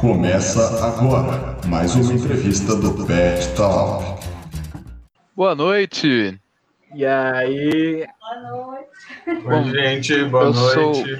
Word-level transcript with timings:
Começa 0.00 0.84
agora 0.86 1.56
mais 1.66 1.94
uma 1.94 2.12
entrevista 2.12 2.76
do 2.76 3.06
Pet 3.06 3.54
Talk. 3.56 4.04
Boa 5.34 5.54
noite. 5.54 6.38
E 6.94 7.06
aí? 7.06 8.06
Boa 8.20 8.40
noite. 8.42 9.42
Bom, 9.42 9.64
Oi, 9.64 9.70
gente, 9.70 10.24
boa 10.24 10.44
eu 10.44 10.52
noite. 10.52 11.18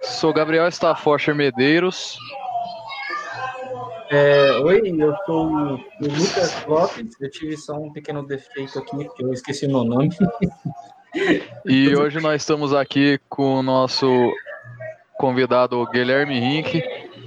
Sou 0.00 0.32
Gabriel 0.32 0.66
Staffocher 0.68 1.34
Medeiros. 1.34 2.16
É, 4.10 4.52
oi, 4.64 4.82
eu 4.98 5.14
sou 5.26 5.46
o 5.46 5.70
Lucas 6.00 6.64
Lopes. 6.66 7.20
Eu 7.20 7.30
tive 7.30 7.56
só 7.58 7.74
um 7.74 7.92
pequeno 7.92 8.26
defeito 8.26 8.78
aqui, 8.78 9.04
porque 9.04 9.24
eu 9.24 9.32
esqueci 9.32 9.68
meu 9.68 9.84
nome. 9.84 10.08
E 11.66 11.94
hoje 11.94 12.18
nós 12.18 12.40
estamos 12.40 12.72
aqui 12.72 13.20
com 13.28 13.56
o 13.56 13.62
nosso 13.62 14.06
convidado 15.18 15.86
Guilherme 15.90 16.40
Rink. 16.40 16.82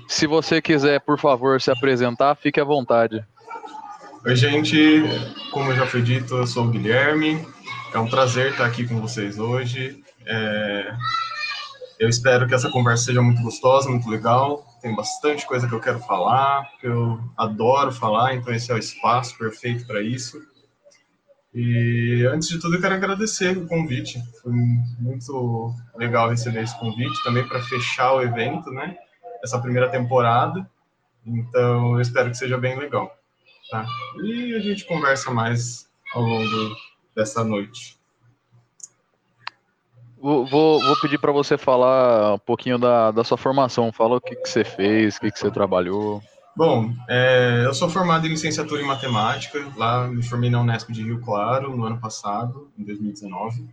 Se 0.07 0.27
você 0.27 0.61
quiser, 0.61 0.99
por 1.01 1.19
favor, 1.19 1.61
se 1.61 1.71
apresentar, 1.71 2.35
fique 2.35 2.59
à 2.59 2.63
vontade. 2.63 3.23
Oi, 4.25 4.35
gente, 4.35 5.03
como 5.51 5.73
já 5.73 5.85
foi 5.85 6.01
dito, 6.01 6.35
eu 6.35 6.47
sou 6.47 6.65
o 6.65 6.69
Guilherme. 6.69 7.45
É 7.93 7.99
um 7.99 8.07
prazer 8.07 8.51
estar 8.51 8.65
aqui 8.65 8.87
com 8.87 8.99
vocês 8.99 9.37
hoje. 9.39 10.03
É, 10.25 10.93
Eu 11.99 12.09
espero 12.09 12.45
que 12.47 12.53
essa 12.53 12.69
conversa 12.69 13.05
seja 13.05 13.21
muito 13.21 13.41
gostosa, 13.41 13.89
muito 13.89 14.09
legal. 14.09 14.65
Tem 14.81 14.93
bastante 14.95 15.45
coisa 15.45 15.67
que 15.67 15.73
eu 15.73 15.79
quero 15.79 15.99
falar, 15.99 16.69
que 16.79 16.87
eu 16.87 17.19
adoro 17.37 17.91
falar, 17.91 18.35
então 18.35 18.53
esse 18.53 18.71
é 18.71 18.75
o 18.75 18.77
espaço 18.77 19.37
perfeito 19.37 19.87
para 19.87 20.01
isso. 20.01 20.41
E 21.53 22.27
antes 22.33 22.49
de 22.49 22.59
tudo, 22.59 22.75
eu 22.75 22.81
quero 22.81 22.95
agradecer 22.95 23.57
o 23.57 23.65
convite. 23.65 24.21
Foi 24.41 24.51
muito 24.99 25.73
legal 25.95 26.29
receber 26.29 26.63
esse 26.63 26.77
convite 26.77 27.23
também 27.23 27.47
para 27.47 27.61
fechar 27.63 28.13
o 28.13 28.21
evento, 28.21 28.69
né? 28.71 28.97
Essa 29.45 29.59
primeira 29.59 29.87
temporada. 29.89 30.67
Então, 31.23 31.93
eu 31.93 32.01
espero 32.01 32.31
que 32.31 32.37
seja 32.37 32.57
bem 32.57 32.77
legal. 32.79 33.15
Tá? 33.69 33.85
E 34.23 34.55
a 34.55 34.59
gente 34.59 34.85
conversa 34.85 35.29
mais 35.29 35.87
ao 36.15 36.23
longo 36.23 36.75
dessa 37.15 37.43
noite. 37.43 37.95
Vou, 40.17 40.47
vou, 40.47 40.99
pedir 40.99 41.19
para 41.19 41.31
você 41.31 41.55
falar 41.59 42.33
um 42.33 42.39
pouquinho 42.39 42.79
da, 42.79 43.11
da 43.11 43.23
sua 43.23 43.37
formação. 43.37 43.93
Fala 43.93 44.17
o 44.17 44.21
que, 44.21 44.35
que 44.35 44.49
você 44.49 44.63
fez, 44.63 45.17
o 45.17 45.19
que, 45.19 45.29
que 45.29 45.37
você 45.37 45.51
trabalhou. 45.51 46.23
Bom, 46.57 46.91
é, 47.07 47.61
eu 47.63 47.73
sou 47.75 47.87
formado 47.87 48.25
em 48.25 48.31
licenciatura 48.31 48.81
em 48.81 48.85
matemática, 48.85 49.63
lá 49.77 50.07
me 50.07 50.23
formei 50.23 50.49
na 50.49 50.61
Unesp 50.61 50.89
de 50.91 51.03
Rio 51.03 51.21
Claro 51.21 51.77
no 51.77 51.85
ano 51.85 51.99
passado, 51.99 52.71
em 52.79 52.83
2019. 52.83 53.67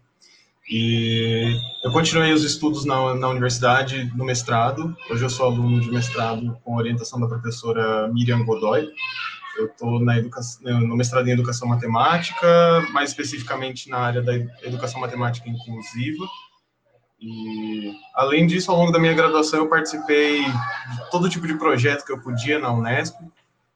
E 0.74 1.60
eu 1.84 1.92
continuei 1.92 2.32
os 2.32 2.42
estudos 2.42 2.86
na, 2.86 3.14
na 3.14 3.28
universidade, 3.28 4.10
no 4.16 4.24
mestrado. 4.24 4.96
Hoje 5.10 5.22
eu 5.22 5.28
sou 5.28 5.44
aluno 5.44 5.78
de 5.78 5.90
mestrado 5.90 6.58
com 6.64 6.76
orientação 6.76 7.20
da 7.20 7.26
professora 7.26 8.08
Miriam 8.08 8.42
Godoy. 8.42 8.88
Eu 9.58 9.66
estou 9.66 10.00
no 10.00 10.96
mestrado 10.96 11.28
em 11.28 11.32
Educação 11.32 11.68
Matemática, 11.68 12.46
mais 12.90 13.10
especificamente 13.10 13.90
na 13.90 13.98
área 13.98 14.22
da 14.22 14.34
Educação 14.62 14.98
Matemática 14.98 15.46
Inclusiva. 15.46 16.24
E, 17.20 17.92
além 18.14 18.46
disso, 18.46 18.70
ao 18.70 18.78
longo 18.78 18.92
da 18.92 18.98
minha 18.98 19.12
graduação, 19.12 19.58
eu 19.58 19.68
participei 19.68 20.42
de 20.42 21.10
todo 21.10 21.28
tipo 21.28 21.46
de 21.46 21.58
projeto 21.58 22.02
que 22.02 22.12
eu 22.12 22.22
podia 22.22 22.58
na 22.58 22.72
Unesp. 22.72 23.14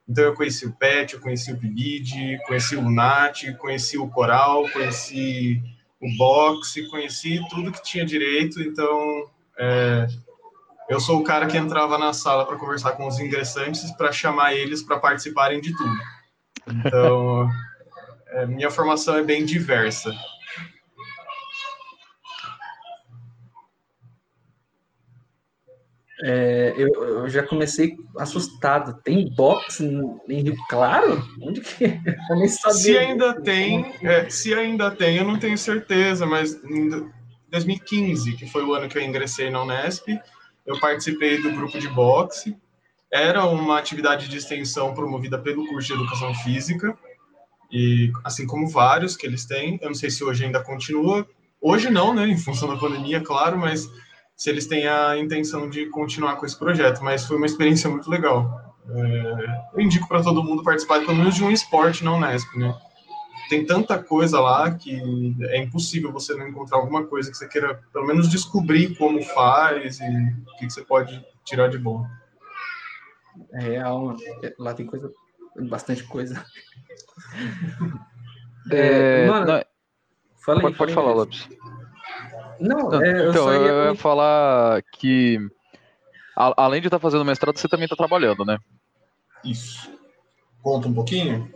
Então, 0.08 0.25
eu 0.25 0.34
conheci 0.34 0.64
o 0.64 0.72
PET, 0.72 1.12
eu 1.12 1.20
conheci 1.20 1.53
o 1.53 1.58
PIBID, 1.58 2.38
conheci 2.47 2.75
o 2.75 2.81
LUNAT, 2.81 3.53
conheci 3.58 3.98
o 3.98 4.08
Coral, 4.08 4.66
conheci 4.70 5.62
o 6.00 6.16
Boxe, 6.16 6.89
conheci 6.89 7.41
tudo 7.48 7.72
que 7.72 7.83
tinha 7.83 8.05
direito. 8.05 8.61
Então, 8.61 9.30
é, 9.58 10.06
eu 10.88 11.00
sou 11.00 11.20
o 11.20 11.25
cara 11.25 11.47
que 11.47 11.56
entrava 11.56 11.98
na 11.98 12.12
sala 12.12 12.47
para 12.47 12.56
conversar 12.56 12.92
com 12.92 13.06
os 13.06 13.19
ingressantes 13.19 13.91
para 13.92 14.12
chamar 14.12 14.55
eles 14.55 14.83
para 14.83 14.98
participarem 14.98 15.61
de 15.61 15.77
tudo. 15.77 15.97
Então, 16.69 17.50
é, 18.28 18.47
minha 18.47 18.70
formação 18.70 19.16
é 19.16 19.22
bem 19.22 19.44
diversa. 19.44 20.14
É, 26.22 26.75
eu, 26.77 26.88
eu 27.04 27.28
já 27.28 27.43
comecei 27.43 27.97
assustado. 28.19 29.00
Tem 29.03 29.28
box 29.34 29.81
em, 29.81 30.00
em 30.28 30.43
Rio 30.43 30.56
Claro? 30.69 31.22
Onde 31.43 31.60
que? 31.60 31.84
Eu 32.31 32.37
nem 32.37 32.49
sabia. 32.49 32.78
Se 32.78 32.99
ainda 32.99 33.41
tem, 33.41 33.94
é, 34.03 34.28
se 34.31 34.54
ainda 34.54 34.91
tem, 34.91 35.19
eu 35.19 35.25
não 35.25 35.38
tenho 35.38 35.59
certeza, 35.59 36.25
mas 36.25 36.54
em 36.65 37.10
2015, 37.50 38.32
que 38.37 38.47
foi 38.47 38.65
o 38.65 38.75
ano 38.75 38.88
que 38.88 38.97
eu 38.97 39.03
ingressei 39.03 39.50
na 39.50 39.62
Unesp, 39.62 40.09
eu 40.65 40.78
participei 40.81 41.41
do 41.41 41.53
grupo 41.53 41.78
de 41.78 41.88
boxe. 41.88 42.56
Era 43.12 43.44
uma 43.44 43.78
atividade 43.78 44.28
de 44.28 44.37
extensão 44.37 44.94
promovida 44.94 45.38
pelo 45.38 45.66
curso 45.66 45.87
de 45.87 45.94
Educação 45.94 46.34
Física, 46.34 46.97
e 47.71 48.12
assim 48.25 48.47
como 48.47 48.69
vários 48.69 49.16
que 49.16 49.27
eles 49.27 49.44
têm, 49.44 49.78
eu 49.83 49.88
não 49.88 49.94
sei 49.94 50.10
se 50.10 50.22
hoje 50.25 50.44
ainda 50.44 50.62
continua. 50.62 51.27
Hoje 51.60 51.91
não, 51.91 52.15
né, 52.15 52.27
em 52.27 52.37
função 52.37 52.69
da 52.69 52.77
pandemia, 52.77 53.21
claro, 53.21 53.59
mas 53.59 53.88
se 54.36 54.50
eles 54.50 54.66
têm 54.66 54.86
a 54.86 55.16
intenção 55.19 55.69
de 55.69 55.86
continuar 55.86 56.36
com 56.36 56.44
esse 56.44 56.58
projeto, 56.58 57.02
mas 57.02 57.24
foi 57.24 57.38
uma 57.38 57.47
experiência 57.47 57.88
muito 57.88 58.10
legal. 58.10 58.76
É, 58.88 59.62
eu 59.74 59.80
indico 59.80 60.06
para 60.06 60.22
todo 60.22 60.44
mundo 60.44 60.62
participar 60.62 61.00
pelo 61.00 61.16
menos 61.16 61.34
de 61.34 61.42
um 61.42 61.50
esporte 61.50 62.04
na 62.04 62.14
Unesp, 62.14 62.56
né? 62.56 62.76
Tem 63.48 63.64
tanta 63.64 64.02
coisa 64.02 64.41
lá 64.41 64.70
que 64.72 65.34
é 65.48 65.58
impossível 65.62 66.12
você 66.12 66.34
não 66.34 66.48
encontrar 66.48 66.78
alguma 66.78 67.06
coisa 67.06 67.30
que 67.30 67.36
você 67.36 67.48
queira, 67.48 67.80
pelo 67.92 68.06
menos, 68.06 68.28
descobrir 68.28 68.97
como 68.97 69.22
faz 69.22 70.00
e 70.00 70.04
o 70.04 70.58
que, 70.58 70.66
que 70.66 70.70
você 70.72 70.82
pode 70.82 71.24
tirar 71.44 71.68
de 71.68 71.78
bom. 71.78 72.04
É 73.53 73.60
real, 73.60 74.16
lá 74.58 74.74
tem 74.74 74.84
coisa, 74.84 75.12
bastante 75.68 76.03
coisa. 76.04 76.44
É, 78.70 79.26
mano, 79.28 79.47
não, 79.47 80.60
pode, 80.60 80.76
pode 80.76 80.92
falar. 80.92 81.12
Lopes. 81.12 81.48
Não, 82.61 82.91
Não, 82.91 83.03
é, 83.03 83.11
eu 83.27 83.31
então, 83.31 83.44
só 83.44 83.53
eu 83.53 83.84
ia 83.84 83.91
ia 83.91 83.94
falar 83.94 84.83
que, 84.93 85.39
a- 86.37 86.55
além 86.56 86.81
de 86.81 86.87
estar 86.87 86.99
fazendo 86.99 87.25
mestrado, 87.25 87.56
você 87.59 87.69
também 87.69 87.84
está 87.84 87.97
trabalhando, 87.97 88.44
né? 88.44 88.59
Isso. 89.44 89.91
Conta 90.62 90.89
um 90.89 90.95
pouquinho? 90.95 91.53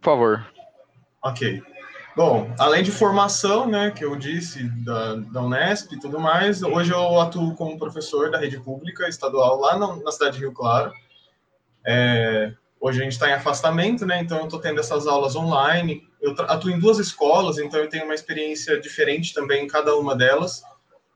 Por 0.00 0.04
favor. 0.04 0.46
Ok. 1.22 1.62
Bom, 2.16 2.52
além 2.58 2.82
de 2.82 2.90
formação, 2.90 3.66
né, 3.68 3.90
que 3.92 4.04
eu 4.04 4.16
disse, 4.16 4.68
da, 4.84 5.14
da 5.16 5.42
Unesp 5.42 5.92
e 5.92 6.00
tudo 6.00 6.18
mais, 6.18 6.62
hoje 6.62 6.92
eu 6.92 7.20
atuo 7.20 7.54
como 7.54 7.78
professor 7.78 8.30
da 8.30 8.38
rede 8.38 8.58
pública 8.58 9.08
estadual 9.08 9.60
lá 9.60 9.78
na, 9.78 9.96
na 9.96 10.10
cidade 10.12 10.34
de 10.36 10.40
Rio 10.40 10.52
Claro. 10.52 10.92
É, 11.86 12.52
hoje 12.80 13.00
a 13.00 13.04
gente 13.04 13.12
está 13.12 13.28
em 13.28 13.34
afastamento, 13.34 14.06
né, 14.06 14.20
então 14.20 14.38
eu 14.38 14.44
estou 14.44 14.58
tendo 14.58 14.80
essas 14.80 15.06
aulas 15.06 15.36
online. 15.36 16.08
Eu 16.20 16.34
atuo 16.48 16.70
em 16.70 16.78
duas 16.78 16.98
escolas, 16.98 17.58
então 17.58 17.78
eu 17.78 17.88
tenho 17.88 18.04
uma 18.04 18.14
experiência 18.14 18.80
diferente 18.80 19.34
também 19.34 19.64
em 19.64 19.68
cada 19.68 19.94
uma 19.96 20.16
delas, 20.16 20.62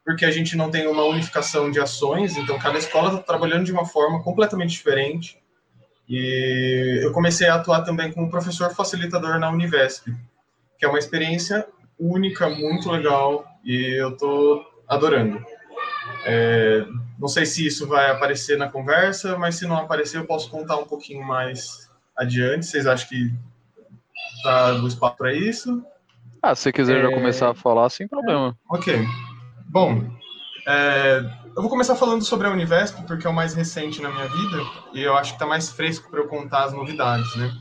porque 0.04 0.24
a 0.24 0.30
gente 0.30 0.56
não 0.56 0.70
tem 0.70 0.86
uma 0.86 1.04
unificação 1.04 1.70
de 1.70 1.80
ações, 1.80 2.36
então 2.36 2.58
cada 2.58 2.78
escola 2.78 3.08
está 3.08 3.20
trabalhando 3.20 3.64
de 3.64 3.72
uma 3.72 3.86
forma 3.86 4.22
completamente 4.22 4.70
diferente. 4.70 5.42
E 6.06 7.00
eu 7.02 7.12
comecei 7.12 7.48
a 7.48 7.54
atuar 7.54 7.82
também 7.82 8.12
como 8.12 8.30
professor 8.30 8.74
facilitador 8.74 9.38
na 9.38 9.50
Univesp, 9.50 10.06
que 10.78 10.84
é 10.84 10.88
uma 10.88 10.98
experiência 10.98 11.66
única, 11.98 12.48
muito 12.50 12.90
legal, 12.90 13.46
e 13.64 13.98
eu 13.98 14.10
estou 14.10 14.62
adorando. 14.86 15.42
É, 16.26 16.86
não 17.18 17.28
sei 17.28 17.46
se 17.46 17.66
isso 17.66 17.86
vai 17.86 18.10
aparecer 18.10 18.56
na 18.58 18.68
conversa, 18.68 19.36
mas 19.38 19.56
se 19.56 19.66
não 19.66 19.76
aparecer, 19.76 20.18
eu 20.18 20.26
posso 20.26 20.50
contar 20.50 20.76
um 20.76 20.84
pouquinho 20.84 21.24
mais 21.24 21.90
adiante. 22.16 22.66
Vocês 22.66 22.86
acham 22.86 23.08
que 23.08 23.32
tá 24.42 24.72
do 24.72 24.86
espaço 24.86 25.16
para 25.16 25.32
isso? 25.32 25.84
Ah, 26.42 26.54
se 26.54 26.62
você 26.62 26.72
quiser 26.72 27.02
já 27.02 27.08
É. 27.08 27.14
começar 27.14 27.50
a 27.50 27.54
falar, 27.54 27.88
sem 27.88 28.06
problema. 28.06 28.56
Ok. 28.70 29.06
Bom, 29.66 30.04
é, 30.66 31.20
eu 31.56 31.62
vou 31.62 31.70
começar 31.70 31.94
falando 31.96 32.24
sobre 32.24 32.46
a 32.46 32.50
Univesp, 32.50 33.02
porque 33.06 33.26
é 33.26 33.30
o 33.30 33.34
mais 33.34 33.54
recente 33.54 34.00
na 34.02 34.10
minha 34.10 34.28
vida, 34.28 34.58
e 34.92 35.02
eu 35.02 35.16
acho 35.16 35.32
que 35.32 35.36
está 35.36 35.46
mais 35.46 35.70
fresco 35.70 36.10
para 36.10 36.20
eu 36.20 36.28
contar 36.28 36.64
as 36.64 36.72
novidades, 36.72 37.34
né? 37.36 37.52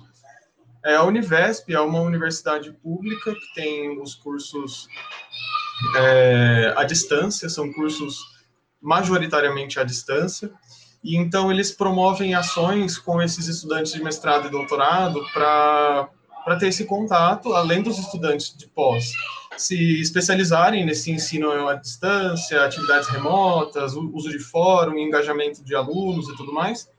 É, 0.85 0.95
a 0.95 1.03
Univesp 1.03 1.69
é 1.73 1.79
uma 1.79 2.01
universidade 2.01 2.71
pública 2.73 3.33
que 3.33 3.53
tem 3.55 4.01
os 4.01 4.15
cursos 4.15 4.87
é, 5.95 6.73
à 6.75 6.83
distância, 6.83 7.47
são 7.47 7.71
cursos 7.71 8.32
majoritariamente 8.83 9.79
à 9.79 9.83
distância, 9.83 10.51
e 11.03 11.17
então 11.17 11.51
eles 11.51 11.71
promovem 11.71 12.35
ações 12.35 12.97
com 12.97 13.21
esses 13.21 13.47
estudantes 13.47 13.93
de 13.93 14.03
mestrado 14.03 14.47
e 14.47 14.51
doutorado 14.51 15.21
para 15.33 16.09
ter 16.59 16.67
esse 16.67 16.85
contato, 16.85 17.53
além 17.53 17.81
dos 17.81 17.97
estudantes 17.97 18.55
de 18.55 18.67
pós 18.67 19.11
se 19.57 20.01
especializarem 20.01 20.85
nesse 20.85 21.11
ensino 21.11 21.67
à 21.67 21.75
distância, 21.75 22.65
atividades 22.65 23.07
remotas, 23.07 23.93
uso 23.93 24.29
de 24.29 24.39
fórum, 24.39 24.97
engajamento 24.97 25.63
de 25.63 25.75
alunos 25.75 26.29
e 26.29 26.35
tudo 26.35 26.53
mais. 26.53 26.89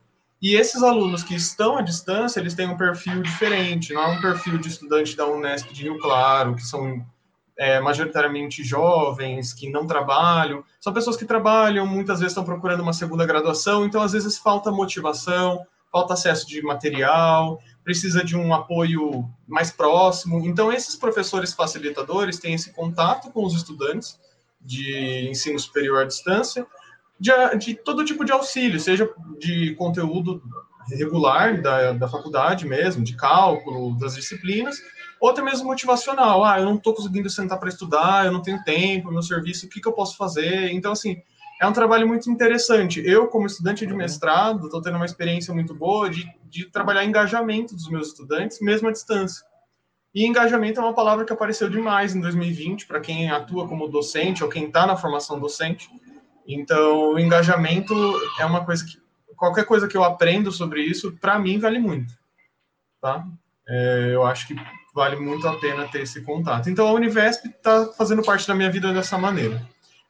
E 0.40 0.54
esses 0.54 0.82
alunos 0.82 1.22
que 1.22 1.34
estão 1.34 1.78
à 1.78 1.82
distância, 1.82 2.38
eles 2.38 2.54
têm 2.54 2.68
um 2.68 2.76
perfil 2.76 3.22
diferente, 3.22 3.94
não 3.94 4.02
é 4.02 4.06
um 4.08 4.20
perfil 4.20 4.58
de 4.58 4.68
estudante 4.68 5.16
da 5.16 5.26
Unesp 5.26 5.72
de 5.72 5.84
Rio 5.84 5.98
Claro, 5.98 6.54
que 6.54 6.62
são 6.62 7.04
é, 7.56 7.80
majoritariamente 7.80 8.64
jovens, 8.64 9.52
que 9.52 9.70
não 9.70 9.86
trabalham, 9.86 10.64
são 10.80 10.92
pessoas 10.92 11.16
que 11.16 11.24
trabalham, 11.24 11.86
muitas 11.86 12.18
vezes 12.18 12.32
estão 12.32 12.44
procurando 12.44 12.80
uma 12.80 12.92
segunda 12.92 13.24
graduação, 13.24 13.84
então 13.84 14.02
às 14.02 14.12
vezes 14.12 14.38
falta 14.38 14.72
motivação, 14.72 15.64
falta 15.94 16.14
acesso 16.14 16.48
de 16.48 16.60
material, 16.62 17.60
precisa 17.84 18.24
de 18.24 18.36
um 18.36 18.52
apoio 18.52 19.30
mais 19.46 19.70
próximo. 19.70 20.44
Então, 20.44 20.72
esses 20.72 20.96
professores 20.96 21.52
facilitadores 21.52 22.40
têm 22.40 22.54
esse 22.54 22.72
contato 22.72 23.30
com 23.30 23.44
os 23.44 23.54
estudantes 23.54 24.18
de 24.60 25.28
ensino 25.30 25.58
superior 25.58 26.02
à 26.02 26.04
distância, 26.04 26.66
de, 27.20 27.30
de 27.58 27.74
todo 27.76 28.04
tipo 28.04 28.24
de 28.24 28.32
auxílio, 28.32 28.80
seja 28.80 29.08
de 29.38 29.74
conteúdo 29.76 30.42
regular 30.88 31.62
da, 31.62 31.92
da 31.92 32.08
faculdade 32.08 32.66
mesmo, 32.66 33.04
de 33.04 33.14
cálculo, 33.14 33.96
das 33.98 34.16
disciplinas, 34.16 34.82
ou 35.24 35.30
até 35.30 35.40
mesmo 35.40 35.64
motivacional. 35.64 36.44
Ah, 36.44 36.60
eu 36.60 36.66
não 36.66 36.74
estou 36.74 36.92
conseguindo 36.92 37.30
sentar 37.30 37.58
para 37.58 37.70
estudar, 37.70 38.26
eu 38.26 38.32
não 38.32 38.42
tenho 38.42 38.62
tempo, 38.62 39.10
meu 39.10 39.22
serviço, 39.22 39.64
o 39.64 39.70
que, 39.70 39.80
que 39.80 39.88
eu 39.88 39.94
posso 39.94 40.18
fazer? 40.18 40.70
Então, 40.70 40.92
assim, 40.92 41.16
é 41.58 41.66
um 41.66 41.72
trabalho 41.72 42.06
muito 42.06 42.30
interessante. 42.30 43.02
Eu, 43.02 43.26
como 43.28 43.46
estudante 43.46 43.86
de 43.86 43.94
mestrado, 43.94 44.66
estou 44.66 44.82
tendo 44.82 44.96
uma 44.96 45.06
experiência 45.06 45.54
muito 45.54 45.74
boa 45.74 46.10
de, 46.10 46.30
de 46.44 46.66
trabalhar 46.66 47.06
engajamento 47.06 47.74
dos 47.74 47.88
meus 47.88 48.08
estudantes, 48.08 48.60
mesmo 48.60 48.88
à 48.88 48.92
distância. 48.92 49.46
E 50.14 50.26
engajamento 50.26 50.78
é 50.78 50.82
uma 50.82 50.92
palavra 50.92 51.24
que 51.24 51.32
apareceu 51.32 51.70
demais 51.70 52.14
em 52.14 52.20
2020 52.20 52.86
para 52.86 53.00
quem 53.00 53.30
atua 53.30 53.66
como 53.66 53.88
docente 53.88 54.44
ou 54.44 54.50
quem 54.50 54.66
está 54.66 54.86
na 54.86 54.94
formação 54.94 55.40
docente. 55.40 55.88
Então, 56.46 57.14
o 57.14 57.18
engajamento 57.18 57.94
é 58.38 58.44
uma 58.44 58.62
coisa 58.62 58.84
que 58.84 59.00
qualquer 59.34 59.64
coisa 59.64 59.88
que 59.88 59.96
eu 59.96 60.04
aprendo 60.04 60.52
sobre 60.52 60.82
isso, 60.82 61.12
para 61.12 61.38
mim 61.38 61.58
vale 61.58 61.78
muito, 61.78 62.12
tá? 63.00 63.26
É, 63.68 64.10
eu 64.12 64.24
acho 64.24 64.46
que 64.46 64.56
vale 64.94 65.16
muito 65.16 65.46
a 65.48 65.58
pena 65.58 65.88
ter 65.88 66.02
esse 66.02 66.20
contato. 66.22 66.70
Então, 66.70 66.86
a 66.86 66.92
Univesp 66.92 67.46
está 67.46 67.86
fazendo 67.96 68.22
parte 68.22 68.46
da 68.46 68.54
minha 68.54 68.70
vida 68.70 68.92
dessa 68.92 69.18
maneira. 69.18 69.60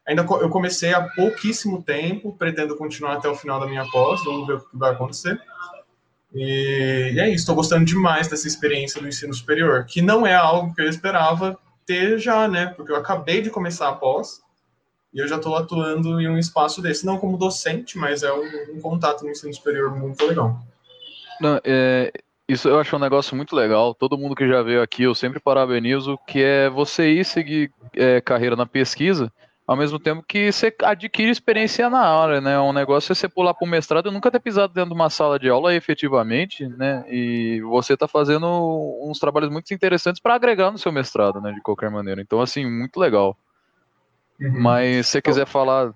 Ainda 0.06 0.22
eu 0.22 0.50
comecei 0.50 0.92
há 0.92 1.02
pouquíssimo 1.02 1.82
tempo, 1.82 2.36
pretendo 2.36 2.76
continuar 2.76 3.14
até 3.14 3.28
o 3.28 3.34
final 3.34 3.58
da 3.58 3.66
minha 3.66 3.86
pós, 3.90 4.22
vamos 4.22 4.46
ver 4.46 4.54
o 4.54 4.60
que 4.60 4.76
vai 4.76 4.92
acontecer. 4.92 5.40
E, 6.34 7.14
é 7.18 7.28
isso, 7.28 7.42
estou 7.42 7.54
gostando 7.54 7.84
demais 7.84 8.28
dessa 8.28 8.46
experiência 8.46 9.00
do 9.00 9.08
ensino 9.08 9.32
superior, 9.32 9.86
que 9.86 10.02
não 10.02 10.26
é 10.26 10.34
algo 10.34 10.74
que 10.74 10.82
eu 10.82 10.88
esperava 10.88 11.58
ter 11.86 12.18
já, 12.18 12.46
né? 12.46 12.66
Porque 12.66 12.92
eu 12.92 12.96
acabei 12.96 13.40
de 13.40 13.50
começar 13.50 13.88
a 13.88 13.94
pós 13.94 14.42
e 15.12 15.20
eu 15.20 15.28
já 15.28 15.36
estou 15.36 15.56
atuando 15.56 16.20
em 16.20 16.28
um 16.28 16.36
espaço 16.36 16.82
desse, 16.82 17.06
não 17.06 17.18
como 17.18 17.38
docente, 17.38 17.96
mas 17.96 18.22
é 18.22 18.32
um, 18.32 18.74
um 18.74 18.80
contato 18.80 19.22
no 19.22 19.30
ensino 19.30 19.54
superior 19.54 19.96
muito 19.96 20.26
legal. 20.26 20.60
Não, 21.40 21.60
é, 21.64 22.12
isso 22.48 22.68
eu 22.68 22.78
acho 22.78 22.94
um 22.96 22.98
negócio 22.98 23.36
muito 23.36 23.56
legal. 23.56 23.94
Todo 23.94 24.18
mundo 24.18 24.34
que 24.34 24.46
já 24.46 24.62
veio 24.62 24.82
aqui, 24.82 25.04
eu 25.04 25.14
sempre 25.14 25.40
parabenizo, 25.40 26.18
que 26.26 26.42
é 26.42 26.68
você 26.68 27.10
ir 27.10 27.24
seguir 27.24 27.72
é, 27.94 28.20
carreira 28.20 28.54
na 28.54 28.66
pesquisa, 28.66 29.32
ao 29.66 29.76
mesmo 29.76 29.98
tempo 29.98 30.22
que 30.22 30.52
você 30.52 30.74
adquire 30.82 31.30
experiência 31.30 31.88
na 31.88 32.00
área, 32.00 32.40
né? 32.40 32.60
Um 32.60 32.72
negócio 32.72 33.12
é 33.12 33.14
você 33.14 33.28
pular 33.28 33.54
para 33.54 33.66
o 33.66 33.70
mestrado 33.70 34.10
e 34.10 34.12
nunca 34.12 34.30
ter 34.30 34.40
pisado 34.40 34.74
dentro 34.74 34.90
de 34.90 34.94
uma 34.94 35.08
sala 35.08 35.38
de 35.38 35.48
aula 35.48 35.74
efetivamente, 35.74 36.68
né? 36.68 37.04
E 37.08 37.62
você 37.62 37.94
está 37.94 38.06
fazendo 38.06 38.46
uns 39.02 39.18
trabalhos 39.18 39.50
muito 39.50 39.72
interessantes 39.72 40.20
para 40.20 40.34
agregar 40.34 40.70
no 40.70 40.78
seu 40.78 40.92
mestrado, 40.92 41.40
né? 41.40 41.50
De 41.52 41.62
qualquer 41.62 41.90
maneira. 41.90 42.20
Então, 42.20 42.42
assim, 42.42 42.70
muito 42.70 43.00
legal. 43.00 43.38
Uhum. 44.38 44.60
Mas 44.60 45.06
se 45.06 45.12
você 45.12 45.22
quiser 45.22 45.46
falar. 45.46 45.94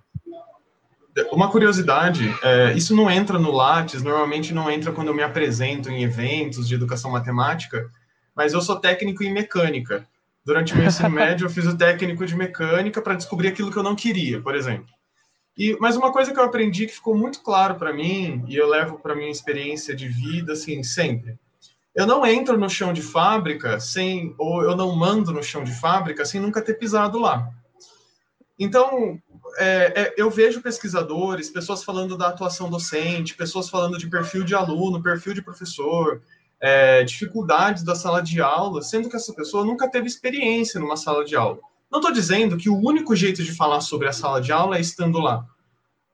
Uma 1.33 1.51
curiosidade, 1.51 2.35
é, 2.43 2.73
isso 2.75 2.95
não 2.95 3.11
entra 3.11 3.39
no 3.39 3.51
Lattes, 3.51 4.03
normalmente 4.03 4.53
não 4.53 4.71
entra 4.71 4.93
quando 4.93 5.09
eu 5.09 5.15
me 5.15 5.23
apresento 5.23 5.91
em 5.91 6.03
eventos 6.03 6.69
de 6.69 6.75
educação 6.75 7.11
matemática, 7.11 7.91
mas 8.35 8.53
eu 8.53 8.61
sou 8.61 8.79
técnico 8.79 9.25
em 9.25 9.33
mecânica. 9.33 10.07
Durante 10.45 10.73
o 10.73 10.77
meu 10.77 10.87
ensino 10.87 11.11
médio, 11.11 11.47
eu 11.47 11.51
fiz 11.51 11.67
o 11.67 11.77
técnico 11.77 12.25
de 12.25 12.37
mecânica 12.37 13.03
para 13.03 13.15
descobrir 13.15 13.49
aquilo 13.49 13.71
que 13.71 13.77
eu 13.77 13.83
não 13.83 13.97
queria, 13.97 14.41
por 14.41 14.55
exemplo. 14.55 14.89
E, 15.57 15.77
mas 15.81 15.97
uma 15.97 16.13
coisa 16.13 16.33
que 16.33 16.39
eu 16.39 16.45
aprendi 16.45 16.87
que 16.87 16.95
ficou 16.95 17.17
muito 17.17 17.43
claro 17.43 17.75
para 17.75 17.93
mim, 17.93 18.45
e 18.47 18.57
eu 18.57 18.69
levo 18.69 18.99
para 18.99 19.17
minha 19.17 19.31
experiência 19.31 19.95
de 19.95 20.07
vida, 20.07 20.53
assim, 20.53 20.83
sempre. 20.85 21.37
Eu 21.93 22.07
não 22.07 22.25
entro 22.25 22.57
no 22.57 22.71
chão 22.71 22.93
de 22.93 23.03
fábrica 23.03 23.81
sem, 23.81 24.33
ou 24.39 24.63
eu 24.63 24.77
não 24.77 24.95
mando 24.95 25.33
no 25.33 25.43
chão 25.43 25.65
de 25.65 25.73
fábrica 25.73 26.25
sem 26.25 26.41
nunca 26.41 26.63
ter 26.63 26.75
pisado 26.75 27.19
lá. 27.19 27.51
Então, 28.57 29.21
é, 29.59 29.93
é, 30.03 30.15
eu 30.17 30.31
vejo 30.31 30.63
pesquisadores, 30.63 31.51
pessoas 31.51 31.85
falando 31.85 32.17
da 32.17 32.29
atuação 32.29 32.71
docente, 32.71 33.35
pessoas 33.35 33.69
falando 33.69 33.99
de 33.99 34.09
perfil 34.09 34.45
de 34.45 34.55
aluno, 34.55 35.03
perfil 35.03 35.35
de 35.35 35.43
professor, 35.43 36.23
é, 36.61 37.05
dificuldades 37.05 37.83
da 37.83 37.95
sala 37.95 38.23
de 38.23 38.41
aula, 38.41 38.83
sendo 38.83 39.09
que 39.09 39.17
essa 39.17 39.33
pessoa 39.35 39.65
nunca 39.65 39.89
teve 39.89 40.07
experiência 40.07 40.81
numa 40.81 40.97
sala 40.97 41.25
de 41.25 41.37
aula. 41.37 41.59
Não 41.91 42.01
estou 42.01 42.13
dizendo 42.13 42.57
que 42.57 42.69
o 42.69 42.77
único 42.77 43.17
jeito 43.17 43.43
de 43.43 43.55
falar 43.55 43.81
sobre 43.81 44.09
a 44.09 44.13
sala 44.13 44.41
de 44.41 44.53
aula 44.53 44.77
é 44.77 44.81
estando 44.81 45.19
lá, 45.19 45.47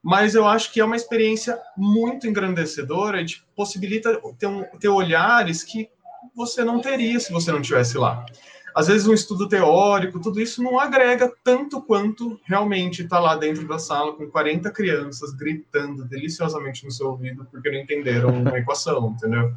mas 0.03 0.35
eu 0.35 0.47
acho 0.47 0.73
que 0.73 0.81
é 0.81 0.85
uma 0.85 0.97
experiência 0.97 1.59
muito 1.77 2.27
engrandecedora 2.27 3.21
e 3.21 3.27
possibilita 3.57 4.21
ter, 4.39 4.47
um, 4.47 4.63
ter 4.79 4.89
olhares 4.89 5.63
que 5.63 5.89
você 6.35 6.63
não 6.63 6.81
teria 6.81 7.19
se 7.19 7.33
você 7.33 7.51
não 7.51 7.61
estivesse 7.61 7.97
lá. 7.97 8.25
Às 8.75 8.89
vezes 8.89 9.07
um 9.07 9.15
estudo 9.15 9.49
teórico, 9.49 10.21
tudo 10.21 10.41
isso 10.41 10.63
não 10.63 10.81
agrega 10.81 11.33
tanto 11.45 11.81
quanto 11.81 12.41
realmente 12.45 13.03
estar 13.03 13.17
tá 13.17 13.23
lá 13.23 13.37
dentro 13.37 13.67
da 13.69 13.79
sala 13.79 14.13
com 14.15 14.29
40 14.29 14.71
crianças 14.73 15.33
gritando 15.33 16.05
deliciosamente 16.05 16.85
no 16.85 16.91
seu 16.91 17.11
ouvido 17.11 17.47
porque 17.51 17.71
não 17.71 17.79
entenderam 17.79 18.31
uma 18.31 18.59
equação, 18.59 19.15
entendeu? 19.17 19.55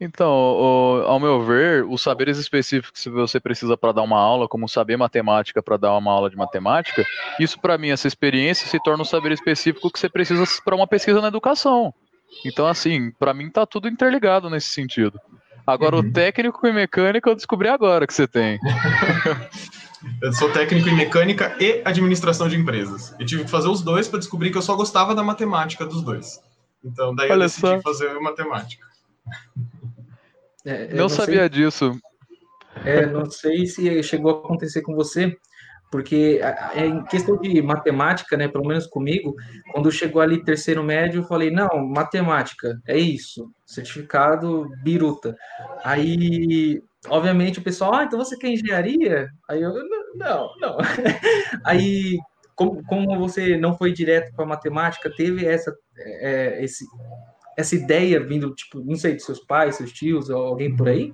Então, 0.00 0.26
ao 1.06 1.20
meu 1.20 1.42
ver, 1.44 1.84
os 1.84 2.00
saberes 2.00 2.38
específicos 2.38 3.02
que 3.02 3.10
você 3.10 3.38
precisa 3.38 3.76
para 3.76 3.92
dar 3.92 4.02
uma 4.02 4.18
aula, 4.18 4.48
como 4.48 4.66
saber 4.66 4.96
matemática 4.96 5.62
para 5.62 5.76
dar 5.76 5.96
uma 5.96 6.10
aula 6.10 6.30
de 6.30 6.36
matemática, 6.36 7.04
isso 7.38 7.60
para 7.60 7.76
mim, 7.76 7.90
essa 7.90 8.08
experiência 8.08 8.66
se 8.66 8.82
torna 8.82 9.02
um 9.02 9.04
saber 9.04 9.32
específico 9.32 9.90
que 9.90 9.98
você 9.98 10.08
precisa 10.08 10.44
para 10.64 10.74
uma 10.74 10.86
pesquisa 10.86 11.20
na 11.20 11.28
educação. 11.28 11.92
Então, 12.46 12.66
assim, 12.66 13.10
para 13.18 13.34
mim 13.34 13.50
tá 13.50 13.66
tudo 13.66 13.88
interligado 13.88 14.48
nesse 14.48 14.68
sentido. 14.68 15.20
Agora, 15.72 15.96
uhum. 15.96 16.02
o 16.02 16.12
técnico 16.12 16.66
e 16.66 16.72
mecânica 16.72 17.30
eu 17.30 17.34
descobri 17.34 17.68
agora 17.68 18.06
que 18.06 18.14
você 18.14 18.26
tem. 18.26 18.58
eu 20.22 20.32
sou 20.32 20.50
técnico 20.52 20.88
em 20.88 20.96
mecânica 20.96 21.56
e 21.60 21.82
administração 21.84 22.48
de 22.48 22.56
empresas. 22.56 23.14
Eu 23.18 23.26
tive 23.26 23.44
que 23.44 23.50
fazer 23.50 23.68
os 23.68 23.82
dois 23.82 24.08
para 24.08 24.18
descobrir 24.18 24.50
que 24.50 24.58
eu 24.58 24.62
só 24.62 24.74
gostava 24.74 25.14
da 25.14 25.22
matemática 25.22 25.86
dos 25.86 26.02
dois. 26.02 26.40
Então, 26.84 27.14
daí 27.14 27.30
Olha 27.30 27.42
eu 27.42 27.48
decidi 27.48 27.60
só. 27.60 27.80
fazer 27.80 28.12
matemática. 28.20 28.86
É, 30.64 30.88
não, 30.88 30.96
não, 31.02 31.08
sabia 31.08 31.40
sei, 31.40 31.48
disso. 31.48 32.00
É, 32.84 33.06
não 33.06 33.30
sei 33.30 33.66
se 33.66 34.02
chegou 34.02 34.30
a 34.30 34.38
acontecer 34.38 34.82
com 34.82 34.94
você, 34.94 35.36
porque 35.90 36.40
é, 36.74 36.86
em 36.86 37.02
questão 37.04 37.36
de 37.36 37.60
matemática, 37.60 38.36
né, 38.36 38.46
pelo 38.46 38.66
menos 38.66 38.86
comigo, 38.86 39.34
quando 39.72 39.90
chegou 39.90 40.22
ali 40.22 40.44
terceiro 40.44 40.84
médio, 40.84 41.20
eu 41.20 41.24
falei, 41.24 41.50
não, 41.50 41.84
matemática, 41.86 42.80
é 42.86 42.96
isso, 42.96 43.50
certificado 43.66 44.70
biruta. 44.82 45.36
Aí, 45.82 46.80
obviamente, 47.08 47.58
o 47.58 47.62
pessoal, 47.62 47.94
ah, 47.94 48.04
então 48.04 48.18
você 48.18 48.36
quer 48.36 48.50
engenharia? 48.50 49.28
Aí 49.48 49.60
eu, 49.60 49.74
não, 50.14 50.50
não. 50.60 50.78
Aí, 51.64 52.18
como, 52.54 52.84
como 52.84 53.18
você 53.18 53.56
não 53.56 53.76
foi 53.76 53.92
direto 53.92 54.32
para 54.34 54.46
matemática, 54.46 55.10
teve 55.14 55.44
essa, 55.44 55.74
é, 55.98 56.62
esse, 56.62 56.84
essa 57.56 57.74
ideia 57.74 58.24
vindo, 58.24 58.54
tipo, 58.54 58.80
não 58.84 58.94
sei, 58.94 59.16
de 59.16 59.24
seus 59.24 59.40
pais, 59.40 59.74
seus 59.74 59.92
tios, 59.92 60.30
alguém 60.30 60.76
por 60.76 60.88
aí? 60.88 61.12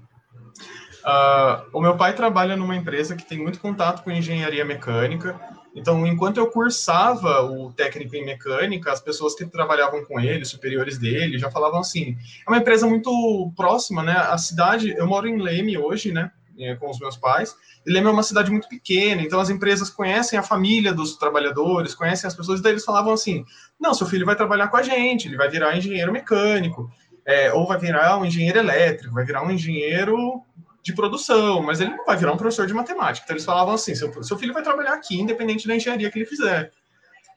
Uh, 1.06 1.62
o 1.72 1.80
meu 1.80 1.96
pai 1.96 2.16
trabalha 2.16 2.56
numa 2.56 2.74
empresa 2.74 3.14
que 3.14 3.24
tem 3.24 3.38
muito 3.38 3.60
contato 3.60 4.02
com 4.02 4.10
engenharia 4.10 4.64
mecânica. 4.64 5.40
Então, 5.72 6.04
enquanto 6.04 6.38
eu 6.38 6.50
cursava 6.50 7.42
o 7.42 7.72
técnico 7.72 8.16
em 8.16 8.24
mecânica, 8.24 8.90
as 8.90 9.00
pessoas 9.00 9.36
que 9.36 9.46
trabalhavam 9.46 10.04
com 10.04 10.18
ele, 10.18 10.44
superiores 10.44 10.98
dele, 10.98 11.38
já 11.38 11.48
falavam 11.48 11.78
assim: 11.78 12.16
é 12.44 12.50
uma 12.50 12.58
empresa 12.58 12.88
muito 12.88 13.52
próxima, 13.54 14.02
né? 14.02 14.16
A 14.16 14.36
cidade, 14.36 14.96
eu 14.96 15.06
moro 15.06 15.28
em 15.28 15.40
Leme 15.40 15.78
hoje, 15.78 16.10
né? 16.10 16.32
É, 16.58 16.74
com 16.74 16.90
os 16.90 16.98
meus 16.98 17.16
pais. 17.16 17.54
E 17.86 17.92
Leme 17.92 18.08
é 18.08 18.10
uma 18.10 18.22
cidade 18.22 18.50
muito 18.50 18.66
pequena, 18.66 19.20
então 19.20 19.38
as 19.38 19.50
empresas 19.50 19.90
conhecem 19.90 20.38
a 20.38 20.42
família 20.42 20.92
dos 20.92 21.16
trabalhadores, 21.16 21.94
conhecem 21.94 22.26
as 22.26 22.34
pessoas, 22.34 22.58
e 22.58 22.62
daí 22.62 22.72
eles 22.72 22.84
falavam 22.84 23.12
assim: 23.12 23.44
não, 23.78 23.94
seu 23.94 24.08
filho 24.08 24.26
vai 24.26 24.34
trabalhar 24.34 24.68
com 24.68 24.76
a 24.78 24.82
gente, 24.82 25.28
ele 25.28 25.36
vai 25.36 25.48
virar 25.48 25.76
engenheiro 25.76 26.10
mecânico, 26.10 26.90
é, 27.24 27.52
ou 27.52 27.66
vai 27.66 27.78
virar 27.78 28.18
um 28.18 28.24
engenheiro 28.24 28.58
elétrico, 28.58 29.14
vai 29.14 29.24
virar 29.24 29.44
um 29.44 29.50
engenheiro 29.50 30.42
de 30.86 30.94
produção, 30.94 31.60
mas 31.60 31.80
ele 31.80 31.90
não 31.90 32.04
vai 32.04 32.16
virar 32.16 32.32
um 32.32 32.36
professor 32.36 32.64
de 32.64 32.72
matemática. 32.72 33.24
Então 33.24 33.34
eles 33.34 33.44
falavam 33.44 33.74
assim: 33.74 33.92
seu, 33.96 34.22
seu 34.22 34.38
filho 34.38 34.54
vai 34.54 34.62
trabalhar 34.62 34.94
aqui, 34.94 35.20
independente 35.20 35.66
da 35.66 35.74
engenharia 35.74 36.08
que 36.08 36.16
ele 36.16 36.24
fizer. 36.24 36.70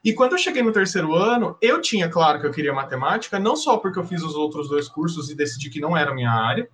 E 0.05 0.13
quando 0.13 0.33
eu 0.33 0.37
cheguei 0.37 0.61
no 0.61 0.71
terceiro 0.71 1.15
ano, 1.15 1.57
eu 1.59 1.81
tinha 1.81 2.07
claro 2.07 2.39
que 2.39 2.45
eu 2.45 2.51
queria 2.51 2.71
matemática, 2.71 3.39
não 3.39 3.55
só 3.55 3.77
porque 3.77 3.97
eu 3.97 4.05
fiz 4.05 4.21
os 4.21 4.35
outros 4.35 4.69
dois 4.69 4.87
cursos 4.87 5.31
e 5.31 5.35
decidi 5.35 5.71
que 5.71 5.81
não 5.81 5.97
era 5.97 6.11
a 6.11 6.13
minha 6.13 6.29
área, 6.29 6.69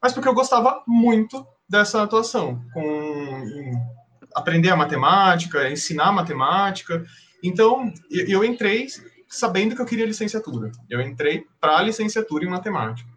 mas 0.00 0.12
porque 0.12 0.28
eu 0.28 0.32
gostava 0.32 0.84
muito 0.86 1.44
dessa 1.68 2.00
atuação, 2.00 2.62
com 2.72 3.72
aprender 4.34 4.70
a 4.70 4.76
matemática, 4.76 5.68
ensinar 5.68 6.12
matemática. 6.12 7.04
Então, 7.42 7.92
eu 8.08 8.44
entrei 8.44 8.86
sabendo 9.28 9.74
que 9.74 9.82
eu 9.82 9.86
queria 9.86 10.06
licenciatura. 10.06 10.70
Eu 10.88 11.00
entrei 11.00 11.44
para 11.60 11.78
a 11.78 11.82
licenciatura 11.82 12.44
em 12.44 12.48
matemática. 12.48 13.09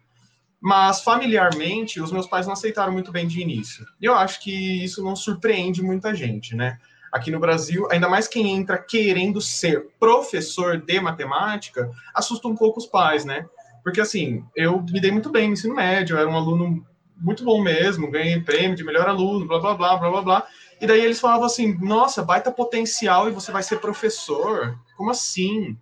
Mas 0.64 1.02
familiarmente, 1.02 2.00
os 2.00 2.10
meus 2.10 2.26
pais 2.26 2.46
não 2.46 2.54
aceitaram 2.54 2.90
muito 2.90 3.12
bem 3.12 3.26
de 3.26 3.38
início. 3.38 3.84
E 4.00 4.06
eu 4.06 4.14
acho 4.14 4.40
que 4.40 4.82
isso 4.82 5.04
não 5.04 5.14
surpreende 5.14 5.82
muita 5.82 6.14
gente, 6.14 6.56
né? 6.56 6.78
Aqui 7.12 7.30
no 7.30 7.38
Brasil, 7.38 7.86
ainda 7.90 8.08
mais 8.08 8.26
quem 8.26 8.56
entra 8.56 8.78
querendo 8.78 9.42
ser 9.42 9.88
professor 10.00 10.80
de 10.80 10.98
matemática, 11.00 11.90
assusta 12.14 12.48
um 12.48 12.56
pouco 12.56 12.78
os 12.78 12.86
pais, 12.86 13.26
né? 13.26 13.44
Porque 13.82 14.00
assim, 14.00 14.42
eu 14.56 14.80
me 14.80 15.02
dei 15.02 15.10
muito 15.10 15.30
bem 15.30 15.48
no 15.48 15.52
ensino 15.52 15.74
médio, 15.74 16.16
eu 16.16 16.20
era 16.20 16.30
um 16.30 16.34
aluno 16.34 16.82
muito 17.14 17.44
bom 17.44 17.62
mesmo, 17.62 18.10
ganhei 18.10 18.40
prêmio 18.40 18.74
de 18.74 18.84
melhor 18.84 19.06
aluno, 19.06 19.46
blá 19.46 19.60
blá 19.60 19.74
blá 19.74 19.98
blá 19.98 20.10
blá 20.10 20.22
blá. 20.22 20.46
E 20.80 20.86
daí 20.86 21.04
eles 21.04 21.20
falavam 21.20 21.44
assim: 21.44 21.76
nossa, 21.78 22.22
baita 22.22 22.50
potencial 22.50 23.28
e 23.28 23.32
você 23.32 23.52
vai 23.52 23.62
ser 23.62 23.80
professor? 23.80 24.78
Como 24.96 25.10
assim? 25.10 25.76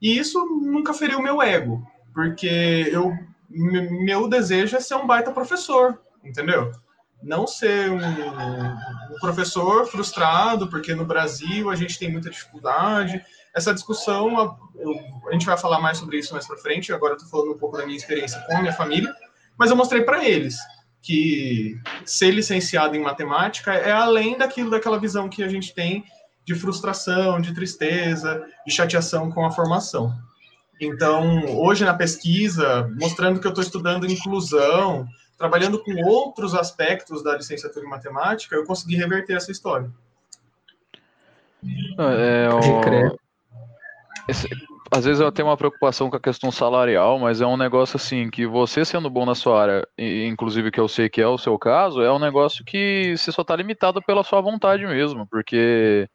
E 0.00 0.16
isso 0.16 0.42
nunca 0.46 0.94
feriu 0.94 1.18
o 1.18 1.22
meu 1.22 1.42
ego, 1.42 1.86
porque 2.14 2.88
eu 2.90 3.12
meu 3.54 4.28
desejo 4.28 4.76
é 4.76 4.80
ser 4.80 4.96
um 4.96 5.06
baita 5.06 5.30
professor, 5.30 6.00
entendeu? 6.24 6.72
Não 7.22 7.46
ser 7.46 7.90
um, 7.90 7.96
um, 7.96 9.18
professor 9.20 9.86
frustrado, 9.86 10.68
porque 10.68 10.94
no 10.94 11.06
Brasil 11.06 11.70
a 11.70 11.76
gente 11.76 11.98
tem 11.98 12.10
muita 12.10 12.28
dificuldade. 12.28 13.24
Essa 13.54 13.72
discussão, 13.72 14.38
a, 14.38 14.56
eu, 14.76 14.92
a 15.28 15.32
gente 15.32 15.46
vai 15.46 15.56
falar 15.56 15.80
mais 15.80 15.98
sobre 15.98 16.18
isso 16.18 16.34
mais 16.34 16.46
para 16.46 16.58
frente. 16.58 16.92
Agora 16.92 17.12
eu 17.12 17.16
estou 17.16 17.30
falando 17.30 17.54
um 17.54 17.58
pouco 17.58 17.78
da 17.78 17.86
minha 17.86 17.96
experiência 17.96 18.40
com 18.46 18.56
a 18.56 18.60
minha 18.60 18.72
família, 18.72 19.14
mas 19.56 19.70
eu 19.70 19.76
mostrei 19.76 20.02
para 20.02 20.24
eles 20.24 20.56
que 21.00 21.78
ser 22.04 22.30
licenciado 22.30 22.96
em 22.96 23.00
matemática 23.00 23.74
é 23.74 23.92
além 23.92 24.38
daquilo, 24.38 24.70
daquela 24.70 24.98
visão 24.98 25.28
que 25.28 25.42
a 25.42 25.48
gente 25.48 25.74
tem 25.74 26.04
de 26.44 26.54
frustração, 26.54 27.40
de 27.40 27.54
tristeza, 27.54 28.44
de 28.66 28.72
chateação 28.72 29.30
com 29.30 29.44
a 29.44 29.50
formação. 29.50 30.14
Então, 30.80 31.56
hoje 31.56 31.84
na 31.84 31.94
pesquisa, 31.94 32.90
mostrando 33.00 33.40
que 33.40 33.46
eu 33.46 33.50
estou 33.50 33.62
estudando 33.62 34.10
inclusão, 34.10 35.06
trabalhando 35.38 35.82
com 35.82 35.94
outros 36.04 36.54
aspectos 36.54 37.22
da 37.22 37.36
licenciatura 37.36 37.86
em 37.86 37.88
matemática, 37.88 38.54
eu 38.56 38.64
consegui 38.64 38.96
reverter 38.96 39.36
essa 39.36 39.50
história. 39.50 39.90
É, 41.98 42.48
o... 42.52 43.18
Esse... 44.28 44.48
Às 44.90 45.04
vezes 45.04 45.20
eu 45.20 45.32
tenho 45.32 45.48
uma 45.48 45.56
preocupação 45.56 46.08
com 46.08 46.16
a 46.16 46.20
questão 46.20 46.52
salarial, 46.52 47.18
mas 47.18 47.40
é 47.40 47.46
um 47.46 47.56
negócio 47.56 47.96
assim 47.96 48.30
que 48.30 48.46
você 48.46 48.84
sendo 48.84 49.10
bom 49.10 49.26
na 49.26 49.34
sua 49.34 49.60
área, 49.60 49.88
inclusive 49.98 50.70
que 50.70 50.78
eu 50.78 50.86
sei 50.86 51.08
que 51.08 51.20
é 51.20 51.26
o 51.26 51.38
seu 51.38 51.58
caso, 51.58 52.00
é 52.00 52.12
um 52.12 52.18
negócio 52.18 52.64
que 52.64 53.16
você 53.16 53.32
só 53.32 53.42
está 53.42 53.56
limitado 53.56 54.00
pela 54.02 54.22
sua 54.22 54.40
vontade 54.40 54.86
mesmo, 54.86 55.26
porque 55.26 56.08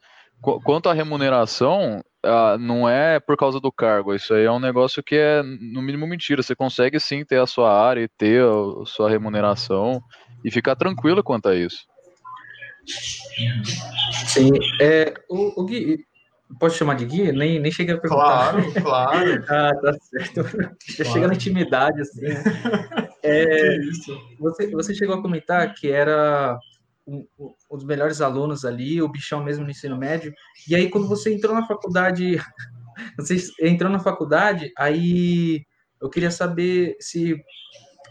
quanto 0.63 0.87
à 0.87 0.93
remuneração, 0.93 2.01
ah, 2.23 2.57
não 2.59 2.87
é 2.87 3.19
por 3.19 3.37
causa 3.37 3.59
do 3.59 3.71
cargo. 3.71 4.13
Isso 4.13 4.33
aí 4.33 4.45
é 4.45 4.51
um 4.51 4.59
negócio 4.59 5.03
que 5.03 5.15
é, 5.15 5.41
no 5.43 5.81
mínimo, 5.81 6.07
mentira. 6.07 6.43
Você 6.43 6.55
consegue 6.55 6.99
sim 6.99 7.23
ter 7.23 7.39
a 7.39 7.47
sua 7.47 7.71
área 7.71 8.01
e 8.01 8.07
ter 8.07 8.43
a 8.43 8.85
sua 8.85 9.09
remuneração 9.09 10.01
e 10.43 10.51
ficar 10.51 10.75
tranquilo 10.75 11.23
quanto 11.23 11.49
a 11.49 11.55
isso. 11.55 11.85
Sim. 14.27 14.51
É, 14.81 15.13
o, 15.29 15.61
o 15.61 15.65
Gui, 15.65 16.05
pode 16.59 16.75
chamar 16.75 16.95
de 16.95 17.05
Gui? 17.05 17.31
Nem, 17.31 17.59
nem 17.59 17.71
cheguei 17.71 17.95
a 17.95 17.97
perguntar. 17.97 18.51
Claro, 18.51 18.73
claro. 18.81 19.45
ah, 19.49 19.71
tá 19.81 19.93
certo. 20.01 20.43
Claro. 20.43 20.75
Chega 21.11 21.27
na 21.27 21.33
intimidade, 21.33 22.01
assim. 22.01 22.21
Né? 22.21 22.43
É, 23.21 23.79
você, 24.39 24.71
você 24.71 24.95
chegou 24.95 25.13
a 25.13 25.21
comentar 25.21 25.73
que 25.73 25.91
era 25.91 26.57
um, 27.09 27.53
um 27.71 27.75
dos 27.75 27.85
melhores 27.85 28.21
alunos 28.21 28.63
ali, 28.63 29.01
o 29.01 29.09
bichão 29.09 29.43
mesmo 29.43 29.63
no 29.63 29.71
ensino 29.71 29.97
médio. 29.97 30.33
E 30.67 30.75
aí, 30.75 30.89
quando 30.89 31.07
você 31.07 31.33
entrou 31.33 31.55
na 31.55 31.65
faculdade, 31.65 32.37
você 33.17 33.37
entrou 33.61 33.91
na 33.91 33.99
faculdade, 33.99 34.71
aí 34.77 35.65
eu 36.01 36.09
queria 36.09 36.31
saber 36.31 36.95
se 36.99 37.35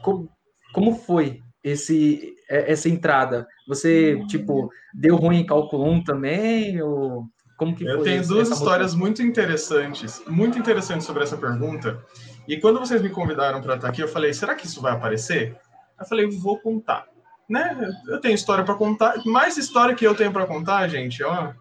como, 0.03 0.29
como 0.73 0.95
foi 0.95 1.41
esse 1.63 2.35
é, 2.49 2.73
essa 2.73 2.89
entrada. 2.89 3.47
Você 3.67 4.23
tipo 4.27 4.71
deu 4.95 5.17
ruim 5.17 5.41
em 5.41 5.47
cálculo 5.47 5.89
1 5.91 6.05
também 6.05 6.83
ou 6.83 7.25
como 7.57 7.75
que 7.75 7.85
Eu 7.85 8.03
tenho 8.03 8.27
duas 8.27 8.51
histórias 8.51 8.95
muito 8.95 9.23
interessantes, 9.23 10.23
muito 10.27 10.59
interessantes 10.59 11.07
sobre 11.07 11.25
essa 11.25 11.37
pergunta. 11.37 12.03
E 12.47 12.57
quando 12.57 12.79
vocês 12.79 13.03
me 13.03 13.11
convidaram 13.11 13.61
para 13.61 13.75
estar 13.75 13.89
aqui, 13.89 14.01
eu 14.01 14.09
falei: 14.09 14.33
será 14.33 14.55
que 14.55 14.67
isso 14.67 14.81
vai 14.81 14.93
aparecer? 14.93 15.57
Eu 15.99 16.07
falei: 16.07 16.27
vou 16.27 16.59
contar 16.61 17.07
né? 17.49 17.77
Eu 18.07 18.21
tenho 18.21 18.35
história 18.35 18.65
para 18.65 18.75
contar, 18.75 19.23
mais 19.25 19.57
história 19.57 19.95
que 19.95 20.07
eu 20.07 20.15
tenho 20.15 20.33
para 20.33 20.47
contar, 20.47 20.89
gente, 20.89 21.23
ó. 21.23 21.53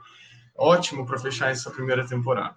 Ótimo 0.57 1.05
para 1.05 1.19
fechar 1.19 1.51
essa 1.51 1.69
primeira 1.69 2.07
temporada. 2.07 2.55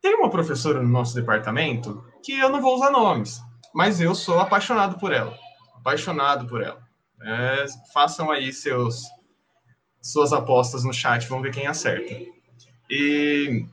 Tem 0.00 0.14
uma 0.16 0.28
professora 0.28 0.82
no 0.82 0.88
nosso 0.88 1.14
departamento 1.14 2.04
que 2.22 2.32
eu 2.32 2.48
não 2.48 2.60
vou 2.60 2.74
usar 2.74 2.90
nomes, 2.90 3.40
mas 3.72 4.00
eu 4.00 4.14
sou 4.14 4.40
apaixonado 4.40 4.98
por 4.98 5.12
ela. 5.12 5.36
Apaixonado 5.76 6.46
por 6.46 6.60
ela. 6.60 6.82
É, 7.22 7.64
façam 7.92 8.30
aí 8.30 8.52
seus 8.52 9.04
suas 10.00 10.32
apostas 10.32 10.82
no 10.82 10.92
chat, 10.92 11.28
vamos 11.28 11.44
ver 11.44 11.52
quem 11.52 11.68
acerta. 11.68 12.12
E 12.90 13.64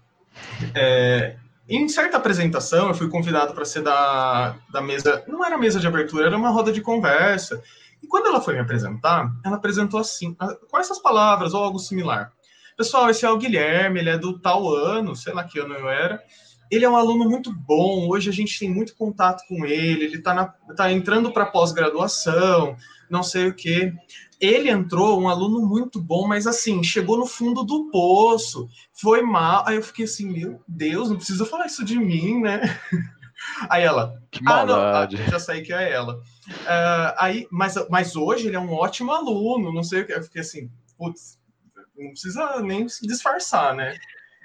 é, 0.75 1.35
em 1.67 1.89
certa 1.89 2.17
apresentação, 2.17 2.87
eu 2.87 2.93
fui 2.93 3.09
convidado 3.09 3.53
para 3.53 3.65
ser 3.65 3.81
da, 3.81 4.55
da 4.71 4.81
mesa. 4.81 5.23
Não 5.27 5.43
era 5.43 5.57
mesa 5.57 5.79
de 5.79 5.87
abertura, 5.87 6.27
era 6.27 6.37
uma 6.37 6.49
roda 6.51 6.71
de 6.71 6.81
conversa. 6.81 7.61
E 8.01 8.07
quando 8.07 8.27
ela 8.27 8.41
foi 8.41 8.53
me 8.53 8.59
apresentar, 8.61 9.31
ela 9.43 9.57
apresentou 9.57 9.99
assim, 9.99 10.35
com 10.69 10.77
essas 10.77 10.99
palavras 10.99 11.53
ou 11.53 11.63
algo 11.63 11.79
similar. 11.79 12.31
Pessoal, 12.77 13.09
esse 13.09 13.25
é 13.25 13.29
o 13.29 13.37
Guilherme, 13.37 13.99
ele 13.99 14.09
é 14.09 14.17
do 14.17 14.39
tal 14.39 14.73
ano, 14.73 15.15
sei 15.15 15.33
lá 15.33 15.43
que 15.43 15.59
ano 15.59 15.73
eu 15.73 15.89
era. 15.89 16.23
Ele 16.71 16.85
é 16.85 16.89
um 16.89 16.95
aluno 16.95 17.29
muito 17.29 17.51
bom, 17.51 18.07
hoje 18.07 18.29
a 18.29 18.33
gente 18.33 18.57
tem 18.57 18.69
muito 18.69 18.95
contato 18.95 19.43
com 19.47 19.65
ele, 19.65 20.05
ele 20.05 20.17
está 20.17 20.55
tá 20.77 20.91
entrando 20.91 21.33
para 21.33 21.47
pós-graduação, 21.47 22.77
não 23.09 23.23
sei 23.23 23.47
o 23.47 23.53
quê. 23.53 23.91
Ele 24.39 24.69
entrou, 24.69 25.19
um 25.19 25.27
aluno 25.27 25.67
muito 25.67 26.01
bom, 26.01 26.25
mas 26.27 26.47
assim, 26.47 26.81
chegou 26.81 27.17
no 27.17 27.25
fundo 27.25 27.63
do 27.63 27.89
poço, 27.91 28.69
foi 28.93 29.21
mal. 29.21 29.63
Aí 29.67 29.75
eu 29.75 29.83
fiquei 29.83 30.05
assim, 30.05 30.31
meu 30.31 30.61
Deus, 30.65 31.09
não 31.09 31.17
precisa 31.17 31.45
falar 31.45 31.65
isso 31.65 31.83
de 31.83 31.99
mim, 31.99 32.39
né? 32.39 32.61
Aí 33.69 33.83
ela, 33.83 34.21
que 34.31 34.43
maldade. 34.43 35.15
Ah, 35.15 35.19
não, 35.19 35.25
ah, 35.27 35.31
já 35.31 35.39
sei 35.39 35.61
que 35.61 35.73
é 35.73 35.91
ela. 35.91 36.15
Uh, 36.15 37.13
aí, 37.17 37.47
mas, 37.51 37.75
mas 37.89 38.15
hoje 38.15 38.47
ele 38.47 38.55
é 38.55 38.59
um 38.59 38.73
ótimo 38.73 39.11
aluno, 39.11 39.73
não 39.73 39.83
sei 39.83 40.01
o 40.01 40.05
que. 40.05 40.13
Eu 40.13 40.23
fiquei 40.23 40.41
assim, 40.41 40.69
putz, 40.97 41.39
não 41.97 42.11
precisa 42.11 42.61
nem 42.61 42.87
se 42.87 43.05
disfarçar, 43.05 43.75
né? 43.75 43.97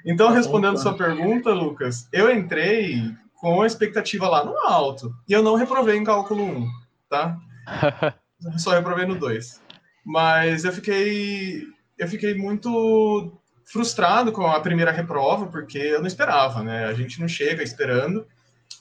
Então, 0.05 0.29
tá 0.29 0.35
respondendo 0.35 0.75
bom, 0.75 0.81
sua 0.81 0.97
pergunta, 0.97 1.51
Lucas, 1.53 2.09
eu 2.13 2.31
entrei 2.31 3.15
com 3.35 3.63
a 3.63 3.67
expectativa 3.67 4.29
lá 4.29 4.45
no 4.45 4.57
alto 4.59 5.15
e 5.29 5.33
eu 5.33 5.43
não 5.43 5.55
reprovei 5.55 5.97
em 5.97 6.05
cálculo 6.05 6.45
1, 6.45 6.69
tá? 7.09 7.39
Só 8.59 8.73
reprovei 8.73 9.07
no 9.07 9.19
2. 9.19 9.63
Mas 10.05 10.65
eu 10.65 10.73
fiquei, 10.73 11.63
eu 11.99 12.07
fiquei 12.07 12.35
muito 12.35 13.41
frustrado 13.65 14.31
com 14.31 14.47
a 14.47 14.61
primeira 14.61 14.93
reprova, 14.93 15.47
porque 15.47 15.79
eu 15.79 16.01
não 16.01 16.07
esperava, 16.07 16.63
né? 16.63 16.85
A 16.85 16.93
gente 16.93 17.19
não 17.21 17.29
chega 17.29 17.63
esperando. 17.63 18.27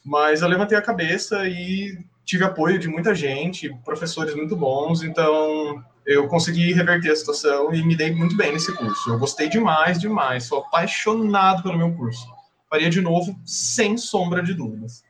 Mas 0.03 0.41
eu 0.41 0.47
levantei 0.47 0.77
a 0.77 0.81
cabeça 0.81 1.47
e 1.47 1.97
tive 2.25 2.43
apoio 2.43 2.79
de 2.79 2.87
muita 2.87 3.13
gente, 3.13 3.73
professores 3.83 4.35
muito 4.35 4.55
bons, 4.55 5.01
então 5.03 5.83
eu 6.05 6.27
consegui 6.27 6.73
reverter 6.73 7.11
a 7.11 7.15
situação 7.15 7.73
e 7.73 7.83
me 7.83 7.95
dei 7.95 8.11
muito 8.13 8.35
bem 8.35 8.51
nesse 8.51 8.73
curso. 8.75 9.09
Eu 9.09 9.19
gostei 9.19 9.47
demais, 9.47 9.99
demais, 9.99 10.45
sou 10.45 10.59
apaixonado 10.59 11.63
pelo 11.63 11.77
meu 11.77 11.93
curso. 11.93 12.27
Faria 12.69 12.89
de 12.89 13.01
novo, 13.01 13.39
sem 13.45 13.97
sombra 13.97 14.41
de 14.41 14.53
dúvidas. 14.53 15.03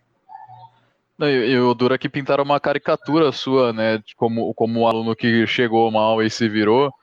E 1.20 1.58
o 1.58 1.74
Dura 1.74 1.98
que 1.98 2.10
pintaram 2.10 2.44
uma 2.44 2.60
caricatura 2.60 3.32
sua, 3.32 3.72
né? 3.72 4.04
Como, 4.18 4.54
como 4.54 4.82
um 4.82 4.88
aluno 4.88 5.16
que 5.16 5.48
chegou 5.48 5.90
mal 5.90 6.22
e 6.22 6.30
se 6.30 6.50
virou 6.50 6.94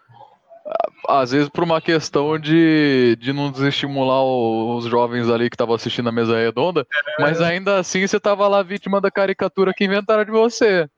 às 1.08 1.30
vezes 1.30 1.48
por 1.48 1.64
uma 1.64 1.80
questão 1.80 2.38
de, 2.38 3.16
de 3.20 3.32
não 3.32 3.50
desestimular 3.50 4.22
os 4.24 4.84
jovens 4.86 5.28
ali 5.28 5.48
que 5.50 5.54
estavam 5.54 5.74
assistindo 5.74 6.08
a 6.08 6.12
mesa 6.12 6.36
redonda, 6.36 6.86
é. 7.18 7.22
mas 7.22 7.40
ainda 7.40 7.78
assim 7.78 8.06
você 8.06 8.16
estava 8.16 8.46
lá 8.48 8.62
vítima 8.62 9.00
da 9.00 9.10
caricatura 9.10 9.72
que 9.74 9.84
inventaram 9.84 10.24
de 10.24 10.30
você. 10.30 10.88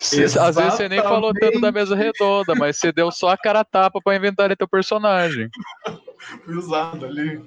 Às 0.00 0.56
vezes 0.56 0.74
você 0.74 0.88
nem 0.88 1.00
falou 1.00 1.32
tanto 1.32 1.60
da 1.60 1.70
mesa 1.70 1.94
redonda, 1.94 2.54
mas 2.56 2.76
você 2.76 2.90
deu 2.90 3.10
só 3.12 3.28
a 3.28 3.38
cara 3.38 3.64
tapa 3.64 4.00
para 4.02 4.16
inventar 4.16 4.54
teu 4.56 4.66
personagem. 4.66 5.48
Fui 6.44 6.56
usado 6.56 7.06
ali. 7.06 7.42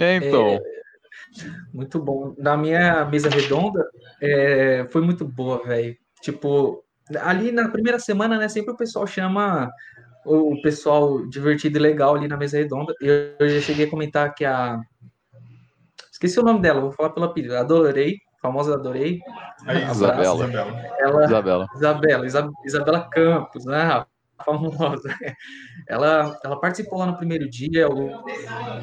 É, 0.00 0.16
então. 0.16 0.48
É, 0.48 0.60
muito 1.72 2.00
bom. 2.00 2.34
Na 2.38 2.56
minha 2.56 3.04
mesa 3.04 3.28
redonda, 3.28 3.84
é, 4.20 4.86
foi 4.90 5.02
muito 5.02 5.24
boa, 5.24 5.62
velho. 5.62 5.96
Tipo, 6.20 6.84
ali 7.20 7.52
na 7.52 7.68
primeira 7.68 7.98
semana, 7.98 8.38
né, 8.38 8.48
sempre 8.48 8.72
o 8.72 8.76
pessoal 8.76 9.06
chama 9.06 9.70
o 10.24 10.60
pessoal 10.62 11.26
divertido 11.26 11.78
e 11.78 11.80
legal 11.80 12.14
ali 12.14 12.28
na 12.28 12.36
mesa 12.36 12.58
redonda. 12.58 12.94
Eu, 13.00 13.34
eu 13.38 13.48
já 13.48 13.60
cheguei 13.60 13.86
a 13.86 13.90
comentar 13.90 14.34
que 14.34 14.44
a. 14.44 14.80
Esqueci 16.10 16.38
o 16.38 16.44
nome 16.44 16.60
dela, 16.60 16.80
vou 16.80 16.92
falar 16.92 17.10
pela 17.10 17.26
apelido. 17.26 17.56
Adorei, 17.56 18.18
famosa 18.40 18.74
Adorei. 18.74 19.20
Isabela. 19.90 20.48
Ela, 20.98 21.24
Isabela. 21.24 21.66
Isabela. 21.74 22.26
Isabela 22.64 23.08
Campos, 23.10 23.64
né, 23.64 24.04
famosa. 24.44 25.08
Ela, 25.88 26.38
ela 26.44 26.60
participou 26.60 26.98
lá 26.98 27.06
no 27.06 27.16
primeiro 27.16 27.48
dia, 27.48 27.88
o, 27.88 28.22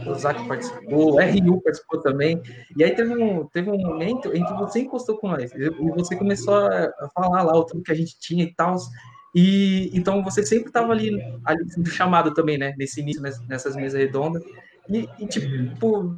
o 0.10 0.16
Zac 0.16 0.46
participou, 0.48 1.14
o 1.14 1.20
RU 1.22 1.62
participou 1.62 2.02
também. 2.02 2.42
E 2.76 2.84
aí 2.84 2.96
teve 2.96 3.16
um, 3.16 3.46
teve 3.48 3.70
um 3.70 3.78
momento 3.78 4.36
em 4.36 4.44
que 4.44 4.54
você 4.54 4.82
encostou 4.82 5.18
com 5.18 5.30
nós 5.30 5.52
e 5.54 5.70
você 5.96 6.16
começou 6.16 6.56
a 6.56 7.10
falar 7.14 7.44
lá 7.44 7.58
o 7.58 7.66
que 7.66 7.92
a 7.92 7.96
gente 7.96 8.20
tinha 8.20 8.44
e 8.44 8.54
tal. 8.54 8.78
E 9.34 9.92
então 9.94 10.24
você 10.24 10.44
sempre 10.44 10.68
estava 10.68 10.92
ali, 10.92 11.12
ali 11.46 11.70
sendo 11.72 11.90
chamado 11.90 12.34
também, 12.34 12.58
né? 12.58 12.74
Nesse 12.78 13.02
início, 13.02 13.22
nessas 13.48 13.76
mesas 13.76 14.00
redondas. 14.00 14.44
E, 14.90 15.08
e 15.20 15.28
tipo, 15.28 16.16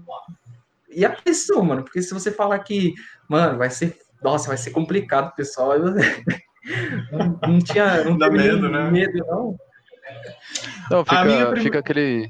e 0.89 1.05
a 1.05 1.09
pressão, 1.09 1.63
mano, 1.63 1.83
porque 1.83 2.01
se 2.01 2.13
você 2.13 2.31
falar 2.31 2.59
que, 2.59 2.93
mano, 3.27 3.57
vai 3.57 3.69
ser, 3.69 3.97
nossa, 4.23 4.47
vai 4.47 4.57
ser 4.57 4.71
complicado, 4.71 5.33
pessoal. 5.35 5.73
Eu, 5.73 5.93
não, 7.11 7.39
não, 7.41 7.59
tinha, 7.59 8.03
não 8.03 8.17
Dá 8.17 8.29
medo, 8.29 8.69
né? 8.69 8.89
medo, 8.89 9.17
não. 9.27 9.57
Não, 10.89 11.05
fica, 11.05 11.21
prima... 11.23 11.55
fica 11.57 11.79
aquele 11.79 12.29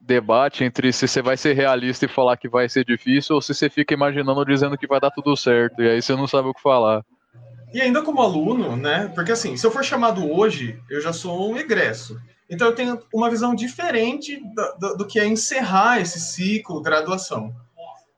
debate 0.00 0.64
entre 0.64 0.92
se 0.92 1.06
você 1.06 1.22
vai 1.22 1.36
ser 1.36 1.54
realista 1.54 2.04
e 2.04 2.08
falar 2.08 2.36
que 2.36 2.48
vai 2.48 2.68
ser 2.68 2.84
difícil 2.84 3.36
ou 3.36 3.42
se 3.42 3.54
você 3.54 3.70
fica 3.70 3.94
imaginando 3.94 4.44
dizendo 4.44 4.76
que 4.76 4.86
vai 4.86 4.98
dar 4.98 5.12
tudo 5.12 5.36
certo 5.36 5.80
e 5.80 5.88
aí 5.88 6.02
você 6.02 6.16
não 6.16 6.26
sabe 6.26 6.48
o 6.48 6.54
que 6.54 6.60
falar. 6.60 7.04
E 7.72 7.80
ainda 7.80 8.02
como 8.02 8.20
aluno, 8.20 8.76
né? 8.76 9.10
Porque 9.14 9.32
assim, 9.32 9.56
se 9.56 9.66
eu 9.66 9.70
for 9.70 9.84
chamado 9.84 10.30
hoje, 10.30 10.78
eu 10.90 11.00
já 11.00 11.12
sou 11.12 11.50
um 11.50 11.56
egresso. 11.56 12.20
Então 12.48 12.66
eu 12.68 12.74
tenho 12.74 13.00
uma 13.14 13.30
visão 13.30 13.54
diferente 13.54 14.36
do, 14.54 14.78
do, 14.78 14.96
do 14.98 15.06
que 15.06 15.18
é 15.18 15.26
encerrar 15.26 16.00
esse 16.00 16.20
ciclo, 16.20 16.82
graduação. 16.82 17.54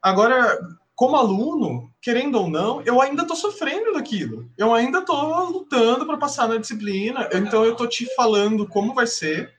Agora, 0.02 0.58
como 0.94 1.16
aluno, 1.16 1.90
querendo 2.02 2.38
ou 2.40 2.48
não, 2.50 2.82
eu 2.82 3.00
ainda 3.00 3.22
estou 3.22 3.36
sofrendo 3.36 3.92
daquilo. 3.92 4.48
Eu 4.58 4.74
ainda 4.74 4.98
estou 4.98 5.50
lutando 5.50 6.04
para 6.06 6.16
passar 6.16 6.48
na 6.48 6.56
disciplina. 6.56 7.28
Então 7.32 7.64
eu 7.64 7.72
estou 7.72 7.86
te 7.86 8.06
falando 8.14 8.66
como 8.66 8.92
vai 8.92 9.06
ser, 9.06 9.52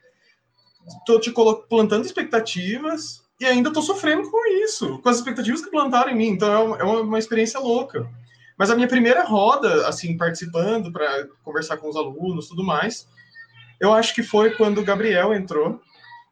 estou 1.00 1.20
te 1.20 1.34
plantando 1.70 2.06
expectativas 2.06 3.24
e 3.40 3.46
ainda 3.46 3.70
estou 3.70 3.84
sofrendo 3.84 4.30
com 4.30 4.48
isso, 4.64 5.00
com 5.00 5.10
as 5.10 5.18
expectativas 5.18 5.62
que 5.62 5.72
plantaram 5.72 6.12
em 6.12 6.16
mim. 6.16 6.28
Então 6.28 6.54
é 6.54 6.60
uma, 6.60 6.78
é 6.78 6.84
uma 6.84 7.20
experiência 7.20 7.60
louca. 7.60 8.10
Mas 8.58 8.70
a 8.70 8.76
minha 8.76 8.88
primeira 8.88 9.24
roda, 9.24 9.88
assim, 9.88 10.18
participando 10.18 10.92
para 10.92 11.28
conversar 11.44 11.78
com 11.78 11.90
os 11.90 11.96
alunos, 11.96 12.48
tudo 12.48 12.64
mais, 12.64 13.08
eu 13.80 13.94
acho 13.94 14.14
que 14.16 14.24
foi 14.24 14.52
quando 14.52 14.80
o 14.80 14.84
Gabriel 14.84 15.34
entrou, 15.34 15.82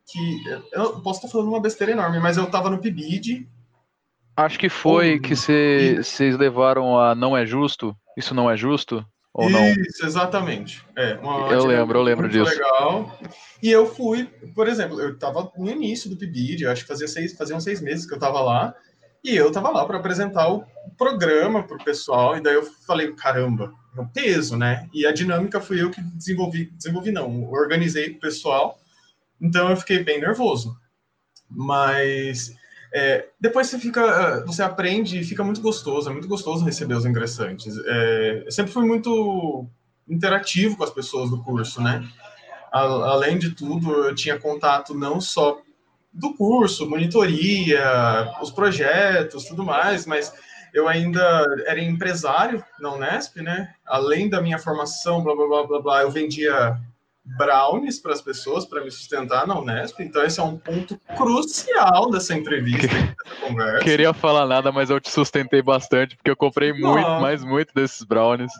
que 0.06 0.44
eu 0.72 1.01
posso 1.01 1.20
estar 1.20 1.32
falando 1.32 1.50
uma 1.50 1.62
besteira 1.62 1.92
enorme, 1.92 2.20
mas 2.20 2.38
eu 2.38 2.46
estava 2.46 2.70
no 2.70 2.80
PIBID. 2.80 3.48
Acho 4.36 4.58
que 4.58 4.70
foi 4.70 5.20
que 5.20 5.36
vocês 5.36 6.38
levaram 6.38 6.98
a 6.98 7.13
Não 7.13 7.36
é 7.36 7.46
Justo, 7.46 7.96
Isso 8.18 8.34
Não 8.34 8.50
é 8.50 8.58
Justo, 8.58 9.06
ou 9.34 9.50
Isso, 9.50 9.58
não? 9.58 9.68
Isso, 9.68 10.06
exatamente. 10.06 10.86
É, 10.96 11.20
eu 11.51 11.65
lembro, 11.65 12.00
eu 12.00 12.03
lembro 12.03 12.30
disso. 12.30 12.50
legal. 12.50 13.20
E 13.62 13.70
eu 13.70 13.86
fui, 13.86 14.25
por 14.53 14.68
exemplo, 14.68 15.00
eu 15.00 15.13
estava 15.13 15.51
no 15.58 15.70
início 15.70 16.10
do 16.10 16.18
PIBID, 16.18 16.68
acho 16.68 16.84
que 16.84 16.88
fazia 16.88 17.08
seis, 17.08 17.34
faziam 17.36 17.60
seis 17.60 17.82
meses 17.82 18.06
que 18.06 18.13
eu 18.13 18.18
estava 18.18 18.39
lá, 18.42 18.75
e 19.24 19.36
eu 19.36 19.48
estava 19.48 19.70
lá 19.70 19.86
para 19.86 19.98
apresentar 19.98 20.50
o 20.50 20.65
programa 20.98 21.63
para 21.63 21.77
o 21.77 21.84
pessoal, 21.84 22.38
e 22.38 22.42
daí 22.42 22.56
eu 22.56 22.63
falei, 22.86 23.13
caramba, 23.13 23.74
é 23.96 24.01
um 24.01 24.08
peso, 24.08 24.58
né? 24.58 24.89
E 24.94 25.06
a 25.06 25.13
dinâmica 25.13 25.62
fui 25.62 25.82
eu 25.82 25.89
que 25.89 26.01
desenvolvi, 26.01 26.65
desenvolvi 26.72 27.12
não, 27.12 27.50
organizei 27.51 28.12
o 28.12 28.20
pessoal, 28.20 28.80
então 29.39 29.70
eu 29.70 29.77
fiquei 29.77 30.03
bem 30.03 30.20
nervoso. 30.20 30.77
Mas 31.50 32.56
é, 32.94 33.27
depois 33.39 33.68
você 33.68 33.80
fica, 33.80 34.44
você 34.46 34.62
aprende 34.62 35.20
e 35.20 35.24
fica 35.24 35.44
muito 35.44 35.62
gostoso, 35.62 36.10
é 36.10 36.13
muito 36.13 36.27
gostoso 36.27 36.65
receber 36.65 36.96
os 36.96 37.06
ingressantes. 37.06 37.75
É, 37.86 38.44
eu 38.46 38.51
sempre 38.51 38.72
fui 38.72 38.86
muito 38.86 39.68
interativo 40.08 40.75
com 40.75 40.84
as 40.84 40.92
pessoas 40.92 41.30
do 41.30 41.42
curso, 41.42 41.82
né? 41.82 42.08
além 42.74 43.38
de 43.38 43.51
tudo, 43.51 43.92
eu 44.08 44.15
tinha 44.15 44.39
contato 44.39 44.96
não 44.96 45.22
só 45.22 45.62
do 46.13 46.34
curso, 46.36 46.88
monitoria, 46.88 48.32
os 48.41 48.51
projetos, 48.51 49.46
tudo 49.46 49.63
mais, 49.63 50.05
mas 50.05 50.32
eu 50.74 50.88
ainda 50.88 51.46
era 51.65 51.82
empresário 51.82 52.63
na 52.79 52.93
Unesp, 52.93 53.38
né? 53.38 53.74
Além 53.86 54.29
da 54.29 54.41
minha 54.41 54.60
formação, 54.60 55.24
blá 55.24 55.36
blá 55.36 55.48
blá 55.48 55.67
blá 55.67 55.82
blá, 55.82 56.01
eu 56.01 56.12
vendia 56.12 56.77
brownies 57.38 58.00
para 58.00 58.12
as 58.12 58.22
pessoas 58.22 58.65
para 58.65 58.84
me 58.84 58.91
sustentar 58.91 59.48
na 59.48 59.58
Unesp. 59.58 60.00
Então 60.01 60.24
esse 60.24 60.39
é 60.39 60.43
um 60.43 60.58
ponto 60.58 61.00
crucial 61.15 62.12
dessa 62.12 62.34
entrevista, 62.36 62.88
dessa 62.88 63.41
conversa. 63.41 63.84
Queria 63.84 64.13
falar 64.13 64.46
nada, 64.46 64.72
mas 64.72 64.89
eu 64.89 65.00
te 65.00 65.10
sustentei 65.10 65.62
bastante 65.62 66.15
porque 66.15 66.29
eu 66.29 66.36
comprei 66.36 66.74
não. 66.74 66.93
muito, 66.93 67.10
mais 67.22 67.43
muito 67.43 67.74
desses 67.74 68.03
brownies. 68.03 68.51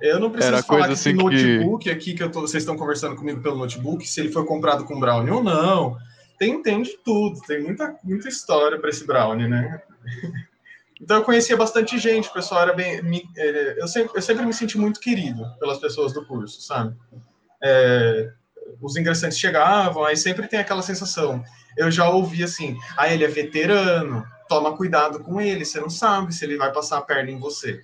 Eu 0.00 0.18
não 0.18 0.30
preciso 0.30 0.54
Era 0.54 0.62
falar 0.62 0.78
coisa 0.78 0.94
que 0.94 0.94
assim 0.94 1.12
notebook 1.12 1.84
que... 1.84 1.90
aqui 1.90 2.14
que 2.14 2.26
tô, 2.30 2.40
vocês 2.40 2.62
estão 2.62 2.76
conversando 2.76 3.16
comigo 3.16 3.42
pelo 3.42 3.58
notebook, 3.58 4.06
se 4.06 4.20
ele 4.20 4.32
foi 4.32 4.46
comprado 4.46 4.84
com 4.84 4.98
brownie 4.98 5.30
ou 5.30 5.42
não 5.42 5.98
tem, 6.40 6.62
tem 6.62 6.80
de 6.80 6.96
tudo, 7.04 7.38
tem 7.42 7.62
muita, 7.62 7.94
muita 8.02 8.26
história 8.26 8.80
para 8.80 8.88
esse 8.88 9.06
Brownie, 9.06 9.46
né? 9.46 9.82
Então 11.02 11.16
eu 11.16 11.24
conhecia 11.24 11.56
bastante 11.56 11.98
gente, 11.98 12.28
o 12.28 12.32
pessoal 12.34 12.60
era 12.60 12.74
bem. 12.74 13.00
Me, 13.00 13.26
eu, 13.78 13.88
sempre, 13.88 14.12
eu 14.14 14.20
sempre 14.20 14.44
me 14.44 14.52
senti 14.52 14.76
muito 14.76 15.00
querido 15.00 15.46
pelas 15.58 15.78
pessoas 15.78 16.12
do 16.12 16.26
curso, 16.26 16.60
sabe? 16.60 16.94
É, 17.64 18.30
os 18.82 18.98
ingressantes 18.98 19.38
chegavam, 19.38 20.04
aí 20.04 20.14
sempre 20.14 20.46
tem 20.46 20.60
aquela 20.60 20.82
sensação. 20.82 21.42
Eu 21.74 21.90
já 21.90 22.06
ouvi 22.10 22.44
assim: 22.44 22.76
ah, 22.98 23.10
ele 23.10 23.24
é 23.24 23.28
veterano, 23.28 24.26
toma 24.46 24.76
cuidado 24.76 25.20
com 25.20 25.40
ele, 25.40 25.64
você 25.64 25.80
não 25.80 25.88
sabe 25.88 26.34
se 26.34 26.44
ele 26.44 26.58
vai 26.58 26.70
passar 26.70 26.98
a 26.98 27.02
perna 27.02 27.30
em 27.30 27.38
você. 27.38 27.80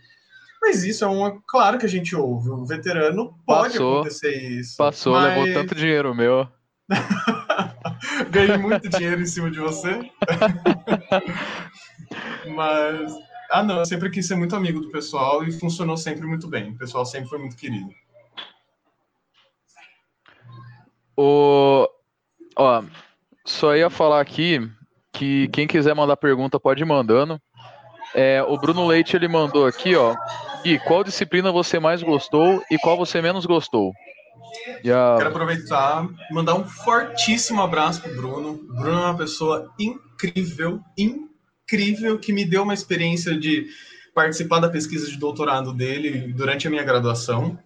Mas 0.61 0.85
isso 0.85 1.03
é 1.03 1.09
uma. 1.09 1.41
Claro 1.49 1.79
que 1.79 1.87
a 1.87 1.89
gente 1.89 2.15
ouve, 2.15 2.51
o 2.51 2.67
veterano 2.67 3.35
pode 3.47 3.79
passou, 3.79 4.01
acontecer 4.01 4.37
isso. 4.37 4.77
Passou, 4.77 5.15
mas... 5.15 5.39
levou 5.39 5.55
tanto 5.55 5.75
dinheiro 5.75 6.15
meu. 6.15 6.47
Ganhei 8.37 8.59
muito 8.59 8.89
dinheiro 8.91 9.23
em 9.23 9.27
cima 9.27 9.51
de 9.51 9.59
você. 9.59 9.97
Mas. 12.55 13.15
Ah, 13.51 13.63
não, 13.63 13.79
eu 13.79 13.87
sempre 13.87 14.11
quis 14.11 14.27
ser 14.27 14.35
muito 14.35 14.55
amigo 14.55 14.81
do 14.81 14.91
pessoal 14.91 15.45
e 15.45 15.53
funcionou 15.53 15.97
sempre 15.97 16.27
muito 16.27 16.49
bem. 16.49 16.71
O 16.71 16.79
pessoal 16.79 17.07
sempre 17.07 17.29
foi 17.29 17.39
muito 17.39 17.57
querido. 17.57 17.89
O... 21.17 21.89
Ó, 22.57 22.83
só 23.45 23.75
ia 23.75 23.89
falar 23.89 24.21
aqui 24.21 24.61
que 25.13 25.49
quem 25.49 25.67
quiser 25.67 25.95
mandar 25.95 26.17
pergunta 26.17 26.61
pode 26.61 26.83
ir 26.83 26.87
mandando. 26.87 27.41
É, 28.15 28.43
o 28.43 28.59
Bruno 28.59 28.87
Leite 28.87 29.17
ele 29.17 29.29
mandou 29.29 29.67
aqui, 29.67 29.95
ó. 29.95 30.15
Gui, 30.63 30.79
qual 30.81 31.05
disciplina 31.05 31.53
você 31.53 31.79
mais 31.79 32.03
gostou 32.03 32.63
e 32.71 32.79
qual 32.79 32.97
você 32.97 33.23
menos 33.23 33.47
gostou? 33.47 33.93
Yeah. 34.85 35.19
Quero 35.19 35.31
aproveitar 35.31 36.09
e 36.31 36.35
mandar 36.35 36.55
um 36.55 36.65
fortíssimo 36.65 37.63
abraço 37.63 38.01
pro 38.03 38.15
Bruno. 38.15 38.55
Bruno 38.55 38.99
é 38.99 39.05
uma 39.07 39.17
pessoa 39.17 39.73
incrível, 39.79 40.81
incrível, 40.97 42.19
que 42.19 42.33
me 42.33 42.45
deu 42.45 42.63
uma 42.63 42.75
experiência 42.75 43.39
de 43.39 43.67
participar 44.15 44.61
da 44.61 44.69
pesquisa 44.69 45.11
de 45.11 45.19
doutorado 45.19 45.73
dele 45.73 46.33
durante 46.33 46.67
a 46.67 46.71
minha 46.71 46.83
graduação. 46.83 47.59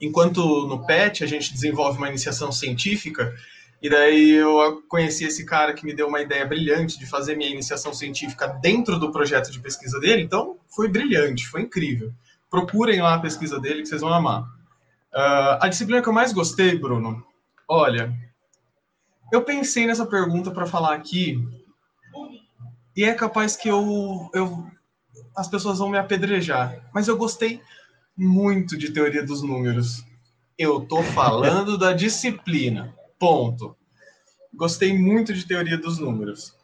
Enquanto 0.00 0.66
no 0.66 0.86
PET 0.86 1.22
a 1.22 1.26
gente 1.26 1.52
desenvolve 1.52 1.98
uma 1.98 2.08
iniciação 2.08 2.50
científica, 2.50 3.34
e 3.82 3.88
daí 3.88 4.30
eu 4.30 4.82
conheci 4.88 5.24
esse 5.24 5.44
cara 5.44 5.72
que 5.72 5.84
me 5.84 5.94
deu 5.94 6.08
uma 6.08 6.20
ideia 6.20 6.46
brilhante 6.46 6.98
de 6.98 7.06
fazer 7.06 7.36
minha 7.36 7.50
iniciação 7.50 7.92
científica 7.92 8.46
dentro 8.46 8.98
do 8.98 9.12
projeto 9.12 9.50
de 9.50 9.60
pesquisa 9.60 9.98
dele, 10.00 10.22
então 10.22 10.58
foi 10.68 10.88
brilhante, 10.88 11.46
foi 11.46 11.62
incrível. 11.62 12.12
Procurem 12.50 13.00
lá 13.00 13.14
a 13.14 13.20
pesquisa 13.20 13.60
dele 13.60 13.82
que 13.82 13.88
vocês 13.88 14.00
vão 14.00 14.12
amar. 14.12 14.44
Uh, 15.12 15.58
a 15.60 15.68
disciplina 15.68 16.02
que 16.02 16.08
eu 16.08 16.12
mais 16.12 16.32
gostei, 16.32 16.78
Bruno, 16.78 17.24
olha, 17.68 18.14
eu 19.32 19.42
pensei 19.42 19.86
nessa 19.86 20.06
pergunta 20.06 20.50
para 20.50 20.66
falar 20.66 20.94
aqui 20.94 21.36
e 22.96 23.04
é 23.04 23.14
capaz 23.14 23.56
que 23.56 23.68
eu, 23.68 24.30
eu 24.34 24.66
as 25.36 25.48
pessoas 25.48 25.78
vão 25.78 25.88
me 25.88 25.98
apedrejar, 25.98 26.88
mas 26.92 27.08
eu 27.08 27.16
gostei 27.16 27.60
muito 28.16 28.76
de 28.76 28.90
teoria 28.90 29.24
dos 29.24 29.42
números. 29.42 30.04
Eu 30.58 30.80
tô 30.82 31.02
falando 31.02 31.78
da 31.78 31.92
disciplina. 31.92 32.94
Ponto. 33.18 33.76
Gostei 34.52 34.96
muito 34.96 35.32
de 35.32 35.46
teoria 35.46 35.78
dos 35.78 35.98
números. 35.98 36.54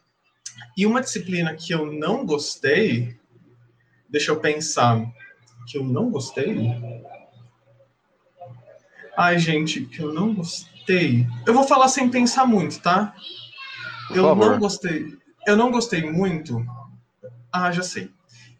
E 0.77 0.85
uma 0.85 1.01
disciplina 1.01 1.55
que 1.55 1.73
eu 1.73 1.91
não 1.91 2.25
gostei, 2.25 3.17
deixa 4.07 4.31
eu 4.31 4.39
pensar, 4.39 5.03
que 5.67 5.77
eu 5.77 5.83
não 5.83 6.11
gostei. 6.11 6.71
Ai, 9.17 9.39
gente, 9.39 9.81
que 9.81 9.99
eu 9.99 10.13
não 10.13 10.31
gostei. 10.31 11.25
Eu 11.43 11.51
vou 11.51 11.63
falar 11.63 11.87
sem 11.87 12.07
pensar 12.07 12.45
muito, 12.45 12.79
tá? 12.79 13.15
Eu 14.13 14.35
não 14.35 14.59
gostei. 14.59 15.17
Eu 15.47 15.57
não 15.57 15.71
gostei 15.71 16.07
muito. 16.07 16.63
Ah, 17.51 17.71
já 17.71 17.81
sei. 17.81 18.11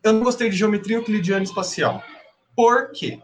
Eu 0.02 0.14
não 0.14 0.24
gostei 0.24 0.50
de 0.50 0.58
geometria 0.58 0.98
euclidiana 0.98 1.44
espacial. 1.44 2.04
Por 2.56 2.90
quê? 2.92 3.22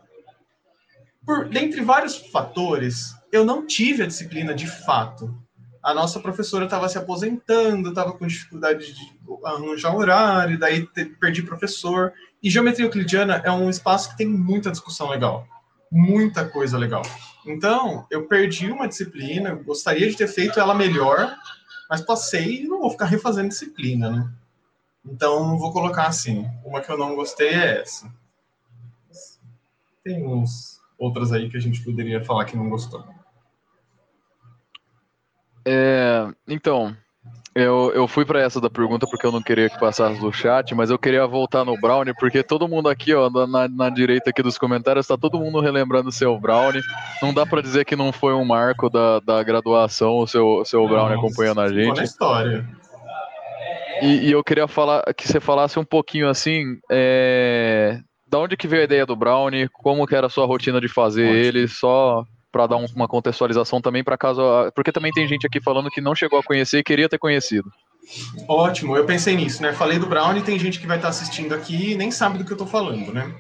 Por, 1.26 1.50
dentre 1.50 1.82
vários 1.82 2.18
fatores, 2.18 3.16
eu 3.32 3.44
não 3.44 3.66
tive 3.66 4.04
a 4.04 4.08
disciplina 4.08 4.54
de 4.54 4.68
fato. 4.68 5.36
A 5.82 5.92
nossa 5.92 6.20
professora 6.20 6.66
estava 6.66 6.88
se 6.88 7.00
aposentando, 7.00 7.90
estava 7.90 8.14
com 8.14 8.28
dificuldade 8.28 8.94
de 8.94 9.12
arranjar 9.44 9.96
horário, 9.96 10.60
daí 10.60 10.88
perdi 11.20 11.42
professor. 11.42 12.14
E 12.44 12.50
geometria 12.52 12.86
euclidiana 12.86 13.42
é 13.44 13.52
um 13.52 13.72
espaço 13.72 14.12
que 14.12 14.18
tem 14.18 14.28
muita 14.28 14.70
discussão 14.70 15.10
legal 15.10 15.48
muita 15.94 16.50
coisa 16.50 16.76
legal. 16.76 17.04
Então, 17.46 18.08
eu 18.10 18.26
perdi 18.26 18.72
uma 18.72 18.88
disciplina, 18.88 19.54
gostaria 19.54 20.10
de 20.10 20.18
ter 20.18 20.28
feito 20.28 20.60
ela 20.60 20.74
melhor, 20.74 21.36
mas 21.88 22.02
passei 22.02 22.64
e 22.64 22.68
não 22.68 22.80
vou 22.80 22.90
ficar 22.90 23.06
refazendo 23.06 23.50
disciplina, 23.50 24.10
né? 24.10 24.32
Então, 25.06 25.58
vou 25.58 25.72
colocar 25.72 26.08
assim: 26.08 26.50
uma 26.66 26.82
que 26.82 26.90
eu 26.90 26.98
não 26.98 27.16
gostei 27.16 27.50
é 27.50 27.82
essa. 27.82 28.12
Tem 30.04 30.26
uns 30.26 30.82
outras 30.98 31.32
aí 31.32 31.50
que 31.50 31.58
a 31.58 31.62
gente 31.62 31.84
poderia 31.84 32.24
falar 32.24 32.46
que 32.46 32.58
não 32.58 32.70
gostou. 32.70 33.06
É, 35.66 36.28
então, 36.48 36.96
eu, 37.56 37.92
eu 37.94 38.08
fui 38.08 38.26
para 38.26 38.42
essa 38.42 38.60
da 38.60 38.70
pergunta 38.70 39.06
porque 39.08 39.26
eu 39.26 39.32
não 39.32 39.42
queria 39.42 39.70
que 39.70 39.80
passasse 39.80 40.20
do 40.20 40.32
chat, 40.32 40.74
mas 40.74 40.90
eu 40.90 40.98
queria 40.98 41.28
voltar 41.28 41.64
no 41.64 41.80
Brownie, 41.80 42.14
porque 42.16 42.42
todo 42.42 42.68
mundo 42.68 42.90
aqui, 42.90 43.14
ó, 43.14 43.30
na, 43.30 43.68
na 43.68 43.90
direita 43.90 44.32
aqui 44.32 44.42
dos 44.42 44.58
comentários, 44.58 45.08
tá 45.08 45.18
todo 45.18 45.40
mundo 45.40 45.60
relembrando 45.60 46.10
o 46.10 46.12
seu 46.12 46.40
Brownie. 46.40 46.82
Não 47.22 47.34
dá 47.34 47.46
para 47.46 47.62
dizer 47.62 47.86
que 47.86 47.96
não 47.96 48.12
foi 48.12 48.34
um 48.34 48.44
marco 48.44 48.90
da, 48.90 49.20
da 49.20 49.44
graduação 49.44 50.18
o 50.18 50.28
seu, 50.28 50.66
seu 50.66 50.88
Brownie 50.88 51.18
acompanhando 51.18 51.62
a 51.62 51.72
gente. 51.72 51.98
Na 51.98 52.04
história. 52.04 52.66
E, 54.02 54.28
e, 54.28 54.32
eu 54.32 54.44
queria 54.44 54.68
falar 54.68 55.04
que 55.14 55.28
você 55.28 55.40
falasse 55.40 55.80
um 55.80 55.86
pouquinho 55.86 56.28
assim, 56.28 56.78
é, 56.92 58.00
da 58.28 58.40
onde 58.40 58.58
que 58.58 58.68
veio 58.68 58.82
a 58.82 58.86
ideia 58.86 59.06
do 59.06 59.16
Brownie, 59.16 59.70
como 59.72 60.08
que 60.08 60.16
era 60.16 60.28
a 60.28 60.30
sua 60.30 60.46
rotina 60.46 60.82
de 60.82 60.88
fazer 60.88 61.28
Ótimo. 61.28 61.38
ele, 61.38 61.68
só 61.68 62.26
para 62.54 62.68
dar 62.68 62.78
um, 62.78 62.86
uma 62.96 63.08
contextualização 63.08 63.82
também 63.82 64.04
para 64.04 64.16
caso, 64.16 64.42
porque 64.76 64.92
também 64.92 65.12
tem 65.12 65.28
gente 65.28 65.48
aqui 65.48 65.60
falando 65.60 65.90
que 65.90 66.00
não 66.00 66.14
chegou 66.14 66.40
a 66.40 66.44
conhecer 66.44 66.78
e 66.78 66.84
queria 66.84 67.10
ter 67.10 67.18
conhecido. 67.18 67.70
Ótimo, 68.48 68.96
eu 68.96 69.06
pensei 69.06 69.36
nisso, 69.36 69.62
né? 69.64 69.74
Falei 69.74 69.98
do 69.98 70.06
Brownie, 70.06 70.44
tem 70.44 70.60
gente 70.60 70.80
que 70.80 70.86
vai 70.86 70.98
estar 70.98 71.10
assistindo 71.10 71.54
aqui 71.56 71.94
e 71.94 71.96
nem 71.96 72.12
sabe 72.12 72.38
do 72.38 72.46
que 72.46 72.54
eu 72.54 72.58
tô 72.58 72.68
falando, 72.68 73.12
né? 73.12 73.34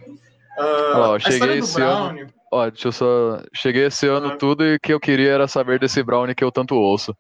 Uh, 0.58 0.98
Olha, 0.98 1.20
cheguei 1.20 1.60
esse 1.60 1.82
ano. 1.82 2.28
Ó, 2.52 2.70
deixa 2.70 2.88
eu 2.88 2.92
só. 2.92 3.42
Cheguei 3.54 3.86
esse 3.86 4.08
ano 4.08 4.28
ah. 4.28 4.38
tudo 4.38 4.64
e 4.64 4.76
o 4.76 4.80
que 4.80 4.94
eu 4.94 5.00
queria 5.00 5.32
era 5.32 5.48
saber 5.48 5.80
desse 5.80 6.04
Brownie 6.04 6.36
que 6.36 6.44
eu 6.44 6.52
tanto 6.52 6.76
ouço. 6.76 7.16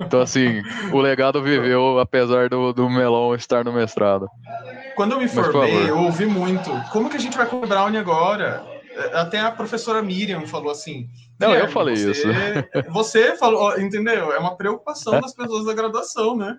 Então, 0.00 0.20
assim, 0.20 0.62
o 0.92 1.00
legado 1.00 1.42
viveu, 1.42 1.98
apesar 1.98 2.48
do, 2.48 2.72
do 2.72 2.88
melão 2.88 3.34
estar 3.34 3.64
no 3.64 3.72
mestrado. 3.72 4.28
Quando 4.94 5.12
eu 5.12 5.18
me 5.18 5.28
formei, 5.28 5.88
eu 5.88 5.98
ouvi 5.98 6.26
muito. 6.26 6.70
Como 6.92 7.08
que 7.08 7.16
a 7.16 7.20
gente 7.20 7.36
vai 7.36 7.46
comer 7.46 7.66
Brownie 7.66 7.98
agora? 7.98 8.75
Até 9.12 9.40
a 9.40 9.50
professora 9.50 10.02
Miriam 10.02 10.46
falou 10.46 10.70
assim. 10.70 11.08
Não, 11.38 11.54
eu 11.54 11.68
falei 11.68 11.96
você, 11.96 12.10
isso. 12.10 12.26
Você 12.92 13.36
falou, 13.36 13.78
entendeu? 13.78 14.32
É 14.32 14.38
uma 14.38 14.56
preocupação 14.56 15.20
das 15.20 15.34
pessoas 15.34 15.66
da 15.66 15.74
graduação, 15.74 16.36
né? 16.36 16.58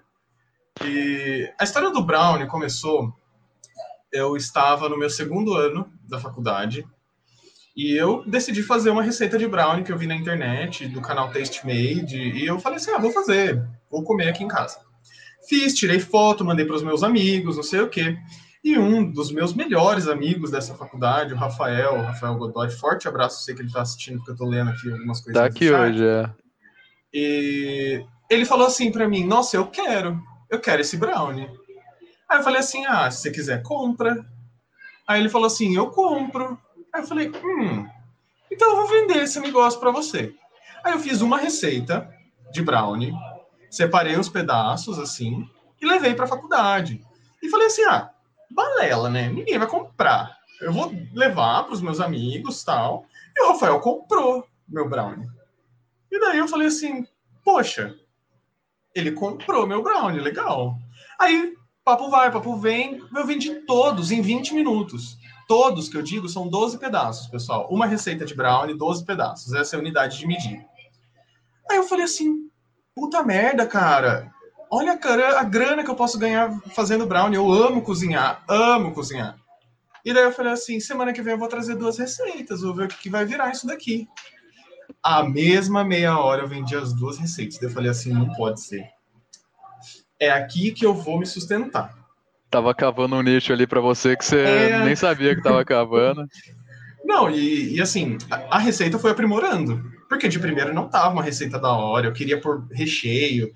E 0.84 1.52
a 1.60 1.64
história 1.64 1.90
do 1.90 2.04
Brownie 2.04 2.48
começou. 2.48 3.12
Eu 4.12 4.38
estava 4.38 4.88
no 4.88 4.98
meu 4.98 5.10
segundo 5.10 5.54
ano 5.54 5.92
da 6.08 6.20
faculdade 6.20 6.86
e 7.78 7.94
eu 7.94 8.24
decidi 8.26 8.64
fazer 8.64 8.90
uma 8.90 9.04
receita 9.04 9.38
de 9.38 9.48
brownie 9.48 9.84
que 9.84 9.92
eu 9.92 9.98
vi 9.98 10.08
na 10.08 10.16
internet, 10.16 10.88
do 10.88 11.00
canal 11.00 11.32
Taste 11.32 11.64
Made, 11.64 12.18
e 12.18 12.44
eu 12.44 12.60
falei 12.60 12.78
assim: 12.78 12.90
ah, 12.90 12.98
vou 12.98 13.12
fazer, 13.12 13.64
vou 13.92 14.04
comer 14.04 14.30
aqui 14.30 14.44
em 14.44 14.48
casa. 14.48 14.80
Fiz, 15.48 15.76
tirei 15.76 16.00
foto, 16.00 16.44
mandei 16.44 16.66
para 16.66 16.76
os 16.76 16.82
meus 16.82 17.04
amigos, 17.04 17.56
não 17.56 17.64
sei 17.64 17.82
o 17.82 17.88
quê. 17.88 18.18
E 18.64 18.78
um 18.78 19.10
dos 19.10 19.32
meus 19.32 19.54
melhores 19.54 20.08
amigos 20.08 20.52
dessa 20.52 20.76
faculdade, 20.76 21.34
o 21.34 21.38
Rafael, 21.38 21.96
o 21.96 22.02
Rafael 22.02 22.36
Godoy, 22.36 22.70
forte 22.70 23.08
abraço, 23.08 23.44
sei 23.44 23.56
que 23.56 23.62
ele 23.62 23.68
está 23.68 23.82
assistindo, 23.82 24.18
porque 24.18 24.32
eu 24.32 24.34
estou 24.34 24.50
lendo 24.50 24.72
aqui 24.72 24.92
algumas 24.92 25.22
coisas. 25.22 25.42
Tá 25.42 25.46
aqui 25.46 25.72
hoje, 25.72 26.06
é. 26.06 26.30
E 27.14 28.06
ele 28.30 28.46
falou 28.46 28.68
assim 28.68 28.92
para 28.92 29.08
mim: 29.08 29.26
Nossa, 29.26 29.56
eu 29.56 29.68
quero, 29.68 30.20
eu 30.50 30.60
quero 30.60 30.82
esse 30.82 30.98
brownie. 30.98 31.50
Aí 32.28 32.40
eu 32.40 32.44
falei 32.44 32.60
assim: 32.60 32.86
Ah, 32.86 33.10
se 33.10 33.22
você 33.22 33.32
quiser, 33.32 33.62
compra. 33.62 34.26
Aí 35.08 35.22
ele 35.22 35.30
falou 35.30 35.48
assim: 35.48 35.76
Eu 35.76 35.90
compro. 35.92 36.60
Aí 36.94 37.04
eu 37.04 37.08
falei, 37.08 37.30
hum, 37.30 37.88
então 38.52 38.70
eu 38.72 38.76
vou 38.78 38.88
vender 38.88 39.24
esse 39.24 39.40
negócio 39.40 39.80
para 39.80 39.92
você. 39.92 40.34
Aí 40.84 40.94
eu 40.94 41.00
fiz 41.00 41.22
uma 41.22 41.38
receita 41.38 42.10
de 42.52 42.64
brownie, 42.64 43.14
separei 43.70 44.18
os 44.18 44.30
pedaços 44.30 44.98
assim 44.98 45.48
e 45.82 45.86
levei 45.86 46.16
para 46.16 46.26
a 46.26 46.30
faculdade. 46.30 47.00
E 47.42 47.50
falei 47.50 47.68
assim, 47.68 47.84
ah, 47.84 48.10
balela, 48.50 49.10
né? 49.10 49.30
Ninguém 49.30 49.58
vai 49.58 49.68
comprar. 49.68 50.38
Eu 50.60 50.74
vou 50.74 50.92
levar 51.14 51.64
para 51.64 51.74
os 51.74 51.82
meus 51.82 52.00
amigos 52.00 52.64
tal. 52.64 53.06
E 53.36 53.44
o 53.44 53.52
Rafael 53.54 53.80
comprou 53.80 54.48
meu 54.68 54.90
brownie. 54.90 55.28
E 56.12 56.20
daí 56.20 56.40
eu 56.40 56.48
falei 56.48 56.68
assim, 56.68 57.06
poxa, 57.44 57.96
ele 58.96 59.12
comprou 59.12 59.68
meu 59.68 59.84
brownie, 59.84 60.20
legal. 60.20 60.76
Aí, 61.20 61.54
papo 61.84 62.10
vai, 62.10 62.32
papo 62.32 62.56
vem, 62.56 63.02
eu 63.16 63.26
vendi 63.26 63.56
todos 63.66 64.12
em 64.12 64.22
20 64.22 64.54
minutos. 64.56 65.18
Todos 65.48 65.88
que 65.88 65.96
eu 65.96 66.02
digo 66.02 66.28
são 66.28 66.48
12 66.48 66.78
pedaços, 66.78 67.28
pessoal. 67.28 67.68
Uma 67.70 67.86
receita 67.86 68.26
de 68.26 68.36
brownie, 68.36 68.78
12 68.78 69.06
pedaços. 69.06 69.54
Essa 69.54 69.76
é 69.76 69.78
a 69.78 69.82
unidade 69.82 70.18
de 70.18 70.28
medida. 70.28 70.66
Aí 71.70 71.78
eu 71.78 71.84
falei 71.84 72.06
assim, 72.06 72.50
puta 72.96 73.24
merda, 73.24 73.66
cara. 73.66 74.34
Olha 74.70 75.00
a, 75.02 75.40
a 75.40 75.44
grana 75.44 75.84
que 75.84 75.90
eu 75.90 75.96
posso 75.96 76.18
ganhar 76.20 76.52
fazendo 76.76 77.06
brownie. 77.06 77.38
Eu 77.38 77.52
amo 77.52 77.82
cozinhar, 77.82 78.44
amo 78.48 78.92
cozinhar. 78.92 79.38
E 80.04 80.14
daí 80.14 80.24
eu 80.24 80.32
falei 80.32 80.54
assim, 80.54 80.80
semana 80.80 81.12
que 81.12 81.22
vem 81.22 81.34
eu 81.34 81.40
vou 81.40 81.50
trazer 81.50 81.76
duas 81.76 81.98
receitas, 81.98 82.62
vou 82.62 82.74
ver 82.74 82.86
o 82.86 82.88
que, 82.88 82.98
que 82.98 83.10
vai 83.10 83.26
virar 83.26 83.52
isso 83.52 83.68
daqui. 83.68 84.08
A 85.04 85.24
mesma 85.24 85.84
meia 85.84 86.18
hora 86.18 86.44
eu 86.44 86.48
vendi 86.48 86.76
as 86.76 86.94
duas 86.94 87.18
receitas. 87.18 87.58
Daí 87.58 87.70
eu 87.70 87.74
falei 87.74 87.92
assim, 87.92 88.14
não 88.14 88.34
pode 88.34 88.62
ser. 88.62 88.86
É 90.20 90.32
aqui 90.32 90.72
que 90.72 90.86
eu 90.86 90.94
vou 90.94 91.20
me 91.20 91.26
sustentar. 91.26 91.94
Tava 92.50 92.74
cavando 92.74 93.16
um 93.16 93.22
nicho 93.22 93.52
ali 93.52 93.68
para 93.68 93.82
você 93.82 94.16
que 94.16 94.24
você 94.24 94.40
é... 94.40 94.86
nem 94.86 94.96
sabia 94.96 95.36
que 95.36 95.42
tava 95.42 95.66
cavando. 95.66 96.26
Não, 97.04 97.30
e, 97.30 97.76
e 97.76 97.82
assim, 97.82 98.18
a, 98.32 98.56
a, 98.56 98.60
receita 98.60 98.98
foi 98.98 99.12
aprimorando. 99.12 99.84
Porque 100.08 100.28
de 100.28 100.40
primeiro 100.40 100.74
não 100.74 100.88
tava 100.88 101.14
uma 101.14 101.24
receita 101.24 101.60
da 101.60 101.72
hora, 101.72 102.08
eu 102.08 102.14
queria 102.14 102.40
pôr 102.40 102.66
recheio. 102.72 103.52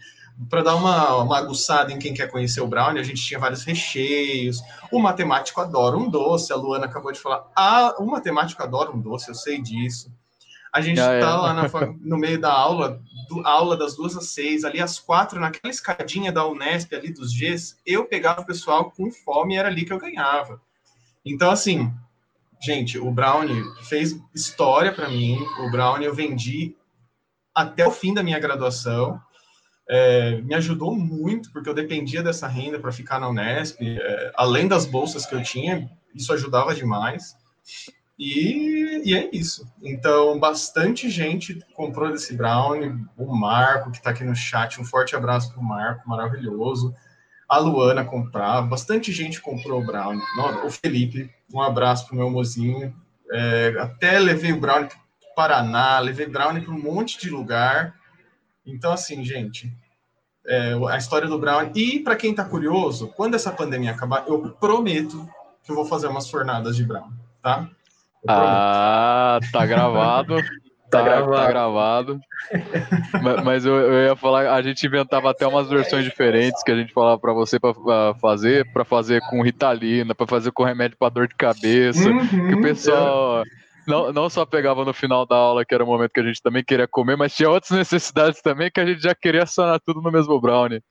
Para 0.49 0.63
dar 0.63 0.75
uma, 0.75 1.17
uma 1.17 1.38
aguçada 1.38 1.91
em 1.91 1.99
quem 1.99 2.13
quer 2.13 2.30
conhecer 2.30 2.62
o 2.62 2.67
brownie, 2.67 2.99
a 2.99 3.04
gente 3.04 3.21
tinha 3.21 3.39
vários 3.39 3.63
recheios. 3.63 4.62
O 4.91 4.99
matemático 4.99 5.62
adora 5.62 5.97
um 5.97 6.10
doce, 6.10 6.51
a 6.51 6.56
Luana 6.56 6.86
acabou 6.86 7.12
de 7.12 7.19
falar. 7.19 7.45
Ah, 7.56 7.95
o 7.99 8.06
matemático 8.06 8.62
adora 8.62 8.91
um 8.91 8.99
doce, 8.99 9.30
eu 9.30 9.36
sei 9.36 9.62
disso. 9.62 10.12
A 10.73 10.80
gente 10.80 10.99
está 10.99 11.12
é. 11.12 11.23
lá 11.23 11.54
na, 11.54 11.63
no 11.99 12.17
meio 12.17 12.39
da 12.39 12.51
aula, 12.51 13.01
do, 13.27 13.45
aula 13.45 13.75
das 13.75 13.95
duas 13.95 14.15
às 14.15 14.30
seis, 14.30 14.63
ali 14.63 14.80
às 14.80 14.99
quatro, 14.99 15.39
naquela 15.39 15.69
escadinha 15.69 16.32
da 16.32 16.47
Unesp, 16.47 16.93
ali 16.93 17.12
dos 17.12 17.34
Gs, 17.34 17.75
eu 17.86 18.06
pegava 18.06 18.41
o 18.41 18.45
pessoal 18.45 18.89
com 18.89 19.12
fome 19.12 19.56
e 19.56 19.58
era 19.58 19.67
ali 19.67 19.84
que 19.84 19.91
eu 19.91 19.99
ganhava. 19.99 20.62
Então, 21.25 21.51
assim, 21.51 21.93
gente, 22.62 22.97
o 22.97 23.12
Brownie 23.12 23.63
fez 23.84 24.17
história 24.34 24.93
para 24.93 25.10
mim. 25.10 25.38
O 25.60 25.71
Brownie 25.71 26.08
eu 26.08 26.15
vendi 26.15 26.73
até 27.54 27.86
o 27.86 27.91
fim 27.91 28.13
da 28.13 28.23
minha 28.23 28.39
graduação. 28.39 29.19
É, 29.93 30.39
me 30.39 30.56
ajudou 30.56 30.95
muito, 30.95 31.51
porque 31.51 31.67
eu 31.67 31.73
dependia 31.73 32.23
dessa 32.23 32.47
renda 32.47 32.80
para 32.80 32.93
ficar 32.93 33.19
na 33.19 33.27
Unesp. 33.27 33.77
É, 33.82 34.32
além 34.36 34.65
das 34.65 34.86
bolsas 34.86 35.25
que 35.25 35.36
eu 35.36 35.43
tinha, 35.43 35.91
isso 36.15 36.32
ajudava 36.32 36.73
demais. 36.73 37.36
E, 38.17 39.01
e, 39.04 39.13
é 39.13 39.30
isso. 39.34 39.67
Então, 39.84 40.39
bastante 40.39 41.10
gente 41.10 41.60
comprou 41.73 42.10
desse 42.10 42.34
brownie. 42.34 43.04
O 43.17 43.36
Marco, 43.36 43.91
que 43.91 43.97
está 43.97 44.12
aqui 44.12 44.23
no 44.23 44.34
chat, 44.36 44.80
um 44.80 44.86
forte 44.86 45.13
abraço 45.13 45.51
para 45.51 45.60
o 45.60 45.63
Marco, 45.63 46.08
maravilhoso. 46.08 46.95
A 47.49 47.58
Luana 47.58 48.06
comprava, 48.06 48.65
bastante 48.65 49.12
gente 49.12 49.41
comprou 49.41 49.82
o 49.82 49.86
brownie. 49.86 50.23
O 50.63 50.69
Felipe, 50.69 51.30
um 51.54 51.62
abraço 51.62 52.06
para 52.06 52.13
o 52.13 52.17
meu 52.17 52.30
mozinho. 52.30 52.95
É, 53.30 53.75
até 53.77 54.19
levei 54.19 54.54
o 54.54 54.60
brownie 54.60 54.88
para 54.88 54.97
o 54.97 55.36
Paraná, 55.36 55.99
levei 55.99 56.27
brownie 56.27 56.63
para 56.63 56.73
um 56.73 56.82
monte 56.82 57.19
de 57.19 57.30
lugar. 57.30 57.93
Então, 58.65 58.93
assim, 58.93 59.23
gente, 59.25 59.75
é, 60.52 60.74
a 60.90 60.98
história 60.98 61.30
do 61.30 61.40
brownie. 61.40 61.72
E 61.74 62.00
para 62.00 62.18
quem 62.18 62.32
está 62.32 62.44
curioso, 62.44 63.08
quando 63.16 63.36
essa 63.36 63.52
pandemia 63.52 63.92
acabar, 63.92 64.26
eu 64.28 64.40
prometo 64.60 65.26
que 65.64 65.72
eu 65.72 65.76
vou 65.76 65.86
fazer 65.86 66.08
umas 66.08 66.30
fornadas 66.30 66.76
de 66.76 66.84
brownie, 66.84 67.18
tá? 67.42 67.70
Ah, 68.28 69.40
tá 69.52 69.66
gravado. 69.66 70.36
Tá, 70.92 70.98
tá, 70.98 71.06
gravado. 71.06 71.32
Tá 71.32 71.48
gravado. 71.48 72.20
mas, 73.24 73.44
mas 73.46 73.66
eu, 73.66 73.76
eu, 73.76 74.08
ia 74.10 74.16
falar, 74.18 74.54
a 74.54 74.62
gente 74.62 74.86
inventava 74.86 75.32
até 75.32 75.48
umas 75.48 75.70
versões 75.70 76.04
diferentes 76.04 76.62
que 76.64 76.70
a 76.70 76.76
gente 76.76 76.92
falava 76.92 77.18
para 77.18 77.32
você 77.32 77.58
para 77.58 78.14
fazer, 78.16 78.70
para 78.74 78.84
fazer 78.84 79.22
com 79.30 79.42
ritalina, 79.42 80.14
para 80.14 80.28
fazer 80.28 80.52
com 80.52 80.66
remédio 80.66 80.98
para 80.98 81.08
dor 81.08 81.30
de 81.30 81.36
cabeça, 81.36 82.10
uhum, 82.10 82.28
que 82.28 82.56
o 82.56 82.62
pessoal 82.62 83.40
é. 83.40 83.61
Não, 83.88 84.12
não 84.13 84.30
só 84.30 84.46
pegava 84.46 84.86
no 84.86 84.94
final 84.94 85.26
da 85.26 85.36
aula, 85.36 85.65
que 85.65 85.74
era 85.74 85.84
o 85.84 85.88
momento 85.88 86.12
que 86.12 86.20
a 86.20 86.26
gente 86.26 86.41
também 86.41 86.63
queria 86.63 86.88
comer, 86.88 87.15
mas 87.15 87.36
tinha 87.36 87.50
outras 87.50 87.72
necessidades 87.78 88.41
também 88.41 88.72
que 88.72 88.80
a 88.80 88.86
gente 88.86 89.02
já 89.02 89.15
queria 89.15 89.46
sanar 89.46 89.80
tudo 89.80 90.02
no 90.02 90.12
mesmo 90.12 90.39
brownie. 90.39 90.84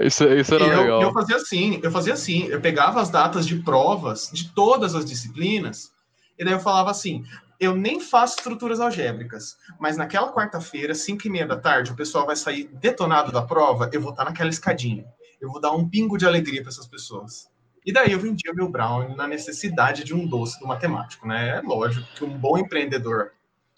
Isso, 0.00 0.24
isso 0.24 0.54
era 0.54 0.64
eu, 0.64 0.80
legal. 0.80 1.02
Eu 1.02 1.12
fazia 1.12 1.36
assim, 1.36 1.80
eu 1.82 1.90
fazia 1.90 2.14
assim, 2.14 2.46
eu 2.46 2.60
pegava 2.60 3.00
as 3.00 3.10
datas 3.10 3.46
de 3.46 3.56
provas 3.56 4.30
de 4.32 4.52
todas 4.54 4.94
as 4.94 5.04
disciplinas 5.04 5.92
e 6.38 6.44
daí 6.44 6.54
eu 6.54 6.60
falava 6.60 6.90
assim: 6.90 7.24
eu 7.60 7.74
nem 7.74 8.00
faço 8.00 8.36
estruturas 8.38 8.80
algébricas, 8.80 9.56
mas 9.78 9.96
naquela 9.96 10.32
quarta-feira, 10.32 10.94
5 10.94 11.26
e 11.26 11.30
meia 11.30 11.46
da 11.46 11.56
tarde, 11.56 11.92
o 11.92 11.96
pessoal 11.96 12.26
vai 12.26 12.36
sair 12.36 12.68
detonado 12.74 13.30
da 13.30 13.42
prova, 13.42 13.88
eu 13.92 14.00
vou 14.00 14.10
estar 14.10 14.24
naquela 14.24 14.50
escadinha. 14.50 15.04
Eu 15.40 15.50
vou 15.50 15.60
dar 15.60 15.72
um 15.72 15.88
pingo 15.88 16.16
de 16.16 16.26
alegria 16.26 16.62
para 16.62 16.70
essas 16.70 16.86
pessoas. 16.86 17.48
E 17.84 17.92
daí 17.92 18.12
eu 18.12 18.18
vendia 18.18 18.52
meu 18.54 18.68
brownie 18.68 19.14
na 19.14 19.26
necessidade 19.26 20.04
de 20.04 20.14
um 20.14 20.26
doce 20.26 20.58
do 20.58 20.66
matemático, 20.66 21.28
né? 21.28 21.58
É 21.58 21.60
lógico 21.60 22.06
que 22.14 22.24
um 22.24 22.38
bom 22.38 22.56
empreendedor 22.56 23.32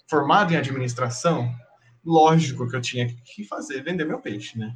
formado 0.09 0.55
em 0.55 0.57
administração, 0.57 1.53
lógico 2.05 2.69
que 2.69 2.77
eu 2.77 2.81
tinha 2.81 3.09
que 3.25 3.42
fazer, 3.45 3.83
vender 3.83 4.05
meu 4.05 4.21
peixe, 4.21 4.57
né? 4.57 4.73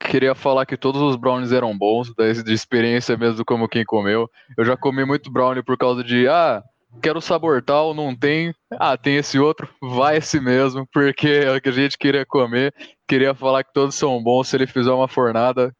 Queria 0.00 0.34
falar 0.34 0.66
que 0.66 0.76
todos 0.76 1.00
os 1.00 1.16
brownies 1.16 1.52
eram 1.52 1.76
bons, 1.76 2.12
de 2.44 2.52
experiência 2.52 3.16
mesmo 3.16 3.44
como 3.44 3.68
quem 3.68 3.84
comeu. 3.84 4.28
Eu 4.56 4.64
já 4.64 4.76
comi 4.76 5.04
muito 5.04 5.30
brownie 5.30 5.62
por 5.62 5.78
causa 5.78 6.04
de, 6.04 6.28
ah, 6.28 6.62
quero 7.00 7.20
sabor 7.20 7.62
tal, 7.62 7.94
não 7.94 8.14
tem. 8.14 8.54
Ah, 8.72 8.96
tem 8.96 9.16
esse 9.16 9.38
outro, 9.38 9.68
vai 9.80 10.18
esse 10.18 10.40
mesmo, 10.40 10.86
porque 10.92 11.28
é 11.28 11.56
o 11.56 11.60
que 11.60 11.68
a 11.68 11.72
gente 11.72 11.96
queria 11.96 12.26
comer. 12.26 12.74
Queria 13.08 13.34
falar 13.34 13.64
que 13.64 13.72
todos 13.72 13.94
são 13.94 14.22
bons. 14.22 14.48
Se 14.48 14.56
ele 14.56 14.66
fizer 14.66 14.92
uma 14.92 15.08
fornada, 15.08 15.74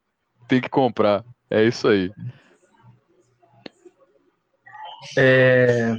tem 0.48 0.60
que 0.60 0.68
comprar. 0.68 1.24
É 1.50 1.64
isso 1.64 1.88
aí. 1.88 2.10
É, 5.16 5.94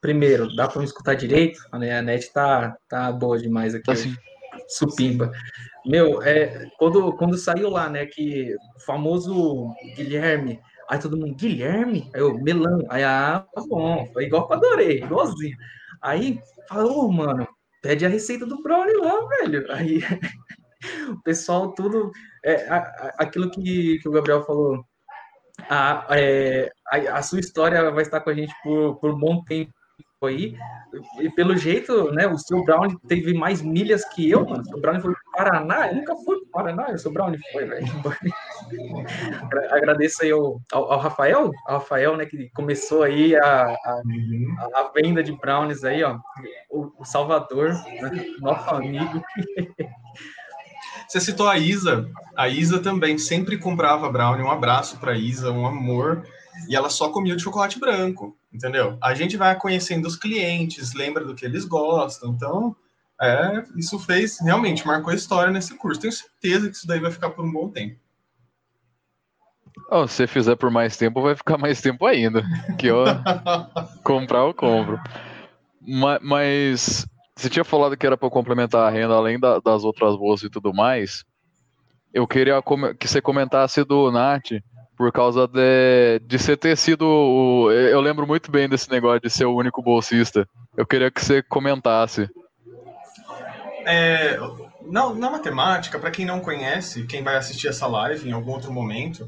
primeiro, 0.00 0.54
dá 0.54 0.68
para 0.68 0.80
me 0.80 0.84
escutar 0.84 1.14
direito? 1.14 1.60
A 1.72 1.78
net 1.78 2.32
tá, 2.32 2.76
tá 2.88 3.10
boa 3.12 3.38
demais 3.38 3.74
aqui. 3.74 3.84
Tá. 3.84 3.94
Supimba. 4.68 5.32
Meu, 5.84 6.22
é, 6.22 6.68
quando, 6.78 7.12
quando 7.14 7.36
saiu 7.38 7.70
lá, 7.70 7.88
né, 7.88 8.06
que 8.06 8.54
o 8.76 8.80
famoso 8.80 9.74
Guilherme, 9.96 10.60
aí 10.88 10.98
todo 10.98 11.16
mundo, 11.16 11.34
Guilherme? 11.34 12.10
Aí 12.14 12.20
eu, 12.20 12.38
melão. 12.38 12.78
Aí, 12.88 13.02
ah, 13.02 13.44
tá 13.52 13.62
bom, 13.66 14.08
foi 14.12 14.24
igual 14.24 14.46
que 14.46 14.52
eu 14.52 14.56
adorei, 14.58 14.98
igualzinho. 14.98 15.56
Aí, 16.02 16.40
falou, 16.68 17.06
oh, 17.06 17.12
mano, 17.12 17.48
pede 17.82 18.04
a 18.04 18.08
receita 18.08 18.46
do 18.46 18.62
brownie 18.62 18.96
lá, 18.96 19.26
velho. 19.28 19.72
Aí, 19.72 20.00
o 21.10 21.22
pessoal 21.22 21.72
tudo, 21.72 22.10
é, 22.44 22.66
aquilo 23.18 23.50
que, 23.50 23.98
que 23.98 24.08
o 24.08 24.12
Gabriel 24.12 24.44
falou, 24.44 24.84
a, 25.68 26.06
é, 26.10 26.70
a, 26.90 27.18
a, 27.18 27.22
sua 27.22 27.40
história 27.40 27.90
vai 27.90 28.02
estar 28.02 28.20
com 28.20 28.30
a 28.30 28.34
gente 28.34 28.54
por, 28.62 28.96
por 28.96 29.10
um 29.10 29.18
bom 29.18 29.42
tempo 29.44 29.72
aí. 30.22 30.56
E 31.20 31.30
pelo 31.30 31.56
jeito, 31.56 32.10
né, 32.12 32.26
o 32.26 32.36
seu 32.38 32.64
Brown 32.64 32.88
teve 33.08 33.32
mais 33.32 33.62
milhas 33.62 34.04
que 34.04 34.28
eu, 34.28 34.44
mano. 34.44 34.62
O 34.62 34.66
seu 34.66 34.80
Brown 34.80 35.00
foi 35.00 35.12
para 35.12 35.20
o 35.20 35.32
Paraná, 35.32 35.88
eu 35.88 35.96
nunca 35.96 36.16
fui 36.16 36.36
para 36.36 36.44
o 36.44 36.50
Paraná, 36.50 36.90
o 36.90 36.98
seu 36.98 37.12
Brown 37.12 37.34
foi, 37.52 37.64
velho. 37.64 37.86
Agradeço 39.70 40.22
aí 40.22 40.30
ao, 40.30 40.60
ao, 40.72 40.92
ao, 40.92 40.98
Rafael, 40.98 41.50
ao 41.66 41.78
Rafael, 41.78 42.16
né, 42.16 42.26
que 42.26 42.50
começou 42.50 43.02
aí 43.02 43.36
a, 43.36 43.66
a, 43.72 44.02
a 44.74 44.92
venda 44.94 45.22
de 45.22 45.32
brownies 45.32 45.84
aí, 45.84 46.02
ó. 46.02 46.18
O, 46.70 46.90
o 46.98 47.04
Salvador, 47.04 47.72
né, 47.72 48.10
nosso 48.40 48.74
amigo. 48.74 49.22
Você 51.10 51.18
citou 51.20 51.48
a 51.48 51.58
Isa. 51.58 52.08
A 52.36 52.48
Isa 52.48 52.78
também 52.78 53.18
sempre 53.18 53.58
comprava 53.58 54.08
brownie. 54.08 54.44
Um 54.44 54.50
abraço 54.50 54.96
para 54.96 55.18
Isa, 55.18 55.50
um 55.50 55.66
amor. 55.66 56.24
E 56.68 56.76
ela 56.76 56.88
só 56.88 57.08
comia 57.08 57.34
de 57.34 57.42
chocolate 57.42 57.80
branco, 57.80 58.38
entendeu? 58.52 58.96
A 59.02 59.12
gente 59.12 59.36
vai 59.36 59.58
conhecendo 59.58 60.06
os 60.06 60.14
clientes, 60.14 60.94
lembra 60.94 61.24
do 61.24 61.34
que 61.34 61.44
eles 61.44 61.64
gostam. 61.64 62.30
Então, 62.30 62.76
é, 63.20 63.64
isso 63.76 63.98
fez, 63.98 64.38
realmente, 64.40 64.86
marcou 64.86 65.10
a 65.12 65.16
história 65.16 65.52
nesse 65.52 65.74
curso. 65.76 66.00
Tenho 66.00 66.12
certeza 66.12 66.70
que 66.70 66.76
isso 66.76 66.86
daí 66.86 67.00
vai 67.00 67.10
ficar 67.10 67.30
por 67.30 67.44
um 67.44 67.52
bom 67.52 67.68
tempo. 67.68 67.96
Oh, 69.90 70.06
se 70.06 70.14
você 70.14 70.26
fizer 70.28 70.54
por 70.54 70.70
mais 70.70 70.96
tempo, 70.96 71.20
vai 71.20 71.34
ficar 71.34 71.58
mais 71.58 71.80
tempo 71.80 72.06
ainda. 72.06 72.44
Que 72.78 72.86
eu 72.86 73.02
comprar, 74.04 74.46
eu 74.46 74.54
compro. 74.54 75.00
Mas 76.22 77.04
você 77.40 77.48
tinha 77.48 77.64
falado 77.64 77.96
que 77.96 78.06
era 78.06 78.16
para 78.16 78.30
complementar 78.30 78.86
a 78.86 78.90
renda 78.90 79.14
além 79.14 79.38
da, 79.38 79.58
das 79.58 79.84
outras 79.84 80.16
bolsas 80.16 80.46
e 80.46 80.50
tudo 80.50 80.74
mais. 80.74 81.24
Eu 82.12 82.26
queria 82.26 82.60
que 82.98 83.08
você 83.08 83.20
comentasse 83.20 83.84
do 83.84 84.10
Nath 84.10 84.50
por 84.96 85.10
causa 85.12 85.46
de, 85.46 86.18
de 86.26 86.38
você 86.38 86.56
ter 86.56 86.76
sido. 86.76 87.06
O, 87.06 87.70
eu 87.70 88.00
lembro 88.00 88.26
muito 88.26 88.50
bem 88.50 88.68
desse 88.68 88.90
negócio 88.90 89.20
de 89.20 89.30
ser 89.30 89.46
o 89.46 89.54
único 89.54 89.80
bolsista. 89.80 90.46
Eu 90.76 90.86
queria 90.86 91.10
que 91.10 91.24
você 91.24 91.42
comentasse. 91.42 92.28
É, 93.86 94.38
na, 94.82 95.14
na 95.14 95.30
matemática, 95.30 95.98
para 95.98 96.10
quem 96.10 96.26
não 96.26 96.40
conhece, 96.40 97.06
quem 97.06 97.22
vai 97.22 97.36
assistir 97.36 97.68
essa 97.68 97.86
live 97.86 98.28
em 98.28 98.32
algum 98.32 98.52
outro 98.52 98.72
momento, 98.72 99.24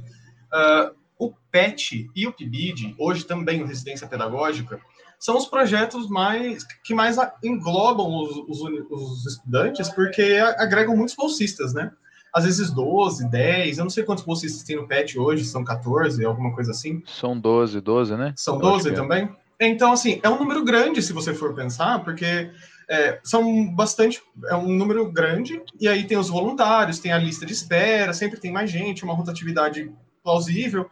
uh, 0.53 0.95
o 1.19 1.33
PET 1.51 2.11
e 2.15 2.27
o 2.27 2.33
PIBID, 2.33 2.95
hoje 2.99 3.25
também 3.25 3.63
o 3.63 3.67
Residência 3.67 4.07
Pedagógica, 4.07 4.81
são 5.23 5.37
os 5.37 5.47
projetos 5.47 6.09
mais 6.09 6.65
que 6.83 6.93
mais 6.93 7.17
englobam 7.45 8.13
os, 8.13 8.39
os, 8.49 8.61
os 8.91 9.27
estudantes, 9.27 9.89
porque 9.91 10.37
agregam 10.59 10.97
muitos 10.97 11.15
bolsistas, 11.15 11.73
né? 11.73 11.93
Às 12.35 12.45
vezes 12.45 12.73
12, 12.73 13.31
10, 13.31 13.79
eu 13.79 13.85
não 13.85 13.91
sei 13.91 14.03
quantos 14.03 14.25
bolsistas 14.25 14.65
tem 14.65 14.75
no 14.75 14.89
PET 14.89 15.17
hoje, 15.21 15.45
são 15.45 15.63
14, 15.63 16.25
alguma 16.25 16.53
coisa 16.53 16.73
assim. 16.73 17.05
São 17.07 17.39
12, 17.39 17.81
12, 17.81 18.17
né? 18.17 18.35
São 18.37 18.59
12 18.59 18.89
é. 18.89 18.93
também? 18.95 19.31
Então, 19.61 19.93
assim, 19.93 20.19
é 20.25 20.29
um 20.29 20.41
número 20.41 20.65
grande 20.65 21.01
se 21.01 21.13
você 21.13 21.33
for 21.33 21.55
pensar, 21.55 22.03
porque 22.03 22.51
é, 22.91 23.21
são 23.23 23.73
bastante, 23.73 24.21
é 24.49 24.57
um 24.57 24.73
número 24.73 25.09
grande, 25.09 25.63
e 25.81 25.87
aí 25.87 26.05
tem 26.05 26.19
os 26.19 26.31
voluntários, 26.31 26.99
tem 26.99 27.13
a 27.13 27.19
lista 27.19 27.47
de 27.47 27.53
espera, 27.53 28.13
sempre 28.13 28.41
tem 28.41 28.51
mais 28.51 28.69
gente, 28.69 29.05
uma 29.05 29.15
rotatividade 29.15 29.89
plausível 30.25 30.91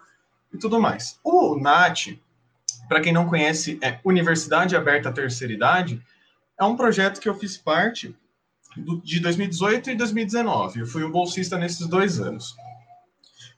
e 0.55 0.59
tudo 0.59 0.81
mais. 0.81 1.19
O 1.25 1.59
NAT, 1.59 2.17
para 2.91 3.01
quem 3.01 3.13
não 3.13 3.29
conhece, 3.29 3.79
é 3.81 4.01
Universidade 4.05 4.75
Aberta 4.75 5.11
à 5.11 5.13
Terceira 5.13 5.53
Idade, 5.53 6.03
é 6.59 6.65
um 6.65 6.75
projeto 6.75 7.21
que 7.21 7.29
eu 7.29 7.35
fiz 7.37 7.57
parte 7.57 8.13
do, 8.77 9.01
de 9.01 9.21
2018 9.21 9.91
e 9.91 9.95
2019. 9.95 10.81
Eu 10.81 10.87
fui 10.89 11.05
um 11.05 11.11
bolsista 11.11 11.57
nesses 11.57 11.87
dois 11.87 12.19
anos. 12.19 12.57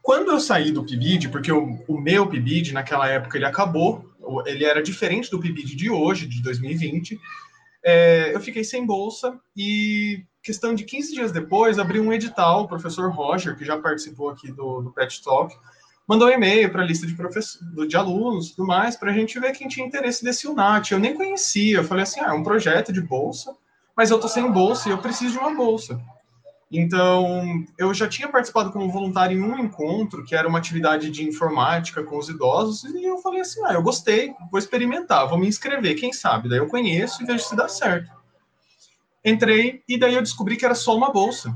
Quando 0.03 0.31
eu 0.31 0.39
saí 0.39 0.71
do 0.71 0.85
PIBID, 0.85 1.31
porque 1.31 1.51
o, 1.51 1.83
o 1.89 1.99
meu 1.99 2.29
PIBID 2.29 2.75
naquela 2.75 3.09
época 3.09 3.39
ele 3.39 3.47
acabou, 3.47 4.05
ele 4.45 4.67
era 4.67 4.83
diferente 4.83 5.31
do 5.31 5.41
PIBID 5.41 5.77
de 5.77 5.89
hoje, 5.89 6.27
de 6.27 6.43
2020, 6.43 7.19
é, 7.83 8.35
eu 8.35 8.41
fiquei 8.41 8.63
sem 8.63 8.85
bolsa 8.85 9.41
e 9.57 10.27
questão 10.43 10.75
de 10.75 10.85
15 10.85 11.15
dias 11.15 11.33
depois 11.33 11.79
abri 11.79 11.99
um 11.99 12.13
edital, 12.13 12.65
o 12.65 12.69
professor 12.69 13.11
Roger, 13.11 13.57
que 13.57 13.65
já 13.65 13.79
participou 13.79 14.29
aqui 14.29 14.53
do, 14.53 14.83
do 14.83 14.93
Pet 14.93 15.23
Talk, 15.23 15.57
mandou 16.07 16.29
um 16.29 16.31
e-mail 16.31 16.71
para 16.71 16.83
a 16.83 16.85
lista 16.85 17.07
de, 17.07 17.15
de 17.87 17.97
alunos 17.97 18.49
e 18.49 18.57
tudo 18.57 18.67
mais, 18.67 18.97
para 18.97 19.11
a 19.11 19.15
gente 19.15 19.39
ver 19.39 19.53
quem 19.53 19.69
tinha 19.69 19.87
interesse 19.87 20.25
desse 20.25 20.47
UNAT. 20.47 20.93
Eu 20.93 20.99
nem 20.99 21.15
conhecia, 21.15 21.79
eu 21.79 21.85
falei 21.85 22.03
assim, 22.03 22.21
ah, 22.21 22.31
é 22.31 22.33
um 22.33 22.43
projeto 22.43 22.93
de 22.93 23.01
bolsa, 23.01 23.55
mas 23.97 24.11
eu 24.11 24.19
tô 24.19 24.29
sem 24.29 24.51
bolsa 24.51 24.89
e 24.89 24.93
eu 24.93 24.99
preciso 24.99 25.33
de 25.33 25.39
uma 25.39 25.55
bolsa. 25.55 26.01
Então, 26.71 27.65
eu 27.79 27.93
já 27.93 28.09
tinha 28.09 28.29
participado 28.29 28.73
como 28.73 28.91
voluntário 28.91 29.39
em 29.39 29.43
um 29.43 29.59
encontro, 29.59 30.25
que 30.25 30.35
era 30.35 30.49
uma 30.49 30.59
atividade 30.59 31.11
de 31.11 31.23
informática 31.23 32.03
com 32.03 32.17
os 32.17 32.31
idosos, 32.31 32.83
e 32.85 33.05
eu 33.05 33.19
falei 33.19 33.43
assim, 33.43 33.61
ah, 33.67 33.75
eu 33.75 33.83
gostei, 33.83 34.33
vou 34.51 34.59
experimentar, 34.59 35.29
vou 35.29 35.37
me 35.37 35.47
inscrever, 35.47 35.97
quem 35.97 36.15
sabe? 36.15 36.49
Daí 36.49 36.59
eu 36.59 36.69
conheço 36.69 37.23
e 37.23 37.27
vejo 37.27 37.45
se 37.45 37.55
dá 37.55 37.69
certo. 37.69 38.11
Entrei 39.25 39.83
e 39.87 39.99
daí 39.99 40.15
eu 40.15 40.23
descobri 40.23 40.57
que 40.57 40.65
era 40.65 40.75
só 40.75 40.97
uma 40.97 41.13
bolsa. 41.13 41.55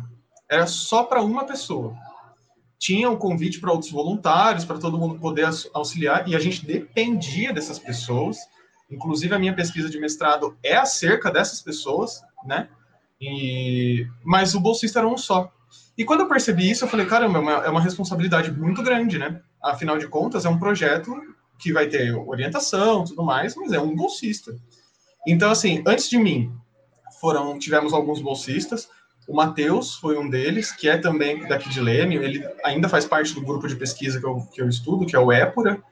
Era 0.48 0.66
só 0.66 1.02
para 1.02 1.22
uma 1.22 1.44
pessoa 1.44 1.96
tinha 2.78 3.10
um 3.10 3.16
convite 3.16 3.60
para 3.60 3.72
outros 3.72 3.90
voluntários, 3.90 4.64
para 4.64 4.78
todo 4.78 4.98
mundo 4.98 5.18
poder 5.18 5.48
auxiliar, 5.72 6.28
e 6.28 6.36
a 6.36 6.38
gente 6.38 6.64
dependia 6.64 7.52
dessas 7.52 7.78
pessoas. 7.78 8.38
Inclusive, 8.90 9.34
a 9.34 9.38
minha 9.38 9.54
pesquisa 9.54 9.88
de 9.88 9.98
mestrado 9.98 10.56
é 10.62 10.76
acerca 10.76 11.30
dessas 11.30 11.60
pessoas, 11.60 12.20
né? 12.44 12.68
E... 13.20 14.06
Mas 14.24 14.54
o 14.54 14.60
bolsista 14.60 15.00
era 15.00 15.08
um 15.08 15.16
só. 15.16 15.52
E 15.96 16.04
quando 16.04 16.20
eu 16.20 16.28
percebi 16.28 16.70
isso, 16.70 16.84
eu 16.84 16.88
falei, 16.88 17.06
caramba, 17.06 17.38
é 17.38 17.40
uma, 17.40 17.52
é 17.52 17.68
uma 17.70 17.80
responsabilidade 17.80 18.52
muito 18.52 18.82
grande, 18.82 19.18
né? 19.18 19.40
Afinal 19.62 19.98
de 19.98 20.06
contas, 20.06 20.44
é 20.44 20.48
um 20.48 20.58
projeto 20.58 21.12
que 21.58 21.72
vai 21.72 21.86
ter 21.86 22.14
orientação 22.14 23.04
tudo 23.04 23.22
mais, 23.22 23.56
mas 23.56 23.72
é 23.72 23.80
um 23.80 23.94
bolsista. 23.94 24.54
Então, 25.26 25.50
assim, 25.50 25.82
antes 25.86 26.08
de 26.08 26.18
mim, 26.18 26.52
foram 27.20 27.58
tivemos 27.58 27.92
alguns 27.92 28.20
bolsistas, 28.20 28.88
o 29.26 29.34
Matheus 29.34 29.96
foi 29.96 30.16
um 30.16 30.28
deles, 30.28 30.70
que 30.70 30.88
é 30.88 30.96
também 30.96 31.46
daqui 31.48 31.68
de 31.68 31.80
Leme, 31.80 32.16
ele 32.16 32.46
ainda 32.64 32.88
faz 32.88 33.04
parte 33.04 33.34
do 33.34 33.40
grupo 33.40 33.66
de 33.66 33.74
pesquisa 33.74 34.20
que 34.20 34.26
eu, 34.26 34.40
que 34.52 34.62
eu 34.62 34.68
estudo, 34.68 35.06
que 35.06 35.16
é 35.16 35.18
o 35.18 35.32
Épora. 35.32 35.82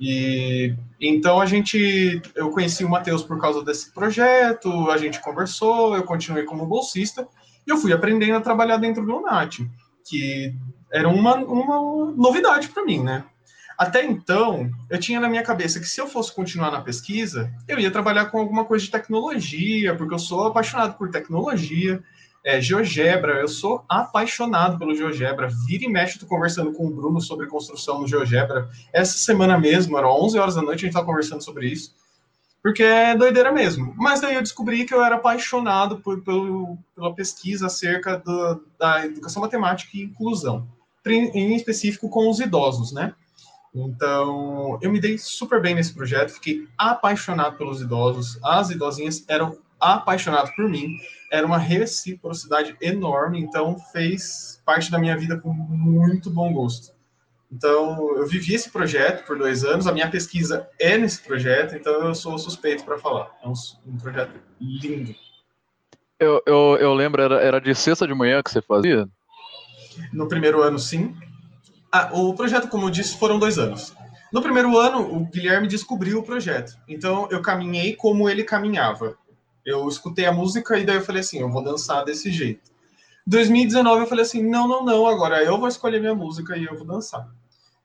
E 0.00 0.74
então 1.00 1.40
a 1.40 1.46
gente, 1.46 2.22
eu 2.34 2.50
conheci 2.50 2.84
o 2.84 2.88
Matheus 2.88 3.22
por 3.22 3.40
causa 3.40 3.64
desse 3.64 3.92
projeto, 3.92 4.90
a 4.90 4.96
gente 4.96 5.20
conversou, 5.20 5.96
eu 5.96 6.04
continuei 6.04 6.44
como 6.44 6.66
bolsista 6.66 7.26
e 7.66 7.70
eu 7.70 7.76
fui 7.76 7.92
aprendendo 7.92 8.36
a 8.36 8.40
trabalhar 8.40 8.76
dentro 8.78 9.04
do 9.04 9.20
NAT, 9.20 9.60
que 10.08 10.54
era 10.90 11.08
uma, 11.08 11.34
uma 11.34 12.12
novidade 12.12 12.68
para 12.68 12.84
mim, 12.84 13.02
né? 13.02 13.24
Até 13.76 14.04
então, 14.04 14.70
eu 14.90 14.98
tinha 14.98 15.20
na 15.20 15.28
minha 15.28 15.42
cabeça 15.42 15.78
que 15.78 15.86
se 15.86 16.00
eu 16.00 16.08
fosse 16.08 16.34
continuar 16.34 16.72
na 16.72 16.80
pesquisa, 16.80 17.52
eu 17.68 17.78
ia 17.78 17.92
trabalhar 17.92 18.26
com 18.26 18.38
alguma 18.38 18.64
coisa 18.64 18.84
de 18.84 18.90
tecnologia, 18.90 19.94
porque 19.94 20.14
eu 20.14 20.18
sou 20.18 20.48
apaixonado 20.48 20.98
por 20.98 21.10
tecnologia. 21.10 22.02
É, 22.48 22.62
GeoGebra, 22.62 23.40
eu 23.40 23.46
sou 23.46 23.84
apaixonado 23.86 24.78
pelo 24.78 24.94
GeoGebra. 24.94 25.50
Vira 25.66 25.84
e 25.84 25.88
mexe, 25.88 26.14
estou 26.14 26.26
conversando 26.26 26.72
com 26.72 26.86
o 26.86 26.90
Bruno 26.90 27.20
sobre 27.20 27.46
construção 27.46 28.00
no 28.00 28.08
GeoGebra. 28.08 28.70
Essa 28.90 29.18
semana 29.18 29.58
mesmo, 29.58 29.98
era 29.98 30.10
11 30.10 30.38
horas 30.38 30.54
da 30.54 30.62
noite, 30.62 30.78
a 30.78 30.80
gente 30.80 30.88
estava 30.88 31.04
conversando 31.04 31.44
sobre 31.44 31.66
isso. 31.66 31.94
Porque 32.62 32.82
é 32.82 33.14
doideira 33.14 33.52
mesmo. 33.52 33.92
Mas 33.98 34.22
daí 34.22 34.34
eu 34.34 34.40
descobri 34.40 34.86
que 34.86 34.94
eu 34.94 35.04
era 35.04 35.16
apaixonado 35.16 35.98
por, 35.98 36.22
pelo, 36.22 36.78
pela 36.96 37.14
pesquisa 37.14 37.66
acerca 37.66 38.16
do, 38.16 38.64
da 38.78 39.04
educação 39.04 39.42
matemática 39.42 39.90
e 39.98 40.04
inclusão. 40.04 40.66
Em 41.06 41.54
específico 41.54 42.08
com 42.08 42.30
os 42.30 42.40
idosos, 42.40 42.92
né? 42.92 43.12
Então, 43.74 44.78
eu 44.80 44.90
me 44.90 44.98
dei 44.98 45.18
super 45.18 45.60
bem 45.60 45.74
nesse 45.74 45.92
projeto, 45.92 46.30
fiquei 46.30 46.66
apaixonado 46.78 47.58
pelos 47.58 47.82
idosos, 47.82 48.38
as 48.42 48.70
idosinhas 48.70 49.22
eram 49.28 49.58
apaixonadas 49.78 50.50
por 50.56 50.66
mim, 50.66 50.96
era 51.30 51.46
uma 51.46 51.58
reciprocidade 51.58 52.76
enorme, 52.80 53.40
então 53.40 53.78
fez 53.78 54.62
parte 54.64 54.90
da 54.90 54.98
minha 54.98 55.16
vida 55.16 55.38
com 55.38 55.52
muito 55.52 56.30
bom 56.30 56.52
gosto. 56.52 56.96
Então, 57.50 58.16
eu 58.16 58.26
vivi 58.26 58.54
esse 58.54 58.70
projeto 58.70 59.26
por 59.26 59.38
dois 59.38 59.64
anos, 59.64 59.86
a 59.86 59.92
minha 59.92 60.10
pesquisa 60.10 60.68
é 60.78 60.98
nesse 60.98 61.22
projeto, 61.22 61.74
então 61.74 61.92
eu 62.06 62.14
sou 62.14 62.38
suspeito 62.38 62.84
para 62.84 62.98
falar. 62.98 63.30
É 63.42 63.48
um, 63.48 63.54
um, 63.86 63.96
projeto 63.96 64.32
lindo. 64.60 65.14
Eu, 66.20 66.42
eu, 66.46 66.76
eu 66.78 66.94
lembro, 66.94 67.22
era, 67.22 67.40
era 67.40 67.60
de 67.60 67.74
sexta 67.74 68.06
de 68.06 68.12
manhã 68.12 68.42
que 68.42 68.50
você 68.50 68.60
fazia? 68.60 69.08
No 70.12 70.28
primeiro 70.28 70.62
ano, 70.62 70.78
sim. 70.78 71.16
Ah, 71.90 72.10
o 72.12 72.34
projeto, 72.34 72.68
como 72.68 72.86
eu 72.86 72.90
disse, 72.90 73.16
foram 73.18 73.38
dois 73.38 73.58
anos. 73.58 73.94
No 74.30 74.42
primeiro 74.42 74.76
ano, 74.76 75.00
o 75.00 75.24
Guilherme 75.24 75.66
descobriu 75.66 76.18
o 76.18 76.22
projeto. 76.22 76.76
Então, 76.86 77.28
eu 77.30 77.40
caminhei 77.40 77.96
como 77.96 78.28
ele 78.28 78.44
caminhava. 78.44 79.16
Eu 79.68 79.86
escutei 79.86 80.24
a 80.24 80.32
música 80.32 80.78
e 80.78 80.84
daí 80.84 80.96
eu 80.96 81.02
falei 81.02 81.20
assim, 81.20 81.40
eu 81.40 81.50
vou 81.50 81.62
dançar 81.62 82.04
desse 82.04 82.30
jeito. 82.30 82.70
2019 83.26 84.02
eu 84.02 84.06
falei 84.06 84.24
assim, 84.24 84.42
não, 84.42 84.66
não, 84.66 84.82
não, 84.82 85.06
agora 85.06 85.42
eu 85.44 85.58
vou 85.58 85.68
escolher 85.68 86.00
minha 86.00 86.14
música 86.14 86.56
e 86.56 86.64
eu 86.64 86.74
vou 86.74 86.86
dançar. 86.86 87.28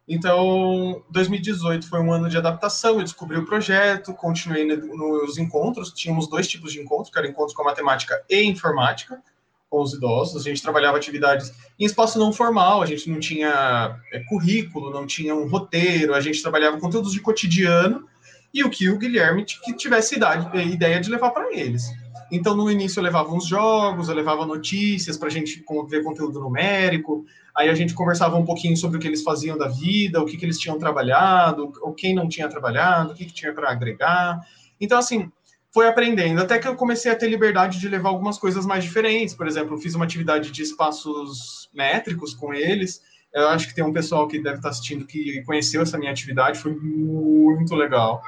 Então, 0.07 1.03
2018 1.09 1.87
foi 1.87 1.99
um 1.99 2.11
ano 2.11 2.29
de 2.29 2.37
adaptação, 2.37 2.97
eu 2.97 3.03
descobri 3.03 3.37
o 3.37 3.45
projeto, 3.45 4.13
continuei 4.13 4.65
nos 4.65 5.37
encontros, 5.37 5.91
tínhamos 5.91 6.29
dois 6.29 6.47
tipos 6.47 6.71
de 6.71 6.79
encontros, 6.79 7.09
que 7.09 7.17
eram 7.17 7.29
encontros 7.29 7.55
com 7.55 7.63
matemática 7.63 8.23
e 8.29 8.43
informática, 8.43 9.21
com 9.69 9.81
os 9.81 9.93
idosos, 9.93 10.41
a 10.41 10.49
gente 10.49 10.61
trabalhava 10.61 10.97
atividades 10.97 11.51
em 11.79 11.85
espaço 11.85 12.19
não 12.19 12.31
formal, 12.31 12.81
a 12.81 12.85
gente 12.85 13.09
não 13.09 13.19
tinha 13.19 13.99
é, 14.11 14.19
currículo, 14.19 14.91
não 14.91 15.07
tinha 15.07 15.33
um 15.35 15.47
roteiro, 15.47 16.13
a 16.13 16.21
gente 16.21 16.41
trabalhava 16.41 16.79
conteúdos 16.79 17.11
de 17.11 17.19
cotidiano, 17.19 18.07
e 18.53 18.63
o 18.63 18.69
que 18.69 18.89
o 18.89 18.97
Guilherme 18.97 19.45
que 19.45 19.73
tivesse 19.73 20.15
idade, 20.15 20.55
ideia 20.61 20.99
de 20.99 21.09
levar 21.09 21.31
para 21.31 21.51
eles. 21.57 21.83
Então, 22.31 22.55
no 22.55 22.69
início, 22.69 22.99
eu 22.99 23.03
levava 23.03 23.31
uns 23.31 23.45
jogos, 23.45 24.09
eu 24.09 24.15
levava 24.15 24.45
notícias 24.45 25.17
para 25.17 25.27
a 25.27 25.31
gente 25.31 25.63
ver 25.87 26.03
conteúdo 26.03 26.39
numérico. 26.39 27.25
Aí 27.55 27.69
a 27.69 27.75
gente 27.75 27.93
conversava 27.93 28.35
um 28.35 28.45
pouquinho 28.45 28.75
sobre 28.75 28.97
o 28.97 28.99
que 28.99 29.07
eles 29.07 29.21
faziam 29.21 29.57
da 29.57 29.67
vida, 29.67 30.21
o 30.21 30.25
que, 30.25 30.37
que 30.37 30.45
eles 30.45 30.57
tinham 30.57 30.79
trabalhado, 30.79 31.71
ou 31.81 31.93
quem 31.93 32.15
não 32.15 32.27
tinha 32.27 32.49
trabalhado, 32.49 33.11
o 33.11 33.15
que, 33.15 33.25
que 33.25 33.33
tinha 33.33 33.53
para 33.53 33.69
agregar. 33.69 34.39
Então, 34.79 34.97
assim, 34.97 35.31
foi 35.71 35.87
aprendendo. 35.87 36.41
Até 36.41 36.57
que 36.57 36.67
eu 36.67 36.75
comecei 36.75 37.11
a 37.11 37.15
ter 37.15 37.27
liberdade 37.27 37.79
de 37.79 37.87
levar 37.87 38.09
algumas 38.09 38.37
coisas 38.37 38.65
mais 38.65 38.83
diferentes. 38.83 39.35
Por 39.35 39.47
exemplo, 39.47 39.75
eu 39.75 39.79
fiz 39.79 39.93
uma 39.93 40.05
atividade 40.05 40.51
de 40.51 40.61
espaços 40.63 41.69
métricos 41.73 42.33
com 42.33 42.53
eles. 42.53 43.01
Eu 43.33 43.47
acho 43.49 43.67
que 43.67 43.75
tem 43.75 43.83
um 43.83 43.91
pessoal 43.91 44.27
que 44.27 44.39
deve 44.39 44.57
estar 44.57 44.69
assistindo 44.69 45.05
que 45.05 45.41
conheceu 45.43 45.81
essa 45.81 45.97
minha 45.97 46.11
atividade, 46.11 46.59
foi 46.59 46.75
muito 46.75 47.73
legal. 47.75 48.21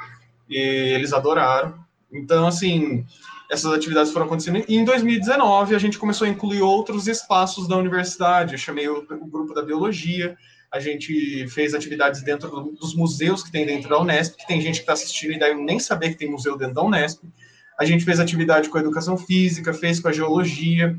E 0.49 0.57
eles 0.57 1.13
adoraram. 1.13 1.75
Então, 2.11 2.47
assim, 2.47 3.05
essas 3.51 3.71
atividades 3.71 4.11
foram 4.11 4.25
acontecendo. 4.25 4.63
E 4.67 4.75
em 4.75 4.83
2019, 4.83 5.75
a 5.75 5.79
gente 5.79 5.97
começou 5.97 6.25
a 6.25 6.29
incluir 6.29 6.61
outros 6.61 7.07
espaços 7.07 7.67
da 7.67 7.77
universidade. 7.77 8.53
Eu 8.53 8.59
chamei 8.59 8.87
o, 8.87 8.99
o 8.99 9.27
grupo 9.27 9.53
da 9.53 9.61
biologia, 9.61 10.37
a 10.71 10.79
gente 10.79 11.47
fez 11.47 11.73
atividades 11.73 12.21
dentro 12.21 12.49
do, 12.49 12.71
dos 12.73 12.95
museus 12.95 13.43
que 13.43 13.51
tem 13.51 13.65
dentro 13.65 13.89
da 13.89 13.99
Unesp, 13.99 14.35
que 14.35 14.47
tem 14.47 14.59
gente 14.59 14.75
que 14.75 14.81
está 14.81 14.93
assistindo 14.93 15.33
e 15.33 15.39
daí 15.39 15.55
nem 15.55 15.79
saber 15.79 16.09
que 16.09 16.17
tem 16.17 16.29
museu 16.29 16.57
dentro 16.57 16.75
da 16.75 16.83
Unesp. 16.83 17.23
A 17.79 17.85
gente 17.85 18.03
fez 18.05 18.19
atividade 18.19 18.69
com 18.69 18.77
a 18.77 18.81
educação 18.81 19.17
física, 19.17 19.73
fez 19.73 19.99
com 19.99 20.07
a 20.07 20.11
geologia. 20.11 20.97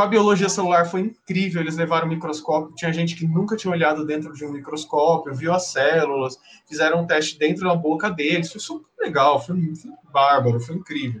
Com 0.00 0.04
a 0.04 0.08
biologia 0.08 0.48
celular 0.48 0.86
foi 0.86 1.02
incrível, 1.02 1.60
eles 1.60 1.76
levaram 1.76 2.06
um 2.06 2.08
microscópio, 2.08 2.74
tinha 2.74 2.90
gente 2.90 3.14
que 3.14 3.26
nunca 3.26 3.54
tinha 3.54 3.70
olhado 3.70 4.02
dentro 4.06 4.32
de 4.32 4.42
um 4.46 4.50
microscópio, 4.50 5.34
viu 5.34 5.52
as 5.52 5.66
células, 5.66 6.38
fizeram 6.66 7.02
um 7.02 7.06
teste 7.06 7.38
dentro 7.38 7.68
da 7.68 7.74
boca 7.74 8.08
deles, 8.08 8.50
foi 8.50 8.62
super 8.62 8.88
legal, 8.98 9.38
foi, 9.44 9.56
foi 9.74 9.90
bárbaro, 10.10 10.58
foi 10.58 10.76
incrível. 10.76 11.20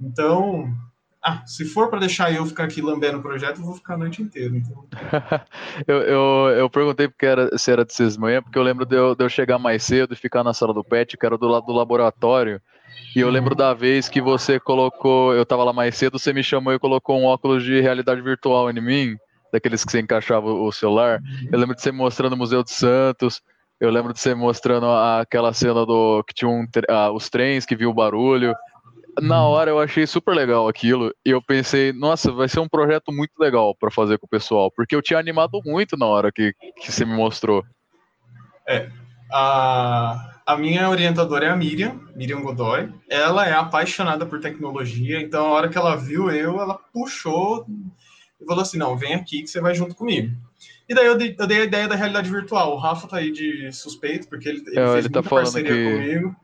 Então, 0.00 0.74
ah, 1.22 1.44
se 1.46 1.64
for 1.66 1.88
para 1.88 2.00
deixar 2.00 2.34
eu 2.34 2.44
ficar 2.44 2.64
aqui 2.64 2.82
lambendo 2.82 3.18
o 3.18 3.22
projeto, 3.22 3.60
eu 3.60 3.64
vou 3.64 3.76
ficar 3.76 3.94
a 3.94 3.98
noite 3.98 4.20
inteira. 4.20 4.56
Então. 4.56 4.88
eu, 5.86 5.98
eu, 5.98 6.48
eu, 6.58 6.68
perguntei 6.68 7.06
porque 7.06 7.26
era, 7.26 7.56
se 7.56 7.70
era 7.70 7.84
de 7.84 7.94
seis 7.94 8.16
manhã, 8.16 8.42
porque 8.42 8.58
eu 8.58 8.62
lembro 8.64 8.84
de 8.84 8.96
eu, 8.96 9.14
de 9.14 9.22
eu, 9.22 9.28
chegar 9.28 9.56
mais 9.56 9.84
cedo 9.84 10.14
e 10.14 10.16
ficar 10.16 10.42
na 10.42 10.52
sala 10.52 10.74
do 10.74 10.82
PET, 10.82 11.16
que 11.16 11.24
era 11.24 11.38
do 11.38 11.46
lado 11.46 11.66
do 11.66 11.72
laboratório. 11.72 12.60
E 13.16 13.20
eu 13.20 13.30
lembro 13.30 13.54
da 13.54 13.72
vez 13.72 14.10
que 14.10 14.20
você 14.20 14.60
colocou, 14.60 15.32
eu 15.32 15.46
tava 15.46 15.64
lá 15.64 15.72
mais 15.72 15.96
cedo, 15.96 16.18
você 16.18 16.34
me 16.34 16.42
chamou 16.42 16.74
e 16.74 16.78
colocou 16.78 17.18
um 17.18 17.24
óculos 17.24 17.64
de 17.64 17.80
realidade 17.80 18.20
virtual 18.20 18.70
em 18.70 18.78
mim, 18.78 19.16
daqueles 19.50 19.82
que 19.82 19.90
você 19.90 20.00
encaixava 20.00 20.52
o 20.52 20.70
celular. 20.70 21.20
Uhum. 21.20 21.48
Eu 21.50 21.58
lembro 21.58 21.74
de 21.74 21.80
você 21.80 21.90
mostrando 21.90 22.34
o 22.34 22.36
Museu 22.36 22.62
de 22.62 22.72
Santos. 22.72 23.40
Eu 23.80 23.88
lembro 23.88 24.12
de 24.12 24.20
você 24.20 24.34
mostrando 24.34 24.86
aquela 24.90 25.54
cena 25.54 25.86
do 25.86 26.22
que 26.24 26.34
tinha 26.34 26.50
um, 26.50 26.66
ah, 26.90 27.10
os 27.10 27.30
trens 27.30 27.64
que 27.64 27.74
viu 27.74 27.88
o 27.88 27.94
barulho 27.94 28.54
na 29.18 29.42
uhum. 29.42 29.50
hora 29.50 29.70
eu 29.70 29.80
achei 29.80 30.06
super 30.06 30.34
legal 30.34 30.68
aquilo 30.68 31.10
e 31.24 31.30
eu 31.30 31.40
pensei, 31.40 31.90
nossa, 31.90 32.30
vai 32.30 32.48
ser 32.48 32.60
um 32.60 32.68
projeto 32.68 33.10
muito 33.10 33.32
legal 33.38 33.74
para 33.74 33.90
fazer 33.90 34.18
com 34.18 34.26
o 34.26 34.28
pessoal, 34.28 34.70
porque 34.70 34.94
eu 34.94 35.00
tinha 35.00 35.18
animado 35.18 35.58
muito 35.64 35.96
na 35.96 36.04
hora 36.04 36.30
que, 36.30 36.52
que 36.82 36.92
você 36.92 37.02
me 37.02 37.14
mostrou. 37.14 37.64
É, 38.68 38.90
a, 39.32 40.35
a 40.46 40.56
minha 40.56 40.88
orientadora 40.88 41.46
é 41.46 41.50
a 41.50 41.56
Miriam, 41.56 42.00
Miriam 42.14 42.40
Godoy. 42.40 42.88
Ela 43.08 43.48
é 43.48 43.52
apaixonada 43.52 44.24
por 44.24 44.40
tecnologia, 44.40 45.20
então 45.20 45.46
a 45.46 45.50
hora 45.50 45.68
que 45.68 45.76
ela 45.76 45.96
viu 45.96 46.30
eu, 46.30 46.60
ela 46.60 46.78
puxou 46.92 47.66
e 48.40 48.46
falou 48.46 48.62
assim: 48.62 48.78
não, 48.78 48.96
vem 48.96 49.14
aqui 49.14 49.42
que 49.42 49.48
você 49.48 49.60
vai 49.60 49.74
junto 49.74 49.94
comigo. 49.94 50.34
E 50.88 50.94
daí 50.94 51.06
eu 51.06 51.18
dei, 51.18 51.34
eu 51.36 51.46
dei 51.46 51.62
a 51.62 51.64
ideia 51.64 51.88
da 51.88 51.96
realidade 51.96 52.30
virtual. 52.30 52.74
O 52.74 52.78
Rafa 52.78 53.08
tá 53.08 53.16
aí 53.16 53.32
de 53.32 53.72
suspeito, 53.72 54.28
porque 54.28 54.48
ele, 54.48 54.62
ele 54.66 54.78
é, 54.78 54.92
fez 54.92 55.04
ele 55.04 55.12
tá 55.12 55.22
falando 55.22 55.44
parceria 55.44 55.72
que... 55.72 55.92
comigo 55.92 56.36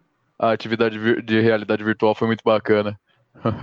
a 0.43 0.51
atividade 0.51 1.23
de 1.23 1.41
realidade 1.41 1.85
virtual 1.85 2.17
foi 2.17 2.27
muito 2.27 2.43
bacana. 2.45 2.99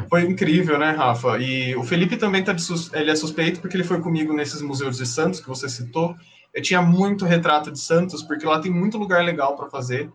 Foi 0.10 0.23
incrível, 0.23 0.80
né, 0.80 0.91
Rafa? 0.91 1.38
E 1.38 1.75
o 1.75 1.84
Felipe 1.84 2.15
também 2.15 2.41
tá 2.41 2.58
sus... 2.58 2.91
ele 2.93 3.12
é 3.12 3.15
suspeito 3.15 3.60
porque 3.60 3.75
ele 3.75 3.84
foi 3.84 3.99
comigo 3.99 4.34
nesses 4.34 4.62
museus 4.62 4.95
de 4.95 5.06
Santos 5.06 5.41
que 5.41 5.47
você 5.47 5.67
citou. 5.67 6.15
Eu 6.54 6.62
tinha 6.62 6.82
muito 6.82 7.25
retrato 7.25 7.69
de 7.69 7.80
Santos 7.80 8.23
porque 8.23 8.45
lá 8.45 8.60
tem 8.60 8.71
muito 8.71 8.97
lugar 8.97 9.25
legal 9.25 9.58
para 9.58 9.69
fazer. 9.69 10.10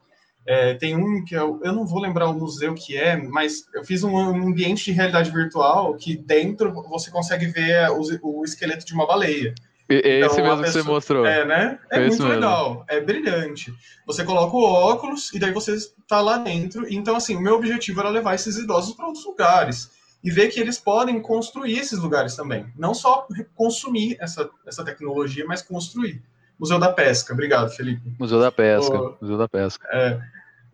É, 0.47 0.75
tem 0.75 0.97
um 0.97 1.25
que 1.25 1.35
eu, 1.35 1.59
eu 1.65 1.73
não 1.73 1.87
vou 1.87 2.01
lembrar 2.01 2.29
o 2.29 2.35
museu 2.35 2.75
que 2.75 2.97
é, 2.97 3.17
mas 3.17 3.67
eu 3.75 3.83
fiz 3.83 4.05
um 4.05 4.17
ambiente 4.17 4.85
de 4.85 4.93
realidade 4.93 5.31
virtual 5.31 5.95
que 5.95 6.17
dentro 6.17 6.73
você 6.89 7.11
consegue 7.11 7.47
ver 7.47 7.91
o, 7.91 8.03
o 8.23 8.45
esqueleto 8.45 8.85
de 8.85 8.93
uma 8.93 9.07
baleia. 9.07 9.55
É 9.89 10.19
então, 10.19 10.31
esse 10.31 10.43
mesmo 10.43 10.63
pessoa, 10.63 10.65
que 10.65 10.73
você 10.73 10.83
mostrou. 10.83 11.27
É, 11.27 11.45
né? 11.45 11.79
É, 11.91 12.01
muito 12.01 12.13
mesmo. 12.13 12.29
legal, 12.29 12.85
é 12.89 13.01
brilhante. 13.01 13.73
Você 14.07 14.25
coloca 14.25 14.57
o 14.57 14.63
óculos 14.63 15.33
e 15.33 15.39
daí 15.39 15.53
você 15.53 15.75
está 15.75 16.21
lá 16.21 16.39
dentro. 16.39 16.87
Então, 16.91 17.17
assim, 17.17 17.37
o 17.37 17.41
meu 17.41 17.55
objetivo 17.55 18.01
era 18.01 18.09
levar 18.09 18.35
esses 18.35 18.57
idosos 18.57 18.95
para 18.95 19.07
outros 19.07 19.25
lugares 19.25 19.91
e 20.23 20.31
ver 20.31 20.49
que 20.49 20.59
eles 20.59 20.79
podem 20.79 21.21
construir 21.21 21.79
esses 21.79 21.99
lugares 21.99 22.35
também. 22.35 22.67
Não 22.77 22.95
só 22.95 23.27
consumir 23.55 24.17
essa, 24.21 24.49
essa 24.67 24.83
tecnologia, 24.83 25.45
mas 25.47 25.61
construir. 25.61 26.23
Museu 26.59 26.79
da 26.79 26.91
Pesca, 26.91 27.35
obrigado, 27.35 27.71
Felipe. 27.71 28.15
Museu 28.19 28.41
da 28.41 28.51
Pesca, 28.51 28.97
o, 28.97 29.17
Museu 29.21 29.37
da 29.37 29.49
Pesca. 29.49 29.87
É, 29.93 30.19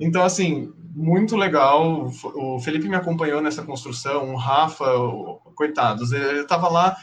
então, 0.00 0.24
assim, 0.24 0.72
muito 0.94 1.36
legal. 1.36 2.10
O 2.34 2.58
Felipe 2.58 2.88
me 2.88 2.96
acompanhou 2.96 3.40
nessa 3.40 3.62
construção, 3.62 4.32
o 4.32 4.36
Rafa, 4.36 4.86
coitados, 5.54 6.10
ele 6.10 6.40
estava 6.40 6.68
lá 6.68 6.96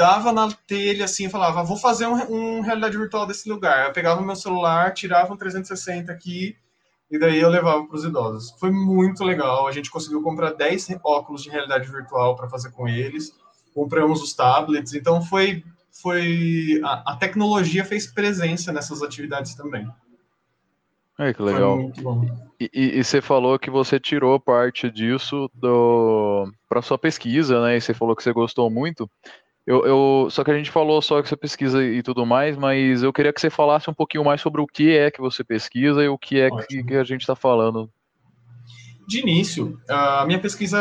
dava 0.00 0.32
na 0.32 0.50
telha 0.66 1.04
assim 1.04 1.28
falava, 1.28 1.62
vou 1.62 1.76
fazer 1.76 2.06
um, 2.06 2.14
um, 2.14 2.60
realidade 2.62 2.96
virtual 2.96 3.26
desse 3.26 3.46
lugar. 3.50 3.86
Eu 3.86 3.92
pegava 3.92 4.22
meu 4.22 4.34
celular, 4.34 4.94
tirava 4.94 5.34
um 5.34 5.36
360 5.36 6.10
aqui 6.10 6.56
e 7.10 7.18
daí 7.18 7.38
eu 7.38 7.50
levava 7.50 7.84
para 7.84 7.96
os 7.96 8.04
idosos. 8.04 8.54
Foi 8.58 8.70
muito 8.70 9.22
legal. 9.22 9.66
A 9.68 9.72
gente 9.72 9.90
conseguiu 9.90 10.22
comprar 10.22 10.52
10 10.52 10.88
óculos 11.04 11.42
de 11.42 11.50
realidade 11.50 11.86
virtual 11.90 12.34
para 12.34 12.48
fazer 12.48 12.70
com 12.70 12.88
eles. 12.88 13.34
Compramos 13.74 14.22
os 14.22 14.32
tablets, 14.32 14.94
então 14.94 15.20
foi 15.20 15.62
foi 16.02 16.80
a, 16.82 17.12
a, 17.12 17.16
tecnologia 17.16 17.84
fez 17.84 18.06
presença 18.06 18.72
nessas 18.72 19.02
atividades 19.02 19.54
também. 19.54 19.86
É 21.20 21.34
que 21.34 21.42
legal. 21.42 21.92
E, 22.58 22.70
e, 22.72 22.98
e, 22.98 23.04
você 23.04 23.20
falou 23.20 23.58
que 23.58 23.68
você 23.68 24.00
tirou 24.00 24.40
parte 24.40 24.90
disso 24.90 25.50
do 25.52 26.50
para 26.66 26.80
sua 26.80 26.96
pesquisa, 26.96 27.62
né? 27.62 27.76
E 27.76 27.80
você 27.80 27.92
falou 27.92 28.16
que 28.16 28.22
você 28.22 28.32
gostou 28.32 28.70
muito. 28.70 29.08
Eu, 29.66 29.84
eu, 29.84 30.28
só 30.30 30.42
que 30.42 30.50
a 30.50 30.56
gente 30.56 30.70
falou 30.70 31.02
só 31.02 31.20
que 31.20 31.28
você 31.28 31.36
pesquisa 31.36 31.84
e 31.84 32.02
tudo 32.02 32.24
mais, 32.24 32.56
mas 32.56 33.02
eu 33.02 33.12
queria 33.12 33.34
que 33.34 33.40
você 33.40 33.50
falasse 33.50 33.90
um 33.90 33.94
pouquinho 33.94 34.24
mais 34.24 34.40
sobre 34.40 34.62
o 34.62 34.66
que 34.66 34.96
é 34.96 35.10
que 35.10 35.20
você 35.20 35.44
pesquisa 35.44 36.02
e 36.02 36.08
o 36.08 36.16
que 36.16 36.40
é 36.40 36.48
que, 36.50 36.82
que, 36.82 36.94
a 36.94 37.04
gente 37.04 37.20
está 37.20 37.36
falando. 37.36 37.90
De 39.06 39.20
início, 39.20 39.78
a 39.86 40.24
minha 40.24 40.40
pesquisa 40.40 40.78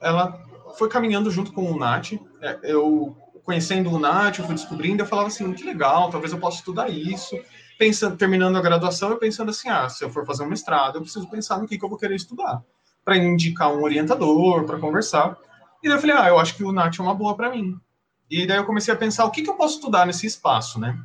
ela 0.00 0.40
foi 0.78 0.88
caminhando 0.88 1.32
junto 1.32 1.52
com 1.52 1.72
o 1.72 1.76
NAT. 1.76 2.12
É, 2.40 2.60
eu 2.62 3.16
conhecendo 3.42 3.90
o 3.90 3.98
NAT, 3.98 4.38
eu 4.38 4.44
fui 4.44 4.54
descobrindo, 4.54 5.02
eu 5.02 5.06
falava 5.06 5.28
assim, 5.28 5.52
que 5.52 5.64
legal, 5.64 6.10
talvez 6.10 6.32
eu 6.32 6.38
possa 6.38 6.58
estudar 6.58 6.88
isso. 6.88 7.36
Pensando, 7.78 8.16
terminando 8.16 8.56
a 8.56 8.62
graduação, 8.62 9.10
eu 9.10 9.18
pensando 9.18 9.50
assim, 9.50 9.68
ah, 9.68 9.88
se 9.88 10.04
eu 10.04 10.10
for 10.10 10.24
fazer 10.24 10.44
um 10.44 10.48
mestrado, 10.48 10.96
eu 10.96 11.02
preciso 11.02 11.28
pensar 11.28 11.58
no 11.58 11.66
que, 11.66 11.76
que 11.76 11.84
eu 11.84 11.88
vou 11.88 11.98
querer 11.98 12.14
estudar, 12.14 12.62
para 13.04 13.16
indicar 13.16 13.72
um 13.72 13.82
orientador, 13.82 14.64
para 14.64 14.78
conversar. 14.78 15.36
E 15.82 15.88
daí 15.88 15.96
eu 15.96 16.00
falei, 16.00 16.16
ah, 16.16 16.28
eu 16.28 16.38
acho 16.38 16.56
que 16.56 16.64
o 16.64 16.72
NAT 16.72 16.98
é 16.98 17.02
uma 17.02 17.14
boa 17.14 17.36
para 17.36 17.50
mim. 17.50 17.78
E 18.30 18.46
daí 18.46 18.56
eu 18.56 18.64
comecei 18.64 18.92
a 18.94 18.96
pensar 18.96 19.24
o 19.24 19.30
que, 19.30 19.42
que 19.42 19.50
eu 19.50 19.54
posso 19.54 19.76
estudar 19.76 20.06
nesse 20.06 20.26
espaço, 20.26 20.78
né? 20.78 20.98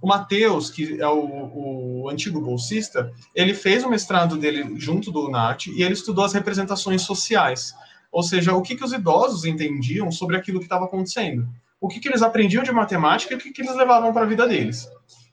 O 0.00 0.08
Matheus, 0.08 0.68
que 0.68 1.00
é 1.00 1.06
o, 1.06 2.02
o, 2.04 2.08
antigo 2.10 2.40
bolsista, 2.40 3.12
ele 3.34 3.54
fez 3.54 3.84
o 3.84 3.88
mestrado 3.88 4.36
dele 4.36 4.74
junto 4.76 5.12
do 5.12 5.28
UNAT 5.28 5.68
e 5.68 5.82
ele 5.82 5.94
estudou 5.94 6.24
as 6.24 6.32
representações 6.32 7.02
sociais, 7.02 7.72
ou 8.10 8.22
seja, 8.22 8.52
o 8.52 8.62
que, 8.62 8.74
que 8.74 8.84
os 8.84 8.92
idosos 8.92 9.44
entendiam 9.44 10.10
sobre 10.10 10.36
aquilo 10.36 10.58
que 10.58 10.66
estava 10.66 10.86
acontecendo, 10.86 11.48
o 11.80 11.86
que, 11.86 12.00
que 12.00 12.08
eles 12.08 12.20
aprendiam 12.20 12.64
de 12.64 12.72
matemática 12.72 13.32
e 13.32 13.36
o 13.36 13.40
que, 13.40 13.52
que 13.52 13.62
eles 13.62 13.76
levavam 13.76 14.12
para 14.12 14.22
a 14.22 14.28
vida 14.28 14.46
deles. 14.46 14.88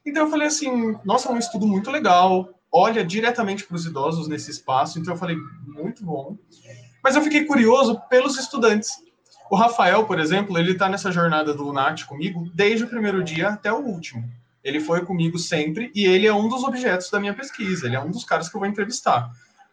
Então 0.06 0.24
eu 0.24 0.30
falei 0.30 0.48
assim, 0.48 0.98
nossa, 1.04 1.30
é 1.30 1.32
um 1.32 1.38
estudo 1.38 1.68
muito 1.68 1.92
legal, 1.92 2.50
olha 2.72 3.04
diretamente 3.04 3.66
para 3.66 3.76
os 3.76 3.86
idosos 3.86 4.28
nesse 4.28 4.52
espaço, 4.52 5.00
então 5.00 5.14
eu 5.14 5.18
falei, 5.18 5.38
muito 5.66 6.04
bom. 6.04 6.38
Mas 7.04 7.16
eu 7.16 7.22
fiquei 7.22 7.46
curioso 7.46 8.00
pelos 8.10 8.38
estudantes. 8.38 8.92
O 9.50 9.56
Rafael, 9.56 10.06
por 10.06 10.20
exemplo, 10.20 10.58
ele 10.58 10.74
está 10.74 10.88
nessa 10.88 11.12
jornada 11.12 11.54
do 11.54 11.64
Lunat 11.64 12.06
comigo 12.06 12.50
desde 12.54 12.84
o 12.84 12.88
primeiro 12.88 13.24
dia 13.24 13.50
até 13.50 13.72
o 13.72 13.80
último. 13.80 14.24
Ele 14.64 14.80
foi 14.80 15.06
comigo 15.06 15.40
sempre 15.40 15.92
e 15.96 16.06
ele 16.06 16.28
é 16.28 16.34
um 16.34 16.48
dos 16.48 16.64
objetos 16.64 17.10
da 17.10 17.20
minha 17.20 17.34
pesquisa, 17.34 17.88
ele 17.88 17.96
é 17.96 18.00
um 18.00 18.12
dos 18.12 18.24
caras 18.24 18.50
que 18.50 18.56
eu 18.56 18.60
vou 18.60 18.70
entrevistar. 18.70 19.32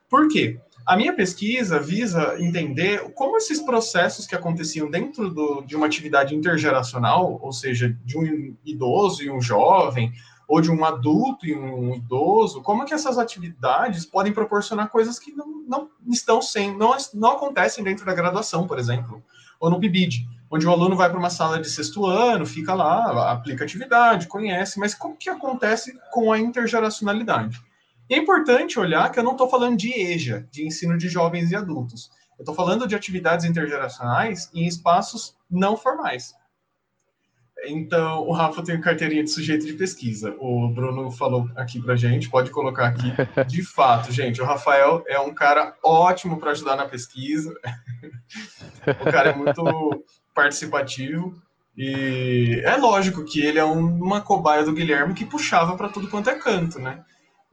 Por 0.09 0.29
quê? 0.29 0.61
A 0.87 0.97
minha 0.97 1.13
pesquisa 1.13 1.81
visa 1.81 2.37
entender 2.39 3.01
como 3.13 3.37
esses 3.37 3.61
processos 3.61 4.25
que 4.25 4.37
aconteciam 4.37 4.89
dentro 4.89 5.29
do, 5.29 5.63
de 5.63 5.75
uma 5.75 5.87
atividade 5.87 6.35
intergeracional, 6.35 7.41
ou 7.43 7.53
seja, 7.53 7.97
de 8.05 8.17
um 8.17 8.57
idoso 8.65 9.23
e 9.25 9.31
um 9.31 9.41
jovem, 9.41 10.13
ou 10.47 10.61
de 10.61 10.71
um 10.71 10.85
adulto 10.85 11.45
e 11.45 11.57
um 11.57 11.95
idoso, 11.95 12.63
como 12.63 12.85
que 12.85 12.95
essas 12.95 13.19
atividades 13.19 14.07
podem 14.07 14.33
proporcionar 14.33 14.89
coisas 14.89 15.19
que 15.19 15.33
não, 15.33 15.65
não 15.67 15.91
estão 16.09 16.41
sem, 16.41 16.77
não, 16.77 16.97
não 17.15 17.33
acontecem 17.33 17.83
dentro 17.83 18.07
da 18.07 18.15
graduação, 18.15 18.65
por 18.65 18.79
exemplo, 18.79 19.21
ou 19.59 19.69
no 19.69 19.81
PIBID, 19.81 20.25
onde 20.49 20.67
o 20.67 20.71
aluno 20.71 20.95
vai 20.95 21.11
para 21.11 21.19
uma 21.19 21.31
sala 21.31 21.59
de 21.61 21.69
sexto 21.69 22.07
ano, 22.07 22.47
fica 22.47 22.75
lá, 22.75 23.33
aplica 23.33 23.65
atividade, 23.65 24.29
conhece, 24.29 24.79
mas 24.79 24.95
como 24.95 25.17
que 25.17 25.29
acontece 25.29 25.99
com 26.13 26.33
a 26.33 26.39
intergeracionalidade? 26.39 27.61
E 28.09 28.15
é 28.15 28.19
importante 28.19 28.79
olhar 28.79 29.11
que 29.11 29.19
eu 29.19 29.25
não 29.25 29.33
estou 29.33 29.49
falando 29.49 29.77
de 29.77 29.93
EJA, 29.93 30.47
de 30.51 30.67
ensino 30.67 30.97
de 30.97 31.09
jovens 31.09 31.51
e 31.51 31.57
adultos. 31.57 32.11
Eu 32.39 32.43
estou 32.43 32.55
falando 32.55 32.87
de 32.87 32.95
atividades 32.95 33.45
intergeracionais 33.45 34.51
em 34.55 34.67
espaços 34.67 35.35
não 35.51 35.77
formais. 35.77 36.35
Então, 37.65 38.21
o 38.27 38.33
Rafa 38.33 38.63
tem 38.63 38.81
carteirinha 38.81 39.25
de 39.25 39.31
sujeito 39.31 39.67
de 39.67 39.73
pesquisa. 39.73 40.37
O 40.39 40.69
Bruno 40.69 41.11
falou 41.11 41.49
aqui 41.57 41.81
pra 41.81 41.97
gente, 41.97 42.29
pode 42.29 42.51
colocar 42.51 42.87
aqui. 42.87 43.13
De 43.49 43.63
fato, 43.63 44.13
gente, 44.13 44.41
o 44.43 44.45
Rafael 44.45 45.03
é 45.09 45.19
um 45.19 45.35
cara 45.35 45.75
ótimo 45.83 46.39
para 46.39 46.51
ajudar 46.51 46.77
na 46.77 46.87
pesquisa. 46.87 47.55
o 49.01 49.11
cara 49.11 49.31
é 49.31 49.35
muito 49.35 50.05
participativo. 50.35 51.35
E 51.77 52.63
é 52.65 52.77
lógico 52.77 53.25
que 53.25 53.41
ele 53.41 53.59
é 53.59 53.65
uma 53.65 54.21
cobaia 54.21 54.65
do 54.65 54.73
Guilherme 54.73 55.15
que 55.15 55.25
puxava 55.25 55.77
para 55.77 55.89
tudo 55.89 56.09
quanto 56.09 56.31
é 56.31 56.35
canto, 56.35 56.79
né? 56.79 57.05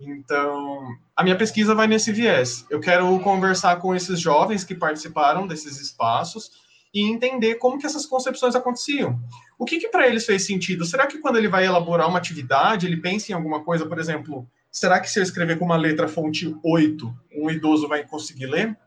Então, 0.06 0.88
a 1.16 1.24
minha 1.24 1.38
pesquisa 1.38 1.76
vai 1.76 1.88
nesse 1.88 2.12
viés. 2.12 2.66
Eu 2.70 2.80
quero 2.80 3.20
conversar 3.20 3.78
com 3.78 3.95
esses 3.95 4.20
jovens 4.20 4.64
que 4.64 4.76
participaram 4.76 5.47
desses 5.47 5.80
espaços 5.80 6.51
e 6.93 7.10
entender 7.10 7.56
como 7.56 7.80
que 7.80 7.86
essas 7.86 8.06
concepções 8.06 8.56
aconteciam. 8.56 9.20
O 9.58 9.66
que, 9.66 9.80
que 9.80 9.89
para 9.89 10.08
eles 10.08 10.26
fez 10.26 10.45
sentido? 10.45 10.86
Será 10.86 11.08
que 11.08 11.18
quando 11.18 11.38
ele 11.38 11.47
vai 11.47 11.66
elaborar 11.66 12.08
uma 12.08 12.20
atividade, 12.20 12.86
ele 12.86 12.97
pensa 12.97 13.32
em 13.32 13.36
alguma 13.36 13.64
coisa, 13.64 13.86
por 13.86 13.97
exemplo, 13.97 14.47
será 14.72 14.99
que 14.99 15.10
se 15.10 15.20
eu 15.20 15.24
escrever 15.24 15.58
com 15.58 15.66
uma 15.66 15.78
letra 15.78 16.08
fonte 16.08 16.56
8, 16.64 17.14
um 17.38 17.49
idoso 17.49 17.88
vai 17.88 18.06
conseguir 18.06 18.45
ler? 18.45 18.78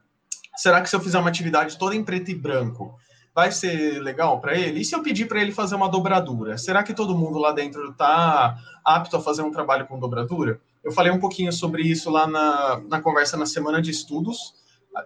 Será 0.57 0.81
que 0.81 0.89
se 0.89 0.95
eu 0.95 1.01
fizer 1.01 1.19
uma 1.19 1.29
atividade 1.29 1.77
toda 1.77 1.97
em 1.97 2.05
preto 2.05 2.31
e 2.31 2.35
branco, 2.35 2.97
vai 3.35 3.53
ser 3.53 4.01
legal 4.01 4.41
para 4.41 4.55
ele? 4.55 4.81
E 4.81 4.85
se 4.85 4.95
eu 4.95 5.03
pedir 5.03 5.27
para 5.27 5.41
ele 5.41 5.53
fazer 5.53 5.75
uma 5.75 5.91
dobradura? 5.91 6.57
Será 6.57 6.83
que 6.83 6.95
todo 6.95 7.17
mundo 7.17 7.39
lá 7.39 7.53
dentro 7.53 7.91
está 7.91 8.57
apto 8.85 9.17
a 9.17 9.21
fazer 9.21 9.43
um 9.43 9.51
trabalho 9.51 9.87
com 9.87 9.99
dobradura? 9.99 10.59
Eu 10.87 10.93
falei 10.93 11.11
um 11.11 11.18
pouquinho 11.18 11.53
sobre 11.53 11.82
isso 11.82 12.09
lá 12.09 12.28
na, 12.28 12.80
na 12.89 13.01
conversa 13.01 13.37
na 13.37 13.45
semana 13.45 13.82
de 13.82 13.91
estudos. 13.91 14.55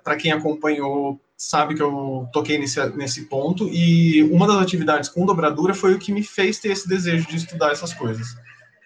Para 0.05 0.14
quem 0.14 0.31
acompanhou, 0.31 1.18
sabe 1.35 1.74
que 1.74 1.83
eu 1.83 2.28
toquei 2.35 2.59
nesse, 2.59 2.85
nesse 2.91 3.24
ponto. 3.31 3.66
E 3.66 4.22
uma 4.24 4.47
das 4.47 4.59
atividades 4.59 5.09
com 5.09 5.24
dobradura 5.24 5.72
foi 5.72 5.95
o 5.95 5.99
que 5.99 6.12
me 6.12 6.22
fez 6.22 6.59
ter 6.59 6.72
esse 6.72 6.87
desejo 6.87 7.26
de 7.26 7.37
estudar 7.37 7.72
essas 7.72 7.95
coisas. 7.95 8.28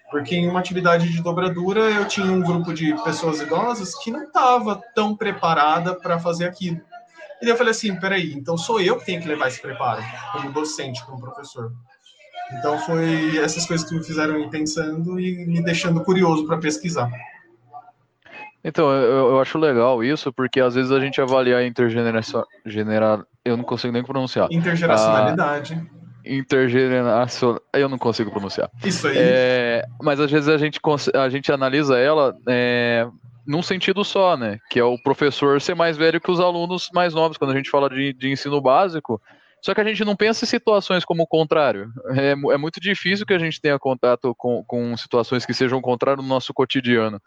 Porque 0.08 0.36
em 0.36 0.48
uma 0.48 0.60
atividade 0.60 1.08
de 1.10 1.20
dobradura 1.20 1.80
eu 1.80 2.06
tinha 2.06 2.30
um 2.30 2.40
grupo 2.40 2.72
de 2.72 2.94
pessoas 3.02 3.40
idosas 3.40 3.92
que 3.96 4.12
não 4.12 4.22
estava 4.22 4.80
tão 4.94 5.16
preparada 5.16 5.96
para 5.96 6.20
fazer 6.20 6.44
aquilo. 6.44 6.80
E 7.42 7.44
daí 7.44 7.50
eu 7.50 7.56
falei 7.56 7.72
assim: 7.72 7.98
peraí, 7.98 8.32
então 8.34 8.56
sou 8.56 8.80
eu 8.80 8.96
que 9.00 9.06
tenho 9.06 9.20
que 9.20 9.26
levar 9.26 9.48
esse 9.48 9.60
preparo, 9.60 10.00
como 10.30 10.52
docente, 10.52 11.04
como 11.04 11.20
professor. 11.20 11.72
Então 12.52 12.78
foi 12.80 13.38
essas 13.38 13.66
coisas 13.66 13.88
que 13.88 13.94
me 13.94 14.04
fizeram 14.04 14.38
ir 14.38 14.50
pensando 14.50 15.18
e 15.18 15.46
me 15.46 15.62
deixando 15.62 16.02
curioso 16.02 16.46
para 16.46 16.58
pesquisar. 16.58 17.10
Então, 18.62 18.90
eu, 18.90 19.28
eu, 19.28 19.40
acho 19.40 19.58
legal 19.58 20.02
isso, 20.02 20.32
porque 20.32 20.58
às 20.58 20.74
vezes 20.74 20.90
a 20.90 20.98
gente 20.98 21.20
avalia 21.20 21.58
a 21.58 21.66
intergeneração. 21.66 22.42
Genera, 22.64 23.22
eu 23.44 23.58
não 23.58 23.64
consigo 23.64 23.92
nem 23.92 24.02
pronunciar. 24.02 24.48
Intergeracionalidade. 24.50 25.74
A, 25.74 26.04
intergeracional. 26.24 27.60
Eu 27.74 27.90
não 27.90 27.98
consigo 27.98 28.30
pronunciar. 28.30 28.70
Isso 28.82 29.06
aí. 29.06 29.16
É, 29.18 29.84
mas 30.02 30.18
às 30.18 30.30
vezes 30.30 30.48
a 30.48 30.56
gente, 30.56 30.80
a 31.14 31.28
gente 31.28 31.52
analisa 31.52 31.98
ela 31.98 32.34
é, 32.48 33.06
num 33.46 33.62
sentido 33.62 34.02
só, 34.02 34.34
né? 34.34 34.58
Que 34.70 34.80
é 34.80 34.84
o 34.84 34.96
professor 34.96 35.60
ser 35.60 35.74
mais 35.74 35.98
velho 35.98 36.20
que 36.20 36.30
os 36.30 36.40
alunos 36.40 36.88
mais 36.94 37.12
novos. 37.12 37.36
Quando 37.36 37.50
a 37.50 37.56
gente 37.56 37.68
fala 37.68 37.90
de, 37.90 38.14
de 38.14 38.30
ensino 38.30 38.62
básico, 38.62 39.20
só 39.64 39.74
que 39.74 39.80
a 39.80 39.84
gente 39.84 40.04
não 40.04 40.14
pensa 40.14 40.44
em 40.44 40.48
situações 40.48 41.06
como 41.06 41.22
o 41.22 41.26
contrário. 41.26 41.90
É, 42.10 42.32
é 42.32 42.58
muito 42.58 42.78
difícil 42.78 43.24
que 43.24 43.32
a 43.32 43.38
gente 43.38 43.58
tenha 43.58 43.78
contato 43.78 44.34
com, 44.36 44.62
com 44.62 44.94
situações 44.94 45.46
que 45.46 45.54
sejam 45.54 45.78
o 45.78 45.82
contrário 45.82 46.22
no 46.22 46.28
nosso 46.28 46.52
cotidiano. 46.52 47.18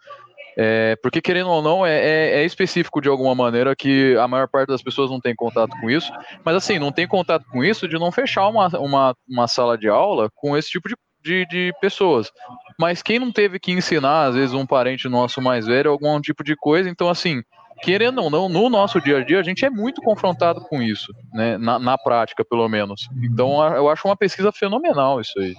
É, 0.56 0.94
porque, 1.02 1.20
querendo 1.20 1.50
ou 1.50 1.60
não, 1.60 1.84
é, 1.84 1.98
é, 1.98 2.40
é, 2.40 2.44
específico 2.44 3.00
de 3.00 3.08
alguma 3.08 3.34
maneira 3.34 3.74
que 3.74 4.16
a 4.16 4.28
maior 4.28 4.46
parte 4.46 4.68
das 4.68 4.80
pessoas 4.80 5.10
não 5.10 5.20
tem 5.20 5.34
contato 5.34 5.76
com 5.80 5.90
isso. 5.90 6.12
Mas, 6.44 6.54
assim, 6.54 6.78
não 6.78 6.92
tem 6.92 7.08
contato 7.08 7.44
com 7.50 7.64
isso 7.64 7.88
de 7.88 7.98
não 7.98 8.12
fechar 8.12 8.46
uma, 8.46 8.68
uma, 8.78 9.16
uma 9.28 9.48
sala 9.48 9.76
de 9.76 9.88
aula 9.88 10.30
com 10.32 10.56
esse 10.56 10.70
tipo 10.70 10.88
de, 10.88 10.94
de, 11.20 11.44
de 11.46 11.72
pessoas. 11.80 12.30
Mas 12.78 13.02
quem 13.02 13.18
não 13.18 13.32
teve 13.32 13.58
que 13.58 13.72
ensinar, 13.72 14.26
às 14.26 14.36
vezes, 14.36 14.54
um 14.54 14.64
parente 14.64 15.08
nosso 15.08 15.42
mais 15.42 15.66
velho, 15.66 15.90
algum 15.90 16.20
tipo 16.20 16.44
de 16.44 16.54
coisa, 16.54 16.88
então, 16.88 17.08
assim, 17.08 17.42
querendo 17.82 18.22
ou 18.22 18.30
não, 18.30 18.48
no 18.48 18.68
nosso 18.68 19.00
dia 19.00 19.18
a 19.18 19.24
dia, 19.24 19.40
a 19.40 19.42
gente 19.42 19.64
é 19.64 19.70
muito 19.70 20.00
confrontado 20.02 20.60
com 20.62 20.82
isso, 20.82 21.12
né? 21.32 21.56
Na, 21.58 21.78
na 21.78 21.98
prática, 21.98 22.44
pelo 22.44 22.68
menos. 22.68 23.08
Então, 23.22 23.62
eu 23.74 23.88
acho 23.88 24.06
uma 24.06 24.16
pesquisa 24.16 24.52
fenomenal 24.52 25.20
isso 25.20 25.38
aí. 25.38 25.54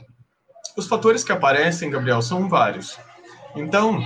Os 0.78 0.88
fatores 0.88 1.24
que 1.24 1.32
aparecem, 1.32 1.90
Gabriel, 1.90 2.22
são 2.22 2.48
vários. 2.48 2.98
Então, 3.56 4.00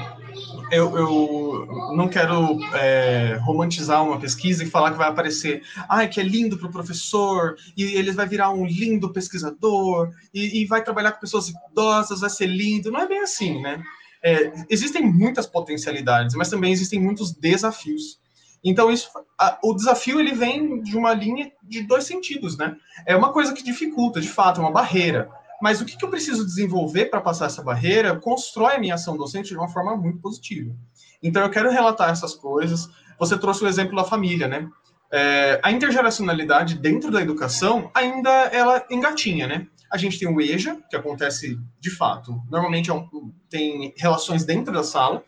eu, 0.71 0.97
eu 0.97 1.93
não 1.95 2.07
quero 2.07 2.57
é, 2.73 3.37
romantizar 3.41 4.03
uma 4.03 4.19
pesquisa 4.19 4.63
e 4.63 4.69
falar 4.69 4.91
que 4.91 4.97
vai 4.97 5.09
aparecer, 5.09 5.61
ai, 5.89 6.07
que 6.07 6.19
é 6.19 6.23
lindo 6.23 6.57
para 6.57 6.67
o 6.67 6.71
professor, 6.71 7.55
e 7.75 7.83
ele 7.95 8.11
vai 8.11 8.25
virar 8.27 8.51
um 8.51 8.65
lindo 8.65 9.11
pesquisador, 9.11 10.09
e, 10.33 10.61
e 10.61 10.65
vai 10.65 10.83
trabalhar 10.83 11.11
com 11.11 11.19
pessoas 11.19 11.49
idosas, 11.49 12.21
vai 12.21 12.29
ser 12.29 12.47
lindo. 12.47 12.91
Não 12.91 13.01
é 13.01 13.07
bem 13.07 13.19
assim, 13.19 13.61
né? 13.61 13.83
É, 14.23 14.53
existem 14.69 15.03
muitas 15.03 15.45
potencialidades, 15.45 16.35
mas 16.35 16.49
também 16.49 16.71
existem 16.71 16.99
muitos 16.99 17.33
desafios. 17.33 18.21
Então, 18.63 18.89
isso, 18.89 19.09
a, 19.37 19.59
o 19.61 19.73
desafio 19.73 20.19
ele 20.19 20.33
vem 20.33 20.81
de 20.81 20.95
uma 20.95 21.13
linha 21.13 21.51
de 21.61 21.83
dois 21.83 22.05
sentidos, 22.05 22.57
né? 22.57 22.77
É 23.05 23.15
uma 23.15 23.33
coisa 23.33 23.51
que 23.51 23.61
dificulta, 23.61 24.21
de 24.21 24.29
fato, 24.29 24.61
é 24.61 24.63
uma 24.63 24.71
barreira. 24.71 25.29
Mas 25.61 25.81
o 25.81 25.85
que, 25.85 25.97
que 25.97 26.05
eu 26.05 26.09
preciso 26.09 26.45
desenvolver 26.45 27.05
para 27.05 27.19
passar 27.19 27.47
essa 27.47 27.61
barreira 27.61 28.15
constrói 28.15 28.75
a 28.75 28.79
minha 28.79 28.95
ação 28.95 29.17
docente 29.17 29.49
de 29.49 29.57
uma 29.57 29.67
forma 29.67 29.95
muito 29.97 30.19
positiva. 30.19 30.73
Então, 31.21 31.43
eu 31.43 31.49
quero 31.49 31.69
relatar 31.69 32.09
essas 32.09 32.33
coisas. 32.33 32.89
Você 33.19 33.37
trouxe 33.37 33.63
o 33.65 33.67
exemplo 33.67 33.95
da 33.95 34.05
família, 34.05 34.47
né? 34.47 34.69
É, 35.11 35.59
a 35.61 35.71
intergeracionalidade 35.71 36.75
dentro 36.75 37.11
da 37.11 37.21
educação 37.21 37.91
ainda 37.93 38.29
ela 38.29 38.83
engatinha, 38.89 39.45
né? 39.45 39.67
A 39.93 39.97
gente 39.97 40.17
tem 40.17 40.27
o 40.27 40.41
EJA, 40.41 40.75
que 40.89 40.95
acontece 40.95 41.55
de 41.79 41.91
fato. 41.91 42.41
Normalmente 42.49 42.89
é 42.89 42.93
um, 42.95 43.31
tem 43.47 43.93
relações 43.95 44.43
dentro 44.43 44.73
da 44.73 44.83
sala, 44.83 45.23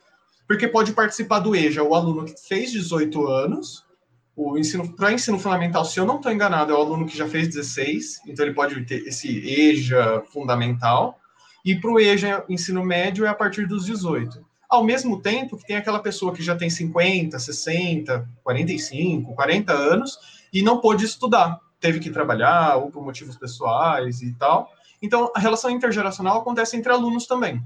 porque 0.48 0.68
pode 0.68 0.92
participar 0.92 1.38
do 1.38 1.56
EJA 1.56 1.84
o 1.84 1.94
aluno 1.94 2.26
que 2.26 2.34
fez 2.48 2.72
18 2.72 3.28
anos. 3.28 3.86
O 4.36 4.58
ensino 4.58 4.92
para 4.96 5.14
ensino 5.14 5.38
fundamental, 5.38 5.86
se 5.86 6.00
eu 6.00 6.06
não 6.06 6.16
estou 6.16 6.32
enganado, 6.32 6.72
é 6.72 6.76
o 6.76 6.80
aluno 6.80 7.06
que 7.06 7.16
já 7.16 7.28
fez 7.28 7.48
16, 7.48 8.22
então 8.26 8.44
ele 8.44 8.56
pode 8.56 8.84
ter 8.86 9.06
esse 9.08 9.38
EJA 9.48 10.24
fundamental. 10.34 11.20
E 11.64 11.76
para 11.76 11.92
o 11.92 12.00
EJA 12.00 12.44
ensino 12.50 12.84
médio 12.84 13.24
é 13.24 13.30
a 13.30 13.36
partir 13.36 13.68
dos 13.68 13.86
18. 13.86 14.44
Ao 14.68 14.84
mesmo 14.84 15.22
tempo 15.22 15.58
que 15.58 15.68
tem 15.68 15.76
aquela 15.76 16.00
pessoa 16.00 16.34
que 16.34 16.42
já 16.42 16.56
tem 16.56 16.72
50, 16.72 17.38
60, 17.38 18.28
45, 18.44 19.32
40 19.36 19.74
anos 19.74 20.18
e 20.52 20.64
não 20.64 20.82
pôde 20.82 21.06
estudar 21.06 21.62
teve 21.80 22.00
que 22.00 22.10
trabalhar, 22.10 22.78
ou 22.78 22.90
por 22.90 23.04
motivos 23.04 23.38
pessoais 23.38 24.22
e 24.22 24.34
tal. 24.34 24.72
Então, 25.02 25.32
a 25.36 25.40
relação 25.40 25.70
intergeracional 25.70 26.40
acontece 26.40 26.76
entre 26.76 26.92
alunos 26.92 27.28
também. 27.28 27.64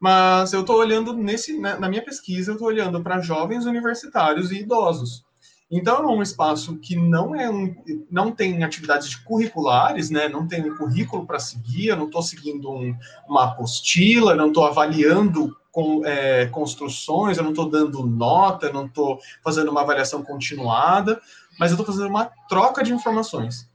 Mas 0.00 0.52
eu 0.52 0.60
estou 0.60 0.76
olhando 0.76 1.12
nesse, 1.12 1.58
né, 1.58 1.76
na 1.76 1.88
minha 1.88 2.04
pesquisa, 2.04 2.50
eu 2.50 2.54
estou 2.54 2.68
olhando 2.68 3.02
para 3.02 3.20
jovens 3.20 3.64
universitários 3.66 4.50
e 4.50 4.60
idosos. 4.60 5.24
Então, 5.70 5.96
é 5.96 6.06
um 6.06 6.22
espaço 6.22 6.76
que 6.78 6.96
não 6.96 7.34
é 7.34 7.50
um, 7.50 7.74
não 8.10 8.32
tem 8.32 8.64
atividades 8.64 9.14
curriculares, 9.14 10.08
né? 10.08 10.26
Não 10.26 10.48
tem 10.48 10.64
um 10.64 10.74
currículo 10.74 11.26
para 11.26 11.38
seguir. 11.38 11.88
Eu 11.88 11.96
não 11.96 12.06
estou 12.06 12.22
seguindo 12.22 12.70
um, 12.70 12.96
uma 13.28 13.44
apostila, 13.44 14.34
não 14.34 14.48
estou 14.48 14.64
avaliando 14.64 15.54
com, 15.70 16.04
é, 16.06 16.46
construções, 16.46 17.36
eu 17.36 17.44
não 17.44 17.50
estou 17.50 17.68
dando 17.68 18.04
nota, 18.04 18.66
eu 18.66 18.72
não 18.72 18.86
estou 18.86 19.20
fazendo 19.44 19.70
uma 19.70 19.82
avaliação 19.82 20.22
continuada, 20.24 21.20
mas 21.58 21.70
eu 21.70 21.78
estou 21.78 21.86
fazendo 21.86 22.08
uma 22.08 22.30
troca 22.48 22.82
de 22.82 22.92
informações. 22.92 23.68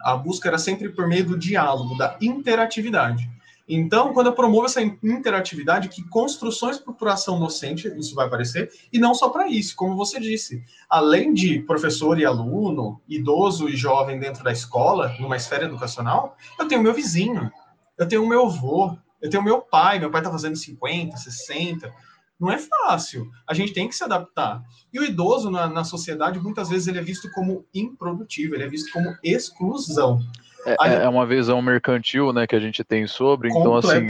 A 0.00 0.16
busca 0.16 0.48
era 0.48 0.58
sempre 0.58 0.90
por 0.90 1.08
meio 1.08 1.26
do 1.26 1.38
diálogo, 1.38 1.96
da 1.96 2.16
interatividade. 2.20 3.28
Então, 3.68 4.12
quando 4.12 4.28
eu 4.28 4.32
promovo 4.32 4.66
essa 4.66 4.80
interatividade, 4.80 5.88
que 5.88 6.08
construções 6.08 6.78
para 6.78 7.14
ação 7.14 7.40
docente, 7.40 7.88
isso 7.98 8.14
vai 8.14 8.26
aparecer, 8.26 8.70
e 8.92 8.98
não 8.98 9.12
só 9.12 9.28
para 9.28 9.48
isso, 9.48 9.74
como 9.74 9.96
você 9.96 10.20
disse, 10.20 10.62
além 10.88 11.34
de 11.34 11.58
professor 11.60 12.18
e 12.20 12.24
aluno, 12.24 13.00
idoso 13.08 13.68
e 13.68 13.74
jovem 13.74 14.20
dentro 14.20 14.44
da 14.44 14.52
escola, 14.52 15.16
numa 15.18 15.36
esfera 15.36 15.64
educacional, 15.64 16.36
eu 16.58 16.68
tenho 16.68 16.82
meu 16.82 16.94
vizinho, 16.94 17.50
eu 17.98 18.06
tenho 18.06 18.26
meu 18.28 18.46
avô, 18.46 18.96
eu 19.20 19.28
tenho 19.28 19.42
meu 19.42 19.60
pai, 19.60 19.98
meu 19.98 20.10
pai 20.12 20.20
está 20.20 20.30
fazendo 20.30 20.54
50, 20.54 21.16
60, 21.16 21.92
não 22.38 22.50
é 22.50 22.58
fácil. 22.58 23.30
A 23.46 23.54
gente 23.54 23.72
tem 23.72 23.88
que 23.88 23.94
se 23.94 24.04
adaptar. 24.04 24.62
E 24.92 25.00
o 25.00 25.04
idoso 25.04 25.50
na, 25.50 25.66
na 25.68 25.84
sociedade, 25.84 26.38
muitas 26.38 26.68
vezes, 26.68 26.88
ele 26.88 26.98
é 26.98 27.02
visto 27.02 27.30
como 27.32 27.64
improdutivo, 27.74 28.54
ele 28.54 28.64
é 28.64 28.68
visto 28.68 28.92
como 28.92 29.14
exclusão. 29.22 30.20
É, 30.66 30.74
é, 30.80 30.94
é, 31.04 31.08
uma 31.08 31.24
visão 31.24 31.62
mercantil, 31.62 32.32
né, 32.32 32.44
que 32.44 32.56
a 32.56 32.58
gente 32.58 32.82
tem 32.82 33.06
sobre. 33.06 33.48
Então, 33.48 33.76
assim, 33.76 34.08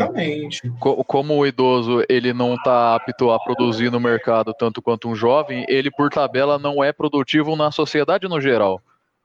co 0.80 1.04
como 1.04 1.36
o 1.36 1.46
idoso 1.46 2.02
ele 2.08 2.32
não 2.32 2.54
está 2.54 2.94
apto 2.94 3.30
a 3.30 3.38
produzir 3.38 3.90
no 3.92 4.00
mercado 4.00 4.54
tanto 4.58 4.80
quanto 4.80 5.06
um 5.06 5.14
jovem, 5.14 5.66
ele 5.68 5.90
por 5.90 6.08
tabela 6.08 6.58
não 6.58 6.82
é 6.82 6.94
produtivo 6.94 7.54
na 7.56 7.70
sociedade 7.70 8.26
no 8.26 8.40
geral. 8.40 8.80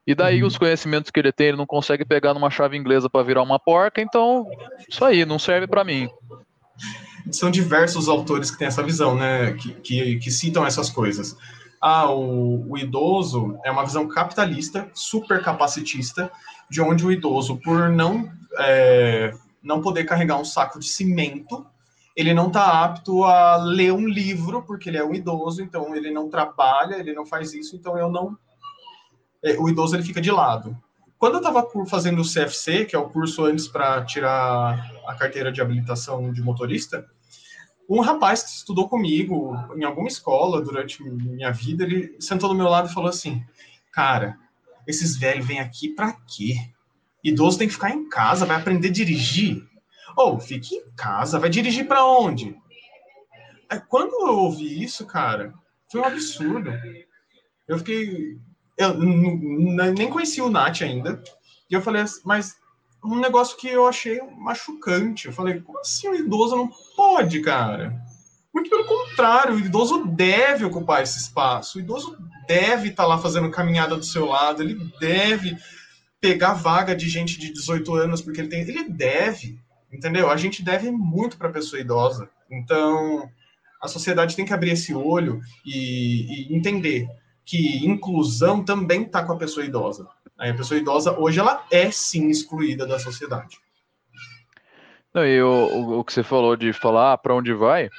E 0.06 0.14
daí 0.14 0.42
uhum. 0.42 0.48
os 0.48 0.58
conhecimentos 0.58 1.10
que 1.10 1.20
ele 1.22 1.32
tem, 1.32 1.48
ele 1.48 1.58
não 1.58 1.66
consegue 1.66 2.04
pegar 2.04 2.34
numa 2.34 2.50
chave 2.50 2.76
inglesa 2.76 3.10
para 3.10 3.24
virar 3.24 3.44
uma 3.44 3.58
porca, 3.58 4.02
então 4.02 4.46
isso 4.90 5.06
aí 5.06 5.24
não 5.24 5.40
serve 5.40 5.68
para 5.68 5.86
mim. 5.86 6.10
São 7.32 7.52
diversos 7.52 8.08
autores 8.08 8.50
que 8.50 8.58
têm 8.58 8.68
essa 8.68 8.84
visão, 8.84 9.16
né, 9.16 9.54
que, 9.54 9.74
que, 9.74 10.20
que 10.20 10.32
citam 10.32 10.66
essas 10.66 10.90
coisas. 10.90 11.36
Ah, 11.82 12.10
o, 12.12 12.72
o 12.72 12.78
idoso 12.78 13.58
é 13.66 13.72
uma 13.72 13.84
visão 13.84 14.08
capitalista, 14.08 14.90
super 14.94 15.42
capacitista, 15.44 16.32
de 16.70 16.82
onde 16.82 17.06
o 17.06 17.12
idoso, 17.12 17.58
por 17.58 17.90
não, 17.90 18.32
é, 18.60 19.34
não 19.62 19.82
poder 19.82 20.06
carregar 20.06 20.40
um 20.40 20.46
saco 20.46 20.80
de 20.80 20.88
cimento, 20.88 21.66
ele 22.16 22.34
não 22.34 22.48
está 22.48 22.84
apto 22.84 23.24
a 23.24 23.58
ler 23.58 23.92
um 23.94 24.08
livro, 24.08 24.64
porque 24.64 24.90
ele 24.90 24.98
é 24.98 25.04
um 25.04 25.14
idoso, 25.14 25.64
então 25.64 25.96
ele 25.96 26.12
não 26.12 26.30
trabalha, 26.30 26.96
ele 26.96 27.14
não 27.14 27.26
faz 27.26 27.54
isso, 27.54 27.76
então 27.76 27.98
eu 27.98 28.10
não. 28.10 28.38
É, 29.44 29.58
o 29.58 29.68
idoso 29.68 29.96
ele 29.96 30.04
fica 30.04 30.22
de 30.22 30.32
lado. 30.32 30.78
Quando 31.22 31.36
eu 31.36 31.38
estava 31.38 31.70
fazendo 31.86 32.20
o 32.20 32.26
CFC, 32.26 32.86
que 32.86 32.96
é 32.96 33.00
o 33.00 33.08
curso 33.08 33.46
antes 33.46 33.68
para 33.68 34.04
tirar 34.04 34.92
a 35.06 35.14
carteira 35.14 35.52
de 35.52 35.62
habilitação 35.62 36.34
de 36.34 36.42
motorista, 36.42 37.08
um 37.88 38.02
rapaz 38.02 38.42
que 38.42 38.50
estudou 38.50 38.90
comigo 38.90 39.56
em 39.76 39.84
alguma 39.84 40.08
escola 40.08 40.60
durante 40.64 41.04
minha 41.04 41.52
vida, 41.52 41.84
ele 41.84 42.18
sentou 42.20 42.50
do 42.50 42.56
meu 42.56 42.68
lado 42.68 42.90
e 42.90 42.94
falou 42.94 43.08
assim: 43.08 43.46
Cara, 43.92 44.36
esses 44.88 45.16
velhos 45.16 45.46
vêm 45.46 45.60
aqui 45.60 45.90
para 45.90 46.12
quê? 46.12 46.56
Idoso 47.24 47.60
tem 47.60 47.68
que 47.68 47.76
ficar 47.76 47.92
em 47.92 48.10
casa, 48.10 48.44
vai 48.44 48.58
aprender 48.58 48.88
a 48.88 48.92
dirigir. 48.92 49.64
Ou, 50.18 50.38
oh, 50.38 50.40
fique 50.40 50.74
em 50.74 50.92
casa, 50.96 51.38
vai 51.38 51.52
dirigir 51.52 51.88
para 51.88 52.04
onde? 52.04 52.60
Quando 53.88 54.28
eu 54.28 54.40
ouvi 54.40 54.84
isso, 54.84 55.06
cara, 55.06 55.54
foi 55.88 56.02
um 56.02 56.06
absurdo. 56.06 56.72
Eu 57.68 57.78
fiquei. 57.78 58.40
Eu 58.84 59.94
nem 59.94 60.10
conheci 60.10 60.42
o 60.42 60.50
Nath 60.50 60.82
ainda. 60.82 61.22
E 61.70 61.74
eu 61.74 61.82
falei, 61.82 62.04
mas 62.26 62.56
um 63.04 63.20
negócio 63.20 63.58
que 63.58 63.68
eu 63.68 63.88
achei 63.88 64.22
machucante. 64.38 65.28
Eu 65.28 65.34
falei, 65.34 65.60
como 65.60 65.80
assim 65.80 66.08
o 66.08 66.16
idoso 66.16 66.56
não 66.56 66.70
pode, 66.96 67.42
cara? 67.42 68.00
Muito 68.54 68.70
pelo 68.70 68.86
contrário, 68.86 69.56
o 69.56 69.60
idoso 69.60 70.06
deve 70.06 70.66
ocupar 70.66 71.02
esse 71.02 71.18
espaço. 71.18 71.78
O 71.78 71.82
idoso 71.82 72.18
deve 72.48 72.90
estar 72.90 73.04
tá 73.04 73.10
lá 73.10 73.18
fazendo 73.18 73.50
caminhada 73.50 73.96
do 73.96 74.04
seu 74.04 74.26
lado, 74.26 74.62
ele 74.62 74.78
deve 75.00 75.58
pegar 76.20 76.54
vaga 76.54 76.96
de 76.96 77.10
gente 77.10 77.40
de 77.40 77.52
18 77.52 77.96
anos 77.96 78.22
porque 78.22 78.42
ele 78.42 78.50
tem, 78.50 78.62
ele 78.62 78.90
deve, 78.90 79.58
entendeu? 79.92 80.30
A 80.30 80.38
gente 80.38 80.62
deve 80.62 80.92
muito 80.92 81.38
para 81.38 81.50
a 81.50 81.54
pessoa 81.54 81.80
idosa. 81.82 82.30
Então, 82.50 83.28
a 83.82 83.88
sociedade 83.88 84.36
tem 84.36 84.46
que 84.46 84.54
abrir 84.54 84.72
esse 84.72 84.94
olho 84.94 85.42
e, 85.66 86.52
e 86.52 86.56
entender 86.56 87.08
que 87.46 87.86
inclusão 87.86 88.64
também 88.64 89.04
está 89.04 89.24
com 89.24 89.34
a 89.34 89.38
pessoa 89.38 89.66
idosa. 89.66 90.08
A 90.38 90.54
pessoa 90.54 90.80
idosa 90.80 91.18
hoje 91.20 91.40
ela 91.40 91.64
é 91.70 91.92
sim 91.92 92.30
excluída 92.30 92.88
da 92.88 92.98
sociedade. 92.98 93.58
Não, 95.14 95.26
e 95.26 95.42
o, 95.42 96.00
o, 96.00 96.04
que 96.04 96.14
você 96.14 96.24
falou 96.24 96.56
de 96.56 96.72
falar 96.72 97.14
ah, 97.14 97.18
para 97.18 97.36
onde 97.36 97.54
vai, 97.54 97.90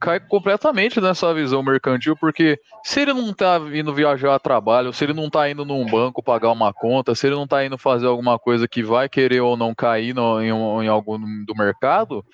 cai 0.00 0.18
completamente 0.18 1.00
nessa 1.00 1.32
visão 1.32 1.62
mercantil, 1.62 2.16
porque 2.16 2.58
se 2.82 3.00
ele 3.00 3.12
não 3.12 3.32
tá 3.32 3.60
indo 3.72 3.94
viajar 3.94 4.34
a 4.34 4.38
trabalho, 4.38 4.92
se 4.92 5.04
ele 5.04 5.12
não 5.12 5.30
tá 5.30 5.48
indo 5.48 5.64
num 5.64 5.86
banco 5.86 6.22
pagar 6.22 6.50
uma 6.50 6.72
conta, 6.72 7.14
se 7.14 7.26
ele 7.26 7.36
não 7.36 7.46
tá 7.46 7.64
indo 7.64 7.78
fazer 7.78 8.06
alguma 8.06 8.38
coisa 8.38 8.66
que 8.66 8.82
vai 8.82 9.08
querer 9.08 9.40
ou 9.40 9.56
não 9.56 9.74
cair 9.74 10.12
no, 10.12 10.40
em, 10.42 10.48
em 10.48 10.88
algum 10.88 11.44
do 11.44 11.54
mercado, 11.54 12.24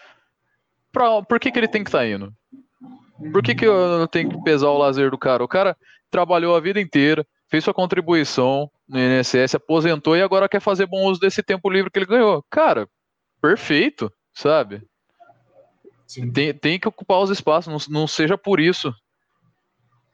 pra, 0.91 1.23
por 1.23 1.39
que, 1.39 1.53
que 1.53 1.59
ele 1.59 1.69
tem 1.69 1.85
que 1.85 1.91
estar 1.91 1.99
tá 1.99 2.07
indo? 2.07 2.33
Por 3.31 3.43
que, 3.43 3.55
que 3.55 3.67
eu 3.67 4.09
tenho 4.09 4.31
que 4.31 4.43
pesar 4.43 4.69
o 4.69 4.79
lazer 4.79 5.11
do 5.11 5.19
cara? 5.19 5.45
O 5.45 5.49
cara 5.49 5.77
trabalhou 6.13 6.55
a 6.55 6.61
vida 6.61 6.81
inteira, 6.81 7.27
fez 7.49 7.65
sua 7.65 7.75
contribuição 7.75 8.71
no 8.87 8.99
INSS, 8.99 9.57
aposentou 9.57 10.17
e 10.17 10.23
agora 10.23 10.49
quer 10.49 10.61
fazer 10.61 10.87
bom 10.87 11.07
uso 11.07 11.19
desse 11.19 11.43
tempo 11.43 11.71
livre 11.71 11.91
que 11.91 11.99
ele 11.99 12.07
ganhou. 12.07 12.45
Cara, 12.51 12.87
perfeito, 13.41 14.13
sabe? 14.35 14.83
Tem, 16.35 16.53
tem 16.53 16.79
que 16.79 16.87
ocupar 16.87 17.21
os 17.21 17.31
espaços, 17.31 17.89
não, 17.89 18.01
não 18.01 18.07
seja 18.07 18.37
por 18.37 18.61
isso. 18.61 18.95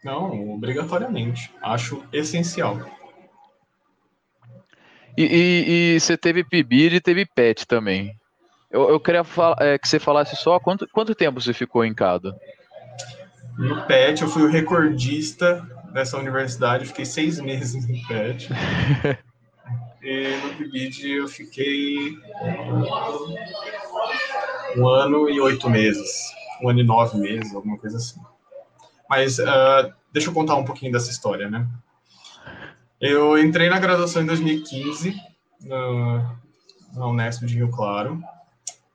Não, 0.04 0.54
obrigatoriamente. 0.54 1.52
Acho 1.60 2.04
essencial. 2.12 2.78
E, 5.16 5.24
e, 5.24 5.94
e 5.96 6.00
você 6.00 6.16
teve 6.16 6.44
PIBID 6.44 6.94
e 6.94 7.00
teve 7.00 7.26
PET 7.26 7.66
também. 7.66 8.14
Eu, 8.70 8.88
eu 8.90 9.00
queria 9.00 9.24
é, 9.58 9.76
que 9.76 9.88
você 9.88 9.98
falasse 9.98 10.36
só 10.36 10.60
quanto, 10.60 10.86
quanto 10.92 11.14
tempo 11.14 11.40
você 11.40 11.52
ficou 11.52 11.84
em 11.84 11.92
cada? 11.92 12.32
No 13.58 13.84
PET, 13.86 14.22
eu 14.22 14.28
fui 14.28 14.42
o 14.44 14.50
recordista 14.50 15.66
dessa 15.92 16.18
universidade, 16.18 16.86
fiquei 16.86 17.04
seis 17.04 17.40
meses 17.40 17.86
no 17.86 18.06
PET. 18.06 18.48
e 20.02 20.36
no 20.42 20.54
PIBID 20.54 21.10
eu 21.10 21.28
fiquei 21.28 22.16
um 24.76 24.86
ano 24.86 25.28
e 25.28 25.40
oito 25.40 25.68
meses, 25.68 26.32
um 26.62 26.68
ano 26.68 26.80
e 26.80 26.84
nove 26.84 27.18
meses, 27.18 27.54
alguma 27.54 27.78
coisa 27.78 27.96
assim. 27.96 28.20
Mas 29.08 29.38
uh, 29.38 29.92
deixa 30.12 30.28
eu 30.28 30.34
contar 30.34 30.56
um 30.56 30.64
pouquinho 30.64 30.92
dessa 30.92 31.10
história, 31.10 31.50
né? 31.50 31.66
Eu 33.00 33.38
entrei 33.38 33.68
na 33.68 33.78
graduação 33.78 34.22
em 34.22 34.26
2015 34.26 35.14
na, 35.60 36.36
na 36.94 37.06
Unesp 37.06 37.44
de 37.44 37.54
Rio 37.54 37.70
Claro. 37.70 38.20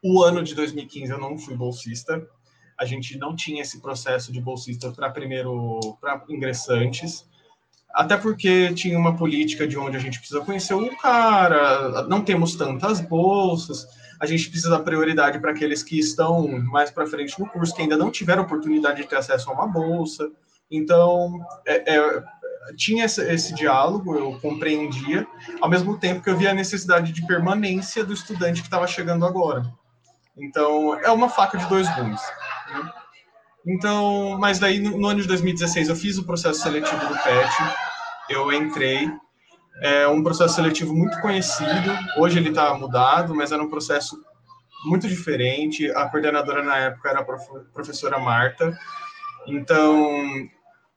O 0.04 0.22
ano 0.24 0.44
de 0.44 0.54
2015 0.54 1.12
eu 1.12 1.18
não 1.18 1.38
fui 1.38 1.56
bolsista. 1.56 2.28
A 2.84 2.86
gente 2.86 3.17
não 3.17 3.36
tinha 3.36 3.61
esse 3.61 3.79
processo 3.79 4.31
de 4.31 4.39
bolsista 4.39 4.91
para 4.91 5.09
primeiro 5.09 5.79
para 5.99 6.23
ingressantes 6.29 7.25
até 7.93 8.17
porque 8.17 8.73
tinha 8.73 8.97
uma 8.97 9.15
política 9.15 9.67
de 9.67 9.77
onde 9.77 9.95
a 9.95 9.99
gente 9.99 10.17
precisa 10.17 10.41
conhecer 10.41 10.73
o 10.73 10.97
cara, 10.97 12.07
não 12.07 12.21
temos 12.21 12.55
tantas 12.55 12.99
bolsas, 12.99 13.88
a 14.19 14.25
gente 14.25 14.49
precisa 14.49 14.71
dar 14.71 14.79
prioridade 14.79 15.39
para 15.39 15.51
aqueles 15.51 15.84
que 15.84 15.99
estão 15.99 16.47
mais 16.63 16.89
para 16.89 17.05
frente 17.05 17.39
no 17.39 17.47
curso, 17.47 17.75
que 17.75 17.84
ainda 17.84 17.95
não 17.95 18.09
tiveram 18.09 18.43
oportunidade 18.43 19.03
de 19.03 19.07
ter 19.07 19.17
acesso 19.17 19.49
a 19.49 19.53
uma 19.53 19.67
bolsa. 19.67 20.27
Então, 20.71 21.39
é, 21.67 21.95
é, 21.95 22.23
tinha 22.75 23.05
esse, 23.05 23.21
esse, 23.31 23.53
diálogo, 23.53 24.15
eu 24.15 24.39
compreendia, 24.39 25.27
ao 25.61 25.69
mesmo 25.69 25.99
tempo 25.99 26.23
que 26.23 26.29
eu 26.29 26.38
via 26.38 26.49
a 26.49 26.55
necessidade 26.55 27.11
de 27.11 27.27
permanência 27.27 28.03
do 28.03 28.13
estudante 28.13 28.61
que 28.61 28.67
estava 28.67 28.88
chegando 28.88 29.23
agora. 29.23 29.63
Então, 30.36 30.97
é 30.99 31.11
uma 31.11 31.29
faca 31.29 31.59
de 31.59 31.69
dois 31.69 31.88
gumes. 31.95 32.21
Né? 32.72 32.91
Então, 33.66 34.38
mas 34.39 34.59
daí 34.59 34.80
no, 34.80 34.97
no, 34.97 35.07
ano 35.07 35.22
de 35.22 35.28
2016 35.28 35.89
eu 35.89 35.95
fiz 35.95 36.18
o 36.18 36.26
processo 36.26 36.61
seletivo 36.61 36.99
do 37.07 37.14
PET, 37.24 37.51
eu 38.30 38.51
entrei, 38.51 39.09
é 39.82 40.07
um 40.07 40.24
processo 40.24 40.55
seletivo 40.55 40.93
muito 40.93 41.20
conhecido. 41.22 41.91
Hoje 42.18 42.39
ele 42.39 42.49
está 42.49 42.74
mudado, 42.74 43.34
mas 43.34 43.51
era 43.51 43.64
um 43.64 43.70
processo 43.70 44.22
muito 44.86 45.07
diferente. 45.07 45.89
A 45.91 46.07
coordenadora 46.09 46.64
na 46.64 46.78
época 46.78 47.09
era 47.09 47.20
a 47.20 47.24
prof, 47.24 47.45
professora 47.74 48.20
Marta. 48.20 48.78
Então, 49.47 50.24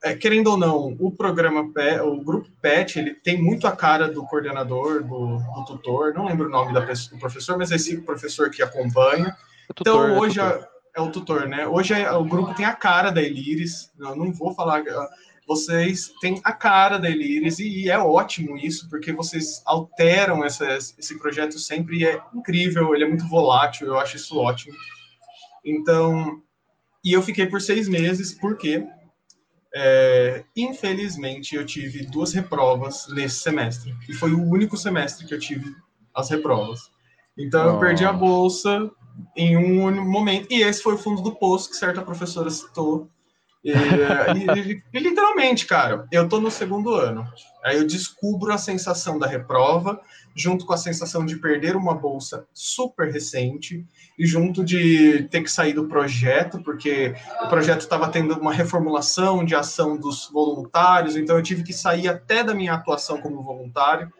é, 0.02 0.14
querendo 0.14 0.48
ou 0.48 0.56
não, 0.56 0.96
o 1.00 1.10
programa 1.10 1.72
PET, 1.72 2.00
o 2.00 2.22
grupo 2.22 2.48
PET, 2.60 2.98
ele 2.98 3.14
tem 3.14 3.42
muito 3.42 3.66
a 3.66 3.72
cara 3.72 4.08
do 4.08 4.24
coordenador, 4.26 5.02
do, 5.02 5.38
do 5.38 5.64
tutor. 5.66 6.14
Não 6.14 6.26
lembro 6.26 6.46
o 6.46 6.50
nome 6.50 6.72
da 6.72 6.82
pessoa, 6.82 7.16
do 7.16 7.20
professor, 7.20 7.56
mas 7.56 7.70
esse 7.70 8.00
professor 8.02 8.50
que 8.50 8.62
acompanha. 8.62 9.36
É 9.68 9.72
tutor, 9.72 10.10
então, 10.10 10.16
é 10.16 10.20
hoje 10.20 10.40
é, 10.40 10.68
é 10.96 11.00
o 11.00 11.10
tutor, 11.10 11.46
né? 11.46 11.66
Hoje 11.66 11.92
é, 11.92 12.10
o 12.10 12.24
grupo 12.24 12.54
tem 12.54 12.64
a 12.64 12.72
cara 12.72 13.10
da 13.10 13.22
Eliris. 13.22 13.92
Eu 13.98 14.16
não 14.16 14.32
vou 14.32 14.54
falar 14.54 14.82
vocês 15.46 16.12
têm 16.20 16.40
a 16.42 16.52
cara 16.52 16.98
da 16.98 17.08
Elires 17.08 17.60
e 17.60 17.88
é 17.88 17.98
ótimo 17.98 18.56
isso, 18.56 18.88
porque 18.90 19.12
vocês 19.12 19.62
alteram 19.64 20.44
esse 20.44 21.18
projeto 21.20 21.58
sempre 21.58 21.98
e 21.98 22.04
é 22.04 22.20
incrível, 22.34 22.94
ele 22.94 23.04
é 23.04 23.08
muito 23.08 23.28
volátil, 23.28 23.86
eu 23.86 23.98
acho 23.98 24.16
isso 24.16 24.36
ótimo. 24.36 24.74
Então, 25.64 26.42
e 27.04 27.12
eu 27.12 27.22
fiquei 27.22 27.46
por 27.46 27.60
seis 27.60 27.88
meses, 27.88 28.34
porque 28.34 28.84
é, 29.72 30.44
infelizmente 30.56 31.54
eu 31.54 31.64
tive 31.64 32.06
duas 32.06 32.32
reprovas 32.32 33.06
nesse 33.10 33.38
semestre, 33.38 33.94
e 34.08 34.14
foi 34.14 34.32
o 34.32 34.42
único 34.42 34.76
semestre 34.76 35.26
que 35.26 35.34
eu 35.34 35.38
tive 35.38 35.72
as 36.12 36.28
reprovas. 36.28 36.90
Então, 37.38 37.66
oh. 37.66 37.74
eu 37.74 37.78
perdi 37.78 38.04
a 38.04 38.12
bolsa 38.12 38.90
em 39.36 39.56
um 39.56 40.04
momento, 40.04 40.48
e 40.50 40.62
esse 40.62 40.82
foi 40.82 40.94
o 40.94 40.98
fundo 40.98 41.22
do 41.22 41.34
poço 41.34 41.70
que 41.70 41.76
certa 41.76 42.02
professora 42.02 42.50
citou 42.50 43.10
e, 43.66 43.72
e, 43.72 44.82
e, 44.94 44.98
literalmente, 45.00 45.66
cara, 45.66 46.06
eu 46.12 46.28
tô 46.28 46.40
no 46.40 46.52
segundo 46.52 46.94
ano. 46.94 47.26
Aí 47.64 47.76
eu 47.76 47.84
descubro 47.84 48.52
a 48.52 48.58
sensação 48.58 49.18
da 49.18 49.26
reprova, 49.26 50.00
junto 50.36 50.64
com 50.64 50.72
a 50.72 50.76
sensação 50.76 51.26
de 51.26 51.34
perder 51.36 51.74
uma 51.74 51.92
bolsa 51.92 52.46
super 52.54 53.12
recente, 53.12 53.84
e 54.16 54.24
junto 54.24 54.64
de 54.64 55.24
ter 55.32 55.42
que 55.42 55.50
sair 55.50 55.72
do 55.72 55.88
projeto, 55.88 56.62
porque 56.62 57.16
o 57.42 57.48
projeto 57.48 57.80
estava 57.80 58.08
tendo 58.08 58.34
uma 58.34 58.52
reformulação 58.52 59.44
de 59.44 59.56
ação 59.56 59.96
dos 59.96 60.30
voluntários, 60.30 61.16
então 61.16 61.36
eu 61.36 61.42
tive 61.42 61.64
que 61.64 61.72
sair 61.72 62.06
até 62.06 62.44
da 62.44 62.54
minha 62.54 62.74
atuação 62.74 63.20
como 63.20 63.42
voluntário. 63.42 64.12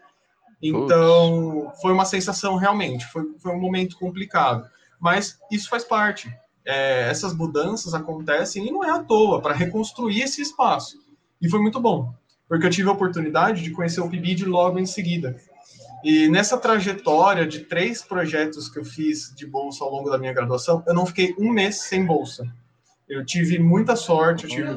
Então, 0.61 1.71
foi 1.81 1.93
uma 1.93 2.03
sensação 2.03 2.57
realmente, 2.57 3.05
foi, 3.05 3.23
foi 3.39 3.53
um 3.53 3.61
momento 3.61 3.97
complicado. 3.97 4.67
Mas 4.99 5.37
isso 5.51 5.69
faz 5.69 5.83
parte 5.83 6.29
é, 6.67 7.09
essas 7.09 7.33
mudanças 7.33 7.93
acontecem 7.93 8.67
e 8.67 8.71
não 8.71 8.83
é 8.83 8.91
à 8.91 9.01
toa, 9.01 9.41
para 9.41 9.53
reconstruir 9.53 10.21
esse 10.21 10.41
espaço. 10.41 10.97
E 11.41 11.49
foi 11.49 11.61
muito 11.61 11.79
bom, 11.79 12.13
porque 12.47 12.65
eu 12.65 12.69
tive 12.69 12.89
a 12.89 12.91
oportunidade 12.91 13.63
de 13.63 13.71
conhecer 13.71 14.01
o 14.01 14.09
PIBID 14.09 14.45
logo 14.45 14.77
em 14.77 14.85
seguida. 14.85 15.37
E 16.03 16.27
nessa 16.27 16.57
trajetória 16.57 17.47
de 17.47 17.61
três 17.61 18.03
projetos 18.03 18.69
que 18.69 18.77
eu 18.77 18.83
fiz 18.83 19.33
de 19.33 19.47
bolsa 19.47 19.83
ao 19.83 19.91
longo 19.91 20.09
da 20.09 20.17
minha 20.17 20.33
graduação, 20.33 20.83
eu 20.85 20.93
não 20.93 21.05
fiquei 21.05 21.33
um 21.39 21.49
mês 21.49 21.81
sem 21.83 22.05
bolsa. 22.05 22.45
Eu 23.07 23.25
tive 23.25 23.57
muita 23.57 23.95
sorte, 23.95 24.43
eu 24.43 24.49
tive, 24.49 24.67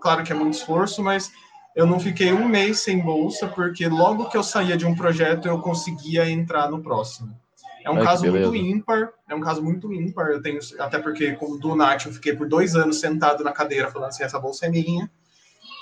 claro 0.00 0.22
que 0.22 0.30
é 0.30 0.34
muito 0.34 0.54
esforço, 0.54 1.02
mas 1.02 1.32
eu 1.74 1.84
não 1.86 1.98
fiquei 1.98 2.32
um 2.32 2.48
mês 2.48 2.78
sem 2.78 3.00
bolsa, 3.00 3.48
porque 3.48 3.88
logo 3.88 4.30
que 4.30 4.36
eu 4.36 4.42
saía 4.44 4.76
de 4.76 4.86
um 4.86 4.94
projeto, 4.94 5.48
eu 5.48 5.60
conseguia 5.60 6.30
entrar 6.30 6.70
no 6.70 6.80
próximo. 6.80 7.36
É 7.86 7.90
um 7.90 7.98
Ai, 7.98 8.04
caso 8.04 8.28
muito 8.28 8.56
ímpar, 8.56 9.12
é 9.28 9.34
um 9.36 9.40
caso 9.40 9.62
muito 9.62 9.92
ímpar. 9.92 10.30
Eu 10.30 10.42
tenho, 10.42 10.58
até 10.80 10.98
porque, 10.98 11.34
como 11.34 11.56
do 11.56 11.76
Nath, 11.76 12.06
eu 12.06 12.12
fiquei 12.12 12.34
por 12.34 12.48
dois 12.48 12.74
anos 12.74 12.98
sentado 12.98 13.44
na 13.44 13.52
cadeira 13.52 13.92
falando 13.92 14.08
assim: 14.08 14.24
essa 14.24 14.40
bolsa 14.40 14.66
é 14.66 14.68
minha. 14.68 15.08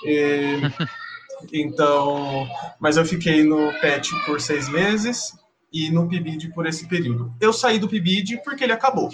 E, 0.03 0.59
então, 1.51 2.47
mas 2.79 2.95
eu 2.97 3.05
fiquei 3.05 3.43
no 3.43 3.73
PET 3.81 4.11
por 4.23 4.39
seis 4.39 4.69
meses 4.69 5.35
e 5.73 5.89
no 5.89 6.07
PIBID 6.07 6.53
por 6.53 6.67
esse 6.67 6.87
período. 6.87 7.33
Eu 7.41 7.51
saí 7.51 7.79
do 7.79 7.89
PIBID 7.89 8.43
porque 8.43 8.63
ele 8.63 8.73
acabou. 8.73 9.09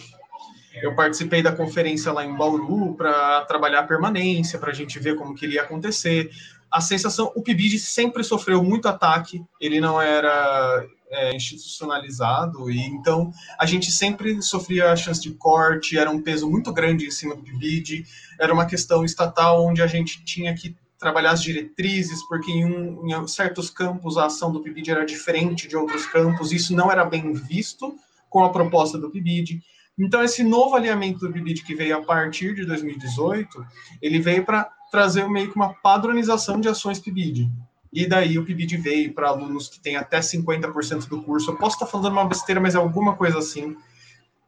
Eu 0.81 0.93
participei 0.93 1.41
da 1.41 1.53
conferência 1.53 2.11
lá 2.11 2.25
em 2.25 2.35
Bauru 2.35 2.93
para 2.95 3.45
trabalhar 3.45 3.79
a 3.79 3.87
permanência, 3.87 4.59
para 4.59 4.71
a 4.71 4.75
gente 4.75 4.99
ver 4.99 5.15
como 5.15 5.33
que 5.33 5.45
ele 5.45 5.55
ia 5.55 5.61
acontecer. 5.61 6.29
A 6.69 6.81
sensação, 6.81 7.31
o 7.37 7.41
PIBID 7.41 7.79
sempre 7.79 8.21
sofreu 8.21 8.61
muito 8.61 8.89
ataque, 8.89 9.41
ele 9.61 9.79
não 9.79 10.01
era 10.01 10.85
é, 11.11 11.35
institucionalizado, 11.35 12.71
e 12.71 12.79
então 12.79 13.31
a 13.59 13.65
gente 13.65 13.91
sempre 13.91 14.41
sofria 14.41 14.91
a 14.91 14.95
chance 14.95 15.21
de 15.21 15.31
corte, 15.31 15.97
era 15.97 16.09
um 16.09 16.21
peso 16.21 16.49
muito 16.49 16.71
grande 16.71 17.05
em 17.05 17.11
cima 17.11 17.35
do 17.35 17.43
PIBID, 17.43 18.05
era 18.39 18.53
uma 18.53 18.65
questão 18.65 19.03
estatal 19.03 19.65
onde 19.65 19.81
a 19.81 19.87
gente 19.87 20.23
tinha 20.23 20.53
que 20.55 20.75
trabalhar 20.97 21.31
as 21.31 21.41
diretrizes, 21.41 22.21
porque 22.27 22.51
em, 22.51 22.63
um, 22.63 23.07
em 23.07 23.27
certos 23.27 23.69
campos 23.69 24.17
a 24.17 24.27
ação 24.27 24.51
do 24.51 24.61
PIBID 24.61 24.91
era 24.91 25.05
diferente 25.05 25.67
de 25.67 25.75
outros 25.75 26.05
campos, 26.05 26.51
isso 26.51 26.75
não 26.75 26.91
era 26.91 27.03
bem 27.03 27.33
visto 27.33 27.95
com 28.29 28.43
a 28.43 28.49
proposta 28.49 28.97
do 28.97 29.09
PIBID. 29.09 29.61
Então, 29.99 30.23
esse 30.23 30.43
novo 30.43 30.75
alinhamento 30.75 31.19
do 31.19 31.33
PIBID 31.33 31.63
que 31.63 31.75
veio 31.75 31.97
a 31.97 32.01
partir 32.01 32.55
de 32.55 32.65
2018, 32.65 33.65
ele 34.01 34.19
veio 34.19 34.45
para 34.45 34.69
trazer 34.89 35.27
meio 35.27 35.51
que 35.51 35.55
uma 35.55 35.73
padronização 35.73 36.59
de 36.61 36.69
ações 36.69 36.99
PIBID. 36.99 37.49
E 37.93 38.07
daí 38.07 38.39
o 38.39 38.45
PIBID 38.45 38.77
veio 38.77 39.13
para 39.13 39.27
alunos 39.27 39.67
que 39.67 39.79
têm 39.79 39.97
até 39.97 40.19
50% 40.19 41.09
do 41.09 41.21
curso. 41.21 41.51
Eu 41.51 41.57
posso 41.57 41.75
estar 41.75 41.85
falando 41.85 42.13
uma 42.13 42.25
besteira, 42.25 42.61
mas 42.61 42.73
é 42.73 42.77
alguma 42.77 43.15
coisa 43.15 43.39
assim. 43.39 43.75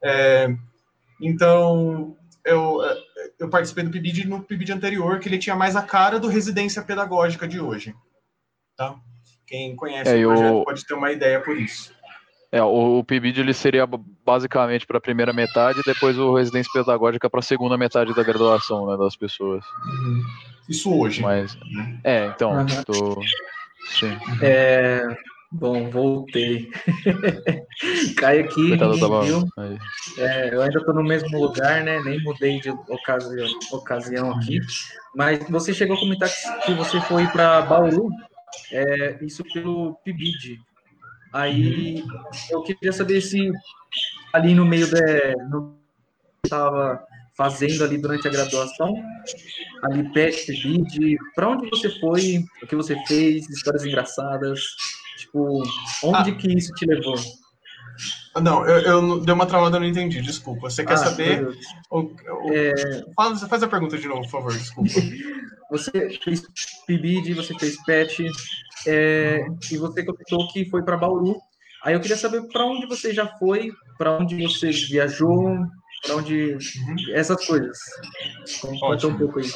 É, 0.01 0.55
então, 1.19 2.15
eu, 2.45 2.79
eu 3.39 3.49
participei 3.49 3.83
do 3.83 3.91
PIBID 3.91 4.27
no 4.27 4.41
PIBID 4.41 4.71
anterior, 4.71 5.19
que 5.19 5.27
ele 5.27 5.37
tinha 5.37 5.55
mais 5.55 5.75
a 5.75 5.81
cara 5.81 6.19
do 6.19 6.27
residência 6.27 6.81
pedagógica 6.81 7.47
de 7.47 7.59
hoje. 7.59 7.93
Tá? 8.77 8.95
Quem 9.45 9.75
conhece 9.75 10.09
é, 10.09 10.25
o 10.25 10.29
projeto 10.29 10.55
eu... 10.55 10.63
pode 10.63 10.85
ter 10.85 10.93
uma 10.93 11.11
ideia 11.11 11.39
por 11.41 11.57
isso. 11.57 11.93
É, 12.51 12.61
o, 12.61 12.99
o 12.99 13.03
PIBID 13.03 13.41
ele 13.41 13.53
seria 13.53 13.85
basicamente 14.23 14.85
para 14.85 14.99
a 14.99 15.01
primeira 15.01 15.33
metade 15.33 15.79
e 15.79 15.83
depois 15.83 16.17
o 16.17 16.35
residência 16.35 16.71
pedagógica 16.71 17.29
para 17.29 17.39
a 17.39 17.43
segunda 17.43 17.77
metade 17.77 18.13
da 18.13 18.23
graduação 18.23 18.85
né, 18.85 18.95
das 18.95 19.15
pessoas. 19.15 19.65
Uhum. 19.85 20.23
Isso 20.69 20.93
hoje. 20.93 21.21
Mas, 21.21 21.57
é, 22.03 22.27
então, 22.27 22.51
uhum. 22.51 22.65
tô... 22.85 23.21
Sim. 23.99 24.17
É, 24.41 25.05
bom, 25.51 25.89
voltei. 25.89 26.71
Cai 28.17 28.39
aqui, 28.39 28.75
viu? 28.75 29.47
É, 30.17 30.53
eu 30.53 30.61
ainda 30.61 30.79
estou 30.79 30.93
no 30.93 31.03
mesmo 31.03 31.37
lugar, 31.37 31.83
né? 31.83 31.99
Nem 32.01 32.21
mudei 32.23 32.59
de 32.59 32.69
ocasião, 32.69 33.47
ocasião 33.71 34.31
aqui. 34.31 34.59
Mas 35.15 35.47
você 35.49 35.73
chegou 35.73 35.97
a 35.97 35.99
comentar 35.99 36.29
que 36.65 36.73
você 36.73 36.99
foi 37.01 37.27
para 37.27 37.61
Bauru, 37.63 38.09
é, 38.71 39.17
isso 39.21 39.43
pelo 39.53 39.95
PIBID. 40.03 40.59
Aí 41.33 42.03
eu 42.49 42.61
queria 42.61 42.93
saber 42.93 43.19
se 43.21 43.51
ali 44.31 44.53
no 44.53 44.65
meio 44.65 44.89
da. 44.89 44.99
Estava 46.45 47.03
fazendo 47.35 47.83
ali 47.83 47.97
durante 47.97 48.27
a 48.27 48.31
graduação, 48.31 48.93
ali 49.83 50.11
PET, 50.13 50.51
vídeo, 50.51 51.17
para 51.35 51.49
onde 51.49 51.69
você 51.69 51.89
foi, 51.99 52.43
o 52.61 52.67
que 52.67 52.75
você 52.75 52.95
fez, 53.07 53.49
histórias 53.49 53.85
engraçadas, 53.85 54.61
tipo, 55.17 55.63
onde 56.03 56.31
ah. 56.31 56.35
que 56.35 56.57
isso 56.57 56.71
te 56.73 56.85
levou? 56.85 57.15
Não, 58.41 58.65
eu, 58.65 58.79
eu 58.79 59.19
dei 59.19 59.33
uma 59.33 59.45
travada, 59.45 59.77
eu 59.77 59.81
não 59.81 59.87
entendi, 59.87 60.21
desculpa. 60.21 60.69
Você 60.69 60.83
quer 60.83 60.93
ah, 60.93 60.97
saber? 60.97 61.47
O, 61.91 61.99
o, 61.99 62.15
é... 62.51 62.73
faz, 63.15 63.41
faz 63.43 63.63
a 63.63 63.67
pergunta 63.67 63.97
de 63.97 64.07
novo, 64.07 64.21
por 64.21 64.29
favor, 64.29 64.53
desculpa. 64.53 64.89
você 65.69 66.09
fez 66.23 66.43
PIBID, 66.87 67.33
você 67.33 67.53
fez 67.57 67.77
PET, 67.83 68.27
é, 68.87 69.45
e 69.71 69.77
você 69.77 70.03
comentou 70.03 70.47
que 70.51 70.69
foi 70.69 70.83
para 70.83 70.97
Bauru. 70.97 71.35
Aí 71.83 71.93
eu 71.93 71.99
queria 71.99 72.17
saber 72.17 72.41
para 72.47 72.65
onde 72.65 72.87
você 72.87 73.13
já 73.13 73.27
foi, 73.37 73.71
para 73.97 74.17
onde 74.17 74.41
você 74.41 74.71
viajou, 74.71 75.57
para 76.03 76.17
onde. 76.17 76.57
Essas 77.13 77.45
coisas. 77.45 77.79
Conta 78.79 79.07
um 79.07 79.17
pouco 79.17 79.39
aí. 79.39 79.49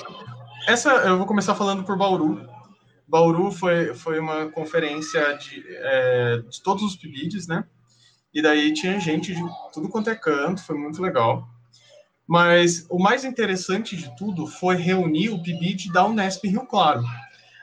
Essa, 0.67 0.89
eu 0.89 1.17
vou 1.17 1.27
começar 1.27 1.53
falando 1.55 1.83
por 1.83 1.97
Bauru. 1.97 2.47
Bauru 3.07 3.51
foi, 3.51 3.93
foi 3.93 4.19
uma 4.19 4.49
conferência 4.49 5.33
de, 5.37 5.63
é, 5.67 6.41
de 6.49 6.61
todos 6.61 6.83
os 6.83 6.95
PIBIDs, 6.95 7.47
né? 7.47 7.63
E 8.33 8.41
daí 8.41 8.73
tinha 8.73 8.99
gente 8.99 9.33
de 9.33 9.41
tudo 9.73 9.89
quanto 9.89 10.09
é 10.09 10.15
canto, 10.15 10.61
foi 10.61 10.77
muito 10.77 11.01
legal. 11.01 11.47
Mas 12.27 12.85
o 12.89 12.99
mais 12.99 13.23
interessante 13.23 13.95
de 13.95 14.13
tudo 14.17 14.45
foi 14.45 14.75
reunir 14.75 15.29
o 15.29 15.41
PIBID 15.41 15.91
da 15.93 16.05
Unesp 16.05 16.45
Rio 16.45 16.65
Claro. 16.65 17.03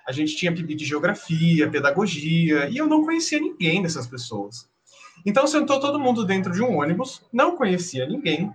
A 0.07 0.13
gente 0.13 0.37
tinha 0.37 0.55
PIBID 0.55 0.79
de 0.79 0.85
Geografia, 0.87 1.71
Pedagogia, 1.71 2.69
e 2.71 2.77
eu 2.77 2.87
não 2.87 3.05
conhecia 3.05 3.39
ninguém 3.39 3.83
dessas 3.83 4.07
pessoas. 4.07 4.69
Então 5.27 5.47
sentou 5.47 5.79
todo 5.81 6.01
mundo 6.01 6.25
dentro 6.25 6.53
de 6.53 6.63
um 6.63 6.79
ônibus, 6.79 7.23
não 7.33 7.57
conhecia 7.57 8.07
ninguém, 8.07 8.51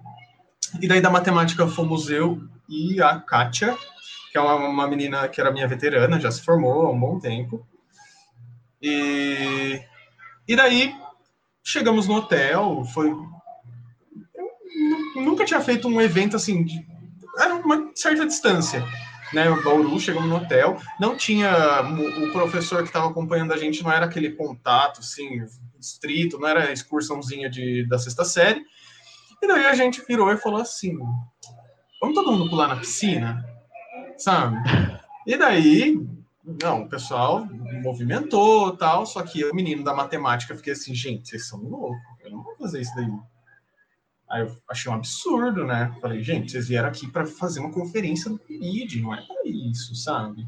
e 0.82 0.88
daí 0.88 1.02
da 1.02 1.10
matemática 1.10 1.68
fomos 1.68 2.10
eu 2.10 2.42
e 2.68 3.02
a 3.02 3.20
Kátia, 3.20 3.78
que 4.32 4.38
é 4.38 4.42
uma, 4.42 4.56
uma 4.56 4.88
menina 4.88 5.28
que 5.28 5.42
era 5.42 5.52
minha 5.52 5.68
veterana, 5.68 6.20
já 6.20 6.32
se 6.32 6.44
formou 6.44 6.86
há 6.86 6.92
um 6.92 7.00
bom 7.00 7.20
tempo. 7.20 7.66
E, 8.82 9.82
e 10.48 10.56
daí 10.56 10.96
chegamos 11.64 12.08
no 12.08 12.16
hotel, 12.16 12.84
foi. 12.94 13.10
Eu 15.16 15.22
nunca 15.22 15.46
tinha 15.46 15.62
feito 15.62 15.88
um 15.88 16.02
evento 16.02 16.36
assim, 16.36 16.64
de, 16.64 16.86
era 17.38 17.56
uma 17.56 17.92
certa 17.96 18.26
distância. 18.26 18.84
Né, 19.32 19.48
o 19.48 19.64
Bauru, 19.64 20.00
chegamos 20.00 20.28
no 20.28 20.38
hotel, 20.38 20.82
não 21.00 21.16
tinha 21.16 21.52
o 21.84 22.32
professor 22.32 22.82
que 22.82 22.90
estava 22.90 23.08
acompanhando 23.08 23.54
a 23.54 23.58
gente, 23.58 23.84
não 23.84 23.92
era 23.92 24.08
aquele 24.08 24.32
contato, 24.32 25.02
assim, 25.02 25.46
estrito, 25.80 26.40
não 26.40 26.48
era 26.48 26.72
excursãozinha 26.72 27.48
de, 27.48 27.86
da 27.88 28.00
sexta 28.00 28.26
série, 28.26 28.66
e 29.42 29.48
daí 29.48 29.66
a 29.66 29.74
gente 29.74 30.04
virou 30.06 30.32
e 30.32 30.38
falou 30.38 30.62
assim: 30.62 30.98
vamos 32.02 32.16
todo 32.16 32.32
mundo 32.32 32.50
pular 32.50 32.68
na 32.68 32.78
piscina? 32.78 33.46
Sabe? 34.18 34.58
E 35.26 35.38
daí, 35.38 35.98
não, 36.62 36.84
o 36.84 36.90
pessoal 36.90 37.48
movimentou 37.84 38.76
tal, 38.76 39.06
só 39.06 39.22
que 39.22 39.42
eu, 39.42 39.54
menino 39.54 39.84
da 39.84 39.94
matemática, 39.94 40.56
fiquei 40.56 40.74
assim, 40.74 40.94
gente, 40.94 41.30
vocês 41.30 41.48
são 41.48 41.60
loucos, 41.62 42.00
eu 42.22 42.32
não 42.32 42.44
vou 42.44 42.56
fazer 42.58 42.82
isso 42.82 42.96
daí. 42.96 43.12
Aí 44.30 44.42
eu 44.42 44.56
achei 44.70 44.92
um 44.92 44.96
absurdo, 44.96 45.66
né? 45.66 45.96
Falei, 46.02 46.22
gente, 46.22 46.52
vocês 46.52 46.68
vieram 46.68 46.88
aqui 46.88 47.08
para 47.08 47.26
fazer 47.26 47.60
uma 47.60 47.72
conferência 47.72 48.30
do 48.30 48.38
PID, 48.38 49.02
não 49.02 49.14
é 49.14 49.22
para 49.22 49.42
isso, 49.46 49.96
sabe? 49.96 50.48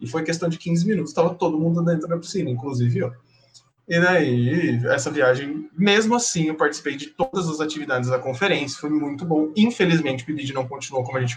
E 0.00 0.06
foi 0.06 0.24
questão 0.24 0.48
de 0.48 0.58
15 0.58 0.86
minutos, 0.86 1.10
estava 1.10 1.34
todo 1.34 1.58
mundo 1.58 1.84
dentro 1.84 2.08
da 2.08 2.18
piscina, 2.18 2.50
inclusive 2.50 2.98
eu. 2.98 3.12
E 3.90 3.98
daí, 3.98 4.80
essa 4.86 5.10
viagem, 5.10 5.68
mesmo 5.76 6.14
assim, 6.14 6.44
eu 6.44 6.54
participei 6.54 6.94
de 6.94 7.08
todas 7.08 7.48
as 7.48 7.60
atividades 7.60 8.08
da 8.08 8.20
conferência, 8.20 8.78
foi 8.78 8.88
muito 8.88 9.24
bom. 9.24 9.50
Infelizmente, 9.56 10.22
o 10.22 10.26
PIBID 10.26 10.52
não 10.52 10.68
continuou 10.68 11.02
como 11.02 11.18
a 11.18 11.20
gente 11.20 11.36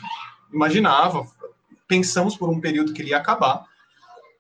imaginava. 0.54 1.26
Pensamos 1.88 2.38
por 2.38 2.52
um 2.52 2.62
período 2.62 2.94
que 2.94 3.02
ele 3.02 3.10
ia 3.10 3.18
acabar, 3.18 3.66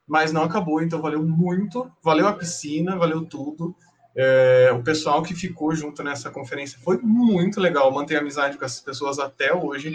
mas 0.07 0.32
não 0.32 0.43
acabou, 0.43 0.80
então 0.80 1.01
valeu 1.01 1.24
muito. 1.24 1.91
Valeu 2.03 2.28
a 2.28 2.34
piscina, 2.34 2.95
valeu 2.95 3.26
tudo. 3.26 3.76
É, 4.16 4.70
o 4.72 4.84
pessoal 4.84 5.24
que 5.24 5.34
ficou 5.34 5.74
junto 5.74 6.03
nessa 6.03 6.30
conferência 6.30 6.78
foi 6.84 6.99
muito 6.99 7.59
legal, 7.59 7.91
manter 7.91 8.18
amizade 8.18 8.59
com 8.59 8.66
essas 8.66 8.82
pessoas 8.82 9.18
até 9.18 9.51
hoje. 9.55 9.91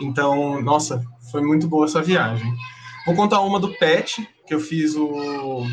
Então, 0.00 0.62
nossa, 0.62 1.04
foi 1.30 1.42
muito 1.42 1.68
boa 1.68 1.84
essa 1.84 2.00
viagem. 2.00 2.50
Vou 3.04 3.14
contar 3.14 3.42
uma 3.42 3.60
do 3.60 3.74
PET, 3.74 4.26
que 4.46 4.54
eu 4.54 4.60
fiz 4.60 4.96
o 4.96 5.66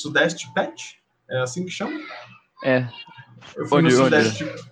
Sudeste 0.00 0.52
Pet? 0.52 1.00
É 1.28 1.42
assim 1.42 1.64
que 1.64 1.70
chama? 1.70 1.98
É. 2.64 2.88
Eu 3.56 3.66
fui 3.66 3.78
onde, 3.78 3.94
no 3.94 4.04
Sudeste, 4.04 4.44
onde? 4.44 4.62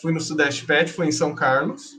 fui 0.00 0.12
no 0.12 0.20
Sudeste 0.20 0.64
Pet, 0.64 0.92
foi 0.92 1.08
em 1.08 1.12
São 1.12 1.34
Carlos. 1.34 1.98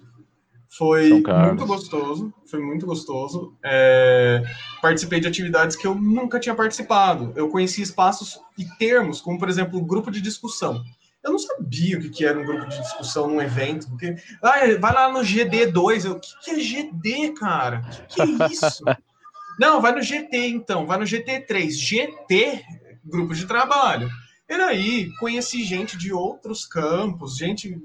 Foi 0.78 1.22
Carlos. 1.24 1.48
muito 1.48 1.66
gostoso, 1.66 2.34
foi 2.46 2.60
muito 2.60 2.86
gostoso. 2.86 3.58
É, 3.64 4.44
participei 4.82 5.20
de 5.20 5.28
atividades 5.28 5.76
que 5.76 5.88
eu 5.88 5.96
nunca 5.96 6.40
tinha 6.40 6.54
participado. 6.54 7.34
Eu 7.36 7.50
conheci 7.50 7.82
espaços 7.82 8.40
e 8.58 8.66
termos, 8.78 9.20
como 9.20 9.40
por 9.40 9.50
exemplo, 9.50 9.84
grupo 9.84 10.12
de 10.12 10.22
discussão. 10.22 10.84
Eu 11.24 11.32
não 11.32 11.40
sabia 11.40 11.98
o 11.98 12.10
que 12.10 12.24
era 12.24 12.40
um 12.40 12.46
grupo 12.46 12.68
de 12.68 12.80
discussão 12.80 13.28
num 13.28 13.42
evento, 13.42 13.90
porque 13.90 14.16
ah, 14.42 14.60
vai 14.80 14.94
lá 14.94 15.12
no 15.12 15.20
GD2, 15.20 16.06
eu, 16.06 16.12
o 16.14 16.20
que, 16.20 16.30
que 16.44 16.52
é 16.52 16.56
GD, 16.56 17.34
cara? 17.34 17.82
O 17.82 18.08
que, 18.08 18.38
que 18.38 18.44
é 18.44 18.48
isso? 18.48 18.84
Não, 19.60 19.82
vai 19.82 19.92
no 19.92 20.02
GT 20.02 20.48
então, 20.48 20.86
vai 20.86 20.98
no 20.98 21.04
GT3. 21.04 21.72
GT, 21.72 22.64
grupo 23.04 23.34
de 23.34 23.46
trabalho. 23.46 24.10
E 24.50 24.54
aí, 24.54 25.10
conheci 25.20 25.64
gente 25.64 25.98
de 25.98 26.14
outros 26.14 26.66
campos, 26.66 27.38
gente 27.38 27.78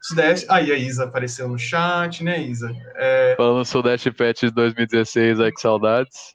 Sudeste. 0.00 0.46
Aí 0.48 0.70
a 0.70 0.76
Isa 0.76 1.04
apareceu 1.04 1.48
no 1.48 1.58
chat, 1.58 2.22
né, 2.22 2.40
Isa? 2.40 2.70
É... 2.94 3.34
Falando 3.36 3.64
Sudeste 3.64 4.10
Pet 4.12 4.50
2016, 4.50 5.40
aí 5.40 5.50
que 5.50 5.60
saudades. 5.60 6.34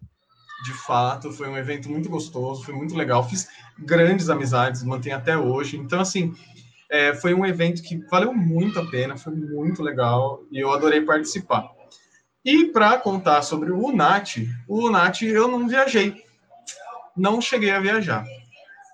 De 0.65 0.73
fato, 0.73 1.31
foi 1.31 1.47
um 1.47 1.57
evento 1.57 1.89
muito 1.89 2.09
gostoso, 2.09 2.63
foi 2.63 2.73
muito 2.73 2.95
legal. 2.95 3.27
Fiz 3.27 3.47
grandes 3.79 4.29
amizades, 4.29 4.83
mantenho 4.83 5.15
até 5.15 5.37
hoje. 5.37 5.77
Então, 5.77 6.01
assim, 6.01 6.33
é, 6.89 7.13
foi 7.15 7.33
um 7.33 7.45
evento 7.45 7.81
que 7.81 7.97
valeu 8.09 8.33
muito 8.33 8.79
a 8.79 8.85
pena, 8.85 9.15
foi 9.15 9.33
muito 9.33 9.81
legal 9.81 10.43
e 10.51 10.59
eu 10.59 10.71
adorei 10.71 11.01
participar. 11.01 11.69
E 12.43 12.65
para 12.65 12.97
contar 12.97 13.43
sobre 13.43 13.71
o 13.71 13.85
UNAT, 13.85 14.47
o 14.67 14.87
UNAT 14.87 15.21
eu 15.23 15.47
não 15.47 15.67
viajei, 15.67 16.23
não 17.15 17.39
cheguei 17.39 17.71
a 17.71 17.79
viajar. 17.79 18.25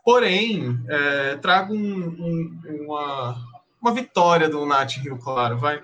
Porém, 0.03 0.77
é, 0.89 1.35
trago 1.37 1.73
um, 1.73 1.79
um, 1.79 2.85
uma, 2.85 3.35
uma 3.81 3.93
vitória 3.93 4.49
do 4.49 4.61
UNAT 4.61 4.99
Rio 4.99 5.17
Claro, 5.17 5.57
vai. 5.57 5.81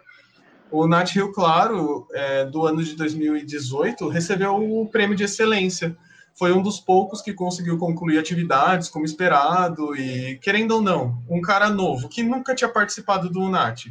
O 0.69 0.83
UNAT 0.83 1.15
Rio 1.15 1.31
Claro, 1.31 2.07
é, 2.13 2.45
do 2.45 2.65
ano 2.65 2.83
de 2.83 2.95
2018, 2.95 4.09
recebeu 4.09 4.55
o 4.55 4.89
prêmio 4.89 5.15
de 5.15 5.23
excelência. 5.23 5.95
Foi 6.35 6.51
um 6.51 6.61
dos 6.61 6.79
poucos 6.79 7.21
que 7.21 7.31
conseguiu 7.31 7.77
concluir 7.77 8.17
atividades 8.17 8.89
como 8.89 9.05
esperado 9.05 9.95
e, 9.95 10.37
querendo 10.39 10.71
ou 10.71 10.81
não, 10.81 11.21
um 11.29 11.39
cara 11.39 11.69
novo 11.69 12.09
que 12.09 12.23
nunca 12.23 12.55
tinha 12.55 12.69
participado 12.69 13.29
do 13.29 13.39
UNAT, 13.39 13.85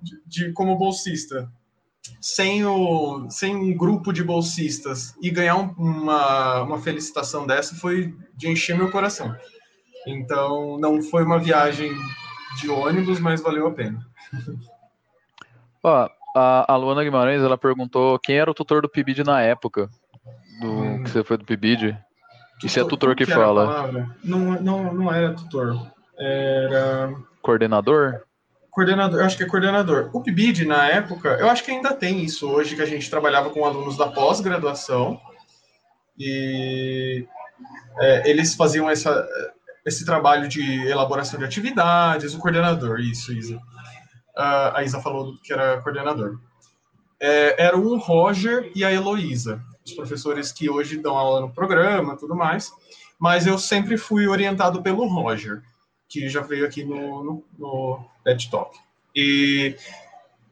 de, 0.00 0.22
de 0.24 0.52
como 0.52 0.78
bolsista, 0.78 1.50
sem, 2.20 2.64
o, 2.64 3.28
sem 3.30 3.54
um 3.54 3.76
grupo 3.76 4.12
de 4.12 4.22
bolsistas 4.24 5.14
e 5.22 5.30
ganhar 5.30 5.56
um, 5.56 5.72
uma, 5.76 6.62
uma 6.62 6.78
felicitação 6.78 7.46
dessa 7.46 7.74
foi 7.74 8.14
de 8.34 8.48
encher 8.48 8.76
meu 8.76 8.90
coração. 8.90 9.34
Então, 10.06 10.78
não 10.78 11.02
foi 11.02 11.24
uma 11.24 11.38
viagem 11.38 11.92
de 12.60 12.70
ônibus, 12.70 13.20
mas 13.20 13.40
valeu 13.40 13.66
a 13.66 13.72
pena. 13.72 14.00
Ó, 15.82 16.08
a, 16.34 16.72
a 16.72 16.76
Luana 16.76 17.04
Guimarães, 17.04 17.42
ela 17.42 17.58
perguntou 17.58 18.18
quem 18.18 18.36
era 18.36 18.50
o 18.50 18.54
tutor 18.54 18.82
do 18.82 18.88
PIBID 18.88 19.24
na 19.24 19.40
época 19.42 19.88
do 20.60 20.70
hum. 20.70 21.02
que 21.02 21.10
você 21.10 21.24
foi 21.24 21.36
do 21.36 21.44
PIBID. 21.44 21.96
E 22.62 22.68
se 22.68 22.80
é 22.80 22.84
tutor 22.84 23.14
que, 23.14 23.24
que 23.24 23.32
fala? 23.32 24.08
Não, 24.24 24.60
não, 24.60 24.92
não 24.92 25.12
era 25.12 25.32
tutor. 25.32 25.76
Era. 26.18 27.14
Coordenador? 27.40 28.22
Coordenador, 28.78 29.18
eu 29.18 29.26
acho 29.26 29.36
que 29.36 29.42
é 29.42 29.46
coordenador. 29.46 30.08
O 30.12 30.22
PIBID, 30.22 30.64
na 30.64 30.86
época, 30.86 31.30
eu 31.40 31.50
acho 31.50 31.64
que 31.64 31.72
ainda 31.72 31.92
tem 31.92 32.22
isso 32.22 32.48
hoje, 32.48 32.76
que 32.76 32.82
a 32.82 32.86
gente 32.86 33.10
trabalhava 33.10 33.50
com 33.50 33.64
alunos 33.64 33.96
da 33.96 34.06
pós-graduação 34.06 35.20
e 36.16 37.26
é, 37.98 38.30
eles 38.30 38.54
faziam 38.54 38.88
essa, 38.88 39.28
esse 39.84 40.04
trabalho 40.04 40.46
de 40.46 40.86
elaboração 40.86 41.40
de 41.40 41.44
atividades, 41.44 42.34
o 42.34 42.38
coordenador, 42.38 43.00
isso, 43.00 43.32
Isa. 43.32 43.56
Uh, 43.56 44.70
a 44.72 44.84
Isa 44.84 45.00
falou 45.00 45.36
que 45.42 45.52
era 45.52 45.82
coordenador. 45.82 46.38
É, 47.18 47.60
era 47.60 47.76
o 47.76 47.98
Roger 47.98 48.70
e 48.76 48.84
a 48.84 48.92
Heloísa, 48.92 49.60
os 49.84 49.92
professores 49.92 50.52
que 50.52 50.70
hoje 50.70 50.98
dão 50.98 51.18
aula 51.18 51.40
no 51.40 51.52
programa 51.52 52.16
tudo 52.16 52.36
mais, 52.36 52.70
mas 53.18 53.44
eu 53.44 53.58
sempre 53.58 53.96
fui 53.96 54.28
orientado 54.28 54.80
pelo 54.84 55.04
Roger 55.08 55.64
que 56.08 56.28
já 56.28 56.40
veio 56.40 56.64
aqui 56.64 56.84
no, 56.84 57.22
no, 57.22 57.44
no 57.58 58.06
TED 58.28 58.50
Talk. 58.50 58.78
E 59.16 59.74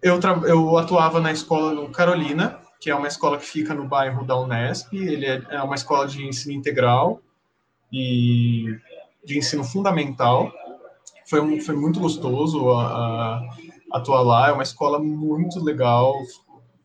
eu, 0.02 0.18
eu 0.46 0.78
atuava 0.78 1.20
na 1.20 1.30
escola 1.30 1.72
no 1.72 1.90
Carolina, 1.90 2.58
que 2.80 2.90
é 2.90 2.94
uma 2.94 3.08
escola 3.08 3.38
que 3.38 3.44
fica 3.44 3.74
no 3.74 3.86
bairro 3.86 4.24
da 4.24 4.38
Unesp. 4.38 4.92
Ele 4.94 5.26
é, 5.26 5.42
é 5.50 5.62
uma 5.62 5.74
escola 5.74 6.06
de 6.06 6.26
ensino 6.26 6.54
integral 6.54 7.20
e 7.92 8.78
de 9.24 9.38
ensino 9.38 9.62
fundamental. 9.62 10.50
Foi, 11.28 11.40
um, 11.40 11.60
foi 11.60 11.74
muito 11.74 12.00
gostoso 12.00 12.70
a, 12.70 12.86
a, 12.86 13.50
atuar 13.92 14.22
lá. 14.22 14.48
É 14.48 14.52
uma 14.52 14.62
escola 14.62 14.98
muito 14.98 15.62
legal, 15.62 16.14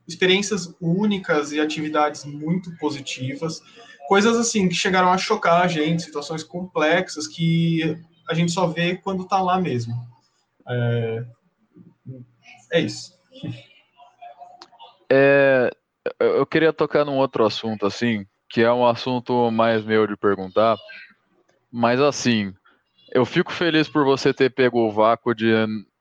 experiências 0.07 0.73
únicas 0.81 1.51
e 1.53 1.59
atividades 1.59 2.25
muito 2.25 2.75
positivas. 2.77 3.61
Coisas 4.07 4.35
assim 4.35 4.67
que 4.67 4.75
chegaram 4.75 5.09
a 5.11 5.17
chocar 5.17 5.61
a 5.61 5.67
gente, 5.67 6.03
situações 6.03 6.43
complexas 6.43 7.27
que 7.27 7.97
a 8.27 8.33
gente 8.33 8.51
só 8.51 8.67
vê 8.67 8.97
quando 8.97 9.23
está 9.23 9.41
lá 9.41 9.59
mesmo. 9.59 10.10
É, 10.71 11.25
é 12.73 12.79
isso. 12.79 13.13
É, 15.09 15.69
eu 16.19 16.45
queria 16.45 16.71
tocar 16.71 17.03
num 17.03 17.17
outro 17.17 17.45
assunto, 17.45 17.85
assim, 17.85 18.25
que 18.49 18.61
é 18.61 18.71
um 18.71 18.85
assunto 18.85 19.51
mais 19.51 19.83
meu 19.83 20.07
de 20.07 20.15
perguntar, 20.15 20.77
mas 21.71 21.99
assim, 21.99 22.53
eu 23.11 23.25
fico 23.25 23.51
feliz 23.51 23.89
por 23.89 24.05
você 24.05 24.33
ter 24.33 24.49
pego 24.49 24.79
o 24.79 24.91
vácuo 24.91 25.33
de 25.33 25.53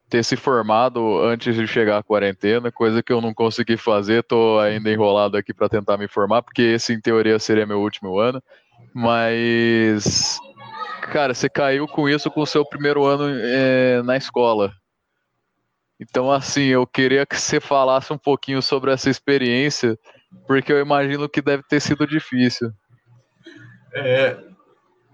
ter 0.08 0.24
se 0.24 0.36
formado 0.36 1.22
antes 1.22 1.54
de 1.54 1.66
chegar 1.66 1.98
à 1.98 2.02
quarentena, 2.02 2.72
coisa 2.72 3.02
que 3.02 3.12
eu 3.12 3.20
não 3.20 3.32
consegui 3.32 3.76
fazer, 3.76 4.24
tô 4.24 4.58
ainda 4.58 4.90
enrolado 4.90 5.36
aqui 5.36 5.54
para 5.54 5.68
tentar 5.68 5.96
me 5.96 6.08
formar, 6.08 6.42
porque 6.42 6.62
esse 6.62 6.92
em 6.92 7.00
teoria 7.00 7.38
seria 7.38 7.66
meu 7.66 7.80
último 7.80 8.18
ano, 8.18 8.42
mas 8.92 10.38
cara, 11.10 11.34
você 11.34 11.48
caiu 11.48 11.86
com 11.86 12.08
isso 12.08 12.30
com 12.30 12.40
o 12.40 12.46
seu 12.46 12.64
primeiro 12.64 13.04
ano 13.04 13.24
é, 13.28 14.02
na 14.02 14.16
escola. 14.16 14.72
Então, 15.98 16.32
assim, 16.32 16.62
eu 16.62 16.86
queria 16.86 17.26
que 17.26 17.38
você 17.38 17.60
falasse 17.60 18.10
um 18.12 18.16
pouquinho 18.16 18.62
sobre 18.62 18.90
essa 18.90 19.10
experiência, 19.10 19.98
porque 20.46 20.72
eu 20.72 20.80
imagino 20.80 21.28
que 21.28 21.42
deve 21.42 21.62
ter 21.64 21.80
sido 21.80 22.06
difícil. 22.06 22.72
É, 23.92 24.38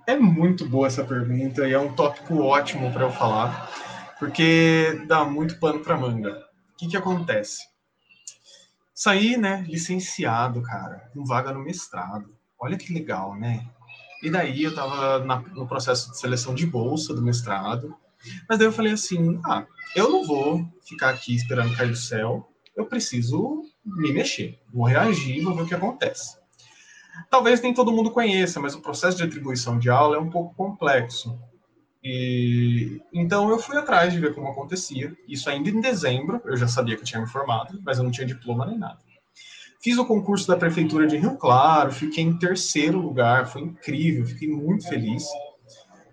é 0.06 0.16
muito 0.16 0.68
boa 0.68 0.86
essa 0.86 1.04
pergunta 1.04 1.66
e 1.66 1.72
é 1.72 1.78
um 1.78 1.92
tópico 1.92 2.38
ótimo 2.40 2.92
para 2.92 3.02
eu 3.02 3.10
falar, 3.10 3.68
porque 4.18 5.02
dá 5.08 5.24
muito 5.24 5.58
pano 5.58 5.80
para 5.80 5.96
manga. 5.96 6.46
O 6.72 6.76
que, 6.76 6.88
que 6.88 6.96
acontece? 6.96 7.64
Saí, 8.94 9.36
né, 9.36 9.64
licenciado, 9.66 10.62
cara, 10.62 11.10
com 11.12 11.24
vaga 11.24 11.52
no 11.52 11.64
mestrado. 11.64 12.32
Olha 12.58 12.78
que 12.78 12.92
legal, 12.92 13.34
né? 13.34 13.66
E 14.22 14.30
daí 14.30 14.64
eu 14.64 14.70
estava 14.70 15.18
no 15.54 15.66
processo 15.66 16.10
de 16.10 16.18
seleção 16.18 16.54
de 16.54 16.66
bolsa 16.66 17.14
do 17.14 17.22
mestrado. 17.22 17.94
Mas 18.48 18.58
daí 18.58 18.66
eu 18.66 18.72
falei 18.72 18.92
assim: 18.92 19.40
ah, 19.44 19.66
eu 19.94 20.10
não 20.10 20.24
vou 20.24 20.66
ficar 20.82 21.10
aqui 21.10 21.34
esperando 21.34 21.76
cair 21.76 21.90
do 21.90 21.96
céu. 21.96 22.48
Eu 22.74 22.86
preciso 22.86 23.62
me 23.84 24.12
mexer. 24.12 24.58
Vou 24.72 24.84
reagir, 24.84 25.42
vou 25.42 25.54
ver 25.54 25.62
o 25.62 25.66
que 25.66 25.74
acontece. 25.74 26.38
Talvez 27.30 27.62
nem 27.62 27.72
todo 27.72 27.92
mundo 27.92 28.10
conheça, 28.10 28.60
mas 28.60 28.74
o 28.74 28.82
processo 28.82 29.16
de 29.16 29.22
atribuição 29.22 29.78
de 29.78 29.88
aula 29.88 30.16
é 30.16 30.20
um 30.20 30.30
pouco 30.30 30.54
complexo. 30.54 31.38
E 32.04 33.00
então 33.12 33.50
eu 33.50 33.58
fui 33.58 33.76
atrás 33.76 34.12
de 34.12 34.20
ver 34.20 34.34
como 34.34 34.48
acontecia. 34.48 35.16
Isso 35.26 35.48
ainda 35.48 35.70
em 35.70 35.80
dezembro, 35.80 36.40
eu 36.44 36.56
já 36.56 36.68
sabia 36.68 36.94
que 36.94 37.02
eu 37.02 37.06
tinha 37.06 37.20
me 37.20 37.26
formado, 37.26 37.80
mas 37.84 37.98
eu 37.98 38.04
não 38.04 38.10
tinha 38.10 38.26
diploma 38.26 38.66
nem 38.66 38.78
nada. 38.78 38.98
Fiz 39.80 39.98
o 39.98 40.04
concurso 40.04 40.48
da 40.48 40.56
Prefeitura 40.56 41.06
de 41.06 41.16
Rio 41.16 41.36
Claro, 41.36 41.92
fiquei 41.92 42.24
em 42.24 42.38
terceiro 42.38 42.98
lugar, 42.98 43.46
foi 43.46 43.62
incrível, 43.62 44.26
fiquei 44.26 44.48
muito 44.48 44.88
feliz. 44.88 45.24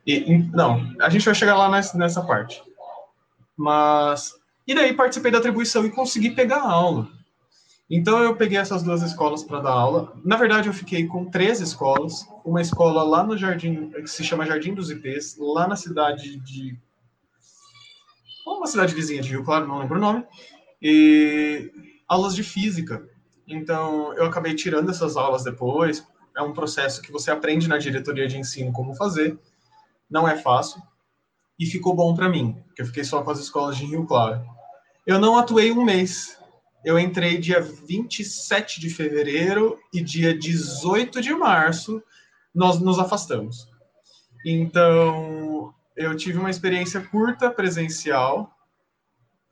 E, 0.06 0.38
não, 0.54 0.94
a 1.02 1.10
gente 1.10 1.26
vai 1.26 1.34
chegar 1.34 1.58
lá 1.58 1.70
nessa, 1.70 1.98
nessa 1.98 2.22
parte. 2.22 2.62
Mas. 3.58 4.34
E 4.68 4.76
daí 4.76 4.94
participei 4.94 5.32
da 5.32 5.38
atribuição 5.38 5.86
e 5.86 5.92
consegui 5.92 6.32
pegar 6.32 6.58
a 6.58 6.72
aula. 6.72 7.08
Então 7.90 8.24
eu 8.24 8.36
peguei 8.36 8.58
essas 8.58 8.82
duas 8.82 9.02
escolas 9.02 9.44
para 9.44 9.60
dar 9.60 9.72
aula. 9.72 10.14
Na 10.24 10.36
verdade, 10.36 10.68
eu 10.68 10.74
fiquei 10.74 11.06
com 11.06 11.30
três 11.30 11.60
escolas. 11.60 12.26
Uma 12.44 12.62
escola 12.62 13.04
lá 13.04 13.24
no 13.24 13.38
Jardim, 13.38 13.90
que 13.92 14.08
se 14.08 14.24
chama 14.24 14.46
Jardim 14.46 14.74
dos 14.74 14.90
IPs, 14.90 15.38
lá 15.38 15.68
na 15.68 15.76
cidade 15.76 16.38
de. 16.40 16.78
Uma 18.46 18.68
cidade 18.68 18.94
vizinha 18.94 19.22
de 19.22 19.30
Rio 19.30 19.44
Claro, 19.44 19.68
não 19.68 19.80
lembro 19.80 19.98
o 19.98 20.02
nome. 20.02 20.26
E 20.82 21.72
aulas 22.08 22.36
de 22.36 22.44
física. 22.44 23.08
Então 23.48 24.14
eu 24.14 24.26
acabei 24.26 24.56
tirando 24.56 24.90
essas 24.90 25.18
aulas 25.18 25.44
depois. 25.44 26.06
É 26.36 26.42
um 26.42 26.54
processo 26.54 27.02
que 27.02 27.12
você 27.12 27.30
aprende 27.30 27.68
na 27.68 27.78
diretoria 27.78 28.28
de 28.28 28.38
ensino 28.38 28.72
como 28.72 28.96
fazer. 28.96 29.38
Não 30.10 30.28
é 30.28 30.38
fácil. 30.38 30.82
E 31.60 31.66
ficou 31.66 31.96
bom 31.96 32.16
para 32.16 32.30
mim, 32.30 32.54
porque 32.66 32.82
eu 32.82 32.86
fiquei 32.86 33.04
só 33.04 33.22
com 33.22 33.32
as 33.32 33.40
escolas 33.40 33.78
de 33.78 33.86
Rio 33.86 34.06
Claro. 34.06 34.44
Eu 35.06 35.20
não 35.20 35.38
atuei 35.38 35.72
um 35.72 35.84
mês, 35.84 36.38
eu 36.84 36.98
entrei 36.98 37.38
dia 37.38 37.62
27 37.62 38.80
de 38.80 38.90
fevereiro 38.90 39.80
e 39.94 40.02
dia 40.02 40.38
18 40.38 41.22
de 41.22 41.34
março 41.34 42.02
nós 42.54 42.80
nos 42.80 43.00
afastamos. 43.00 43.68
Então, 44.46 45.74
eu 45.96 46.16
tive 46.16 46.38
uma 46.38 46.50
experiência 46.50 47.02
curta 47.02 47.50
presencial 47.50 48.52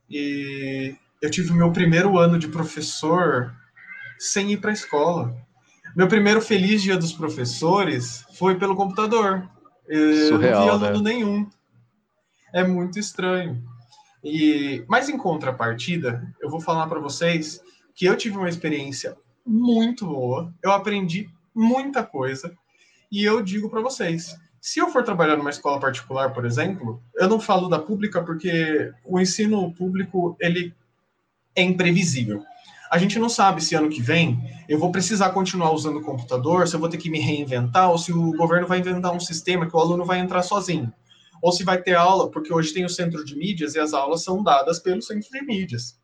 e 0.10 0.96
eu 1.22 1.30
tive 1.30 1.52
o 1.52 1.56
meu 1.56 1.72
primeiro 1.72 2.18
ano 2.18 2.38
de 2.38 2.48
professor 2.48 3.56
sem 4.22 4.52
ir 4.52 4.58
para 4.58 4.70
a 4.70 4.74
escola. 4.74 5.36
Meu 5.96 6.08
primeiro 6.08 6.40
feliz 6.40 6.84
dia 6.84 6.96
dos 6.96 7.12
professores 7.12 8.24
foi 8.36 8.56
pelo 8.56 8.76
computador. 8.76 9.50
Eu 9.88 10.28
Surreal, 10.28 10.68
não 10.68 10.80
vi 10.80 10.86
aluno 10.86 11.04
né? 11.04 11.14
nenhum. 11.14 11.50
É 12.54 12.64
muito 12.64 13.00
estranho. 13.00 13.64
E, 14.24 14.86
mas 14.88 15.10
em 15.10 15.18
contrapartida, 15.18 16.24
eu 16.40 16.52
vou 16.52 16.62
falar 16.62 16.86
para 16.86 17.00
vocês 17.00 17.60
que 17.96 18.06
eu 18.06 18.16
tive 18.16 18.38
uma 18.38 18.48
experiência 18.48 19.18
muito 19.44 20.06
boa, 20.06 20.54
eu 20.64 20.72
aprendi 20.72 21.28
muita 21.54 22.04
coisa, 22.04 22.56
e 23.12 23.24
eu 23.24 23.42
digo 23.42 23.72
para 23.72 23.82
vocês, 23.82 24.38
se 24.62 24.80
eu 24.80 24.92
for 24.92 25.04
trabalhar 25.04 25.36
numa 25.36 25.50
escola 25.50 25.80
particular, 25.80 26.32
por 26.32 26.46
exemplo, 26.46 27.02
eu 27.16 27.28
não 27.28 27.40
falo 27.40 27.68
da 27.68 27.80
pública 27.80 28.22
porque 28.24 28.94
o 29.04 29.20
ensino 29.20 29.74
público 29.74 30.38
ele 30.40 30.76
é 31.56 31.64
imprevisível. 31.64 32.44
A 32.92 32.98
gente 32.98 33.18
não 33.18 33.30
sabe 33.30 33.64
se 33.64 33.74
ano 33.74 33.90
que 33.90 34.02
vem 34.02 34.38
eu 34.68 34.78
vou 34.78 34.92
precisar 34.92 35.30
continuar 35.30 35.72
usando 35.72 36.00
o 36.00 36.04
computador, 36.04 36.68
se 36.68 36.76
eu 36.76 36.80
vou 36.80 36.90
ter 36.90 36.98
que 36.98 37.10
me 37.10 37.20
reinventar, 37.20 37.90
ou 37.90 37.98
se 37.98 38.12
o 38.12 38.34
governo 38.34 38.68
vai 38.68 38.80
inventar 38.80 39.14
um 39.14 39.20
sistema 39.20 39.66
que 39.66 39.76
o 39.76 39.80
aluno 39.80 40.06
vai 40.06 40.20
entrar 40.20 40.44
sozinho 40.44 40.92
ou 41.42 41.52
se 41.52 41.64
vai 41.64 41.82
ter 41.82 41.96
aula, 41.96 42.30
porque 42.30 42.54
hoje 42.54 42.74
tem 42.74 42.86
o 42.86 42.90
centro 42.90 43.26
de 43.26 43.36
mídias 43.36 43.74
e 43.74 43.80
as 43.80 43.94
aulas 43.94 44.24
são 44.24 44.44
dadas 44.44 44.80
pelo 44.80 45.02
centro 45.02 45.28
de 45.30 45.42
mídias. 45.42 46.00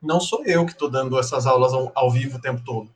Não 0.00 0.20
sou 0.20 0.44
eu 0.44 0.66
que 0.66 0.72
estou 0.72 0.90
dando 0.90 1.18
essas 1.18 1.46
aulas 1.46 1.72
ao, 1.72 1.90
ao, 1.94 2.10
vivo 2.10 2.36
o 2.36 2.40
tempo 2.40 2.62
todo. 2.62 2.90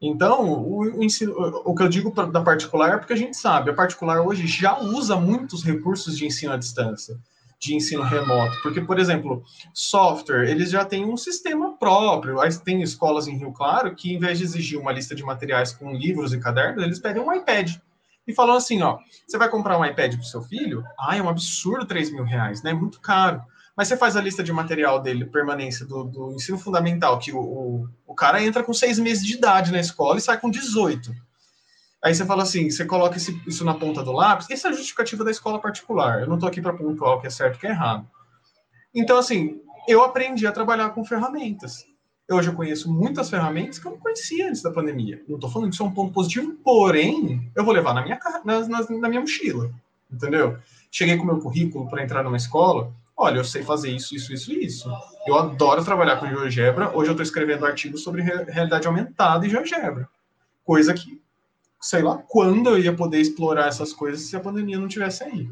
Então, 0.00 0.48
o, 0.48 0.98
o, 0.98 1.04
ensino, 1.04 1.34
o 1.64 1.74
que 1.74 1.82
eu 1.82 1.88
digo 1.88 2.12
pra, 2.12 2.24
da 2.24 2.40
particular 2.40 2.94
é 2.94 2.96
porque 2.96 3.12
a 3.12 3.16
gente 3.16 3.36
sabe, 3.36 3.70
a 3.70 3.74
particular 3.74 4.22
hoje 4.22 4.46
já 4.46 4.78
usa 4.78 5.16
muitos 5.16 5.62
recursos 5.62 6.16
de 6.16 6.24
ensino 6.24 6.52
à 6.52 6.56
distância, 6.56 7.18
de 7.60 7.74
ensino 7.74 8.02
remoto. 8.02 8.56
Porque, 8.62 8.80
por 8.80 8.98
exemplo, 8.98 9.42
software, 9.74 10.48
eles 10.48 10.70
já 10.70 10.84
têm 10.84 11.04
um 11.04 11.16
sistema 11.16 11.76
próprio. 11.76 12.38
Tem 12.64 12.82
escolas 12.82 13.26
em 13.26 13.36
Rio 13.36 13.52
Claro 13.52 13.94
que, 13.94 14.14
em 14.14 14.18
vez 14.18 14.38
de 14.38 14.44
exigir 14.44 14.78
uma 14.78 14.92
lista 14.92 15.14
de 15.14 15.24
materiais 15.24 15.72
com 15.72 15.92
livros 15.92 16.32
e 16.32 16.40
cadernos, 16.40 16.82
eles 16.82 16.98
pedem 16.98 17.22
um 17.22 17.32
iPad 17.32 17.76
e 18.26 18.34
falou 18.34 18.56
assim: 18.56 18.82
ó, 18.82 18.98
você 19.26 19.38
vai 19.38 19.48
comprar 19.48 19.78
um 19.78 19.84
iPad 19.84 20.14
para 20.14 20.22
o 20.22 20.24
seu 20.24 20.42
filho? 20.42 20.84
Ah, 20.98 21.16
é 21.16 21.22
um 21.22 21.28
absurdo 21.28 21.86
3 21.86 22.12
mil 22.12 22.24
reais, 22.24 22.62
né? 22.62 22.70
É 22.70 22.74
muito 22.74 23.00
caro. 23.00 23.42
Mas 23.76 23.88
você 23.88 23.96
faz 23.96 24.16
a 24.16 24.20
lista 24.20 24.42
de 24.42 24.52
material 24.52 25.00
dele, 25.00 25.24
permanência 25.24 25.86
do, 25.86 26.02
do 26.02 26.32
ensino 26.32 26.58
fundamental, 26.58 27.16
que 27.18 27.32
o, 27.32 27.38
o, 27.38 27.88
o, 28.08 28.14
cara 28.14 28.42
entra 28.42 28.64
com 28.64 28.72
seis 28.72 28.98
meses 28.98 29.24
de 29.24 29.34
idade 29.34 29.70
na 29.70 29.78
escola 29.78 30.18
e 30.18 30.20
sai 30.20 30.36
com 30.36 30.50
18. 30.50 31.14
Aí 32.02 32.14
você 32.14 32.24
fala 32.24 32.44
assim, 32.44 32.70
você 32.70 32.84
coloca 32.84 33.16
esse, 33.16 33.40
isso 33.46 33.64
na 33.64 33.74
ponta 33.74 34.02
do 34.02 34.12
lápis, 34.12 34.48
essa 34.50 34.68
é 34.68 34.70
a 34.70 34.74
justificativa 34.74 35.24
da 35.24 35.30
escola 35.30 35.60
particular. 35.60 36.20
Eu 36.20 36.28
não 36.28 36.34
estou 36.34 36.48
aqui 36.48 36.60
para 36.60 36.72
pontuar 36.72 37.16
o 37.16 37.20
que 37.20 37.26
é 37.26 37.30
certo 37.30 37.54
e 37.54 37.56
o 37.56 37.60
que 37.60 37.66
é 37.66 37.70
errado. 37.70 38.08
Então, 38.94 39.18
assim, 39.18 39.60
eu 39.88 40.02
aprendi 40.02 40.46
a 40.46 40.52
trabalhar 40.52 40.90
com 40.90 41.04
ferramentas. 41.04 41.84
Hoje 42.30 42.50
eu 42.50 42.54
conheço 42.54 42.92
muitas 42.92 43.30
ferramentas 43.30 43.78
que 43.78 43.86
eu 43.86 43.92
não 43.92 43.98
conhecia 43.98 44.48
antes 44.48 44.60
da 44.60 44.70
pandemia. 44.70 45.22
Não 45.26 45.36
estou 45.36 45.50
falando 45.50 45.70
que 45.70 45.74
isso 45.74 45.82
é 45.82 45.86
um 45.86 45.94
ponto 45.94 46.12
positivo, 46.12 46.52
porém, 46.62 47.50
eu 47.56 47.64
vou 47.64 47.72
levar 47.72 47.94
na 47.94 48.02
minha, 48.02 48.18
na, 48.44 48.60
na, 48.68 48.80
na 48.86 49.08
minha 49.08 49.20
mochila. 49.20 49.70
Entendeu? 50.10 50.58
Cheguei 50.90 51.16
com 51.16 51.24
meu 51.24 51.38
currículo 51.38 51.88
para 51.88 52.02
entrar 52.02 52.22
numa 52.22 52.36
escola. 52.36 52.92
Olha, 53.16 53.38
eu 53.38 53.44
sei 53.44 53.62
fazer 53.62 53.90
isso, 53.90 54.14
isso, 54.14 54.32
isso 54.32 54.52
e 54.52 54.64
isso. 54.64 54.90
Eu 55.26 55.36
adoro 55.36 55.84
trabalhar 55.84 56.18
com 56.18 56.26
GeoGebra. 56.26 56.96
Hoje 56.96 57.10
eu 57.10 57.12
estou 57.12 57.22
escrevendo 57.22 57.66
artigos 57.66 58.02
sobre 58.02 58.22
realidade 58.22 58.86
aumentada 58.86 59.46
e 59.46 59.50
GeoGebra. 59.50 60.08
Coisa 60.62 60.92
que, 60.92 61.20
sei 61.80 62.02
lá, 62.02 62.18
quando 62.28 62.70
eu 62.70 62.78
ia 62.78 62.92
poder 62.92 63.20
explorar 63.20 63.68
essas 63.68 63.92
coisas 63.92 64.22
se 64.22 64.36
a 64.36 64.40
pandemia 64.40 64.78
não 64.78 64.88
tivesse 64.88 65.24
aí. 65.24 65.48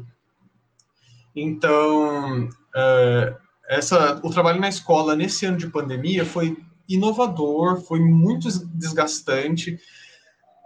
Então, 1.35 2.49
é, 2.75 3.35
essa, 3.69 4.19
o 4.23 4.29
trabalho 4.29 4.59
na 4.59 4.69
escola 4.69 5.15
nesse 5.15 5.45
ano 5.45 5.57
de 5.57 5.67
pandemia 5.67 6.25
foi 6.25 6.57
inovador, 6.87 7.81
foi 7.81 7.99
muito 7.99 8.47
desgastante. 8.73 9.79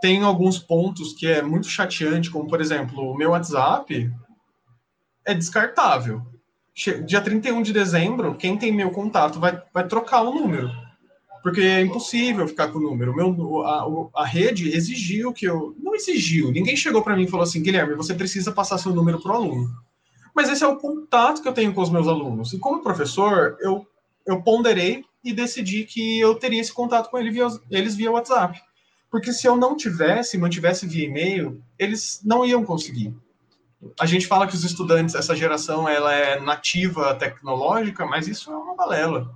Tem 0.01 0.23
alguns 0.23 0.57
pontos 0.57 1.13
que 1.13 1.27
é 1.27 1.41
muito 1.41 1.67
chateante, 1.67 2.29
como, 2.29 2.47
por 2.47 2.61
exemplo, 2.61 3.11
o 3.11 3.17
meu 3.17 3.31
WhatsApp 3.31 4.11
é 5.25 5.33
descartável. 5.33 6.21
Dia 7.05 7.21
31 7.21 7.61
de 7.61 7.73
dezembro, 7.73 8.35
quem 8.35 8.57
tem 8.57 8.71
meu 8.71 8.91
contato 8.91 9.39
vai, 9.39 9.61
vai 9.73 9.87
trocar 9.87 10.21
o 10.21 10.33
número. 10.33 10.71
Porque 11.41 11.61
é 11.61 11.81
impossível 11.81 12.47
ficar 12.47 12.67
com 12.67 12.77
o 12.77 12.81
número. 12.81 13.15
Meu, 13.15 13.61
a, 13.63 14.21
a 14.21 14.25
rede 14.25 14.69
exigiu 14.75 15.33
que 15.33 15.45
eu. 15.45 15.75
Não 15.79 15.95
exigiu, 15.95 16.51
ninguém 16.51 16.75
chegou 16.75 17.01
para 17.01 17.15
mim 17.15 17.23
e 17.23 17.29
falou 17.29 17.43
assim: 17.43 17.63
Guilherme, 17.63 17.95
você 17.95 18.13
precisa 18.13 18.51
passar 18.51 18.77
seu 18.77 18.93
número 18.93 19.19
para 19.19 19.31
o 19.31 19.35
aluno. 19.35 19.69
Mas 20.35 20.49
esse 20.49 20.63
é 20.63 20.67
o 20.67 20.77
contato 20.77 21.41
que 21.41 21.47
eu 21.47 21.53
tenho 21.53 21.73
com 21.73 21.81
os 21.81 21.89
meus 21.89 22.07
alunos. 22.07 22.53
E 22.53 22.59
como 22.59 22.83
professor, 22.83 23.57
eu, 23.59 23.85
eu 24.25 24.41
ponderei 24.41 25.03
e 25.23 25.33
decidi 25.33 25.83
que 25.83 26.19
eu 26.19 26.35
teria 26.35 26.61
esse 26.61 26.71
contato 26.71 27.09
com 27.09 27.17
ele 27.17 27.31
via, 27.31 27.47
eles 27.69 27.95
via 27.95 28.11
WhatsApp. 28.11 28.61
Porque 29.09 29.33
se 29.33 29.45
eu 29.45 29.57
não 29.57 29.75
tivesse, 29.75 30.37
mantivesse 30.37 30.87
via 30.87 31.05
e-mail, 31.05 31.61
eles 31.77 32.21
não 32.23 32.45
iam 32.45 32.63
conseguir. 32.63 33.13
A 33.99 34.05
gente 34.05 34.27
fala 34.27 34.47
que 34.47 34.55
os 34.55 34.63
estudantes, 34.63 35.15
essa 35.15 35.35
geração, 35.35 35.89
ela 35.89 36.13
é 36.13 36.39
nativa 36.39 37.13
tecnológica, 37.15 38.05
mas 38.05 38.27
isso 38.27 38.51
é 38.51 38.55
uma 38.55 38.75
balela. 38.75 39.29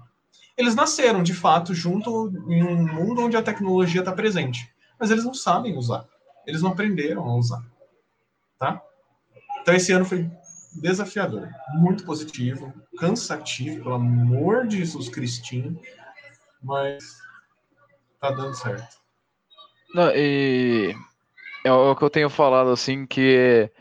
Eles 0.58 0.76
nasceram, 0.76 1.22
de 1.22 1.34
fato, 1.34 1.74
junto 1.74 2.32
em 2.48 2.64
um 2.64 2.86
mundo 2.88 3.24
onde 3.24 3.36
a 3.36 3.42
tecnologia 3.42 4.02
está 4.02 4.12
presente. 4.12 4.74
Mas 5.00 5.12
eles 5.12 5.26
não 5.26 5.34
sabem 5.34 5.78
usar. 5.78 6.08
Eles 6.48 6.62
não 6.62 6.72
aprenderam 6.72 7.24
a 7.24 7.36
usar. 7.36 7.64
Tá? 8.58 8.82
Então, 9.62 9.74
esse 9.76 9.92
ano 9.92 10.06
foi 10.06 10.30
desafiador, 10.76 11.50
muito 11.74 12.06
positivo, 12.06 12.74
cansativo, 12.98 13.84
pelo 13.84 13.96
amor 13.96 14.68
de 14.68 14.78
Jesus 14.78 15.10
Cristinho, 15.10 15.80
mas 16.62 17.18
tá 18.20 18.32
dando 18.32 18.54
certo. 18.56 18.98
Não, 19.94 20.12
e 20.14 20.96
é 21.64 21.72
o 21.72 21.96
que 21.96 22.04
eu 22.04 22.10
tenho 22.10 22.30
falado 22.30 22.70
assim 22.70 23.06
que 23.06 23.72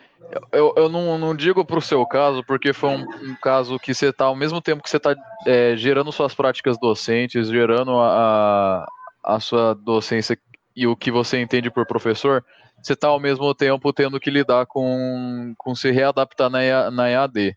eu, 0.53 0.75
eu 0.77 0.89
não, 0.89 1.19
não 1.19 1.35
digo 1.35 1.65
para 1.65 1.79
o 1.79 1.83
seu 1.83 2.05
caso, 2.07 2.45
porque 2.45 2.73
foi 2.73 2.91
um, 2.91 3.03
um, 3.03 3.37
caso 3.43 3.79
que 3.79 3.95
você 3.95 4.09
está, 4.09 4.27
ao 4.27 4.37
mesmo 4.37 4.61
tempo 4.61 4.83
que 4.83 4.91
você 4.91 4.97
está 4.97 5.15
é, 5.47 5.77
gerando 5.77 6.13
suas 6.13 6.35
práticas 6.35 6.79
docentes, 6.79 7.49
gerando 7.49 7.99
a, 7.99 8.87
a 9.23 9.41
sua 9.41 9.75
docência 9.75 10.39
e 10.77 10.87
o 10.87 10.97
que 10.97 11.11
você 11.11 11.41
entende 11.41 11.71
por 11.71 11.87
professor, 11.87 12.45
você 12.83 12.93
está 12.93 13.09
ao 13.09 13.21
mesmo 13.21 13.55
tempo 13.55 13.93
tendo 13.93 14.21
que 14.21 14.31
lidar 14.31 14.67
com, 14.67 15.55
com 15.57 15.75
se 15.75 15.91
readaptar 15.91 16.51
na, 16.51 16.91
na 16.91 17.11
EAD. 17.11 17.57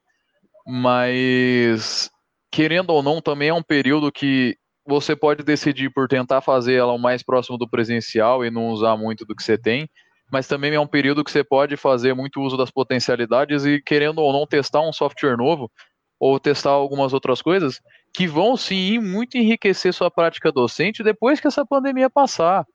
Mas, 0.66 2.10
querendo 2.52 2.92
ou 2.92 3.02
não, 3.02 3.22
também 3.22 3.50
é 3.50 3.54
um 3.54 3.64
período 3.64 4.12
que 4.12 4.56
você 4.86 5.16
pode 5.16 5.44
decidir 5.44 5.92
por 5.92 6.08
tentar 6.08 6.42
fazer 6.42 6.76
ela 6.76 6.94
o 6.94 7.00
mais 7.00 7.22
próximo 7.22 7.58
do 7.58 7.70
presencial 7.70 8.46
e 8.46 8.52
não 8.52 8.68
usar 8.68 8.96
muito 8.96 9.26
do 9.26 9.36
que 9.36 9.44
você 9.44 9.58
tem, 9.58 9.90
mas 10.32 10.48
também 10.48 10.74
é 10.74 10.80
um 10.80 10.88
período 10.88 11.24
que 11.24 11.32
você 11.32 11.44
pode 11.44 11.78
fazer 11.78 12.14
muito 12.14 12.42
uso 12.42 12.58
das 12.58 12.72
potencialidades 12.72 13.66
e, 13.66 13.82
querendo 13.82 14.20
ou 14.20 14.34
não, 14.34 14.46
testar 14.46 14.82
um 14.82 14.94
software 14.94 15.38
novo 15.38 15.72
ou 16.20 16.40
testar 16.40 16.72
algumas 16.72 17.14
outras 17.14 17.42
coisas 17.42 17.80
que 18.14 18.28
vão 18.28 18.58
sim 18.58 19.00
muito 19.00 19.38
enriquecer 19.38 19.94
sua 19.94 20.10
prática 20.10 20.52
docente 20.52 21.04
depois 21.04 21.40
que 21.40 21.48
essa 21.48 21.66
pandemia 21.66 22.10
passar. 22.10 22.66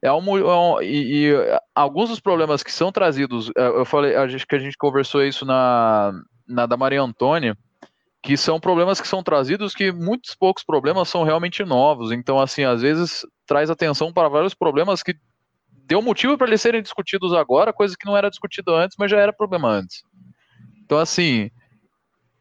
É 0.00 0.12
um, 0.12 0.38
é 0.38 0.56
um 0.56 0.82
e, 0.82 1.28
e, 1.28 1.60
alguns 1.74 2.08
dos 2.08 2.20
problemas 2.20 2.62
que 2.62 2.72
são 2.72 2.90
trazidos, 2.90 3.50
é, 3.56 3.66
eu 3.66 3.84
falei, 3.84 4.16
a 4.16 4.26
gente, 4.26 4.46
que 4.46 4.56
a 4.56 4.58
gente 4.58 4.76
conversou 4.76 5.24
isso 5.24 5.44
na, 5.44 6.12
na 6.46 6.66
da 6.66 6.76
Maria 6.76 7.02
Antônia, 7.02 7.56
que 8.22 8.36
são 8.36 8.60
problemas 8.60 9.00
que 9.00 9.08
são 9.08 9.22
trazidos 9.22 9.74
que 9.74 9.92
muitos 9.92 10.34
poucos 10.34 10.64
problemas 10.64 11.08
são 11.08 11.24
realmente 11.24 11.64
novos. 11.64 12.12
Então, 12.12 12.38
assim, 12.38 12.64
às 12.64 12.82
vezes 12.82 13.26
traz 13.46 13.68
atenção 13.68 14.12
para 14.12 14.28
vários 14.28 14.54
problemas 14.54 15.02
que 15.02 15.14
deu 15.92 16.00
motivo 16.00 16.38
para 16.38 16.46
eles 16.46 16.62
serem 16.62 16.80
discutidos 16.80 17.34
agora, 17.34 17.70
coisa 17.70 17.94
que 17.98 18.06
não 18.06 18.16
era 18.16 18.30
discutido 18.30 18.74
antes, 18.74 18.96
mas 18.98 19.10
já 19.10 19.18
era 19.18 19.30
problema 19.30 19.68
antes. 19.68 20.02
Então, 20.82 20.98
assim, 20.98 21.50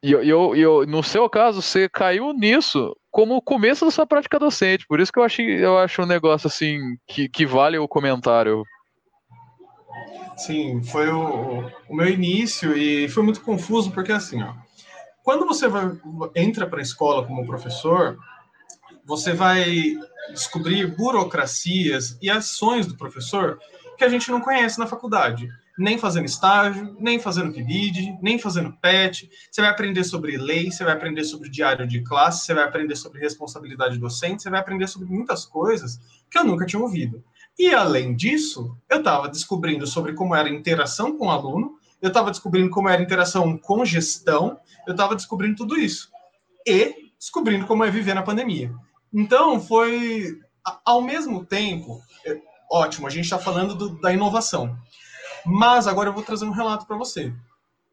eu, 0.02 0.24
eu, 0.24 0.56
eu, 0.56 0.86
no 0.88 1.04
seu 1.04 1.30
caso, 1.30 1.62
você 1.62 1.90
caiu 1.90 2.32
nisso 2.32 2.96
como 3.12 3.36
o 3.36 3.42
começo 3.42 3.84
da 3.84 3.92
sua 3.92 4.08
prática 4.08 4.40
docente. 4.40 4.88
Por 4.88 5.02
isso 5.02 5.12
que 5.12 5.20
eu 5.20 5.24
acho, 5.24 5.42
eu 5.42 5.78
acho 5.78 6.02
um 6.02 6.06
negócio 6.06 6.48
assim 6.48 6.80
que, 7.06 7.28
que 7.28 7.46
vale 7.46 7.78
o 7.78 7.90
comentário. 7.90 8.64
Sim, 10.38 10.82
foi 10.82 11.10
o, 11.10 11.70
o 11.90 11.94
meu 11.94 12.08
início 12.08 12.76
e 12.78 13.10
foi 13.10 13.22
muito 13.22 13.42
confuso 13.42 13.92
porque 13.92 14.14
assim, 14.14 14.42
ó, 14.42 14.54
quando 15.24 15.46
você 15.46 15.68
vai, 15.68 15.92
entra 16.38 16.66
para 16.66 16.80
a 16.80 16.82
escola 16.82 17.28
como 17.28 17.46
professor, 17.46 18.18
você 19.12 19.34
vai 19.34 19.98
descobrir 20.30 20.88
burocracias 20.96 22.18
e 22.22 22.30
ações 22.30 22.88
do 22.88 22.96
professor 22.96 23.60
que 23.98 24.06
a 24.06 24.08
gente 24.08 24.32
não 24.32 24.40
conhece 24.40 24.80
na 24.80 24.88
faculdade. 24.88 25.50
Nem 25.78 25.98
fazendo 25.98 26.24
estágio, 26.24 26.96
nem 26.98 27.20
fazendo 27.20 27.52
PIBID, 27.52 28.18
nem 28.22 28.40
fazendo 28.40 28.72
PET. 28.72 29.30
Você 29.52 29.60
vai 29.60 29.70
aprender 29.70 30.06
sobre 30.06 30.38
lei, 30.38 30.72
você 30.72 30.86
vai 30.86 30.94
aprender 30.94 31.26
sobre 31.26 31.50
diário 31.50 31.86
de 31.86 32.02
classe, 32.02 32.46
você 32.46 32.54
vai 32.54 32.64
aprender 32.64 32.96
sobre 32.96 33.20
responsabilidade 33.20 33.98
docente, 33.98 34.44
você 34.44 34.50
vai 34.50 34.62
aprender 34.62 34.88
sobre 34.88 35.10
muitas 35.10 35.46
coisas 35.46 36.00
que 36.30 36.40
eu 36.40 36.46
nunca 36.46 36.66
tinha 36.66 36.82
ouvido. 36.82 37.22
E 37.60 37.74
além 37.74 38.16
disso, 38.16 38.78
eu 38.90 39.00
estava 39.00 39.28
descobrindo 39.28 39.86
sobre 39.86 40.14
como 40.14 40.34
era 40.34 40.48
a 40.48 40.54
interação 40.54 41.18
com 41.18 41.26
o 41.26 41.30
aluno, 41.30 41.78
eu 42.02 42.08
estava 42.08 42.32
descobrindo 42.32 42.70
como 42.70 42.88
era 42.88 43.02
a 43.02 43.04
interação 43.04 43.58
com 43.58 43.84
gestão, 43.84 44.58
eu 44.88 44.94
estava 44.94 45.18
descobrindo 45.18 45.58
tudo 45.58 45.78
isso. 45.78 46.10
E 46.66 47.12
descobrindo 47.20 47.68
como 47.68 47.84
é 47.84 47.92
viver 47.92 48.14
na 48.14 48.24
pandemia. 48.24 48.74
Então, 49.14 49.60
foi 49.60 50.40
ao 50.86 51.02
mesmo 51.02 51.46
tempo, 51.46 52.02
é, 52.26 52.38
ótimo, 52.72 53.08
a 53.08 53.10
gente 53.10 53.26
está 53.26 53.38
falando 53.38 53.76
do, 53.76 54.00
da 54.00 54.14
inovação. 54.14 54.78
Mas 55.46 55.88
agora 55.88 56.10
eu 56.10 56.14
vou 56.14 56.24
trazer 56.24 56.46
um 56.46 56.52
relato 56.52 56.86
para 56.86 56.98
você. 56.98 57.34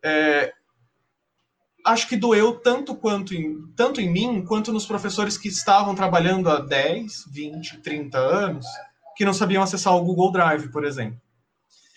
É, 0.02 0.52
acho 1.84 2.08
que 2.08 2.16
doeu 2.16 2.54
tanto 2.54 2.94
quanto 2.94 3.34
em, 3.34 3.66
tanto 3.74 4.00
em 4.00 4.10
mim 4.10 4.44
quanto 4.44 4.72
nos 4.72 4.86
professores 4.86 5.38
que 5.38 5.48
estavam 5.48 5.94
trabalhando 5.94 6.50
há 6.50 6.60
10, 6.60 7.24
20, 7.32 7.78
30 7.78 8.18
anos, 8.18 8.66
que 9.16 9.24
não 9.24 9.32
sabiam 9.32 9.62
acessar 9.62 9.94
o 9.96 10.04
Google 10.04 10.30
Drive, 10.30 10.70
por 10.70 10.84
exemplo. 10.84 11.18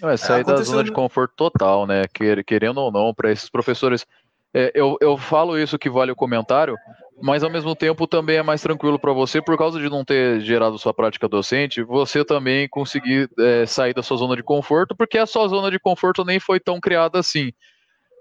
É, 0.02 0.18
sair 0.18 0.44
da 0.44 0.56
zona 0.58 0.84
de 0.84 0.92
conforto 0.92 1.36
total, 1.36 1.86
né? 1.86 2.04
Querendo 2.46 2.80
ou 2.80 2.92
não, 2.92 3.14
para 3.14 3.32
esses 3.32 3.50
professores. 3.50 4.06
É, 4.54 4.72
eu, 4.74 4.98
eu 5.00 5.16
falo 5.16 5.58
isso 5.58 5.78
que 5.78 5.90
vale 5.90 6.12
o 6.12 6.16
comentário, 6.16 6.76
mas 7.22 7.44
ao 7.44 7.50
mesmo 7.50 7.76
tempo 7.76 8.08
também 8.08 8.38
é 8.38 8.44
mais 8.44 8.62
tranquilo 8.62 9.00
para 9.00 9.14
você, 9.14 9.42
por 9.42 9.58
causa 9.58 9.80
de 9.80 9.90
não 9.90 10.04
ter 10.04 10.42
gerado 10.42 10.78
sua 10.78 10.94
prática 10.94 11.28
docente, 11.28 11.84
você 11.84 12.26
também 12.26 12.68
conseguir 12.70 13.30
é, 13.40 13.66
sair 13.66 13.94
da 13.94 14.04
sua 14.04 14.18
zona 14.18 14.36
de 14.36 14.44
conforto, 14.44 14.96
porque 14.96 15.18
a 15.18 15.26
sua 15.26 15.48
zona 15.48 15.70
de 15.70 15.80
conforto 15.80 16.24
nem 16.24 16.40
foi 16.40 16.60
tão 16.60 16.80
criada 16.80 17.20
assim. 17.20 17.52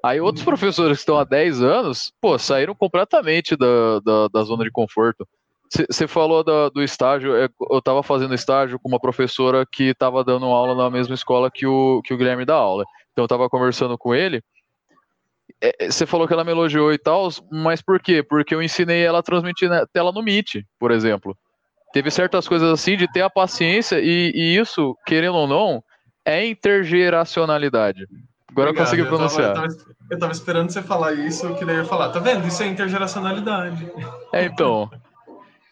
Aí 0.03 0.21
outros 0.21 0.45
uhum. 0.45 0.51
professores 0.51 0.99
que 0.99 1.03
estão 1.03 1.19
há 1.19 1.25
10 1.25 1.63
anos, 1.63 2.13
pô, 2.21 2.39
saíram 2.39 2.75
completamente 2.75 3.57
da, 3.57 4.01
da, 4.05 4.29
da 4.29 4.43
zona 4.43 4.65
de 4.65 4.71
conforto. 4.71 5.27
Você 5.89 6.09
falou 6.09 6.43
da, 6.43 6.69
do 6.69 6.83
estágio, 6.83 7.37
é, 7.37 7.49
eu 7.71 7.79
estava 7.79 8.03
fazendo 8.03 8.35
estágio 8.35 8.79
com 8.81 8.89
uma 8.89 8.99
professora 8.99 9.65
que 9.71 9.91
estava 9.91 10.25
dando 10.25 10.47
aula 10.47 10.75
na 10.75 10.91
mesma 10.91 11.15
escola 11.15 11.51
que 11.51 11.65
o, 11.65 12.03
que 12.03 12.13
o 12.13 12.17
Guilherme 12.17 12.45
dá 12.45 12.55
aula. 12.55 12.85
Então 13.13 13.23
eu 13.23 13.27
estava 13.27 13.49
conversando 13.49 13.97
com 13.97 14.13
ele, 14.15 14.43
você 15.89 16.05
é, 16.05 16.07
falou 16.07 16.27
que 16.27 16.33
ela 16.33 16.45
me 16.45 16.51
elogiou 16.51 16.93
e 16.93 16.99
tal, 16.99 17.29
mas 17.51 17.83
por 17.83 18.01
quê? 18.01 18.23
Porque 18.23 18.55
eu 18.55 18.63
ensinei 18.63 19.05
ela 19.05 19.21
a 19.21 19.23
transmitir 19.23 19.69
na 19.69 19.87
tela 19.87 20.13
no 20.13 20.23
Meet, 20.23 20.63
por 20.79 20.91
exemplo. 20.91 21.37
Teve 21.93 22.11
certas 22.11 22.47
coisas 22.47 22.71
assim 22.71 22.97
de 22.97 23.11
ter 23.11 23.23
a 23.23 23.31
paciência, 23.31 23.99
e, 24.01 24.33
e 24.35 24.57
isso, 24.57 24.97
querendo 25.07 25.35
ou 25.35 25.47
não, 25.47 25.83
é 26.25 26.47
intergeracionalidade. 26.47 28.07
Agora 28.51 28.71
Obrigado, 28.71 28.71
eu 28.71 28.77
consegui 28.77 29.05
pronunciar. 29.05 29.49
Eu 29.49 29.55
tava, 29.55 29.67
eu, 29.67 29.77
tava, 29.77 29.91
eu 30.11 30.19
tava, 30.19 30.33
esperando 30.33 30.71
você 30.71 30.83
falar 30.83 31.15
isso, 31.15 31.55
que 31.57 31.65
daí 31.65 31.77
eu 31.77 31.83
ia 31.83 31.89
falar, 31.89 32.11
tá 32.11 32.19
vendo? 32.19 32.47
Isso 32.47 32.63
é 32.63 32.67
intergeracionalidade. 32.67 33.91
É, 34.33 34.45
então. 34.45 34.91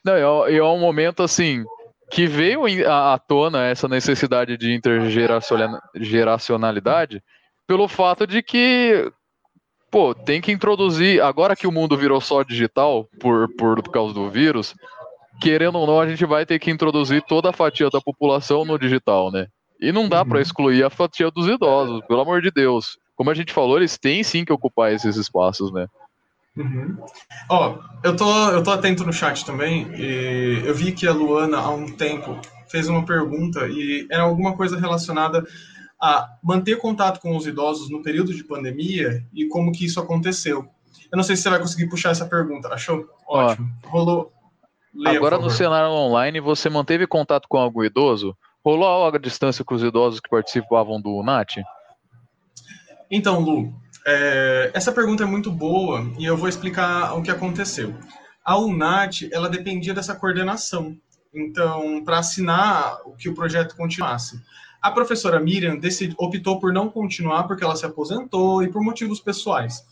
Não, 0.04 0.46
é, 0.46 0.56
é 0.56 0.62
um 0.62 0.78
momento 0.78 1.22
assim 1.22 1.64
que 2.10 2.26
veio 2.26 2.62
à 2.90 3.18
tona 3.18 3.66
essa 3.66 3.86
necessidade 3.86 4.56
de 4.56 4.72
intergeracionalidade 4.72 7.22
pelo 7.66 7.86
fato 7.86 8.26
de 8.26 8.42
que 8.42 9.12
pô, 9.90 10.14
tem 10.14 10.40
que 10.40 10.52
introduzir, 10.52 11.22
agora 11.22 11.56
que 11.56 11.66
o 11.66 11.72
mundo 11.72 11.96
virou 11.96 12.20
só 12.20 12.42
digital 12.42 13.08
por, 13.18 13.48
por 13.56 13.82
causa 13.90 14.14
do 14.14 14.30
vírus, 14.30 14.74
querendo 15.40 15.78
ou 15.78 15.86
não, 15.86 16.00
a 16.00 16.08
gente 16.08 16.24
vai 16.24 16.44
ter 16.44 16.58
que 16.58 16.70
introduzir 16.70 17.22
toda 17.22 17.50
a 17.50 17.52
fatia 17.52 17.88
da 17.90 18.00
população 18.00 18.64
no 18.64 18.78
digital, 18.78 19.30
né? 19.30 19.46
E 19.80 19.92
não 19.92 20.08
dá 20.08 20.22
uhum. 20.22 20.28
para 20.28 20.40
excluir 20.40 20.82
a 20.84 20.90
fatia 20.90 21.30
dos 21.30 21.46
idosos, 21.46 22.04
pelo 22.06 22.20
amor 22.20 22.42
de 22.42 22.50
Deus. 22.50 22.98
Como 23.14 23.30
a 23.30 23.34
gente 23.34 23.52
falou, 23.52 23.76
eles 23.76 23.96
têm 23.96 24.22
sim 24.22 24.44
que 24.44 24.52
ocupar 24.52 24.92
esses 24.92 25.16
espaços, 25.16 25.72
né? 25.72 25.86
Uhum. 26.56 26.96
Ó, 27.48 27.78
eu 28.02 28.16
tô, 28.16 28.50
eu 28.50 28.62
tô 28.62 28.72
atento 28.72 29.04
no 29.04 29.12
chat 29.12 29.44
também, 29.44 29.88
e 29.94 30.62
eu 30.64 30.74
vi 30.74 30.92
que 30.92 31.06
a 31.06 31.12
Luana, 31.12 31.58
há 31.58 31.70
um 31.70 31.86
tempo, 31.86 32.36
fez 32.68 32.88
uma 32.88 33.04
pergunta, 33.04 33.68
e 33.68 34.06
era 34.10 34.24
alguma 34.24 34.56
coisa 34.56 34.78
relacionada 34.78 35.44
a 36.00 36.28
manter 36.42 36.78
contato 36.78 37.20
com 37.20 37.36
os 37.36 37.46
idosos 37.46 37.90
no 37.90 38.02
período 38.02 38.32
de 38.34 38.44
pandemia 38.44 39.24
e 39.32 39.46
como 39.46 39.72
que 39.72 39.84
isso 39.84 40.00
aconteceu. 40.00 40.68
Eu 41.10 41.16
não 41.16 41.22
sei 41.22 41.36
se 41.36 41.42
você 41.42 41.50
vai 41.50 41.58
conseguir 41.58 41.88
puxar 41.88 42.10
essa 42.10 42.26
pergunta. 42.26 42.68
Achou? 42.68 43.06
Ótimo. 43.26 43.68
Rolou. 43.84 44.32
Leia, 44.94 45.16
Agora 45.16 45.38
no 45.38 45.50
cenário 45.50 45.90
online, 45.90 46.40
você 46.40 46.68
manteve 46.68 47.06
contato 47.06 47.46
com 47.48 47.58
algum 47.58 47.84
idoso? 47.84 48.36
Rolou 48.64 48.86
algo 48.86 49.16
à 49.16 49.20
distância 49.20 49.64
com 49.64 49.74
os 49.74 49.82
idosos 49.82 50.20
que 50.20 50.28
participavam 50.28 51.00
do 51.00 51.22
NAT? 51.22 51.58
Então, 53.10 53.40
Lu, 53.40 53.72
é, 54.06 54.70
essa 54.74 54.92
pergunta 54.92 55.22
é 55.22 55.26
muito 55.26 55.50
boa 55.50 56.06
e 56.18 56.24
eu 56.24 56.36
vou 56.36 56.48
explicar 56.48 57.14
o 57.16 57.22
que 57.22 57.30
aconteceu. 57.30 57.94
A 58.44 58.58
UNAT, 58.58 59.28
ela 59.32 59.48
dependia 59.48 59.94
dessa 59.94 60.14
coordenação. 60.14 60.96
Então, 61.34 62.02
para 62.04 62.18
assinar 62.18 62.98
o 63.04 63.12
que 63.12 63.28
o 63.28 63.34
projeto 63.34 63.76
continuasse. 63.76 64.40
A 64.80 64.90
professora 64.90 65.40
Miriam 65.40 65.76
decid, 65.76 66.14
optou 66.16 66.60
por 66.60 66.72
não 66.72 66.88
continuar 66.88 67.44
porque 67.44 67.64
ela 67.64 67.76
se 67.76 67.84
aposentou 67.84 68.62
e 68.62 68.68
por 68.68 68.82
motivos 68.82 69.20
pessoais. 69.20 69.82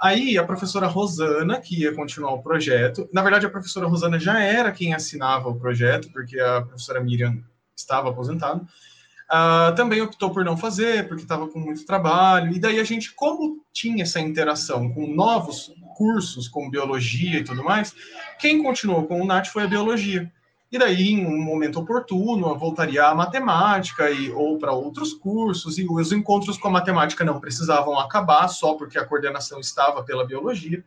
Aí 0.00 0.38
a 0.38 0.44
professora 0.44 0.86
Rosana, 0.86 1.60
que 1.60 1.82
ia 1.82 1.94
continuar 1.94 2.32
o 2.32 2.42
projeto, 2.42 3.06
na 3.12 3.22
verdade 3.22 3.44
a 3.44 3.50
professora 3.50 3.86
Rosana 3.86 4.18
já 4.18 4.40
era 4.40 4.72
quem 4.72 4.94
assinava 4.94 5.50
o 5.50 5.58
projeto, 5.58 6.10
porque 6.10 6.40
a 6.40 6.62
professora 6.62 7.02
Miriam 7.02 7.38
estava 7.76 8.08
aposentada, 8.08 8.62
uh, 8.62 9.74
também 9.74 10.00
optou 10.00 10.30
por 10.30 10.42
não 10.42 10.56
fazer, 10.56 11.06
porque 11.06 11.22
estava 11.22 11.46
com 11.48 11.58
muito 11.58 11.84
trabalho. 11.84 12.50
E 12.54 12.58
daí 12.58 12.80
a 12.80 12.84
gente, 12.84 13.12
como 13.14 13.62
tinha 13.74 14.02
essa 14.02 14.20
interação 14.20 14.90
com 14.90 15.06
novos 15.06 15.70
cursos, 15.98 16.48
com 16.48 16.70
biologia 16.70 17.40
e 17.40 17.44
tudo 17.44 17.62
mais, 17.62 17.94
quem 18.38 18.62
continuou 18.62 19.06
com 19.06 19.20
o 19.20 19.26
NAT 19.26 19.48
foi 19.48 19.64
a 19.64 19.68
biologia. 19.68 20.32
E 20.70 20.78
daí, 20.78 21.14
em 21.14 21.26
um 21.26 21.42
momento 21.42 21.80
oportuno, 21.80 22.56
voltaria 22.56 23.04
à 23.04 23.14
matemática 23.14 24.08
e, 24.08 24.30
ou 24.30 24.56
para 24.56 24.72
outros 24.72 25.12
cursos, 25.12 25.78
e 25.78 25.86
os 25.88 26.12
encontros 26.12 26.56
com 26.56 26.68
a 26.68 26.70
matemática 26.70 27.24
não 27.24 27.40
precisavam 27.40 27.98
acabar 27.98 28.46
só 28.46 28.74
porque 28.74 28.96
a 28.96 29.04
coordenação 29.04 29.58
estava 29.58 30.04
pela 30.04 30.24
biologia. 30.24 30.84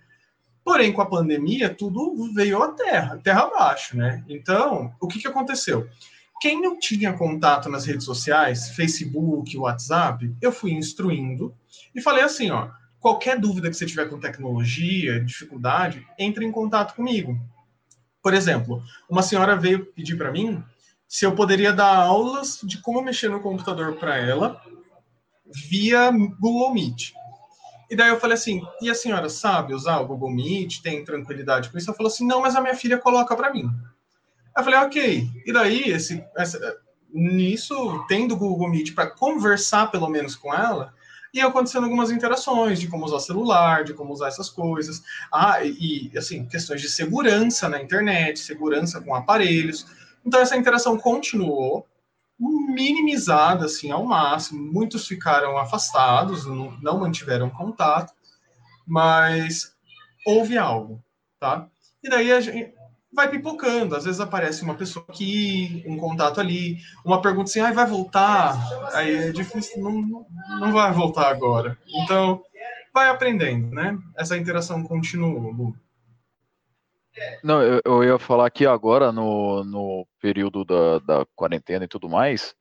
Porém, 0.64 0.94
com 0.94 1.02
a 1.02 1.06
pandemia, 1.06 1.70
tudo 1.70 2.16
veio 2.34 2.64
à 2.64 2.72
terra, 2.72 3.20
terra 3.22 3.42
abaixo, 3.42 3.98
né? 3.98 4.24
Então, 4.30 4.94
o 5.02 5.08
que, 5.08 5.20
que 5.20 5.28
aconteceu? 5.28 5.90
Quem 6.40 6.62
não 6.62 6.80
tinha 6.80 7.12
contato 7.12 7.68
nas 7.68 7.86
redes 7.86 8.06
sociais, 8.06 8.70
Facebook, 8.70 9.58
WhatsApp, 9.58 10.34
eu 10.42 10.52
fui 10.54 10.72
instruindo 10.72 11.54
e 11.94 12.02
falei 12.02 12.24
assim, 12.24 12.50
ó, 12.52 12.70
qualquer 13.02 13.38
dúvida 13.38 13.70
que 13.70 13.76
você 13.76 13.86
tiver 13.86 14.10
com 14.10 14.20
tecnologia, 14.20 15.20
dificuldade, 15.20 16.08
entre 16.18 16.46
em 16.46 16.52
contato 16.52 16.96
comigo. 16.96 17.38
Por 18.24 18.34
exemplo, 18.34 18.82
uma 19.10 19.22
senhora 19.22 19.58
veio 19.58 19.86
pedir 19.86 20.18
para 20.18 20.32
mim 20.32 20.64
se 21.08 21.26
eu 21.26 21.36
poderia 21.36 21.74
dar 21.74 21.94
aulas 21.94 22.60
de 22.64 22.82
como 22.82 23.02
mexer 23.02 23.30
no 23.30 23.42
computador 23.42 23.98
para 23.98 24.18
ela 24.18 24.60
via 25.46 26.10
Google 26.40 26.74
Meet. 26.74 27.12
E 27.92 27.96
daí 27.96 28.10
eu 28.10 28.20
falei 28.20 28.36
assim: 28.36 28.62
e 28.82 28.90
a 28.90 28.96
senhora 28.96 29.28
sabe 29.30 29.74
usar 29.74 30.00
o 30.00 30.08
Google 30.08 30.32
Meet? 30.32 30.82
Tem 30.82 31.04
tranquilidade 31.04 31.70
com 31.70 31.78
isso? 31.78 31.90
Ela 31.90 31.98
falou 31.98 32.12
assim: 32.12 32.26
não, 32.26 32.42
mas 32.42 32.56
a 32.56 32.62
minha 32.62 32.76
filha 32.76 32.98
coloca 32.98 33.36
para 33.36 33.52
mim. 33.52 33.70
Eu 34.58 34.64
falei: 34.64 34.80
ok. 34.80 35.30
E 35.46 35.52
daí, 35.52 35.84
esse, 35.84 36.26
essa, 36.38 36.58
nisso, 37.14 38.06
tendo 38.08 38.36
o 38.36 38.38
Google 38.38 38.70
Meet 38.70 38.96
para 38.96 39.12
conversar 39.12 39.92
pelo 39.92 40.08
menos 40.08 40.36
com 40.36 40.54
ela, 40.54 40.94
e 41.34 41.42
acontecendo 41.42 41.86
algumas 41.86 42.12
interações 42.12 42.80
de 42.80 42.88
como 42.88 43.06
usar 43.06 43.20
celular, 43.20 43.84
de 43.84 43.94
como 43.94 44.14
usar 44.14 44.28
essas 44.28 44.50
coisas. 44.50 45.02
Ah, 45.32 45.64
e, 45.64 46.12
assim, 46.16 46.46
questões 46.46 46.80
de 46.80 46.88
segurança 46.88 47.68
na 47.68 47.82
internet, 47.82 48.40
segurança 48.40 49.02
com 49.02 49.16
aparelhos. 49.16 49.86
Então, 50.24 50.40
essa 50.40 50.56
interação 50.56 50.98
continuou, 50.98 51.88
minimizada, 52.40 53.66
assim, 53.66 53.90
ao 53.90 54.06
máximo. 54.06 54.72
Muitos 54.72 55.08
ficaram 55.08 55.58
afastados, 55.58 56.46
não, 56.46 56.72
não 56.82 57.00
mantiveram 57.00 57.50
contato, 57.50 58.14
mas 58.86 59.74
houve 60.26 60.58
algo, 60.58 61.04
tá? 61.40 61.68
E 62.04 62.10
daí 62.10 62.32
a 62.32 62.42
gente, 62.42 62.74
vai 63.14 63.30
pipocando. 63.30 63.96
Às 63.96 64.06
vezes 64.06 64.20
aparece 64.20 64.64
uma 64.64 64.76
pessoa 64.76 65.06
aqui, 65.08 65.84
um 65.88 65.98
contato 65.98 66.40
ali, 66.40 66.78
uma 67.06 67.22
pergunta 67.22 67.50
assim, 67.50 67.60
ah, 67.60 67.72
vai 67.72 67.86
voltar? 67.86 68.58
Aí 68.94 69.16
é 69.16 69.32
difícil, 69.32 69.82
não, 69.82 70.26
não 70.60 70.72
vai 70.72 70.92
voltar 70.92 71.30
agora. 71.30 71.78
Então, 71.88 72.42
vai 72.94 73.10
aprendendo, 73.10 73.74
né? 73.74 73.98
Essa 74.18 74.38
interação 74.38 74.84
continua, 74.84 75.40
Lu. 75.40 75.76
Não, 77.44 77.62
eu, 77.62 77.82
eu, 77.86 78.04
ia 78.04 78.18
falar 78.18 78.48
aqui 78.48 78.66
agora, 78.66 79.12
no, 79.12 79.64
no 79.64 80.08
período 80.20 80.66
da, 80.66 80.98
da 81.00 81.26
quarentena 81.36 81.86
e 81.86 81.88
tudo 81.88 82.10
mais, 82.10 82.56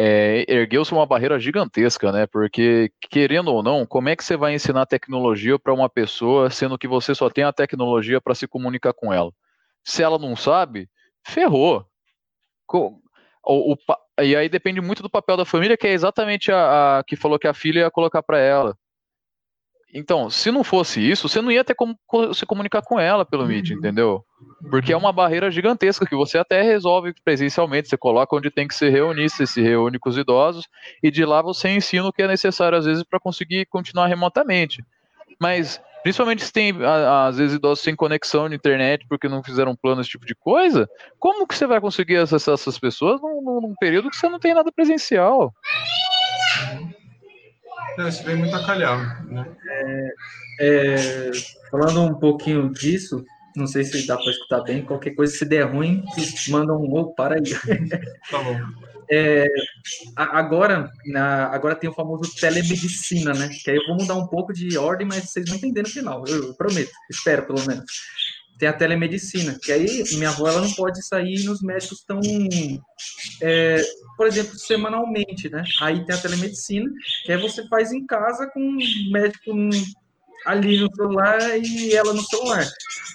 é, 0.00 0.44
ergueu-se 0.48 0.92
uma 0.92 1.06
barreira 1.06 1.38
gigantesca, 1.38 2.10
né? 2.10 2.26
Porque, 2.26 2.90
querendo 3.10 3.48
ou 3.52 3.62
não, 3.62 3.84
como 3.84 4.08
é 4.08 4.16
que 4.16 4.24
você 4.24 4.38
vai 4.38 4.54
ensinar 4.54 4.86
tecnologia 4.86 5.58
para 5.58 5.74
uma 5.74 5.88
pessoa, 5.90 6.48
sendo 6.48 6.78
que 6.78 6.88
você 6.88 7.14
só 7.14 7.28
tem 7.28 7.44
a 7.44 7.52
tecnologia 7.52 8.20
para 8.22 8.34
se 8.34 8.48
comunicar 8.48 8.94
com 8.94 9.12
ela? 9.12 9.30
Se 9.84 10.02
ela 10.02 10.18
não 10.18 10.34
sabe, 10.34 10.88
ferrou. 11.26 11.86
O, 13.46 13.74
o, 13.74 13.76
e 14.22 14.34
aí 14.34 14.48
depende 14.48 14.80
muito 14.80 15.02
do 15.02 15.10
papel 15.10 15.36
da 15.36 15.44
família, 15.44 15.76
que 15.76 15.86
é 15.86 15.92
exatamente 15.92 16.50
a, 16.50 16.98
a 16.98 17.04
que 17.04 17.16
falou 17.16 17.38
que 17.38 17.46
a 17.46 17.54
filha 17.54 17.80
ia 17.80 17.90
colocar 17.90 18.22
para 18.22 18.38
ela. 18.38 18.76
Então, 19.96 20.28
se 20.28 20.50
não 20.50 20.64
fosse 20.64 21.00
isso, 21.00 21.28
você 21.28 21.40
não 21.40 21.52
ia 21.52 21.62
ter 21.62 21.76
como 21.76 21.96
se 22.34 22.44
comunicar 22.44 22.82
com 22.82 22.98
ela 22.98 23.24
pelo 23.24 23.46
Meet, 23.46 23.70
uhum. 23.70 23.76
entendeu? 23.78 24.24
Porque 24.68 24.92
é 24.92 24.96
uma 24.96 25.12
barreira 25.12 25.52
gigantesca 25.52 26.04
que 26.04 26.16
você 26.16 26.36
até 26.36 26.62
resolve 26.62 27.14
presencialmente. 27.24 27.88
Você 27.88 27.96
coloca 27.96 28.34
onde 28.34 28.50
tem 28.50 28.66
que 28.66 28.74
se 28.74 28.88
reunir, 28.88 29.30
você 29.30 29.46
se 29.46 29.62
reúne 29.62 30.00
com 30.00 30.08
os 30.08 30.18
idosos 30.18 30.66
e 31.00 31.12
de 31.12 31.24
lá 31.24 31.40
você 31.40 31.68
ensina 31.68 32.08
o 32.08 32.12
que 32.12 32.22
é 32.22 32.26
necessário 32.26 32.76
às 32.76 32.86
vezes 32.86 33.04
para 33.04 33.20
conseguir 33.20 33.66
continuar 33.66 34.08
remotamente. 34.08 34.84
Mas 35.40 35.80
principalmente 36.04 36.44
se 36.44 36.52
tem 36.52 36.72
às 37.26 37.38
vezes 37.38 37.56
idosos 37.56 37.82
sem 37.82 37.96
conexão 37.96 38.46
de 38.46 38.54
internet 38.54 39.06
porque 39.08 39.26
não 39.26 39.42
fizeram 39.42 39.74
plano 39.74 40.02
esse 40.02 40.10
tipo 40.10 40.26
de 40.26 40.34
coisa, 40.34 40.86
como 41.18 41.46
que 41.46 41.56
você 41.56 41.66
vai 41.66 41.80
conseguir 41.80 42.18
acessar 42.18 42.54
essas 42.54 42.78
pessoas 42.78 43.20
num, 43.22 43.40
num 43.62 43.74
período 43.80 44.10
que 44.10 44.16
você 44.16 44.28
não 44.28 44.38
tem 44.38 44.54
nada 44.54 44.70
presencial? 44.70 45.52
Não, 47.96 48.06
isso 48.06 48.22
vem 48.22 48.36
muito 48.36 48.54
a 48.54 48.66
calhar, 48.66 49.26
né? 49.26 49.46
É, 49.66 50.08
é, 50.60 51.30
falando 51.70 52.02
um 52.02 52.14
pouquinho 52.14 52.70
disso, 52.70 53.24
não 53.56 53.66
sei 53.66 53.82
se 53.82 54.06
dá 54.06 54.16
para 54.16 54.30
escutar 54.30 54.60
bem, 54.62 54.84
qualquer 54.84 55.14
coisa, 55.14 55.32
se 55.32 55.48
der 55.48 55.62
ruim, 55.62 56.04
manda 56.50 56.74
um 56.74 56.92
ou 56.92 57.14
para 57.14 57.36
aí. 57.36 57.42
Tá 58.30 58.42
bom. 58.42 58.60
É, 59.10 59.46
agora, 60.16 60.88
na, 61.06 61.46
agora 61.46 61.74
tem 61.74 61.90
o 61.90 61.94
famoso 61.94 62.34
telemedicina, 62.40 63.32
né? 63.32 63.48
Que 63.62 63.70
aí 63.70 63.76
eu 63.76 63.86
vou 63.86 63.96
mudar 63.96 64.14
um 64.14 64.26
pouco 64.26 64.52
de 64.52 64.76
ordem, 64.78 65.06
mas 65.06 65.30
vocês 65.30 65.48
vão 65.48 65.56
entender 65.56 65.82
no 65.82 65.88
final, 65.88 66.24
eu, 66.26 66.48
eu 66.48 66.54
prometo, 66.54 66.90
espero 67.10 67.46
pelo 67.46 67.64
menos 67.66 67.84
tem 68.58 68.68
a 68.68 68.72
telemedicina, 68.72 69.58
que 69.60 69.72
aí 69.72 70.04
minha 70.12 70.30
avó 70.30 70.48
ela 70.48 70.60
não 70.60 70.72
pode 70.72 71.04
sair 71.06 71.44
nos 71.44 71.60
médicos 71.60 72.04
tão, 72.06 72.20
é, 73.42 73.82
por 74.16 74.26
exemplo, 74.26 74.56
semanalmente, 74.58 75.48
né? 75.50 75.64
Aí 75.80 76.04
tem 76.04 76.14
a 76.14 76.20
telemedicina, 76.20 76.88
que 77.24 77.32
aí 77.32 77.40
você 77.40 77.66
faz 77.68 77.92
em 77.92 78.06
casa 78.06 78.48
com 78.52 78.60
o 78.60 79.10
médico 79.12 79.52
ali 80.46 80.80
no 80.80 80.94
celular 80.94 81.58
e 81.58 81.94
ela 81.94 82.12
no 82.12 82.22
celular. 82.22 82.64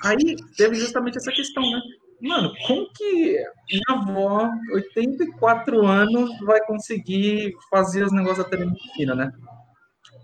Aí 0.04 0.36
teve 0.58 0.76
justamente 0.76 1.18
essa 1.18 1.32
questão, 1.32 1.64
né? 1.64 1.80
Mano, 2.22 2.54
como 2.68 2.92
que 2.94 3.38
minha 3.72 4.02
avó, 4.02 4.50
84 4.74 5.86
anos, 5.86 6.30
vai 6.46 6.60
conseguir 6.66 7.54
fazer 7.70 8.04
os 8.04 8.12
negócios 8.12 8.44
da 8.44 8.50
telemedicina, 8.50 9.16
né? 9.16 9.32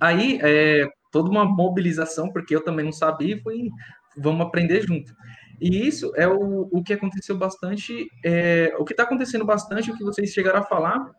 Aí, 0.02 0.40
é, 0.42 0.88
toda 1.12 1.30
uma 1.30 1.46
mobilização, 1.46 2.32
porque 2.32 2.56
eu 2.56 2.64
também 2.64 2.86
não 2.86 2.92
sabia, 2.92 3.40
fui 3.42 3.70
vamos 4.18 4.46
aprender 4.46 4.82
junto. 4.82 5.14
E 5.60 5.88
isso 5.88 6.12
é 6.16 6.28
o, 6.28 6.70
o 6.72 6.84
que 6.84 6.94
aconteceu 6.94 7.38
bastante, 7.38 8.08
é, 8.24 8.74
o 8.78 8.86
que 8.86 8.94
está 8.94 9.04
acontecendo 9.04 9.46
bastante, 9.46 9.92
o 9.92 9.98
que 9.98 10.04
vocês 10.04 10.32
chegaram 10.32 10.60
a 10.60 10.66
falar 10.66 11.12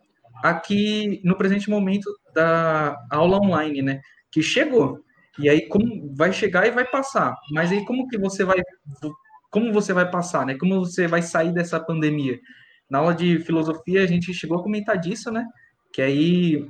aqui 0.43 1.21
no 1.23 1.35
presente 1.35 1.69
momento 1.69 2.09
da 2.33 2.95
aula 3.09 3.37
online, 3.37 3.81
né? 3.81 4.01
Que 4.31 4.41
chegou. 4.41 4.99
E 5.39 5.49
aí 5.49 5.67
como 5.67 6.13
vai 6.15 6.31
chegar 6.33 6.67
e 6.67 6.71
vai 6.71 6.85
passar. 6.85 7.35
Mas 7.51 7.71
aí 7.71 7.85
como 7.85 8.07
que 8.07 8.17
você 8.17 8.43
vai 8.43 8.57
como 9.57 9.73
você 9.73 9.91
vai 9.91 10.09
passar, 10.09 10.45
né? 10.45 10.55
Como 10.55 10.79
você 10.85 11.07
vai 11.07 11.23
sair 11.23 11.51
dessa 11.51 11.79
pandemia? 11.79 12.39
Na 12.87 12.99
aula 12.99 13.15
de 13.15 13.39
filosofia 13.39 14.03
a 14.03 14.05
gente 14.05 14.31
chegou 14.31 14.59
a 14.59 14.63
comentar 14.63 14.99
disso, 14.99 15.31
né? 15.31 15.47
Que 15.91 15.99
aí 15.99 16.67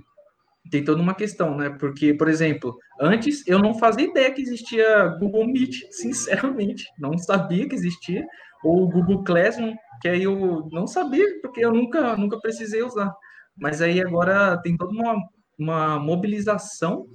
tem 0.72 0.86
toda 0.86 1.02
uma 1.02 1.14
questão, 1.14 1.58
né? 1.58 1.70
Porque, 1.70 2.14
por 2.14 2.30
exemplo, 2.30 2.78
antes 3.02 3.46
eu 3.46 3.60
não 3.60 3.78
fazia 3.78 4.08
ideia 4.08 4.34
que 4.34 4.42
existia 4.42 5.08
Google 5.20 5.46
Meet, 5.48 5.84
sinceramente, 5.92 6.86
não 6.98 7.18
sabia 7.18 7.68
que 7.68 7.76
existia, 7.76 8.26
ou 8.64 8.90
Google 8.90 9.22
Classroom, 9.26 9.76
que 10.02 10.08
aí 10.08 10.24
eu 10.24 10.70
não 10.72 10.88
sabia, 10.88 11.42
porque 11.42 11.66
eu 11.66 11.74
nunca, 11.74 12.16
nunca 12.16 12.40
precisei 12.40 12.82
usar. 12.82 13.14
Mas 13.58 13.82
aí 13.82 14.00
agora 14.00 14.58
tem 14.62 14.78
toda 14.78 14.94
uma, 14.94 15.16
uma 15.60 16.00
mobilização, 16.00 17.06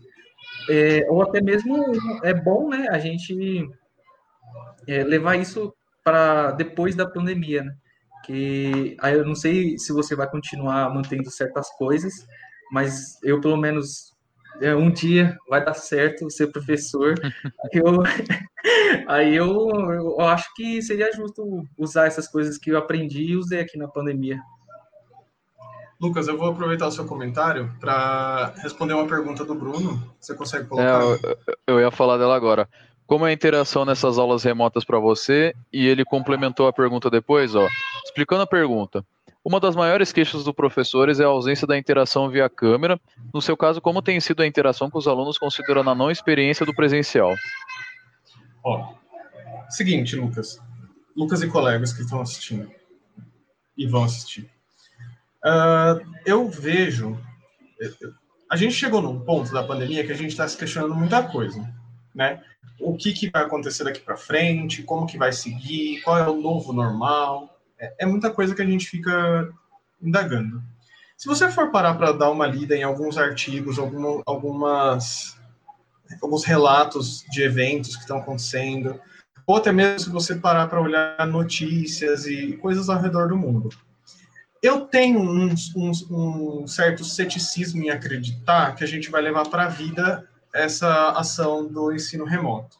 é, 0.68 1.06
ou 1.08 1.22
até 1.22 1.40
mesmo 1.40 1.82
é 2.22 2.34
bom, 2.34 2.68
né, 2.68 2.88
a 2.90 2.98
gente 2.98 3.66
é, 4.86 5.04
levar 5.04 5.36
isso 5.36 5.72
para 6.04 6.52
depois 6.52 6.94
da 6.94 7.08
pandemia, 7.08 7.62
né? 7.62 7.74
Que 8.24 8.96
aí 9.00 9.14
eu 9.14 9.24
não 9.24 9.34
sei 9.34 9.78
se 9.78 9.92
você 9.92 10.14
vai 10.14 10.28
continuar 10.28 10.92
mantendo 10.92 11.30
certas 11.30 11.68
coisas, 11.76 12.12
mas 12.70 13.18
eu 13.22 13.40
pelo 13.40 13.56
menos 13.56 14.12
é, 14.60 14.74
um 14.74 14.90
dia 14.90 15.36
vai 15.48 15.64
dar 15.64 15.74
certo 15.74 16.30
ser 16.30 16.48
professor. 16.48 17.14
eu, 17.72 18.02
aí 19.08 19.34
eu, 19.34 19.70
eu, 19.70 20.20
acho 20.20 20.52
que 20.54 20.82
seria 20.82 21.12
justo 21.12 21.64
usar 21.76 22.06
essas 22.06 22.28
coisas 22.28 22.58
que 22.58 22.70
eu 22.70 22.78
aprendi 22.78 23.22
e 23.22 23.36
usei 23.36 23.60
aqui 23.60 23.78
na 23.78 23.88
pandemia. 23.88 24.40
Lucas, 26.00 26.26
eu 26.26 26.36
vou 26.36 26.48
aproveitar 26.48 26.88
o 26.88 26.90
seu 26.90 27.04
comentário 27.06 27.72
para 27.78 28.52
responder 28.56 28.92
uma 28.92 29.06
pergunta 29.06 29.44
do 29.44 29.54
Bruno. 29.54 30.02
Você 30.18 30.34
consegue 30.34 30.66
colocar? 30.66 31.00
É, 31.00 31.38
eu, 31.66 31.74
eu 31.74 31.80
ia 31.80 31.92
falar 31.92 32.18
dela 32.18 32.34
agora. 32.34 32.68
Como 33.12 33.26
é 33.26 33.28
a 33.28 33.34
interação 33.34 33.84
nessas 33.84 34.16
aulas 34.16 34.42
remotas 34.42 34.86
para 34.86 34.98
você? 34.98 35.54
E 35.70 35.86
ele 35.86 36.02
complementou 36.02 36.66
a 36.66 36.72
pergunta 36.72 37.10
depois, 37.10 37.54
ó. 37.54 37.68
Explicando 38.06 38.40
a 38.40 38.46
pergunta. 38.46 39.04
Uma 39.44 39.60
das 39.60 39.76
maiores 39.76 40.10
queixas 40.14 40.44
dos 40.44 40.54
professores 40.54 41.20
é 41.20 41.24
a 41.24 41.26
ausência 41.26 41.66
da 41.66 41.76
interação 41.76 42.30
via 42.30 42.48
câmera. 42.48 42.98
No 43.30 43.42
seu 43.42 43.54
caso, 43.54 43.82
como 43.82 44.00
tem 44.00 44.18
sido 44.18 44.40
a 44.40 44.46
interação 44.46 44.88
com 44.88 44.96
os 44.96 45.06
alunos 45.06 45.36
considerando 45.36 45.90
a 45.90 45.94
não 45.94 46.10
experiência 46.10 46.64
do 46.64 46.74
presencial? 46.74 47.34
Ó, 48.64 48.94
seguinte, 49.68 50.16
Lucas. 50.16 50.58
Lucas 51.14 51.42
e 51.42 51.48
colegas 51.48 51.92
que 51.92 52.00
estão 52.00 52.22
assistindo 52.22 52.70
e 53.76 53.86
vão 53.86 54.04
assistir. 54.04 54.50
Uh, 55.44 56.00
eu 56.24 56.48
vejo. 56.48 57.20
A 58.50 58.56
gente 58.56 58.72
chegou 58.72 59.02
num 59.02 59.20
ponto 59.20 59.52
da 59.52 59.62
pandemia 59.62 60.02
que 60.02 60.12
a 60.12 60.16
gente 60.16 60.30
está 60.30 60.48
se 60.48 60.56
questionando 60.56 60.94
muita 60.94 61.22
coisa, 61.22 61.62
né? 62.14 62.42
O 62.80 62.96
que, 62.96 63.12
que 63.12 63.30
vai 63.30 63.42
acontecer 63.42 63.84
daqui 63.84 64.00
para 64.00 64.16
frente? 64.16 64.82
Como 64.82 65.06
que 65.06 65.18
vai 65.18 65.32
seguir? 65.32 66.00
Qual 66.02 66.18
é 66.18 66.28
o 66.28 66.40
novo 66.40 66.72
normal? 66.72 67.60
É, 67.78 67.94
é 68.00 68.06
muita 68.06 68.30
coisa 68.30 68.54
que 68.54 68.62
a 68.62 68.66
gente 68.66 68.86
fica 68.86 69.48
indagando. 70.00 70.62
Se 71.16 71.28
você 71.28 71.48
for 71.50 71.70
parar 71.70 71.94
para 71.94 72.12
dar 72.12 72.30
uma 72.30 72.46
lida 72.46 72.74
em 72.74 72.82
alguns 72.82 73.16
artigos, 73.16 73.78
alguma, 73.78 74.22
algumas, 74.26 75.38
alguns 76.20 76.44
relatos 76.44 77.24
de 77.30 77.42
eventos 77.42 77.94
que 77.94 78.02
estão 78.02 78.18
acontecendo, 78.18 79.00
ou 79.46 79.56
até 79.56 79.70
mesmo 79.70 80.00
se 80.00 80.10
você 80.10 80.34
parar 80.34 80.66
para 80.66 80.80
olhar 80.80 81.26
notícias 81.26 82.26
e 82.26 82.56
coisas 82.56 82.88
ao 82.88 83.00
redor 83.00 83.28
do 83.28 83.36
mundo, 83.36 83.68
eu 84.62 84.82
tenho 84.82 85.20
um, 85.20 85.54
um, 85.76 86.62
um, 86.62 86.66
certo 86.66 87.04
ceticismo 87.04 87.82
em 87.82 87.90
acreditar 87.90 88.74
que 88.74 88.84
a 88.84 88.86
gente 88.86 89.10
vai 89.10 89.20
levar 89.20 89.48
para 89.48 89.64
a 89.64 89.68
vida 89.68 90.28
essa 90.54 91.10
ação 91.10 91.66
do 91.66 91.92
ensino 91.92 92.24
remoto. 92.24 92.76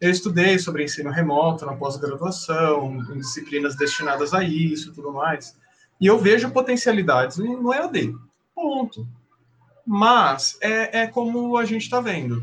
Eu 0.00 0.10
estudei 0.10 0.58
sobre 0.58 0.84
ensino 0.84 1.10
remoto 1.10 1.66
na 1.66 1.74
pós-graduação, 1.74 3.04
em 3.12 3.18
disciplinas 3.18 3.76
destinadas 3.76 4.32
a 4.32 4.44
isso 4.44 4.92
tudo 4.92 5.12
mais. 5.12 5.56
E 6.00 6.06
eu 6.06 6.18
vejo 6.18 6.50
potencialidades 6.50 7.38
no 7.38 7.74
EAD. 7.74 8.14
Ponto. 8.54 9.08
Mas 9.84 10.56
é, 10.60 11.00
é 11.00 11.06
como 11.06 11.56
a 11.56 11.64
gente 11.64 11.82
está 11.82 12.00
vendo. 12.00 12.42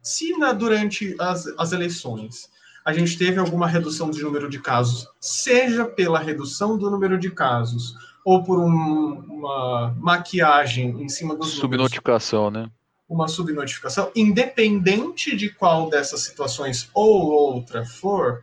Se 0.00 0.36
na, 0.36 0.52
durante 0.52 1.16
as, 1.18 1.46
as 1.58 1.72
eleições 1.72 2.50
a 2.84 2.92
gente 2.92 3.16
teve 3.16 3.38
alguma 3.38 3.66
redução 3.66 4.10
de 4.10 4.22
número 4.22 4.48
de 4.48 4.58
casos, 4.58 5.08
seja 5.20 5.84
pela 5.84 6.18
redução 6.18 6.76
do 6.76 6.90
número 6.90 7.18
de 7.18 7.30
casos 7.30 7.94
ou 8.24 8.42
por 8.42 8.58
um, 8.58 9.24
uma 9.28 9.94
maquiagem 9.98 10.90
em 11.02 11.08
cima 11.08 11.36
dos 11.36 11.52
subnotificação, 11.52 12.50
né? 12.50 12.68
Uma 13.12 13.28
subnotificação, 13.28 14.10
independente 14.16 15.36
de 15.36 15.50
qual 15.50 15.90
dessas 15.90 16.22
situações 16.22 16.88
ou 16.94 17.30
outra 17.30 17.84
for, 17.84 18.42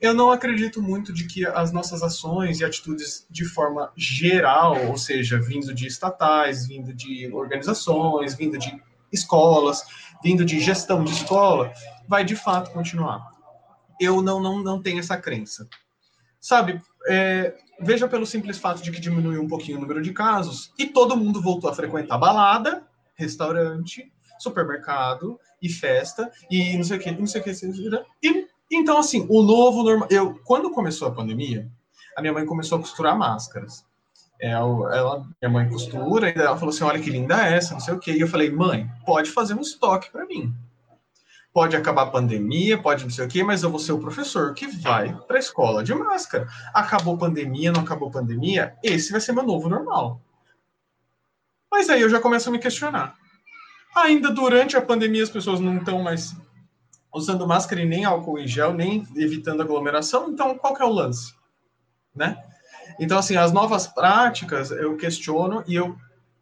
eu 0.00 0.14
não 0.14 0.30
acredito 0.30 0.82
muito 0.82 1.12
de 1.12 1.26
que 1.26 1.46
as 1.46 1.70
nossas 1.70 2.02
ações 2.02 2.60
e 2.60 2.64
atitudes 2.64 3.26
de 3.30 3.44
forma 3.44 3.92
geral, 3.94 4.86
ou 4.86 4.96
seja, 4.96 5.38
vindo 5.38 5.74
de 5.74 5.86
estatais, 5.86 6.66
vindo 6.66 6.94
de 6.94 7.30
organizações, 7.32 8.34
vindo 8.34 8.58
de 8.58 8.80
escolas, 9.12 9.82
vindo 10.22 10.44
de 10.44 10.60
gestão 10.60 11.04
de 11.04 11.12
escola, 11.12 11.72
vai 12.08 12.24
de 12.24 12.36
fato 12.36 12.72
continuar. 12.72 13.30
Eu 14.00 14.22
não, 14.22 14.40
não, 14.40 14.62
não 14.62 14.82
tenho 14.82 14.98
essa 14.98 15.16
crença. 15.16 15.68
Sabe, 16.40 16.80
é, 17.08 17.54
veja 17.80 18.08
pelo 18.08 18.26
simples 18.26 18.58
fato 18.58 18.82
de 18.82 18.90
que 18.90 19.00
diminuiu 19.00 19.42
um 19.42 19.48
pouquinho 19.48 19.78
o 19.78 19.80
número 19.80 20.02
de 20.02 20.12
casos 20.12 20.72
e 20.78 20.86
todo 20.86 21.16
mundo 21.16 21.42
voltou 21.42 21.68
a 21.68 21.74
frequentar 21.74 22.18
balada, 22.18 22.85
restaurante, 23.16 24.12
supermercado 24.38 25.38
e 25.60 25.68
festa 25.68 26.30
e 26.50 26.76
não 26.76 26.84
sei 26.84 26.98
o 26.98 27.00
que, 27.00 27.10
não 27.12 27.26
sei 27.26 27.40
o 27.40 27.44
que, 27.44 27.50
e 28.22 28.46
Então, 28.70 28.98
assim, 28.98 29.26
o 29.28 29.42
novo 29.42 29.82
normal. 29.82 30.08
Eu, 30.10 30.38
quando 30.44 30.70
começou 30.70 31.08
a 31.08 31.12
pandemia, 31.12 31.70
a 32.16 32.20
minha 32.20 32.32
mãe 32.32 32.44
começou 32.44 32.78
a 32.78 32.80
costurar 32.80 33.16
máscaras. 33.16 33.84
Ela, 34.40 34.94
é, 34.94 34.98
ela, 34.98 35.26
minha 35.40 35.50
mãe 35.50 35.68
costura, 35.68 36.28
e 36.28 36.34
ela 36.38 36.56
falou 36.56 36.74
assim: 36.74 36.84
olha 36.84 37.00
que 37.00 37.10
linda 37.10 37.46
é 37.46 37.56
essa, 37.56 37.72
não 37.72 37.80
sei 37.80 37.94
o 37.94 37.98
quê. 37.98 38.12
E 38.12 38.20
eu 38.20 38.28
falei, 38.28 38.50
mãe, 38.50 38.88
pode 39.04 39.30
fazer 39.30 39.54
um 39.54 39.60
estoque 39.60 40.10
para 40.10 40.26
mim. 40.26 40.54
Pode 41.52 41.74
acabar 41.74 42.02
a 42.02 42.10
pandemia, 42.10 42.76
pode 42.76 43.04
não 43.04 43.10
sei 43.10 43.24
o 43.24 43.28
quê, 43.28 43.42
mas 43.42 43.62
eu 43.62 43.70
vou 43.70 43.78
ser 43.78 43.92
o 43.92 43.98
professor 43.98 44.52
que 44.52 44.66
vai 44.66 45.14
para 45.26 45.36
a 45.36 45.40
escola 45.40 45.82
de 45.82 45.94
máscara. 45.94 46.46
Acabou 46.74 47.16
pandemia, 47.16 47.72
não 47.72 47.80
acabou 47.80 48.10
pandemia, 48.10 48.76
esse 48.82 49.10
vai 49.10 49.22
ser 49.22 49.32
meu 49.32 49.42
novo 49.42 49.66
normal. 49.66 50.20
Mas 51.70 51.88
aí 51.88 52.00
eu 52.00 52.08
já 52.08 52.20
começo 52.20 52.48
a 52.48 52.52
me 52.52 52.58
questionar. 52.58 53.16
Ainda 53.96 54.30
durante 54.30 54.76
a 54.76 54.82
pandemia 54.82 55.22
as 55.22 55.30
pessoas 55.30 55.60
não 55.60 55.78
estão 55.78 56.02
mais 56.02 56.34
usando 57.12 57.46
máscara 57.46 57.80
e 57.80 57.86
nem 57.86 58.04
álcool 58.04 58.38
em 58.38 58.46
gel, 58.46 58.74
nem 58.74 59.06
evitando 59.16 59.62
aglomeração, 59.62 60.28
então 60.28 60.56
qual 60.58 60.74
que 60.74 60.82
é 60.82 60.84
o 60.84 60.92
lance? 60.92 61.34
Né? 62.14 62.36
Então, 63.00 63.18
assim, 63.18 63.36
as 63.36 63.52
novas 63.52 63.86
práticas 63.86 64.70
eu 64.70 64.96
questiono 64.96 65.64
e 65.66 65.74
eu, 65.74 65.96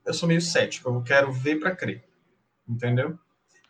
eu 0.04 0.12
sou 0.12 0.28
meio 0.28 0.40
cético, 0.40 0.88
eu 0.88 1.02
quero 1.02 1.32
ver 1.32 1.60
para 1.60 1.74
crer, 1.74 2.04
entendeu? 2.68 3.18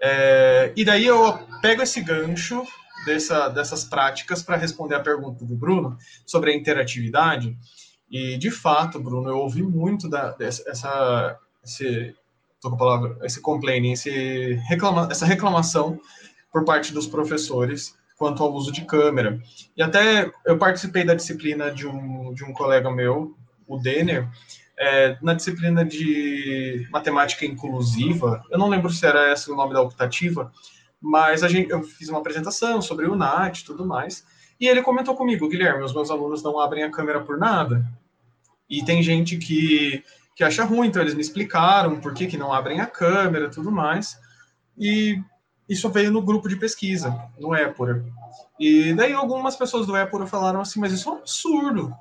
É, 0.00 0.72
e 0.76 0.84
daí 0.84 1.06
eu 1.06 1.38
pego 1.60 1.82
esse 1.82 2.00
gancho 2.00 2.66
dessa, 3.04 3.48
dessas 3.48 3.84
práticas 3.84 4.42
para 4.42 4.56
responder 4.56 4.94
a 4.94 5.00
pergunta 5.00 5.44
do 5.44 5.54
Bruno 5.54 5.96
sobre 6.26 6.50
a 6.50 6.56
interatividade. 6.56 7.56
E, 8.10 8.36
de 8.36 8.50
fato, 8.50 9.00
Bruno, 9.00 9.28
eu 9.28 9.38
ouvi 9.38 9.62
muito 9.62 10.08
da, 10.08 10.32
dessa, 10.32 10.68
essa, 10.68 11.38
esse, 11.64 12.14
tô 12.60 12.68
com 12.70 12.76
a 12.76 12.78
palavra, 12.78 13.18
esse 13.22 13.40
complaining, 13.40 13.92
esse 13.92 14.54
reclama, 14.68 15.08
essa 15.10 15.26
reclamação 15.26 15.98
por 16.52 16.64
parte 16.64 16.92
dos 16.92 17.06
professores 17.06 17.96
quanto 18.16 18.42
ao 18.42 18.52
uso 18.52 18.70
de 18.70 18.84
câmera. 18.84 19.40
E 19.76 19.82
até 19.82 20.30
eu 20.46 20.56
participei 20.56 21.04
da 21.04 21.14
disciplina 21.14 21.70
de 21.70 21.86
um, 21.86 22.32
de 22.32 22.44
um 22.44 22.52
colega 22.52 22.90
meu, 22.90 23.34
o 23.66 23.76
Denner, 23.76 24.28
é, 24.78 25.16
na 25.22 25.34
disciplina 25.34 25.84
de 25.84 26.86
matemática 26.90 27.44
inclusiva, 27.44 28.44
eu 28.50 28.58
não 28.58 28.68
lembro 28.68 28.90
se 28.90 29.06
era 29.06 29.32
esse 29.32 29.50
o 29.50 29.56
nome 29.56 29.72
da 29.72 29.80
optativa, 29.80 30.52
mas 31.00 31.42
a 31.42 31.48
gente, 31.48 31.70
eu 31.70 31.82
fiz 31.82 32.08
uma 32.08 32.18
apresentação 32.18 32.80
sobre 32.80 33.06
o 33.06 33.14
NAT 33.14 33.60
e 33.60 33.64
tudo 33.64 33.86
mais, 33.86 34.24
e 34.58 34.66
ele 34.66 34.82
comentou 34.82 35.14
comigo, 35.14 35.48
Guilherme, 35.48 35.82
os 35.82 35.94
meus 35.94 36.10
alunos 36.10 36.42
não 36.42 36.58
abrem 36.58 36.84
a 36.84 36.90
câmera 36.90 37.20
por 37.20 37.36
nada. 37.36 37.84
E 38.68 38.84
tem 38.84 39.02
gente 39.02 39.36
que, 39.36 40.02
que 40.34 40.42
acha 40.42 40.64
ruim, 40.64 40.88
então 40.88 41.00
eles 41.00 41.14
me 41.14 41.20
explicaram 41.20 42.00
por 42.00 42.12
que, 42.12 42.26
que 42.26 42.36
não 42.36 42.52
abrem 42.52 42.80
a 42.80 42.86
câmera 42.86 43.50
tudo 43.50 43.70
mais. 43.70 44.18
E 44.76 45.20
isso 45.68 45.88
veio 45.88 46.10
no 46.10 46.22
grupo 46.22 46.48
de 46.48 46.56
pesquisa, 46.56 47.16
no 47.38 47.54
Épora. 47.54 48.04
E 48.58 48.92
daí 48.94 49.12
algumas 49.12 49.56
pessoas 49.56 49.86
do 49.86 49.96
Épora 49.96 50.26
falaram 50.26 50.60
assim, 50.60 50.80
mas 50.80 50.92
isso 50.92 51.08
é 51.08 51.12
um 51.12 51.18
absurdo, 51.18 51.94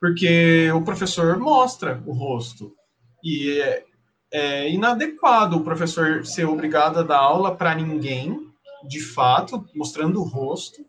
porque 0.00 0.70
o 0.72 0.82
professor 0.82 1.38
mostra 1.38 2.02
o 2.04 2.12
rosto. 2.12 2.74
E 3.22 3.60
é, 3.60 3.84
é 4.32 4.70
inadequado 4.70 5.56
o 5.56 5.64
professor 5.64 6.26
ser 6.26 6.46
obrigado 6.46 6.98
a 6.98 7.02
dar 7.02 7.18
aula 7.18 7.54
para 7.54 7.74
ninguém, 7.74 8.48
de 8.86 9.00
fato, 9.00 9.64
mostrando 9.74 10.20
o 10.20 10.24
rosto, 10.24 10.84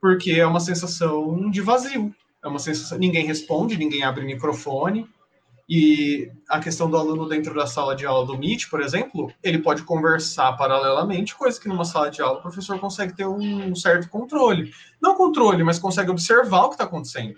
porque 0.00 0.32
é 0.32 0.46
uma 0.46 0.60
sensação 0.60 1.48
de 1.50 1.60
vazio. 1.60 2.12
É 2.42 2.48
uma 2.48 2.58
sensação, 2.58 2.98
ninguém 2.98 3.26
responde, 3.26 3.76
ninguém 3.76 4.02
abre 4.02 4.24
microfone, 4.24 5.06
e 5.72 6.28
a 6.48 6.58
questão 6.58 6.90
do 6.90 6.96
aluno 6.96 7.28
dentro 7.28 7.54
da 7.54 7.64
sala 7.64 7.94
de 7.94 8.04
aula 8.04 8.26
do 8.26 8.36
Meet, 8.36 8.68
por 8.68 8.80
exemplo, 8.80 9.32
ele 9.40 9.60
pode 9.60 9.84
conversar 9.84 10.52
paralelamente, 10.54 11.36
coisa 11.36 11.60
que 11.60 11.68
numa 11.68 11.84
sala 11.84 12.10
de 12.10 12.20
aula 12.20 12.40
o 12.40 12.42
professor 12.42 12.76
consegue 12.80 13.14
ter 13.14 13.24
um 13.24 13.72
certo 13.76 14.08
controle. 14.08 14.74
Não 15.00 15.14
controle, 15.14 15.62
mas 15.62 15.78
consegue 15.78 16.10
observar 16.10 16.64
o 16.64 16.68
que 16.70 16.74
está 16.74 16.82
acontecendo. 16.82 17.36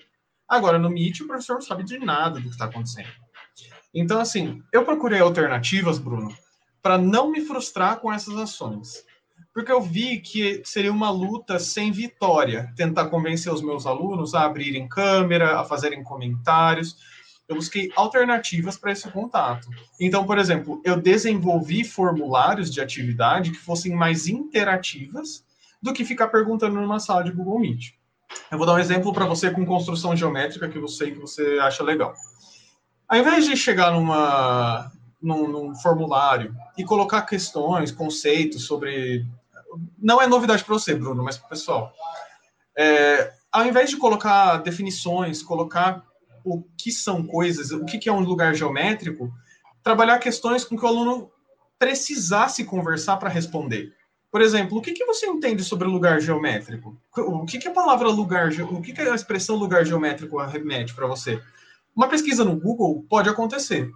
Agora, 0.48 0.78
no 0.78 0.88
Meet, 0.88 1.20
o 1.20 1.26
professor 1.26 1.56
não 1.56 1.60
sabe 1.60 1.84
de 1.84 1.98
nada 1.98 2.40
do 2.40 2.46
que 2.46 2.54
está 2.54 2.64
acontecendo. 2.64 3.10
Então, 3.94 4.18
assim, 4.18 4.62
eu 4.72 4.82
procurei 4.82 5.20
alternativas, 5.20 5.98
Bruno, 5.98 6.34
para 6.80 6.96
não 6.96 7.30
me 7.30 7.42
frustrar 7.42 7.98
com 7.98 8.10
essas 8.10 8.34
ações. 8.38 9.04
Porque 9.52 9.70
eu 9.70 9.82
vi 9.82 10.20
que 10.20 10.62
seria 10.64 10.90
uma 10.90 11.10
luta 11.10 11.58
sem 11.58 11.92
vitória 11.92 12.72
tentar 12.76 13.08
convencer 13.08 13.52
os 13.52 13.60
meus 13.60 13.84
alunos 13.84 14.34
a 14.34 14.46
abrirem 14.46 14.88
câmera, 14.88 15.60
a 15.60 15.64
fazerem 15.64 16.02
comentários 16.02 16.96
eu 17.48 17.56
busquei 17.56 17.90
alternativas 17.96 18.76
para 18.76 18.92
esse 18.92 19.10
contato. 19.10 19.68
Então, 20.00 20.24
por 20.24 20.38
exemplo, 20.38 20.80
eu 20.84 21.00
desenvolvi 21.00 21.84
formulários 21.84 22.70
de 22.70 22.80
atividade 22.80 23.50
que 23.50 23.58
fossem 23.58 23.94
mais 23.94 24.26
interativas 24.26 25.44
do 25.82 25.92
que 25.92 26.04
ficar 26.04 26.28
perguntando 26.28 26.80
numa 26.80 27.00
sala 27.00 27.24
de 27.24 27.32
Google 27.32 27.58
Meet. 27.58 27.94
Eu 28.50 28.56
vou 28.56 28.66
dar 28.66 28.74
um 28.74 28.78
exemplo 28.78 29.12
para 29.12 29.26
você 29.26 29.50
com 29.50 29.66
construção 29.66 30.16
geométrica 30.16 30.68
que 30.68 30.78
eu 30.78 30.88
sei 30.88 31.10
que 31.10 31.18
você 31.18 31.58
acha 31.60 31.82
legal. 31.82 32.14
Ao 33.08 33.18
invés 33.18 33.44
de 33.44 33.56
chegar 33.56 33.92
numa, 33.92 34.90
num, 35.20 35.48
num 35.48 35.74
formulário 35.74 36.54
e 36.76 36.84
colocar 36.84 37.22
questões, 37.22 37.92
conceitos 37.92 38.64
sobre. 38.64 39.26
Não 39.98 40.20
é 40.20 40.26
novidade 40.26 40.64
para 40.64 40.74
você, 40.74 40.94
Bruno, 40.94 41.22
mas 41.22 41.36
para 41.36 41.46
o 41.46 41.50
pessoal. 41.50 41.92
É, 42.76 43.32
ao 43.50 43.66
invés 43.66 43.90
de 43.90 43.96
colocar 43.96 44.58
definições, 44.58 45.42
colocar 45.42 46.02
o 46.44 46.62
que 46.76 46.90
são 46.90 47.26
coisas, 47.26 47.70
o 47.70 47.84
que 47.84 48.08
é 48.08 48.12
um 48.12 48.20
lugar 48.20 48.54
geométrico, 48.54 49.32
trabalhar 49.82 50.18
questões 50.18 50.64
com 50.64 50.76
que 50.76 50.84
o 50.84 50.88
aluno 50.88 51.30
precisasse 51.78 52.64
conversar 52.64 53.16
para 53.16 53.28
responder. 53.28 53.92
Por 54.30 54.40
exemplo, 54.40 54.78
o 54.78 54.80
que, 54.80 54.92
que 54.92 55.04
você 55.04 55.26
entende 55.26 55.62
sobre 55.62 55.86
lugar 55.86 56.20
geométrico? 56.20 56.98
O 57.16 57.44
que, 57.44 57.58
que 57.58 57.68
a 57.68 57.72
palavra 57.72 58.08
lugar, 58.08 58.50
o 58.50 58.80
que, 58.80 58.92
que 58.92 59.02
a 59.02 59.14
expressão 59.14 59.56
lugar 59.56 59.84
geométrico 59.84 60.38
remete 60.38 60.94
para 60.94 61.06
você? 61.06 61.40
Uma 61.94 62.08
pesquisa 62.08 62.44
no 62.44 62.58
Google 62.58 63.04
pode 63.10 63.28
acontecer. 63.28 63.90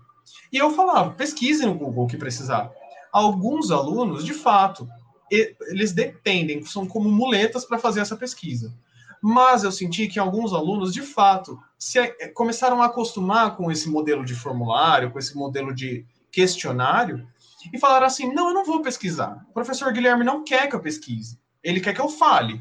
E 0.52 0.58
eu 0.58 0.70
falava, 0.72 1.12
pesquise 1.12 1.64
no 1.64 1.74
Google 1.74 2.04
o 2.04 2.06
que 2.06 2.18
precisar. 2.18 2.70
Alguns 3.10 3.70
alunos, 3.70 4.24
de 4.24 4.34
fato, 4.34 4.86
eles 5.30 5.92
dependem, 5.92 6.62
são 6.66 6.86
como 6.86 7.10
muletas 7.10 7.64
para 7.64 7.78
fazer 7.78 8.00
essa 8.00 8.16
pesquisa. 8.16 8.74
Mas 9.22 9.64
eu 9.64 9.72
senti 9.72 10.06
que 10.06 10.18
alguns 10.18 10.52
alunos, 10.52 10.92
de 10.92 11.02
fato, 11.02 11.58
se 11.78 12.00
começaram 12.32 12.82
a 12.82 12.86
acostumar 12.86 13.56
com 13.56 13.70
esse 13.70 13.88
modelo 13.88 14.24
de 14.24 14.34
formulário, 14.34 15.10
com 15.10 15.18
esse 15.18 15.36
modelo 15.36 15.74
de 15.74 16.06
questionário, 16.30 17.26
e 17.72 17.78
falaram 17.78 18.06
assim: 18.06 18.32
não, 18.32 18.48
eu 18.48 18.54
não 18.54 18.64
vou 18.64 18.82
pesquisar. 18.82 19.44
O 19.48 19.52
professor 19.52 19.92
Guilherme 19.92 20.24
não 20.24 20.44
quer 20.44 20.68
que 20.68 20.76
eu 20.76 20.80
pesquise, 20.80 21.38
ele 21.62 21.80
quer 21.80 21.94
que 21.94 22.00
eu 22.00 22.08
fale. 22.08 22.60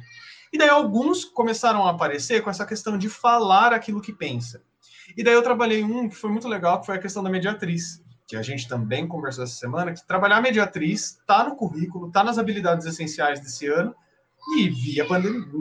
E 0.51 0.57
daí 0.57 0.69
alguns 0.69 1.25
começaram 1.25 1.85
a 1.85 1.91
aparecer 1.91 2.41
com 2.41 2.49
essa 2.49 2.65
questão 2.65 2.97
de 2.97 3.09
falar 3.09 3.73
aquilo 3.73 4.01
que 4.01 4.13
pensa. 4.13 4.61
E 5.15 5.23
daí 5.23 5.33
eu 5.33 5.43
trabalhei 5.43 5.83
um 5.83 6.07
que 6.09 6.15
foi 6.15 6.31
muito 6.31 6.47
legal, 6.47 6.79
que 6.79 6.85
foi 6.85 6.95
a 6.95 6.99
questão 6.99 7.21
da 7.21 7.29
mediatriz, 7.29 8.01
que 8.27 8.35
a 8.35 8.41
gente 8.41 8.67
também 8.67 9.07
conversou 9.07 9.43
essa 9.43 9.55
semana, 9.55 9.93
que 9.93 10.05
trabalhar 10.07 10.41
mediatriz 10.41 11.17
está 11.19 11.43
no 11.43 11.55
currículo, 11.55 12.07
está 12.07 12.23
nas 12.23 12.37
habilidades 12.37 12.85
essenciais 12.85 13.39
desse 13.39 13.67
ano, 13.67 13.93
e 14.57 14.69
vi 14.69 15.01
a 15.01 15.05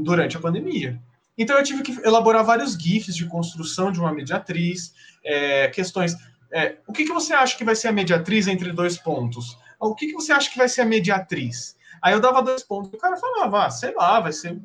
durante 0.03 0.37
a 0.37 0.41
pandemia. 0.41 1.01
Então 1.36 1.56
eu 1.56 1.65
tive 1.65 1.82
que 1.82 1.93
elaborar 2.06 2.44
vários 2.44 2.74
GIFs 2.74 3.15
de 3.16 3.27
construção 3.27 3.90
de 3.90 3.98
uma 3.98 4.12
mediatriz, 4.12 4.94
é, 5.24 5.69
questões. 5.69 6.15
É, 6.52 6.78
o 6.86 6.93
que, 6.93 7.05
que 7.05 7.12
você 7.12 7.32
acha 7.32 7.56
que 7.56 7.65
vai 7.65 7.74
ser 7.74 7.89
a 7.89 7.93
mediatriz 7.93 8.47
entre 8.47 8.73
dois 8.73 8.97
pontos? 8.97 9.59
O 9.81 9.94
que, 9.94 10.06
que 10.06 10.12
você 10.12 10.32
acha 10.32 10.51
que 10.51 10.59
vai 10.59 10.69
ser 10.69 10.82
a 10.82 10.86
mediatriz? 10.86 11.77
Aí 12.01 12.12
eu 12.12 12.20
dava 12.20 12.43
dois 12.43 12.62
pontos, 12.62 12.93
e 12.93 12.97
o 12.97 12.98
cara 12.98 13.16
falava, 13.16 13.66
ah, 13.66 13.70
sei 13.70 13.94
lá, 13.94 14.20
vai 14.20 14.32
ser 14.32 14.61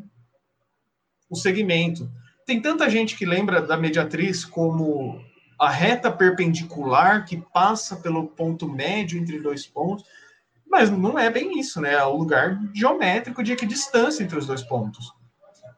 o 1.29 1.35
segmento. 1.35 2.09
Tem 2.45 2.61
tanta 2.61 2.89
gente 2.89 3.15
que 3.15 3.25
lembra 3.25 3.61
da 3.61 3.77
mediatriz 3.77 4.43
como 4.43 5.23
a 5.59 5.69
reta 5.69 6.11
perpendicular 6.11 7.25
que 7.25 7.37
passa 7.53 7.97
pelo 7.97 8.27
ponto 8.27 8.67
médio 8.67 9.19
entre 9.19 9.39
dois 9.39 9.67
pontos. 9.67 10.05
Mas 10.65 10.89
não 10.89 11.17
é 11.17 11.29
bem 11.29 11.59
isso, 11.59 11.81
né? 11.81 11.93
É 11.95 12.03
o 12.03 12.15
lugar 12.15 12.59
geométrico 12.73 13.43
de 13.43 13.51
equidistância 13.51 14.23
entre 14.23 14.37
os 14.37 14.45
dois 14.45 14.61
pontos. 14.61 15.11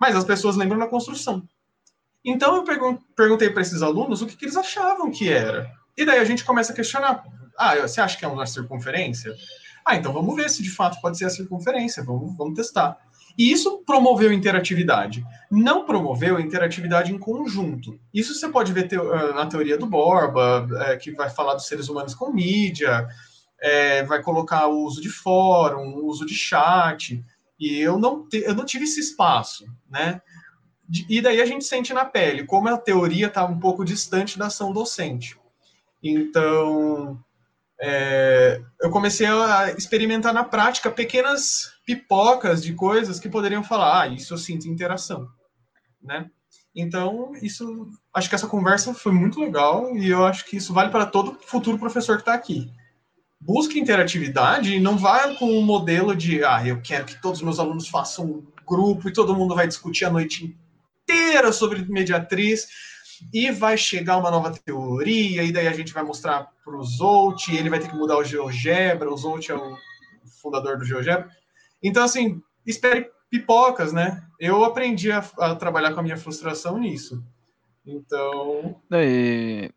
Mas 0.02 0.16
as 0.16 0.24
pessoas 0.24 0.56
lembram 0.56 0.80
da 0.80 0.88
construção. 0.88 1.48
Então 2.26 2.56
eu 2.56 2.98
perguntei 3.16 3.52
para 3.52 3.62
esses 3.62 3.84
alunos 3.84 4.24
o 4.24 4.26
que, 4.26 4.36
que, 4.36 4.46
eles 4.46 4.58
achavam 4.58 5.12
que 5.12 5.30
era. 5.30 5.72
E 5.96 6.04
daí 6.04 6.18
a 6.18 6.26
gente 6.26 6.44
começa 6.44 6.74
a 6.74 6.76
questionar. 6.76 7.24
Ah, 7.56 7.76
você 7.76 8.02
acha 8.02 8.18
que 8.18 8.26
é 8.26 8.28
uma 8.28 8.48
circunferência? 8.48 9.32
Ah, 9.86 9.96
então 9.96 10.12
vamos 10.12 10.36
ver 10.36 10.50
se 10.50 10.64
de 10.64 10.72
fato 10.72 11.00
pode 11.00 11.20
ser 11.20 11.26
a 11.26 11.30
circunferência. 11.30 12.04
Vamos, 12.04 12.36
vamos 12.36 12.56
testar. 12.56 12.98
E 13.38 13.52
isso 13.52 13.84
promoveu 13.86 14.34
interatividade. 14.34 15.24
Não 15.52 15.86
promoveu 15.86 16.40
interatividade 16.40 17.14
em 17.14 17.20
conjunto. 17.20 18.00
Isso 18.12 18.34
você 18.34 18.50
pode 18.50 18.74
ver 18.74 18.90
ah, 18.96 19.34
na 19.36 19.46
teoria 19.46 19.78
do 19.78 19.86
Borba, 19.86 20.68
é, 20.88 20.98
que 20.98 21.12
vai 21.12 21.30
falar 21.30 21.54
dos 21.54 21.68
seres 21.68 21.90
humanos 21.90 22.16
com 22.16 22.34
mídia, 22.34 23.08
é, 23.60 24.02
vai 24.04 24.24
colocar 24.24 24.66
o 24.66 24.84
uso 24.84 25.00
de 25.00 25.10
fórum, 25.10 25.94
o 25.94 26.08
uso 26.08 26.26
de 26.26 26.34
chat, 26.34 27.24
e 27.62 27.80
eu 27.80 28.00
não, 28.00 28.28
te, 28.28 28.38
eu 28.38 28.56
não 28.56 28.66
tive 28.66 28.86
esse 28.86 29.00
espaço, 29.00 29.68
né? 29.88 30.20
E 31.08 31.22
daí 31.22 31.40
a 31.40 31.46
gente 31.46 31.64
sente 31.64 31.94
na 31.94 32.04
pele 32.04 32.44
como 32.44 32.68
a 32.68 32.78
teoria 32.78 33.28
está 33.28 33.46
um 33.46 33.60
pouco 33.60 33.86
distante 33.86 34.38
da 34.38 34.48
ação 34.48 34.74
docente. 34.74 35.40
Então, 36.04 37.24
é, 37.80 38.60
eu 38.82 38.90
comecei 38.90 39.28
a 39.28 39.72
experimentar 39.78 40.34
na 40.34 40.44
prática 40.44 40.90
pequenas 40.90 41.72
pipocas 41.86 42.64
de 42.64 42.74
coisas 42.74 43.20
que 43.20 43.30
poderiam 43.30 43.64
falar, 43.64 44.02
ah, 44.02 44.08
isso 44.08 44.34
eu 44.34 44.40
sinto 44.40 44.68
interação, 44.68 45.30
né? 46.02 46.30
Então, 46.76 47.32
isso, 47.44 47.88
acho 48.12 48.28
que 48.28 48.36
essa 48.36 48.48
conversa 48.48 48.92
foi 48.92 49.12
muito 49.12 49.40
legal 49.40 49.96
e 49.96 50.10
eu 50.10 50.26
acho 50.26 50.46
que 50.46 50.58
isso 50.58 50.74
vale 50.74 50.90
para 50.90 51.06
todo 51.06 51.38
futuro 51.42 51.78
professor 51.78 52.16
que 52.16 52.24
está 52.24 52.34
aqui. 52.34 52.72
Busque 53.42 53.80
interatividade 53.80 54.76
e 54.76 54.80
não 54.80 54.98
vá 54.98 55.34
com 55.36 55.46
um 55.46 55.64
modelo 55.64 56.16
de, 56.16 56.44
ah, 56.44 56.66
eu 56.66 56.80
quero 56.80 57.06
que 57.06 57.20
todos 57.20 57.40
os 57.40 57.44
meus 57.44 57.60
alunos 57.60 57.88
façam 57.88 58.26
um 58.26 58.48
grupo 58.66 59.10
e 59.10 59.14
todo 59.14 59.36
mundo 59.36 59.56
vai 59.56 59.68
discutir 59.68 60.06
a 60.06 60.12
noite 60.12 60.56
inteira 61.04 61.52
sobre 61.52 61.84
mediatriz 61.86 62.68
e 63.34 63.52
vai 63.52 63.78
chegar 63.78 64.18
uma 64.18 64.32
nova 64.32 64.52
teoria, 64.52 65.44
e 65.44 65.52
daí 65.52 65.68
a 65.68 65.74
gente 65.74 65.94
vai 65.94 66.04
mostrar 66.04 66.50
para 66.64 66.76
o 66.76 66.84
Zolt, 66.84 67.50
ele 67.50 67.70
vai 67.70 67.80
ter 67.80 67.90
que 67.90 67.96
mudar 67.96 68.18
o 68.18 68.24
GeoGebra, 68.24 69.12
o 69.12 69.18
Zolt 69.18 69.50
é 69.50 69.56
o 69.56 69.76
fundador 70.42 70.78
do 70.78 70.86
GeoGebra. 70.86 71.30
Então, 71.84 72.04
assim, 72.04 72.42
espere 72.66 73.10
pipocas, 73.30 73.92
né? 73.92 74.24
Eu 74.40 74.64
aprendi 74.64 75.12
a, 75.12 75.20
a 75.40 75.56
trabalhar 75.56 75.94
com 75.94 76.00
a 76.00 76.04
minha 76.04 76.18
frustração 76.18 76.78
nisso. 76.78 77.24
Então. 77.86 78.82
E 78.92 79.72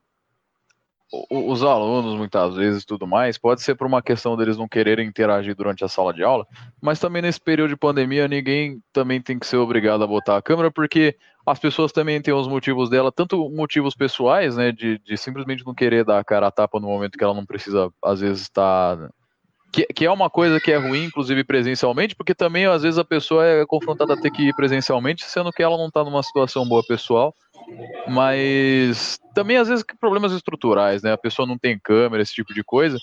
os 1.30 1.62
alunos, 1.62 2.16
muitas 2.16 2.54
vezes, 2.56 2.84
tudo 2.84 3.06
mais, 3.06 3.38
pode 3.38 3.62
ser 3.62 3.74
por 3.74 3.86
uma 3.86 4.02
questão 4.02 4.36
deles 4.36 4.56
não 4.56 4.68
quererem 4.68 5.06
interagir 5.06 5.54
durante 5.54 5.84
a 5.84 5.88
sala 5.88 6.12
de 6.12 6.22
aula, 6.22 6.46
mas 6.80 6.98
também 6.98 7.22
nesse 7.22 7.40
período 7.40 7.70
de 7.70 7.76
pandemia, 7.76 8.26
ninguém 8.26 8.82
também 8.92 9.20
tem 9.20 9.38
que 9.38 9.46
ser 9.46 9.56
obrigado 9.56 10.02
a 10.02 10.06
botar 10.06 10.36
a 10.36 10.42
câmera, 10.42 10.70
porque 10.70 11.16
as 11.46 11.58
pessoas 11.58 11.92
também 11.92 12.20
têm 12.22 12.32
os 12.32 12.48
motivos 12.48 12.88
dela, 12.88 13.12
tanto 13.12 13.50
motivos 13.50 13.94
pessoais, 13.94 14.56
né, 14.56 14.72
de, 14.72 14.98
de 14.98 15.16
simplesmente 15.16 15.64
não 15.64 15.74
querer 15.74 16.04
dar 16.04 16.18
a 16.18 16.24
cara 16.24 16.46
a 16.46 16.50
tapa 16.50 16.80
no 16.80 16.88
momento 16.88 17.18
que 17.18 17.24
ela 17.24 17.34
não 17.34 17.44
precisa, 17.44 17.92
às 18.02 18.20
vezes, 18.20 18.42
estar. 18.42 18.96
Que, 19.74 19.86
que 19.86 20.06
é 20.06 20.10
uma 20.10 20.30
coisa 20.30 20.60
que 20.60 20.70
é 20.70 20.76
ruim, 20.76 21.04
inclusive 21.04 21.42
presencialmente, 21.42 22.14
porque 22.14 22.32
também, 22.32 22.64
às 22.64 22.82
vezes, 22.82 22.96
a 22.96 23.04
pessoa 23.04 23.44
é 23.44 23.66
confrontada 23.66 24.14
a 24.14 24.16
ter 24.16 24.30
que 24.30 24.42
ir 24.42 24.54
presencialmente, 24.54 25.24
sendo 25.24 25.50
que 25.50 25.62
ela 25.62 25.76
não 25.76 25.88
está 25.88 26.04
numa 26.04 26.22
situação 26.22 26.64
boa 26.64 26.82
pessoal 26.86 27.34
mas 28.08 29.18
também 29.34 29.56
às 29.56 29.68
vezes 29.68 29.84
problemas 30.00 30.32
estruturais, 30.32 31.02
né? 31.02 31.12
A 31.12 31.18
pessoa 31.18 31.46
não 31.46 31.58
tem 31.58 31.78
câmera, 31.78 32.22
esse 32.22 32.34
tipo 32.34 32.52
de 32.52 32.62
coisa. 32.62 32.98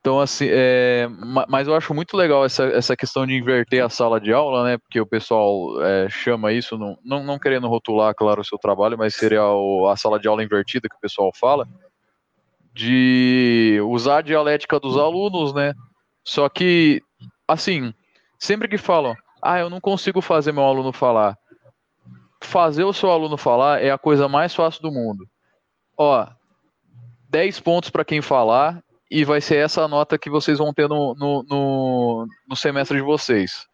Então, 0.00 0.20
assim, 0.20 0.46
é, 0.48 1.08
mas 1.48 1.66
eu 1.66 1.74
acho 1.74 1.92
muito 1.92 2.16
legal 2.16 2.44
essa, 2.44 2.64
essa 2.64 2.96
questão 2.96 3.26
de 3.26 3.34
inverter 3.34 3.84
a 3.84 3.90
sala 3.90 4.20
de 4.20 4.32
aula, 4.32 4.64
né? 4.64 4.78
Porque 4.78 5.00
o 5.00 5.06
pessoal 5.06 5.82
é, 5.82 6.08
chama 6.08 6.52
isso, 6.52 6.78
não, 6.78 6.96
não, 7.04 7.22
não, 7.22 7.38
querendo 7.38 7.68
rotular, 7.68 8.14
claro, 8.14 8.40
o 8.40 8.44
seu 8.44 8.58
trabalho, 8.58 8.96
mas 8.96 9.14
seria 9.14 9.42
a 9.42 9.96
sala 9.96 10.18
de 10.18 10.28
aula 10.28 10.42
invertida 10.42 10.88
que 10.88 10.96
o 10.96 11.00
pessoal 11.00 11.30
fala, 11.34 11.68
de 12.72 13.80
usar 13.86 14.18
a 14.18 14.22
dialética 14.22 14.78
dos 14.78 14.96
alunos, 14.96 15.52
né? 15.52 15.74
Só 16.28 16.46
que, 16.46 17.02
assim, 17.48 17.94
sempre 18.38 18.68
que 18.68 18.76
falam, 18.76 19.16
ah, 19.40 19.58
eu 19.58 19.70
não 19.70 19.80
consigo 19.80 20.20
fazer 20.20 20.52
meu 20.52 20.62
aluno 20.62 20.92
falar, 20.92 21.38
fazer 22.42 22.84
o 22.84 22.92
seu 22.92 23.10
aluno 23.10 23.38
falar 23.38 23.82
é 23.82 23.90
a 23.90 23.96
coisa 23.96 24.28
mais 24.28 24.54
fácil 24.54 24.82
do 24.82 24.92
mundo. 24.92 25.26
Ó, 25.96 26.26
10 27.30 27.60
pontos 27.60 27.88
para 27.88 28.04
quem 28.04 28.20
falar 28.20 28.84
e 29.10 29.24
vai 29.24 29.40
ser 29.40 29.56
essa 29.56 29.82
a 29.82 29.88
nota 29.88 30.18
que 30.18 30.28
vocês 30.28 30.58
vão 30.58 30.70
ter 30.74 30.86
no, 30.86 31.14
no, 31.14 31.42
no, 31.48 32.26
no 32.46 32.54
semestre 32.56 32.98
de 32.98 33.02
vocês. 33.02 33.66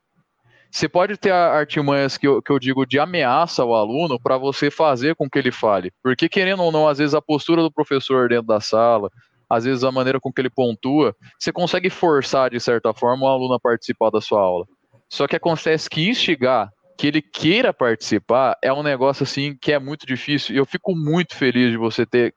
Você 0.71 0.89
pode 0.89 1.17
ter 1.17 1.33
artimanhas 1.33 2.17
que 2.17 2.29
eu, 2.29 2.41
que 2.41 2.53
eu 2.53 2.61
digo 2.61 2.87
de 2.87 3.01
ameaça 3.01 3.63
ao 3.63 3.75
aluno 3.75 4.17
para 4.21 4.39
você 4.39 4.71
fazer 4.71 5.17
com 5.17 5.29
que 5.29 5.41
ele 5.41 5.51
fale. 5.51 5.93
Porque, 6.01 6.29
querendo 6.29 6.63
ou 6.63 6.71
não, 6.71 6.87
às 6.87 6.99
vezes 6.99 7.17
a 7.17 7.21
postura 7.21 7.63
do 7.63 7.73
professor 7.73 8.29
dentro 8.29 8.47
da 8.47 8.61
sala, 8.61 9.11
às 9.57 9.65
vezes 9.65 9.85
a 9.85 9.93
maneira 9.93 10.21
com 10.21 10.33
que 10.33 10.41
ele 10.41 10.51
pontua, 10.51 11.15
você 11.39 11.53
consegue 11.53 11.91
forçar, 11.91 12.51
de 12.51 12.61
certa 12.61 12.93
forma, 12.93 13.27
o 13.27 13.29
aluno 13.29 13.55
a 13.55 13.61
participar 13.61 14.11
da 14.11 14.21
sua 14.21 14.41
aula. 14.41 14.67
Só 15.09 15.27
que 15.27 15.37
acontece 15.37 15.89
que 15.89 16.09
instigar 16.09 16.71
que 16.97 17.07
ele 17.07 17.23
queira 17.23 17.73
participar 17.73 18.57
é 18.63 18.73
um 18.73 18.83
negócio 18.83 19.25
assim 19.25 19.57
que 19.61 19.73
é 19.73 19.79
muito 19.79 20.07
difícil. 20.07 20.55
E 20.55 20.59
eu 20.59 20.67
fico 20.67 20.95
muito 20.95 21.35
feliz 21.35 21.71
de 21.71 21.77
você 21.77 22.07
ter 22.07 22.35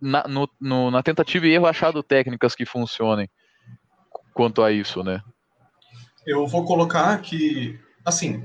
na, 0.00 0.26
no, 0.28 0.48
no, 0.60 0.90
na 0.90 1.02
tentativa 1.02 1.46
e 1.46 1.54
erro 1.54 1.66
achado 1.66 2.02
técnicas 2.02 2.54
que 2.54 2.64
funcionem 2.64 3.28
quanto 4.32 4.62
a 4.62 4.70
isso, 4.70 5.02
né? 5.02 5.20
Eu 6.26 6.46
vou 6.46 6.64
colocar 6.64 7.12
aqui, 7.12 7.78
assim, 8.04 8.44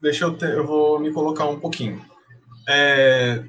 deixa 0.00 0.24
eu 0.24 0.36
ter, 0.36 0.50
eu 0.54 0.66
vou 0.66 0.98
me 0.98 1.12
colocar 1.12 1.46
um 1.46 1.60
pouquinho. 1.60 2.04
É, 2.68 3.44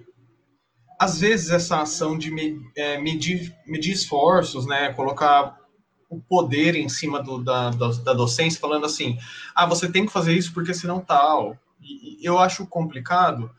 às 1.03 1.19
vezes 1.19 1.49
essa 1.49 1.81
ação 1.81 2.17
de 2.17 2.31
é, 2.77 2.97
medir, 2.97 3.53
medir 3.65 3.91
esforços, 3.91 4.65
né, 4.65 4.93
colocar 4.93 5.57
o 6.09 6.21
poder 6.21 6.75
em 6.75 6.88
cima 6.88 7.21
do, 7.21 7.43
da, 7.43 7.71
da, 7.71 8.13
docência, 8.13 8.59
falando 8.59 8.85
assim, 8.85 9.17
ah, 9.53 9.65
você 9.65 9.91
tem 9.91 10.05
que 10.05 10.13
fazer 10.13 10.34
isso 10.34 10.53
porque 10.53 10.73
senão 10.73 11.01
tal. 11.01 11.57
E, 11.81 12.25
eu 12.25 12.39
acho 12.39 12.65
complicado 12.67 13.51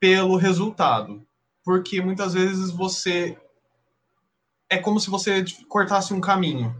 pelo 0.00 0.36
resultado, 0.36 1.24
porque 1.64 2.00
muitas 2.00 2.34
vezes 2.34 2.70
você 2.72 3.38
é 4.68 4.76
como 4.76 4.98
se 4.98 5.08
você 5.08 5.44
cortasse 5.68 6.12
um 6.12 6.20
caminho. 6.20 6.74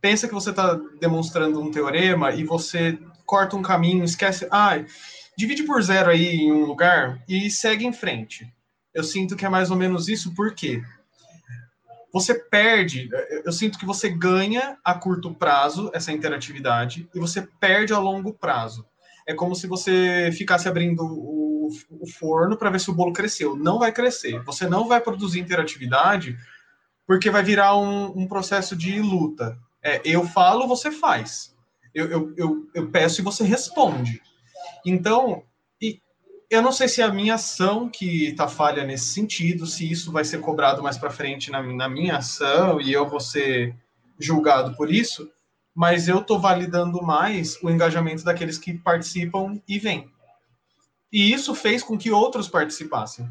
Pensa 0.00 0.26
que 0.26 0.34
você 0.34 0.50
está 0.50 0.74
demonstrando 1.00 1.60
um 1.60 1.70
teorema 1.70 2.32
e 2.32 2.42
você 2.42 2.98
corta 3.24 3.54
um 3.54 3.62
caminho, 3.62 4.02
esquece, 4.02 4.48
ah, 4.50 4.82
divide 5.38 5.62
por 5.62 5.80
zero 5.80 6.10
aí 6.10 6.34
em 6.34 6.50
um 6.52 6.64
lugar 6.64 7.22
e 7.28 7.48
segue 7.50 7.86
em 7.86 7.92
frente. 7.92 8.52
Eu 8.94 9.02
sinto 9.02 9.36
que 9.36 9.44
é 9.44 9.48
mais 9.48 9.70
ou 9.70 9.76
menos 9.76 10.08
isso, 10.08 10.34
por 10.34 10.54
quê? 10.54 10.82
você 12.14 12.32
perde, 12.32 13.10
eu 13.44 13.50
sinto 13.50 13.76
que 13.76 13.84
você 13.84 14.08
ganha 14.08 14.78
a 14.84 14.94
curto 14.94 15.34
prazo 15.34 15.90
essa 15.92 16.12
interatividade 16.12 17.08
e 17.12 17.18
você 17.18 17.42
perde 17.42 17.92
a 17.92 17.98
longo 17.98 18.32
prazo. 18.32 18.86
É 19.26 19.34
como 19.34 19.56
se 19.56 19.66
você 19.66 20.30
ficasse 20.32 20.68
abrindo 20.68 21.02
o, 21.02 21.68
o 21.90 22.06
forno 22.06 22.56
para 22.56 22.70
ver 22.70 22.78
se 22.78 22.88
o 22.88 22.94
bolo 22.94 23.12
cresceu. 23.12 23.56
Não 23.56 23.80
vai 23.80 23.90
crescer. 23.90 24.40
Você 24.44 24.68
não 24.68 24.86
vai 24.86 25.00
produzir 25.00 25.40
interatividade 25.40 26.38
porque 27.04 27.30
vai 27.30 27.42
virar 27.42 27.76
um, 27.76 28.16
um 28.16 28.28
processo 28.28 28.76
de 28.76 29.00
luta. 29.00 29.58
É, 29.82 30.00
eu 30.04 30.24
falo, 30.24 30.68
você 30.68 30.92
faz. 30.92 31.52
Eu, 31.92 32.08
eu, 32.08 32.34
eu, 32.36 32.68
eu 32.74 32.90
peço 32.92 33.20
e 33.20 33.24
você 33.24 33.42
responde. 33.42 34.22
Então, 34.86 35.42
eu 36.50 36.62
não 36.62 36.72
sei 36.72 36.88
se 36.88 37.00
é 37.00 37.04
a 37.04 37.12
minha 37.12 37.34
ação 37.34 37.88
que 37.88 38.26
está 38.28 38.48
falha 38.48 38.84
nesse 38.84 39.06
sentido, 39.06 39.66
se 39.66 39.90
isso 39.90 40.12
vai 40.12 40.24
ser 40.24 40.40
cobrado 40.40 40.82
mais 40.82 40.98
para 40.98 41.10
frente 41.10 41.50
na, 41.50 41.62
na, 41.62 41.88
minha 41.88 42.18
ação 42.18 42.80
e 42.80 42.92
eu 42.92 43.08
vou 43.08 43.20
ser 43.20 43.74
julgado 44.18 44.76
por 44.76 44.90
isso, 44.92 45.30
mas 45.74 46.06
eu 46.08 46.20
estou 46.20 46.38
validando 46.38 47.02
mais 47.02 47.58
o 47.62 47.70
engajamento 47.70 48.24
daqueles 48.24 48.58
que 48.58 48.74
participam 48.74 49.60
e 49.66 49.78
vêm. 49.78 50.08
E 51.12 51.32
isso 51.32 51.54
fez 51.54 51.82
com 51.82 51.96
que 51.96 52.10
outros 52.10 52.48
participassem. 52.48 53.28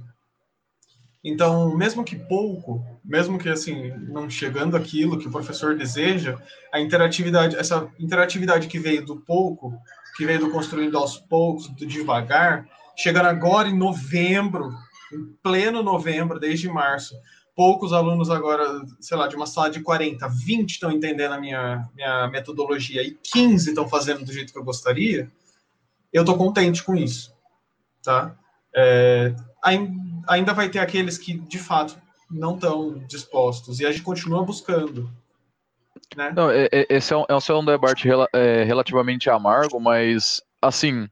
Então, 1.24 1.74
mesmo 1.76 2.04
que 2.04 2.18
pouco, 2.18 2.86
mesmo 3.04 3.40
que 3.40 3.48
assim, 3.48 3.92
não 4.10 4.30
chegando 4.30 4.76
aquilo 4.76 5.18
que 5.18 5.28
o 5.28 5.32
professor 5.32 5.76
deseja, 5.76 6.38
a 6.72 6.82
interatividade, 6.82 7.56
essa 7.56 7.90
interatividade 7.98 8.68
que 8.68 8.78
veio 8.78 9.06
do 9.06 9.22
pouco, 9.22 9.74
que 10.18 10.26
veio 10.26 10.40
do 10.40 10.52
construindo 10.52 10.98
aos 10.98 11.18
poucos, 11.18 11.70
do 11.70 11.86
devagar, 11.86 12.68
chegando 12.98 13.28
agora 13.28 13.68
em 13.68 13.78
novembro, 13.78 14.72
em 15.12 15.26
pleno 15.42 15.84
novembro, 15.84 16.40
desde 16.40 16.68
março. 16.68 17.16
Poucos 17.56 17.94
alunos 17.94 18.30
agora, 18.30 18.82
sei 19.00 19.16
lá, 19.16 19.28
de 19.28 19.36
uma 19.36 19.46
sala 19.46 19.70
de 19.70 19.82
40, 19.82 20.28
20 20.28 20.72
estão 20.72 20.92
entendendo 20.92 21.34
a 21.34 21.40
minha, 21.40 21.88
minha 21.94 22.28
metodologia 22.28 23.04
e 23.04 23.12
15 23.12 23.70
estão 23.70 23.88
fazendo 23.88 24.26
do 24.26 24.34
jeito 24.34 24.52
que 24.52 24.58
eu 24.58 24.64
gostaria. 24.64 25.32
Eu 26.12 26.24
estou 26.24 26.38
contente 26.38 26.84
com 26.84 26.96
isso, 26.96 27.32
tá? 28.04 28.36
É, 28.76 29.36
ainda 30.28 30.54
vai 30.54 30.70
ter 30.70 30.80
aqueles 30.80 31.18
que, 31.18 31.34
de 31.34 31.60
fato, 31.60 31.96
não 32.30 32.56
estão 32.56 32.98
dispostos 33.08 33.80
e 33.80 33.86
a 33.86 33.92
gente 33.92 34.04
continua 34.04 34.44
buscando. 34.44 35.10
Né? 36.16 36.34
Não, 36.36 36.50
é, 36.50 36.68
é, 36.72 36.88
esse 36.90 37.14
é 37.14 37.18
um, 37.18 37.26
esse 37.30 37.52
é 37.52 37.56
um 37.56 37.66
debate 37.66 38.08
é, 38.34 38.64
relativamente 38.64 39.30
amargo, 39.30 39.80
mas, 39.80 40.42
assim, 40.62 41.08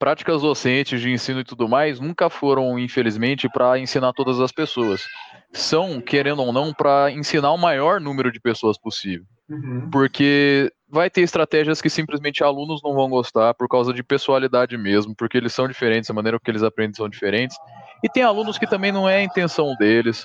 práticas 0.00 0.40
docentes 0.40 0.98
de 0.98 1.12
ensino 1.12 1.40
e 1.40 1.44
tudo 1.44 1.68
mais 1.68 2.00
nunca 2.00 2.30
foram, 2.30 2.78
infelizmente, 2.78 3.48
para 3.50 3.78
ensinar 3.78 4.14
todas 4.14 4.40
as 4.40 4.50
pessoas. 4.50 5.04
São, 5.52 6.00
querendo 6.00 6.42
ou 6.42 6.52
não, 6.52 6.72
para 6.72 7.10
ensinar 7.10 7.52
o 7.52 7.58
maior 7.58 8.00
número 8.00 8.32
de 8.32 8.40
pessoas 8.40 8.78
possível. 8.78 9.26
Uhum. 9.48 9.90
Porque 9.90 10.72
vai 10.88 11.10
ter 11.10 11.20
estratégias 11.20 11.82
que 11.82 11.90
simplesmente 11.90 12.42
alunos 12.42 12.80
não 12.82 12.94
vão 12.94 13.10
gostar 13.10 13.52
por 13.54 13.68
causa 13.68 13.92
de 13.92 14.02
pessoalidade 14.02 14.78
mesmo, 14.78 15.14
porque 15.14 15.36
eles 15.36 15.52
são 15.52 15.68
diferentes, 15.68 16.08
a 16.08 16.14
maneira 16.14 16.38
que 16.42 16.50
eles 16.50 16.62
aprendem 16.62 16.94
são 16.94 17.08
diferentes. 17.08 17.56
E 18.02 18.08
tem 18.08 18.22
alunos 18.22 18.56
que 18.56 18.66
também 18.66 18.90
não 18.90 19.08
é 19.08 19.16
a 19.16 19.22
intenção 19.22 19.74
deles, 19.78 20.24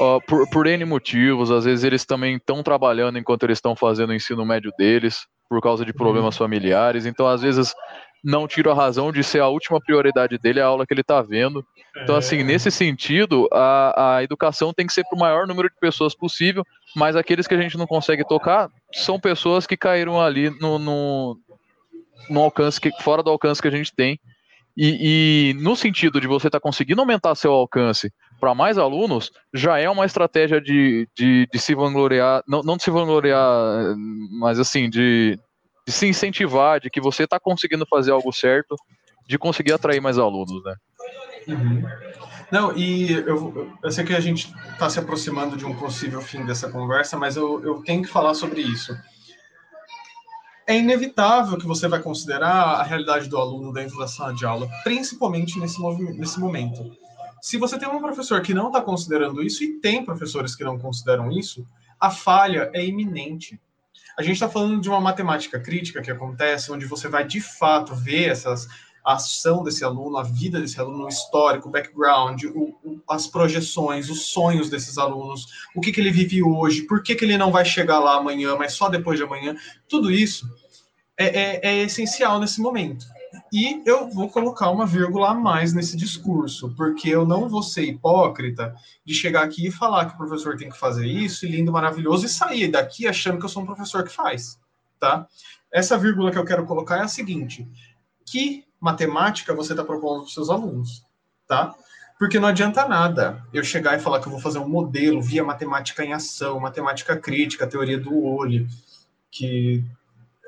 uh, 0.00 0.20
por, 0.26 0.48
por 0.50 0.66
N 0.66 0.84
motivos, 0.84 1.50
às 1.52 1.64
vezes 1.64 1.84
eles 1.84 2.04
também 2.04 2.36
estão 2.36 2.62
trabalhando 2.62 3.18
enquanto 3.18 3.44
eles 3.44 3.58
estão 3.58 3.76
fazendo 3.76 4.10
o 4.10 4.14
ensino 4.14 4.44
médio 4.44 4.72
deles, 4.76 5.26
por 5.48 5.60
causa 5.60 5.84
de 5.84 5.92
problemas 5.92 6.34
uhum. 6.34 6.46
familiares. 6.46 7.04
Então, 7.04 7.28
às 7.28 7.42
vezes, 7.42 7.74
não 8.22 8.46
tiro 8.46 8.70
a 8.70 8.74
razão 8.74 9.10
de 9.10 9.24
ser 9.24 9.40
a 9.40 9.48
última 9.48 9.80
prioridade 9.80 10.38
dele 10.38 10.60
a 10.60 10.66
aula 10.66 10.86
que 10.86 10.94
ele 10.94 11.00
está 11.00 11.20
vendo. 11.20 11.64
Então, 11.96 12.14
assim, 12.14 12.38
É. 12.38 12.44
nesse 12.44 12.70
sentido, 12.70 13.48
a, 13.52 14.16
a 14.16 14.22
educação 14.22 14.72
tem 14.72 14.86
que 14.86 14.92
ser 14.92 15.04
para 15.04 15.16
o 15.16 15.20
maior 15.20 15.46
número 15.46 15.68
de 15.68 15.74
pessoas 15.80 16.14
possível, 16.14 16.64
mas 16.94 17.16
aqueles 17.16 17.46
que 17.46 17.54
a 17.54 17.60
gente 17.60 17.76
não 17.76 17.86
consegue 17.86 18.24
tocar 18.26 18.70
são 18.92 19.18
pessoas 19.18 19.66
que 19.66 19.76
caíram 19.76 20.20
ali 20.20 20.50
no, 20.60 20.78
no, 20.78 21.38
no 22.30 22.40
alcance, 22.40 22.80
que, 22.80 22.90
fora 23.02 23.22
do 23.22 23.30
alcance 23.30 23.60
que 23.60 23.68
a 23.68 23.72
gente 23.72 23.92
tem. 23.94 24.18
E, 24.76 25.50
e 25.50 25.54
no 25.54 25.76
sentido 25.76 26.20
de 26.20 26.26
você 26.26 26.46
estar 26.46 26.60
conseguindo 26.60 27.00
aumentar 27.00 27.34
seu 27.34 27.52
alcance 27.52 28.10
para 28.40 28.54
mais 28.54 28.78
alunos, 28.78 29.30
já 29.52 29.78
é 29.78 29.88
uma 29.90 30.06
estratégia 30.06 30.60
de, 30.60 31.06
de, 31.14 31.46
de 31.52 31.58
se 31.58 31.74
vangloriar, 31.74 32.42
não, 32.48 32.62
não 32.62 32.76
de 32.76 32.82
se 32.82 32.90
vangloriar, 32.90 33.94
mas 34.40 34.58
assim, 34.58 34.88
de 34.88 35.38
se 35.92 36.06
incentivar, 36.06 36.80
de 36.80 36.90
que 36.90 37.00
você 37.00 37.24
está 37.24 37.38
conseguindo 37.38 37.86
fazer 37.86 38.10
algo 38.10 38.32
certo, 38.32 38.74
de 39.26 39.38
conseguir 39.38 39.72
atrair 39.72 40.00
mais 40.00 40.18
alunos, 40.18 40.62
né? 40.64 40.74
Uhum. 41.48 41.82
Não, 42.50 42.76
e 42.76 43.12
eu, 43.12 43.76
eu 43.82 43.90
sei 43.90 44.04
que 44.04 44.14
a 44.14 44.20
gente 44.20 44.54
está 44.72 44.90
se 44.90 44.98
aproximando 44.98 45.56
de 45.56 45.64
um 45.64 45.74
possível 45.74 46.20
fim 46.20 46.44
dessa 46.44 46.70
conversa, 46.70 47.16
mas 47.16 47.36
eu, 47.36 47.64
eu 47.64 47.82
tenho 47.82 48.02
que 48.02 48.08
falar 48.08 48.34
sobre 48.34 48.60
isso. 48.60 48.94
É 50.66 50.76
inevitável 50.76 51.58
que 51.58 51.66
você 51.66 51.88
vai 51.88 52.00
considerar 52.00 52.52
a 52.52 52.82
realidade 52.82 53.28
do 53.28 53.38
aluno 53.38 53.72
dentro 53.72 53.98
da 53.98 54.06
sala 54.06 54.34
de 54.34 54.44
aula, 54.44 54.68
principalmente 54.84 55.58
nesse, 55.58 55.80
nesse 56.18 56.38
momento. 56.38 56.92
Se 57.40 57.56
você 57.56 57.78
tem 57.78 57.88
um 57.88 58.00
professor 58.00 58.40
que 58.42 58.54
não 58.54 58.68
está 58.68 58.80
considerando 58.80 59.42
isso, 59.42 59.64
e 59.64 59.80
tem 59.80 60.04
professores 60.04 60.54
que 60.54 60.62
não 60.62 60.78
consideram 60.78 61.32
isso, 61.32 61.66
a 61.98 62.10
falha 62.10 62.70
é 62.72 62.84
iminente. 62.84 63.60
A 64.18 64.22
gente 64.22 64.34
está 64.34 64.48
falando 64.48 64.80
de 64.80 64.88
uma 64.88 65.00
matemática 65.00 65.58
crítica 65.58 66.02
que 66.02 66.10
acontece, 66.10 66.70
onde 66.70 66.86
você 66.86 67.08
vai 67.08 67.26
de 67.26 67.40
fato 67.40 67.94
ver 67.94 68.28
essas, 68.28 68.68
a 69.04 69.14
ação 69.14 69.62
desse 69.62 69.84
aluno, 69.84 70.16
a 70.16 70.22
vida 70.22 70.60
desse 70.60 70.78
aluno, 70.78 71.04
o 71.04 71.08
histórico, 71.08 71.68
o 71.68 71.70
background, 71.70 72.44
o, 72.44 72.76
o, 72.84 73.02
as 73.08 73.26
projeções, 73.26 74.08
os 74.10 74.26
sonhos 74.26 74.70
desses 74.70 74.98
alunos, 74.98 75.46
o 75.74 75.80
que, 75.80 75.92
que 75.92 76.00
ele 76.00 76.10
vive 76.10 76.42
hoje, 76.42 76.82
por 76.82 77.02
que, 77.02 77.14
que 77.14 77.24
ele 77.24 77.38
não 77.38 77.50
vai 77.50 77.64
chegar 77.64 77.98
lá 77.98 78.16
amanhã, 78.16 78.56
mas 78.56 78.74
só 78.74 78.88
depois 78.88 79.18
de 79.18 79.24
amanhã. 79.24 79.56
Tudo 79.88 80.10
isso 80.10 80.46
é, 81.18 81.26
é, 81.26 81.60
é 81.62 81.82
essencial 81.82 82.38
nesse 82.38 82.60
momento. 82.60 83.04
E 83.52 83.82
eu 83.84 84.08
vou 84.08 84.30
colocar 84.30 84.70
uma 84.70 84.86
vírgula 84.86 85.32
a 85.32 85.34
mais 85.34 85.74
nesse 85.74 85.94
discurso, 85.94 86.74
porque 86.74 87.10
eu 87.10 87.26
não 87.26 87.50
vou 87.50 87.62
ser 87.62 87.82
hipócrita 87.82 88.74
de 89.04 89.12
chegar 89.12 89.42
aqui 89.42 89.66
e 89.66 89.70
falar 89.70 90.06
que 90.06 90.14
o 90.14 90.16
professor 90.16 90.56
tem 90.56 90.70
que 90.70 90.78
fazer 90.78 91.06
isso, 91.06 91.44
e 91.44 91.50
lindo, 91.50 91.70
maravilhoso, 91.70 92.24
e 92.24 92.30
sair 92.30 92.68
daqui 92.68 93.06
achando 93.06 93.38
que 93.38 93.44
eu 93.44 93.50
sou 93.50 93.62
um 93.62 93.66
professor 93.66 94.04
que 94.04 94.14
faz, 94.14 94.58
tá? 94.98 95.26
Essa 95.70 95.98
vírgula 95.98 96.30
que 96.30 96.38
eu 96.38 96.46
quero 96.46 96.64
colocar 96.64 96.96
é 96.96 97.02
a 97.02 97.08
seguinte: 97.08 97.68
que 98.24 98.64
matemática 98.80 99.54
você 99.54 99.74
está 99.74 99.84
propondo 99.84 100.20
para 100.20 100.28
os 100.28 100.34
seus 100.34 100.48
alunos, 100.48 101.04
tá? 101.46 101.74
Porque 102.18 102.40
não 102.40 102.48
adianta 102.48 102.88
nada 102.88 103.44
eu 103.52 103.62
chegar 103.62 103.98
e 103.98 104.00
falar 104.00 104.20
que 104.20 104.28
eu 104.28 104.32
vou 104.32 104.40
fazer 104.40 104.60
um 104.60 104.68
modelo 104.68 105.20
via 105.20 105.44
matemática 105.44 106.02
em 106.02 106.14
ação, 106.14 106.58
matemática 106.58 107.18
crítica, 107.18 107.66
teoria 107.66 107.98
do 107.98 108.24
olho, 108.24 108.66
que 109.30 109.84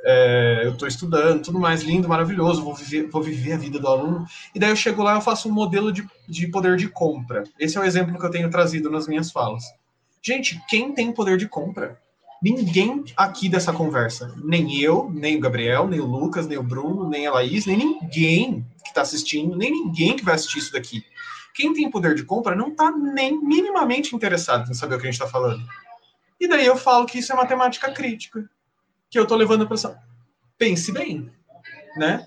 é, 0.05 0.63
eu 0.65 0.73
estou 0.73 0.87
estudando, 0.87 1.43
tudo 1.43 1.59
mais 1.59 1.83
lindo, 1.83 2.09
maravilhoso, 2.09 2.63
vou 2.63 2.75
viver, 2.75 3.09
vou 3.09 3.23
viver 3.23 3.55
a 3.55 3.57
vida 3.57 3.79
do 3.79 3.89
aluno, 3.89 4.27
e 4.55 4.59
daí 4.59 4.71
eu 4.71 4.77
chego 4.77 5.03
lá 5.03 5.15
eu 5.15 5.21
faço 5.21 5.49
um 5.49 5.53
modelo 5.53 5.91
de, 5.91 6.07
de 6.29 6.47
poder 6.49 6.77
de 6.77 6.89
compra. 6.89 7.45
Esse 7.59 7.79
é 7.79 7.81
o 7.81 7.85
exemplo 7.85 8.19
que 8.19 8.25
eu 8.25 8.31
tenho 8.31 8.51
trazido 8.51 8.91
nas 8.91 9.09
minhas 9.09 9.33
falas. 9.33 9.65
Gente, 10.23 10.61
quem 10.69 10.93
tem 10.93 11.13
poder 11.13 11.37
de 11.37 11.49
compra? 11.49 11.99
Ninguém 12.43 13.05
aqui 13.17 13.49
dessa 13.49 13.73
conversa. 13.73 14.35
Nem 14.45 14.79
eu, 14.79 15.11
nem 15.15 15.37
o 15.37 15.41
Gabriel, 15.41 15.89
nem 15.89 16.01
o 16.01 16.05
Lucas, 16.05 16.47
nem 16.47 16.59
o 16.59 16.63
Bruno, 16.63 17.09
nem 17.09 17.27
a 17.27 17.33
Laís, 17.33 17.65
nem 17.65 17.77
ninguém 17.77 18.67
que 18.83 18.91
está 18.91 19.01
assistindo, 19.01 19.57
nem 19.57 19.71
ninguém 19.71 20.15
que 20.15 20.25
vai 20.25 20.35
assistir 20.35 20.59
isso 20.59 20.73
daqui. 20.73 21.03
Quem 21.55 21.73
tem 21.73 21.91
poder 21.91 22.15
de 22.15 22.25
compra 22.25 22.55
não 22.55 22.69
está 22.69 22.91
nem 22.91 23.41
minimamente 23.43 24.15
interessado 24.15 24.71
em 24.71 24.75
saber 24.75 24.97
o 24.97 24.99
que 24.99 25.07
a 25.07 25.11
gente 25.11 25.21
está 25.21 25.31
falando. 25.31 25.63
E 26.39 26.49
daí 26.49 26.67
eu 26.67 26.77
falo 26.77 27.07
que 27.07 27.19
isso 27.19 27.33
é 27.33 27.37
matemática 27.37 27.91
crítica. 27.93 28.45
Que 29.15 29.19
eu 29.21 29.23
estou 29.23 29.39
levando 29.39 29.65
para 29.65 29.77
essa. 29.77 29.97
Pense 30.59 30.91
bem, 30.91 31.31
né? 31.97 32.27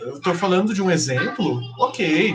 Eu 0.00 0.16
estou 0.16 0.34
falando 0.34 0.74
de 0.74 0.82
um 0.82 0.90
exemplo, 0.90 1.60
ok. 1.78 2.34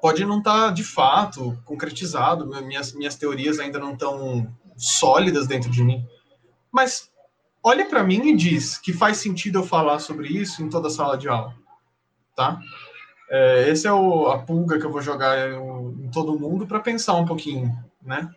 Pode 0.00 0.24
não 0.24 0.38
estar 0.38 0.66
tá, 0.66 0.70
de 0.70 0.84
fato 0.84 1.58
concretizado, 1.64 2.46
minhas, 2.62 2.92
minhas 2.92 3.16
teorias 3.16 3.58
ainda 3.58 3.80
não 3.80 3.94
estão 3.94 4.48
sólidas 4.76 5.48
dentro 5.48 5.68
de 5.68 5.82
mim. 5.82 6.06
Mas 6.70 7.10
olha 7.60 7.86
para 7.86 8.04
mim 8.04 8.28
e 8.28 8.36
diz 8.36 8.78
que 8.78 8.92
faz 8.92 9.16
sentido 9.16 9.58
eu 9.58 9.66
falar 9.66 9.98
sobre 9.98 10.28
isso 10.28 10.62
em 10.62 10.70
toda 10.70 10.86
a 10.86 10.92
sala 10.92 11.18
de 11.18 11.28
aula, 11.28 11.56
tá? 12.36 12.60
É, 13.28 13.68
esse 13.68 13.88
é 13.88 13.92
o, 13.92 14.28
a 14.28 14.38
pulga 14.38 14.78
que 14.78 14.86
eu 14.86 14.92
vou 14.92 15.02
jogar 15.02 15.50
em, 15.50 16.08
todo 16.12 16.38
mundo 16.38 16.68
para 16.68 16.78
pensar 16.78 17.14
um 17.14 17.26
pouquinho, 17.26 17.76
né? 18.00 18.32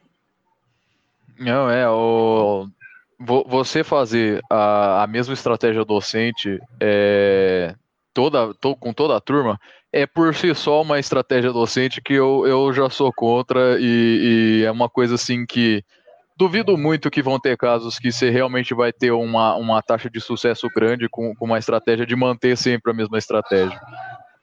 Não, 1.38 1.70
é, 1.70 1.88
o, 1.88 2.55
você 3.26 3.84
fazer 3.84 4.42
a, 4.50 5.04
a 5.04 5.08
mesma 5.08 5.34
estratégia 5.34 5.84
docente 5.84 6.60
é, 6.82 7.76
toda, 8.14 8.54
to, 8.56 8.76
com 8.76 8.94
toda 8.94 9.16
a 9.16 9.22
turma 9.22 9.60
é 9.92 10.06
por 10.06 10.34
si 10.36 10.54
só 10.54 10.82
uma 10.82 11.00
estratégia 11.00 11.52
docente 11.52 12.02
que 12.02 12.14
eu, 12.14 12.46
eu 12.46 12.74
já 12.74 12.90
sou 12.90 13.12
contra 13.14 13.78
e, 13.80 14.62
e 14.62 14.66
é 14.66 14.72
uma 14.72 14.90
coisa 14.90 15.16
assim 15.16 15.46
que 15.46 15.84
duvido 16.38 16.78
muito 16.78 17.10
que 17.10 17.22
vão 17.22 17.40
ter 17.40 17.58
casos 17.58 17.98
que 17.98 18.12
você 18.12 18.30
realmente 18.30 18.74
vai 18.74 18.92
ter 18.92 19.12
uma, 19.12 19.56
uma 19.56 19.82
taxa 19.82 20.10
de 20.10 20.20
sucesso 20.20 20.68
grande 20.76 21.08
com, 21.10 21.34
com 21.36 21.46
uma 21.46 21.58
estratégia 21.58 22.06
de 22.06 22.16
manter 22.16 22.58
sempre 22.58 22.92
a 22.92 22.96
mesma 22.96 23.18
estratégia. 23.18 23.80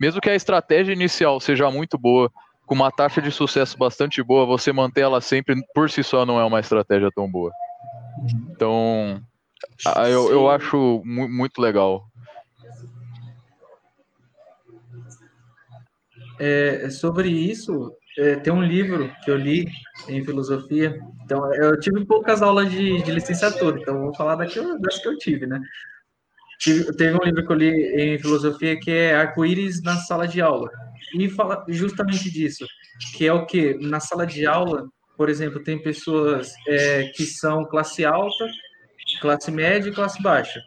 Mesmo 0.00 0.20
que 0.20 0.30
a 0.30 0.34
estratégia 0.34 0.92
inicial 0.92 1.38
seja 1.38 1.70
muito 1.70 1.98
boa, 1.98 2.30
com 2.66 2.74
uma 2.74 2.90
taxa 2.90 3.20
de 3.20 3.30
sucesso 3.30 3.76
bastante 3.76 4.22
boa, 4.22 4.46
você 4.46 4.72
manter 4.72 5.02
ela 5.02 5.20
sempre 5.20 5.54
por 5.74 5.90
si 5.90 6.02
só 6.02 6.24
não 6.24 6.40
é 6.40 6.44
uma 6.44 6.60
estratégia 6.60 7.10
tão 7.14 7.30
boa. 7.30 7.52
Então, 8.50 9.22
eu, 10.08 10.30
eu 10.30 10.50
acho 10.50 11.02
mu 11.04 11.28
muito 11.28 11.60
legal. 11.60 12.06
É, 16.38 16.90
sobre 16.90 17.28
isso, 17.28 17.94
é, 18.18 18.36
tem 18.36 18.52
um 18.52 18.62
livro 18.62 19.10
que 19.24 19.30
eu 19.30 19.36
li 19.36 19.66
em 20.08 20.24
filosofia. 20.24 20.98
Então, 21.24 21.52
eu 21.54 21.78
tive 21.78 22.04
poucas 22.04 22.42
aulas 22.42 22.70
de, 22.70 23.02
de 23.02 23.10
licenciatura, 23.12 23.78
então 23.80 24.00
vou 24.00 24.14
falar 24.14 24.36
daquilo, 24.36 24.78
das 24.80 24.98
que 24.98 25.08
eu 25.08 25.16
tive, 25.18 25.46
né? 25.46 25.60
Tive, 26.58 26.92
teve 26.96 27.16
um 27.16 27.24
livro 27.24 27.46
que 27.46 27.52
eu 27.52 27.56
li 27.56 27.70
em 27.70 28.18
filosofia 28.18 28.78
que 28.78 28.90
é 28.90 29.14
Arco-Íris 29.14 29.82
na 29.82 29.96
sala 29.96 30.26
de 30.28 30.40
aula. 30.40 30.70
E 31.14 31.28
fala 31.28 31.64
justamente 31.68 32.30
disso, 32.30 32.66
que 33.16 33.26
é 33.26 33.32
o 33.32 33.46
que? 33.46 33.74
Na 33.74 34.00
sala 34.00 34.26
de 34.26 34.46
aula, 34.46 34.88
por 35.22 35.30
exemplo, 35.30 35.62
tem 35.62 35.80
pessoas 35.80 36.52
é, 36.66 37.04
que 37.14 37.24
são 37.24 37.64
classe 37.64 38.04
alta, 38.04 38.44
classe 39.20 39.52
média 39.52 39.88
e 39.88 39.94
classe 39.94 40.20
baixa. 40.20 40.60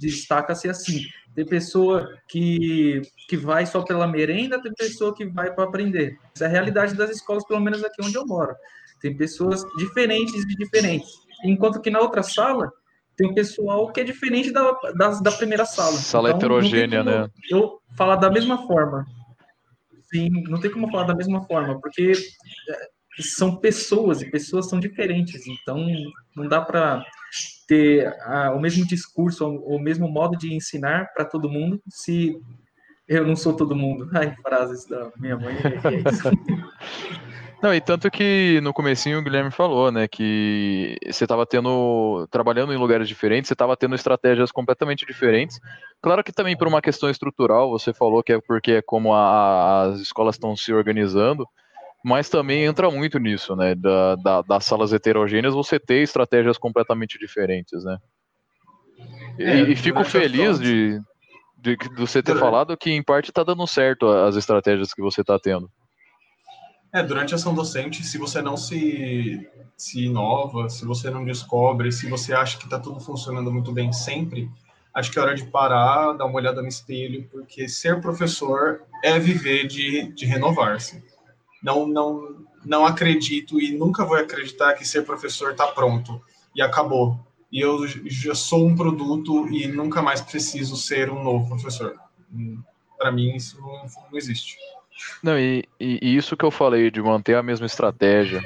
Destaca-se 0.00 0.68
assim. 0.68 1.02
Tem 1.32 1.46
pessoa 1.46 2.12
que, 2.28 3.02
que 3.28 3.36
vai 3.36 3.64
só 3.64 3.82
pela 3.82 4.08
merenda, 4.08 4.60
tem 4.60 4.74
pessoa 4.74 5.14
que 5.14 5.24
vai 5.24 5.54
para 5.54 5.62
aprender. 5.62 6.18
Essa 6.34 6.46
é 6.46 6.48
a 6.48 6.50
realidade 6.50 6.96
das 6.96 7.08
escolas, 7.08 7.46
pelo 7.46 7.60
menos 7.60 7.84
aqui 7.84 8.02
onde 8.02 8.16
eu 8.16 8.26
moro. 8.26 8.52
Tem 9.00 9.16
pessoas 9.16 9.64
diferentes 9.76 10.42
e 10.42 10.56
diferentes. 10.56 11.12
Enquanto 11.44 11.80
que 11.80 11.88
na 11.88 12.00
outra 12.00 12.24
sala, 12.24 12.72
tem 13.16 13.30
um 13.30 13.34
pessoal 13.34 13.92
que 13.92 14.00
é 14.00 14.04
diferente 14.04 14.50
da, 14.50 14.72
da, 14.96 15.10
da 15.20 15.30
primeira 15.30 15.64
sala. 15.64 15.92
Sala 15.92 16.30
então, 16.30 16.38
heterogênea, 16.38 17.04
né? 17.04 17.28
Eu 17.48 17.78
falar 17.96 18.16
da 18.16 18.28
mesma 18.28 18.66
forma. 18.66 19.06
Sim, 20.12 20.30
não 20.48 20.58
tem 20.58 20.72
como 20.72 20.90
falar 20.90 21.04
da 21.04 21.14
mesma 21.14 21.44
forma, 21.44 21.80
porque 21.80 22.12
são 23.20 23.56
pessoas 23.56 24.22
e 24.22 24.30
pessoas 24.30 24.68
são 24.68 24.80
diferentes. 24.80 25.46
Então, 25.46 25.86
não 26.36 26.48
dá 26.48 26.60
para 26.60 27.04
ter 27.66 28.06
a, 28.22 28.52
o 28.52 28.60
mesmo 28.60 28.86
discurso, 28.86 29.46
o, 29.46 29.76
o 29.76 29.78
mesmo 29.80 30.08
modo 30.08 30.36
de 30.36 30.54
ensinar 30.54 31.12
para 31.14 31.24
todo 31.24 31.50
mundo 31.50 31.80
se 31.88 32.36
eu 33.08 33.26
não 33.26 33.36
sou 33.36 33.54
todo 33.54 33.76
mundo. 33.76 34.08
Ai, 34.14 34.34
frases 34.42 34.86
da 34.86 35.10
minha 35.16 35.36
mãe. 35.36 35.54
É 35.56 36.10
isso. 36.10 36.30
Não, 37.64 37.72
e 37.74 37.80
tanto 37.80 38.10
que 38.10 38.60
no 38.62 38.74
comecinho 38.74 39.18
o 39.18 39.22
Guilherme 39.22 39.50
falou, 39.50 39.90
né, 39.90 40.06
que 40.06 40.98
você 41.10 41.24
estava 41.24 41.46
tendo, 41.46 42.28
trabalhando 42.30 42.74
em 42.74 42.76
lugares 42.76 43.08
diferentes, 43.08 43.48
você 43.48 43.54
estava 43.54 43.74
tendo 43.74 43.94
estratégias 43.94 44.52
completamente 44.52 45.06
diferentes. 45.06 45.58
Claro 46.02 46.22
que 46.22 46.30
também 46.30 46.54
por 46.58 46.68
uma 46.68 46.82
questão 46.82 47.08
estrutural, 47.08 47.70
você 47.70 47.94
falou 47.94 48.22
que 48.22 48.34
é 48.34 48.38
porque 48.38 48.72
é 48.72 48.82
como 48.82 49.14
a, 49.14 49.84
as 49.84 50.00
escolas 50.00 50.34
estão 50.34 50.54
se 50.54 50.74
organizando, 50.74 51.48
mas 52.04 52.28
também 52.28 52.64
entra 52.64 52.90
muito 52.90 53.18
nisso, 53.18 53.56
né, 53.56 53.74
da, 53.74 54.14
da, 54.16 54.42
das 54.42 54.66
salas 54.66 54.92
heterogêneas, 54.92 55.54
você 55.54 55.80
ter 55.80 56.02
estratégias 56.02 56.58
completamente 56.58 57.18
diferentes, 57.18 57.82
né. 57.82 57.96
É, 59.38 59.60
e, 59.60 59.72
e 59.72 59.76
fico 59.76 60.04
feliz 60.04 60.60
de, 60.60 61.00
de, 61.56 61.76
de, 61.76 61.88
você 61.96 62.22
ter 62.22 62.38
falado 62.38 62.76
que 62.76 62.90
em 62.90 63.02
parte 63.02 63.30
está 63.30 63.42
dando 63.42 63.66
certo 63.66 64.06
as 64.06 64.36
estratégias 64.36 64.92
que 64.92 65.00
você 65.00 65.22
está 65.22 65.38
tendo. 65.38 65.70
É, 66.92 67.02
durante 67.02 67.32
a 67.32 67.36
ação 67.36 67.54
docente, 67.54 68.04
se 68.04 68.18
você 68.18 68.42
não 68.42 68.56
se, 68.56 69.48
se 69.74 70.04
inova, 70.04 70.68
se 70.68 70.84
você 70.84 71.08
não 71.08 71.24
descobre, 71.24 71.90
se 71.90 72.06
você 72.06 72.34
acha 72.34 72.58
que 72.58 72.64
está 72.64 72.78
tudo 72.78 73.00
funcionando 73.00 73.50
muito 73.50 73.72
bem 73.72 73.94
sempre, 73.94 74.48
acho 74.94 75.10
que 75.10 75.18
é 75.18 75.22
hora 75.22 75.34
de 75.34 75.44
parar, 75.44 76.12
dar 76.12 76.26
uma 76.26 76.36
olhada 76.36 76.60
no 76.60 76.68
espelho, 76.68 77.26
porque 77.32 77.66
ser 77.66 78.00
professor 78.02 78.82
é 79.02 79.18
viver 79.18 79.66
de, 79.66 80.12
de 80.12 80.26
renovar-se. 80.26 81.02
Não, 81.64 81.86
não, 81.86 82.44
não 82.62 82.84
acredito 82.84 83.58
e 83.58 83.76
nunca 83.76 84.04
vou 84.04 84.18
acreditar 84.18 84.74
que 84.74 84.86
ser 84.86 85.02
professor 85.06 85.52
está 85.52 85.66
pronto 85.68 86.20
e 86.54 86.60
acabou. 86.60 87.18
E 87.50 87.58
eu 87.58 87.86
já 87.86 88.34
sou 88.34 88.66
um 88.66 88.76
produto 88.76 89.48
e 89.48 89.66
nunca 89.66 90.02
mais 90.02 90.20
preciso 90.20 90.76
ser 90.76 91.10
um 91.10 91.22
novo 91.22 91.48
professor. 91.48 91.96
Para 92.98 93.10
mim, 93.10 93.34
isso 93.34 93.58
não, 93.62 93.86
não 94.10 94.18
existe. 94.18 94.58
Não, 95.22 95.38
e, 95.38 95.64
e, 95.80 96.16
isso 96.16 96.36
que 96.36 96.44
eu 96.44 96.50
falei 96.50 96.90
de 96.90 97.00
manter 97.00 97.34
a 97.34 97.42
mesma 97.42 97.64
estratégia, 97.64 98.44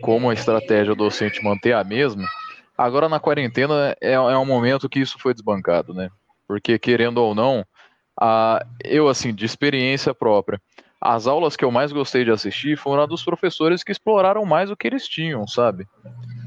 como 0.00 0.30
a 0.30 0.34
estratégia 0.34 0.94
docente 0.94 1.42
manter 1.42 1.72
a 1.72 1.82
mesma, 1.82 2.26
agora 2.78 3.08
na 3.08 3.18
quarentena 3.18 3.96
é, 4.00 4.12
é 4.12 4.38
um 4.38 4.46
momento 4.46 4.88
que 4.88 5.00
isso 5.00 5.18
foi 5.18 5.34
desbancado, 5.34 5.92
né? 5.92 6.10
Porque, 6.46 6.78
querendo 6.78 7.18
ou 7.18 7.34
não, 7.34 7.66
a, 8.18 8.64
eu, 8.84 9.08
assim, 9.08 9.34
de 9.34 9.44
experiência 9.44 10.14
própria, 10.14 10.60
as 11.04 11.26
aulas 11.26 11.56
que 11.56 11.64
eu 11.64 11.70
mais 11.72 11.92
gostei 11.92 12.24
de 12.24 12.30
assistir 12.30 12.78
foram 12.78 13.02
a 13.02 13.06
dos 13.06 13.24
professores 13.24 13.82
que 13.82 13.90
exploraram 13.90 14.44
mais 14.44 14.70
o 14.70 14.76
que 14.76 14.86
eles 14.86 15.08
tinham, 15.08 15.46
sabe? 15.48 15.86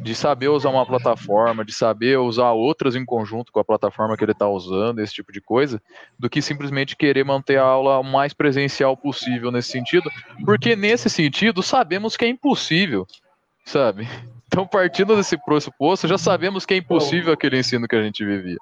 De 0.02 0.16
saber 0.16 0.48
usar 0.48 0.70
uma 0.70 0.86
plataforma, 0.86 1.66
de 1.66 1.74
saber 1.74 2.18
usar 2.18 2.52
outras 2.52 2.96
em 2.96 3.04
conjunto 3.04 3.52
com 3.52 3.60
a 3.60 3.66
plataforma 3.66 4.16
que 4.16 4.24
ele 4.24 4.32
está 4.32 4.48
usando, 4.48 5.00
esse 5.00 5.14
tipo 5.14 5.34
de 5.34 5.42
coisa, 5.42 5.82
do 6.18 6.30
que 6.30 6.42
simplesmente 6.42 6.96
querer 6.96 7.26
manter 7.26 7.58
a 7.58 7.64
aula 7.64 8.00
o 8.00 8.04
mais 8.04 8.34
presencial 8.34 8.96
possível 8.96 9.52
nesse 9.52 9.72
sentido, 9.72 10.10
porque 10.46 10.74
nesse 10.74 11.10
sentido 11.10 11.62
sabemos 11.62 12.16
que 12.16 12.24
é 12.24 12.30
impossível, 12.30 13.06
sabe? 13.66 14.08
Então, 14.48 14.66
partindo 14.66 15.18
desse 15.18 15.38
pressuposto, 15.44 16.08
já 16.08 16.18
sabemos 16.18 16.66
que 16.66 16.76
é 16.76 16.78
impossível 16.78 17.34
aquele 17.34 17.60
ensino 17.60 17.88
que 17.88 17.96
a 17.96 18.02
gente 18.02 18.24
vivia. 18.24 18.58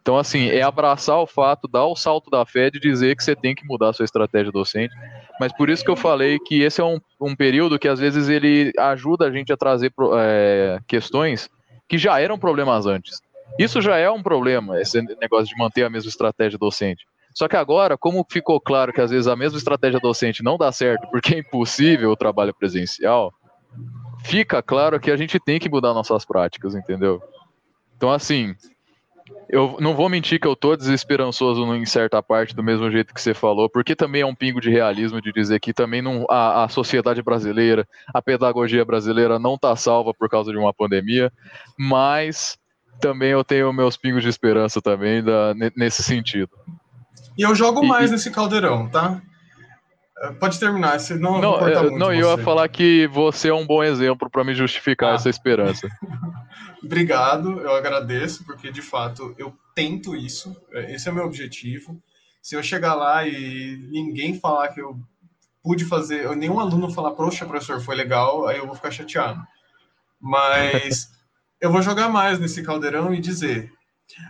Então, 0.00 0.16
assim, 0.16 0.48
é 0.48 0.62
abraçar 0.62 1.18
o 1.18 1.26
fato, 1.26 1.68
dar 1.68 1.84
o 1.84 1.94
salto 1.94 2.30
da 2.30 2.46
fé 2.46 2.70
de 2.70 2.80
dizer 2.80 3.14
que 3.16 3.22
você 3.22 3.36
tem 3.36 3.54
que 3.54 3.66
mudar 3.66 3.90
a 3.90 3.92
sua 3.92 4.04
estratégia 4.04 4.50
docente. 4.50 4.94
Mas 5.38 5.52
por 5.52 5.68
isso 5.68 5.84
que 5.84 5.90
eu 5.90 5.96
falei 5.96 6.38
que 6.38 6.62
esse 6.62 6.80
é 6.80 6.84
um, 6.84 6.98
um 7.20 7.36
período 7.36 7.78
que 7.78 7.88
às 7.88 8.00
vezes 8.00 8.28
ele 8.28 8.72
ajuda 8.78 9.26
a 9.26 9.30
gente 9.30 9.52
a 9.52 9.56
trazer 9.56 9.92
é, 10.18 10.78
questões 10.88 11.50
que 11.88 11.98
já 11.98 12.18
eram 12.18 12.38
problemas 12.38 12.86
antes. 12.86 13.20
Isso 13.58 13.80
já 13.82 13.96
é 13.98 14.10
um 14.10 14.22
problema, 14.22 14.80
esse 14.80 15.02
negócio 15.20 15.48
de 15.48 15.56
manter 15.56 15.84
a 15.84 15.90
mesma 15.90 16.08
estratégia 16.08 16.58
docente. 16.58 17.04
Só 17.34 17.46
que 17.46 17.56
agora, 17.56 17.96
como 17.96 18.26
ficou 18.28 18.60
claro 18.60 18.92
que 18.92 19.00
às 19.00 19.10
vezes 19.10 19.26
a 19.26 19.36
mesma 19.36 19.58
estratégia 19.58 20.00
docente 20.00 20.42
não 20.42 20.56
dá 20.56 20.72
certo 20.72 21.08
porque 21.10 21.34
é 21.34 21.38
impossível 21.38 22.10
o 22.10 22.16
trabalho 22.16 22.54
presencial, 22.54 23.32
fica 24.24 24.62
claro 24.62 24.98
que 24.98 25.10
a 25.10 25.16
gente 25.16 25.38
tem 25.38 25.58
que 25.58 25.68
mudar 25.68 25.94
nossas 25.94 26.24
práticas, 26.24 26.74
entendeu? 26.74 27.22
Então, 27.96 28.10
assim, 28.10 28.54
eu 29.48 29.76
não 29.80 29.94
vou 29.94 30.08
mentir 30.08 30.38
que 30.40 30.46
eu 30.46 30.54
tô 30.54 30.76
desesperançoso 30.76 31.62
em 31.74 31.84
certa 31.84 32.22
parte, 32.22 32.54
do 32.54 32.62
mesmo 32.62 32.90
jeito 32.90 33.12
que 33.12 33.20
você 33.20 33.34
falou, 33.34 33.68
porque 33.68 33.96
também 33.96 34.22
é 34.22 34.26
um 34.26 34.34
pingo 34.34 34.60
de 34.60 34.70
realismo 34.70 35.20
de 35.20 35.32
dizer 35.32 35.58
que 35.58 35.72
também 35.72 36.00
não, 36.00 36.24
a, 36.30 36.64
a 36.64 36.68
sociedade 36.68 37.20
brasileira, 37.22 37.86
a 38.14 38.22
pedagogia 38.22 38.84
brasileira 38.84 39.38
não 39.38 39.58
tá 39.58 39.74
salva 39.74 40.14
por 40.14 40.28
causa 40.28 40.52
de 40.52 40.58
uma 40.58 40.72
pandemia, 40.72 41.32
mas 41.76 42.56
também 43.00 43.30
eu 43.30 43.42
tenho 43.42 43.72
meus 43.72 43.96
pingos 43.96 44.22
de 44.22 44.28
esperança 44.28 44.80
também 44.80 45.22
da, 45.22 45.52
nesse 45.76 46.02
sentido. 46.02 46.50
E 47.36 47.42
eu 47.42 47.54
jogo 47.54 47.84
mais 47.84 48.10
e, 48.10 48.12
nesse 48.12 48.30
caldeirão, 48.30 48.88
tá? 48.88 49.20
É, 50.22 50.32
pode 50.32 50.60
terminar, 50.60 51.00
se 51.00 51.14
não 51.14 51.40
não, 51.40 51.68
eu, 51.68 51.82
muito 51.82 51.98
não 51.98 52.12
eu 52.12 52.36
ia 52.36 52.38
falar 52.38 52.68
que 52.68 53.08
você 53.08 53.48
é 53.48 53.54
um 53.54 53.66
bom 53.66 53.82
exemplo 53.82 54.28
para 54.30 54.44
me 54.44 54.54
justificar 54.54 55.12
ah. 55.12 55.14
essa 55.14 55.28
esperança. 55.28 55.88
Obrigado, 56.82 57.60
eu 57.60 57.74
agradeço, 57.74 58.44
porque 58.44 58.70
de 58.70 58.80
fato 58.80 59.34
eu 59.38 59.54
tento 59.74 60.16
isso, 60.16 60.56
é, 60.72 60.94
esse 60.94 61.08
é 61.08 61.12
o 61.12 61.14
meu 61.14 61.24
objetivo. 61.24 62.02
Se 62.42 62.56
eu 62.56 62.62
chegar 62.62 62.94
lá 62.94 63.26
e 63.26 63.76
ninguém 63.90 64.38
falar 64.38 64.68
que 64.68 64.80
eu 64.80 64.98
pude 65.62 65.84
fazer, 65.84 66.34
nenhum 66.36 66.58
aluno 66.58 66.90
falar, 66.90 67.10
poxa, 67.12 67.44
professor, 67.44 67.80
foi 67.80 67.94
legal, 67.94 68.46
aí 68.46 68.58
eu 68.58 68.66
vou 68.66 68.74
ficar 68.74 68.90
chateado. 68.90 69.40
Mas 70.18 71.10
eu 71.60 71.70
vou 71.70 71.82
jogar 71.82 72.08
mais 72.08 72.38
nesse 72.38 72.62
caldeirão 72.62 73.12
e 73.14 73.20
dizer: 73.20 73.70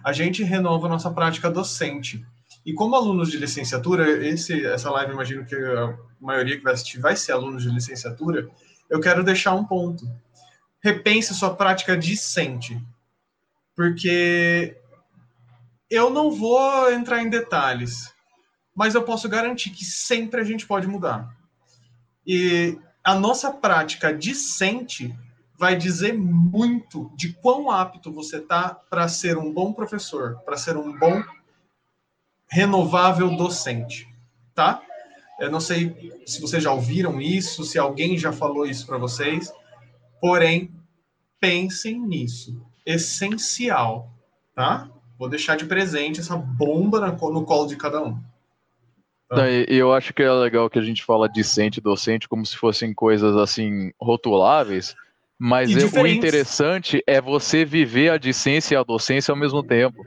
a 0.05 0.13
gente 0.13 0.43
renova 0.43 0.87
a 0.87 0.91
nossa 0.91 1.11
prática 1.11 1.51
docente. 1.51 2.25
E 2.67 2.73
como 2.73 2.97
alunos 2.97 3.31
de 3.31 3.39
licenciatura, 3.39 4.27
esse, 4.27 4.67
essa 4.67 4.91
live, 4.91 5.13
imagino 5.13 5.47
que 5.47 5.55
a 5.55 5.97
maioria 6.21 6.57
que 6.57 6.65
vai 6.65 6.75
assistir 6.75 6.99
vai 6.99 7.17
ser 7.17 7.33
alunos 7.33 7.63
de 7.63 7.71
licenciatura, 7.71 8.49
eu 8.89 9.01
quero 9.01 9.25
deixar 9.25 9.55
um 9.55 9.65
ponto 9.65 10.05
repense 10.83 11.35
sua 11.35 11.55
prática 11.55 11.97
discente. 11.97 12.81
Porque 13.75 14.77
eu 15.89 16.11
não 16.11 16.31
vou 16.31 16.93
entrar 16.93 17.23
em 17.23 17.31
detalhes, 17.31 18.13
mas 18.75 18.95
eu 18.95 19.03
posso 19.03 19.29
garantir 19.29 19.71
que 19.71 19.85
sempre 19.85 20.41
a 20.41 20.45
gente 20.45 20.67
pode 20.67 20.87
mudar. 20.87 21.29
E 22.27 22.79
a 23.03 23.15
nossa 23.15 23.53
prática 23.53 24.13
discente 24.13 25.15
vai 25.59 25.77
dizer 25.77 26.15
muito 26.15 27.11
de 27.15 27.33
quão 27.35 27.71
apto 27.71 28.13
você 28.13 28.39
está 28.39 28.75
para 28.75 29.09
ser 29.09 29.37
um 29.37 29.53
bom 29.53 29.73
professor, 29.73 30.41
para 30.45 30.57
ser 30.57 30.77
um 30.77 30.99
bom 30.99 31.23
renovável 32.49 33.37
docente, 33.37 34.09
tá? 34.55 34.83
Eu 35.39 35.51
não 35.51 35.61
sei 35.61 36.23
se 36.27 36.41
vocês 36.41 36.63
já 36.63 36.73
ouviram 36.73 37.21
isso, 37.21 37.65
se 37.65 37.79
alguém 37.79 38.17
já 38.17 38.33
falou 38.33 38.67
isso 38.67 38.87
para 38.87 38.99
vocês, 38.99 39.53
Porém, 40.21 40.71
pensem 41.41 42.01
nisso. 42.01 42.61
Essencial, 42.85 44.13
tá? 44.55 44.89
Vou 45.19 45.29
deixar 45.29 45.57
de 45.57 45.67
presente 45.67 46.21
essa 46.21 46.37
bomba 46.37 47.01
no 47.01 47.45
colo 47.45 47.67
de 47.67 47.77
cada 47.77 48.03
um. 48.03 48.19
Tá? 49.29 49.49
Eu 49.49 49.93
acho 49.93 50.13
que 50.13 50.23
é 50.23 50.31
legal 50.33 50.69
que 50.69 50.79
a 50.79 50.83
gente 50.83 51.05
fala 51.05 51.29
discente 51.29 51.79
e 51.79 51.83
docente 51.83 52.29
como 52.29 52.45
se 52.45 52.57
fossem 52.57 52.93
coisas 52.93 53.37
assim 53.37 53.93
rotuláveis, 54.01 54.97
mas 55.39 55.71
é, 55.75 56.01
o 56.01 56.07
interessante 56.07 57.03
é 57.07 57.21
você 57.21 57.65
viver 57.65 58.11
a 58.11 58.19
discência 58.19 58.75
e 58.75 58.77
a 58.77 58.83
docência 58.83 59.33
ao 59.33 59.39
mesmo 59.39 59.63
tempo. 59.63 60.05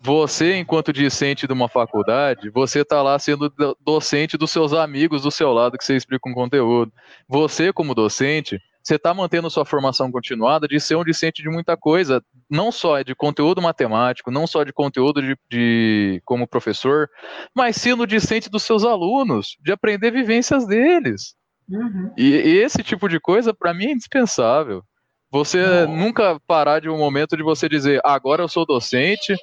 Você, 0.00 0.56
enquanto 0.56 0.92
discente 0.92 1.48
de 1.48 1.52
uma 1.52 1.68
faculdade, 1.68 2.48
você 2.50 2.82
está 2.82 3.02
lá 3.02 3.18
sendo 3.18 3.52
docente 3.80 4.38
dos 4.38 4.52
seus 4.52 4.72
amigos 4.72 5.22
do 5.22 5.30
seu 5.32 5.52
lado 5.52 5.76
que 5.76 5.84
você 5.84 5.96
explica 5.96 6.28
um 6.30 6.32
conteúdo. 6.32 6.92
Você, 7.28 7.72
como 7.72 7.94
docente, 7.94 8.60
você 8.86 8.94
está 8.94 9.12
mantendo 9.12 9.50
sua 9.50 9.64
formação 9.64 10.12
continuada 10.12 10.68
de 10.68 10.78
ser 10.78 10.94
um 10.94 11.02
discente 11.02 11.42
de 11.42 11.48
muita 11.48 11.76
coisa, 11.76 12.22
não 12.48 12.70
só 12.70 13.02
de 13.02 13.16
conteúdo 13.16 13.60
matemático, 13.60 14.30
não 14.30 14.46
só 14.46 14.62
de 14.62 14.72
conteúdo 14.72 15.20
de, 15.20 15.36
de 15.50 16.22
como 16.24 16.46
professor, 16.46 17.10
mas 17.52 17.74
sendo 17.74 18.06
discente 18.06 18.48
dos 18.48 18.62
seus 18.62 18.84
alunos, 18.84 19.56
de 19.60 19.72
aprender 19.72 20.12
vivências 20.12 20.64
deles. 20.68 21.34
Uhum. 21.68 22.12
E, 22.16 22.30
e, 22.30 22.58
esse 22.58 22.80
tipo 22.84 23.08
de 23.08 23.18
coisa, 23.18 23.52
para 23.52 23.74
mim, 23.74 23.86
é 23.86 23.92
indispensável. 23.92 24.84
Você 25.32 25.84
nunca 25.86 26.38
parar 26.46 26.80
de 26.80 26.88
um 26.88 26.96
momento 26.96 27.36
de 27.36 27.42
você 27.42 27.68
dizer, 27.68 28.00
agora 28.04 28.40
eu 28.40 28.48
sou 28.48 28.64
docente, 28.64 29.34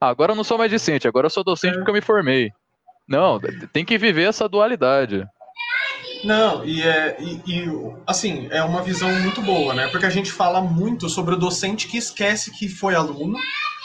agora 0.00 0.30
eu 0.30 0.36
não 0.36 0.44
sou 0.44 0.56
mais 0.56 0.70
discente, 0.70 1.08
agora 1.08 1.26
eu 1.26 1.30
sou 1.30 1.42
docente 1.42 1.74
é. 1.74 1.78
porque 1.78 1.90
eu 1.90 1.94
me 1.94 2.00
formei. 2.00 2.52
Não, 3.08 3.40
tem 3.72 3.84
que 3.84 3.98
viver 3.98 4.28
essa 4.28 4.48
dualidade. 4.48 5.26
Não, 6.24 6.64
e, 6.64 6.82
é, 6.82 7.16
e, 7.20 7.40
e, 7.46 7.64
assim, 8.06 8.46
é 8.50 8.62
uma 8.62 8.82
visão 8.82 9.10
muito 9.20 9.42
boa, 9.42 9.74
né? 9.74 9.88
Porque 9.88 10.06
a 10.06 10.10
gente 10.10 10.30
fala 10.30 10.60
muito 10.60 11.08
sobre 11.08 11.34
o 11.34 11.38
docente 11.38 11.88
que 11.88 11.98
esquece 11.98 12.50
que 12.52 12.68
foi 12.68 12.94
aluno, 12.94 13.36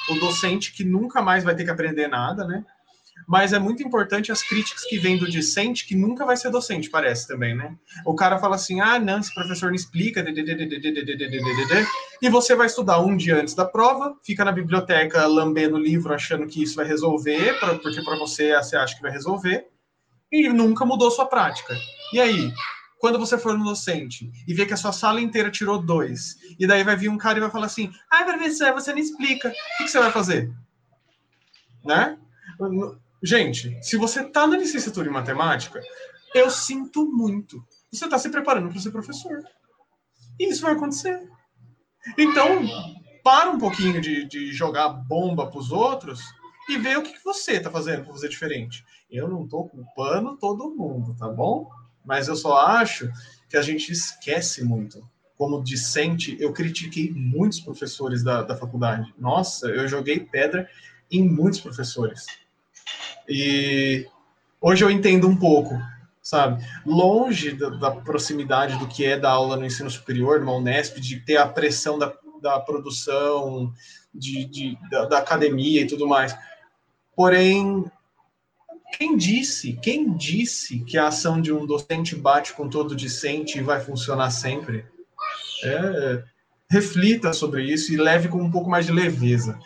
o 0.09 0.15
docente 0.19 0.72
que 0.72 0.84
nunca 0.84 1.22
mais 1.22 1.43
vai 1.43 1.55
ter 1.55 1.64
que 1.64 1.72
aprender 1.72 2.07
nada, 2.07 2.45
né? 2.45 2.64
Mas 3.27 3.51
é 3.51 3.59
muito 3.59 3.81
importante 3.81 4.31
as 4.31 4.43
críticas 4.43 4.85
que 4.85 4.99
vêm 4.99 5.18
do 5.18 5.30
discente, 5.30 5.85
que 5.88 5.95
nunca 5.95 6.26
vai 6.26 6.38
ser 6.38 6.51
docente, 6.51 6.89
parece 6.89 7.27
também, 7.27 7.55
né? 7.55 7.76
O 8.05 8.15
cara 8.15 8.38
fala 8.38 8.55
assim: 8.55 8.80
ah, 8.80 8.99
não, 8.99 9.19
esse 9.19 9.34
professor 9.34 9.68
não 9.68 9.76
explica, 9.76 10.23
e 12.22 12.30
você 12.30 12.55
vai 12.55 12.68
estudar 12.68 12.99
um 12.99 13.18
dia 13.18 13.41
antes 13.41 13.55
da 13.55 13.65
prova, 13.65 14.15
fica 14.23 14.45
na 14.45 14.51
biblioteca 14.51 15.26
lambendo 15.26 15.76
o 15.76 15.80
livro, 15.80 16.14
achando 16.14 16.47
que 16.47 16.61
isso 16.61 16.76
vai 16.76 16.85
resolver, 16.85 17.59
porque 17.81 18.01
para 18.03 18.18
você 18.18 18.55
você 18.55 18.77
acha 18.77 18.95
que 18.95 19.01
vai 19.01 19.11
resolver, 19.11 19.65
e 20.31 20.47
nunca 20.49 20.85
mudou 20.85 21.09
sua 21.09 21.26
prática. 21.26 21.76
E 22.13 22.19
aí, 22.19 22.53
quando 22.99 23.19
você 23.19 23.38
for 23.38 23.57
no 23.57 23.63
docente 23.63 24.31
e 24.47 24.53
ver 24.53 24.65
que 24.65 24.73
a 24.73 24.77
sua 24.77 24.91
sala 24.91 25.21
inteira 25.21 25.51
tirou 25.51 25.81
dois, 25.81 26.35
e 26.59 26.65
daí 26.65 26.84
vai 26.84 26.95
vir 26.95 27.09
um 27.09 27.17
cara 27.17 27.38
e 27.38 27.41
vai 27.41 27.51
falar 27.51 27.67
assim: 27.67 27.91
ah, 28.09 28.23
professor, 28.23 28.73
você 28.73 28.91
não 28.91 28.99
explica. 28.99 29.49
O 29.49 29.51
que, 29.51 29.84
que 29.84 29.91
você 29.91 29.99
vai 29.99 30.11
fazer? 30.11 30.51
Né? 31.85 32.17
Gente, 33.23 33.77
se 33.81 33.97
você 33.97 34.21
está 34.21 34.45
na 34.47 34.57
licenciatura 34.57 35.09
em 35.09 35.13
matemática, 35.13 35.81
eu 36.34 36.49
sinto 36.49 37.05
muito. 37.05 37.63
Você 37.91 38.05
está 38.05 38.17
se 38.17 38.29
preparando 38.29 38.69
para 38.69 38.79
ser 38.79 38.91
professor. 38.91 39.43
E 40.39 40.49
isso 40.49 40.61
vai 40.61 40.73
acontecer. 40.73 41.27
Então, 42.17 42.61
para 43.23 43.49
um 43.49 43.57
pouquinho 43.57 43.99
de, 43.99 44.25
de 44.25 44.51
jogar 44.53 44.89
bomba 44.89 45.47
para 45.47 45.59
os 45.59 45.71
outros 45.71 46.21
e 46.69 46.77
ver 46.77 46.97
o 46.97 47.03
que, 47.03 47.13
que 47.13 47.23
você 47.23 47.53
está 47.53 47.71
fazendo 47.71 48.03
para 48.03 48.13
fazer 48.13 48.29
diferente. 48.29 48.85
Eu 49.09 49.27
não 49.27 49.45
estou 49.45 49.67
culpando 49.69 50.38
todo 50.38 50.75
mundo, 50.75 51.15
tá 51.17 51.27
bom? 51.27 51.69
Mas 52.07 52.29
eu 52.29 52.35
só 52.38 52.57
acho 52.57 53.11
que 53.49 53.57
a 53.57 53.61
gente 53.61 53.91
esquece 53.91 54.63
muito. 54.63 55.05
Como 55.38 55.61
discente, 55.61 56.35
eu 56.39 56.53
critiquei 56.53 57.11
muitos 57.11 57.59
professores 57.59 58.23
da, 58.23 58.41
da 58.41 58.55
faculdade. 58.55 59.13
Nossa, 59.19 59.67
eu 59.67 59.88
joguei 59.88 60.21
pedra 60.21 60.67
em 61.11 61.21
muitos 61.21 61.59
professores. 61.59 62.25
E 63.27 64.07
hoje 64.59 64.84
eu 64.84 64.89
entendo 64.89 65.27
um 65.27 65.35
pouco, 65.35 65.77
sabe? 66.23 66.65
Longe 66.85 67.51
da, 67.51 67.69
da 67.69 67.91
proximidade 67.91 68.79
do 68.79 68.88
que 68.88 69.05
é 69.05 69.19
da 69.19 69.29
aula 69.29 69.57
no 69.57 69.65
ensino 69.65 69.91
superior, 69.91 70.39
numa 70.39 70.55
Unesp, 70.55 70.99
de 70.99 71.19
ter 71.19 71.38
a 71.38 71.47
pressão 71.47 71.99
da, 71.99 72.13
da 72.41 72.59
produção, 72.59 73.71
de, 74.15 74.45
de 74.45 74.77
da, 74.89 75.05
da 75.05 75.17
academia 75.19 75.81
e 75.81 75.88
tudo 75.88 76.07
mais. 76.07 76.35
Porém, 77.15 77.85
quem 78.93 79.18
disse, 79.18 79.73
quem 79.73 80.15
disse 80.15 80.80
que 80.80 80.97
a 80.97 81.07
ação 81.07 81.41
de 81.41 81.51
um 81.51 81.65
docente 81.65 82.15
bate 82.15 82.53
com 82.53 82.69
todo 82.69 82.95
discente 82.95 83.57
e 83.57 83.64
vai 83.64 83.80
funcionar 83.81 84.30
sempre? 84.31 84.85
É, 85.64 86.23
reflita 86.69 87.34
sobre 87.34 87.64
isso 87.64 87.93
e 87.93 87.97
leve 87.97 88.30
com 88.30 88.41
um 88.41 88.51
pouco 88.51 88.69
mais 88.69 88.85
de 88.85 88.91
leveza. 88.91 89.59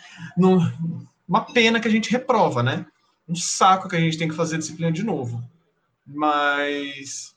Uma 1.28 1.46
pena 1.46 1.80
que 1.80 1.88
a 1.88 1.92
gente 1.92 2.12
reprova, 2.12 2.64
né? 2.64 2.86
Um 3.28 3.36
saco 3.36 3.88
que 3.88 3.96
a 3.96 4.00
gente 4.00 4.18
tem 4.18 4.28
que 4.28 4.36
fazer 4.36 4.58
disciplina 4.58 4.92
de 4.92 5.04
novo. 5.04 5.44
Mas 6.06 7.36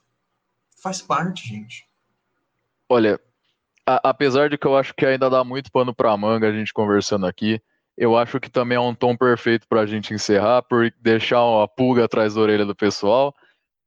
faz 0.82 1.00
parte, 1.00 1.48
gente. 1.48 1.86
Olha, 2.88 3.20
a, 3.86 4.10
apesar 4.10 4.48
de 4.48 4.58
que 4.58 4.66
eu 4.66 4.76
acho 4.76 4.94
que 4.94 5.06
ainda 5.06 5.30
dá 5.30 5.44
muito 5.44 5.70
pano 5.70 5.94
para 5.94 6.16
manga 6.16 6.48
a 6.48 6.52
gente 6.52 6.72
conversando 6.72 7.26
aqui, 7.26 7.60
eu 7.96 8.16
acho 8.16 8.40
que 8.40 8.50
também 8.50 8.76
é 8.76 8.80
um 8.80 8.94
tom 8.94 9.16
perfeito 9.16 9.66
para 9.68 9.82
a 9.82 9.86
gente 9.86 10.12
encerrar, 10.12 10.62
por 10.62 10.92
deixar 11.00 11.44
uma 11.44 11.68
pulga 11.68 12.04
atrás 12.04 12.34
da 12.34 12.40
orelha 12.40 12.66
do 12.66 12.74
pessoal, 12.74 13.34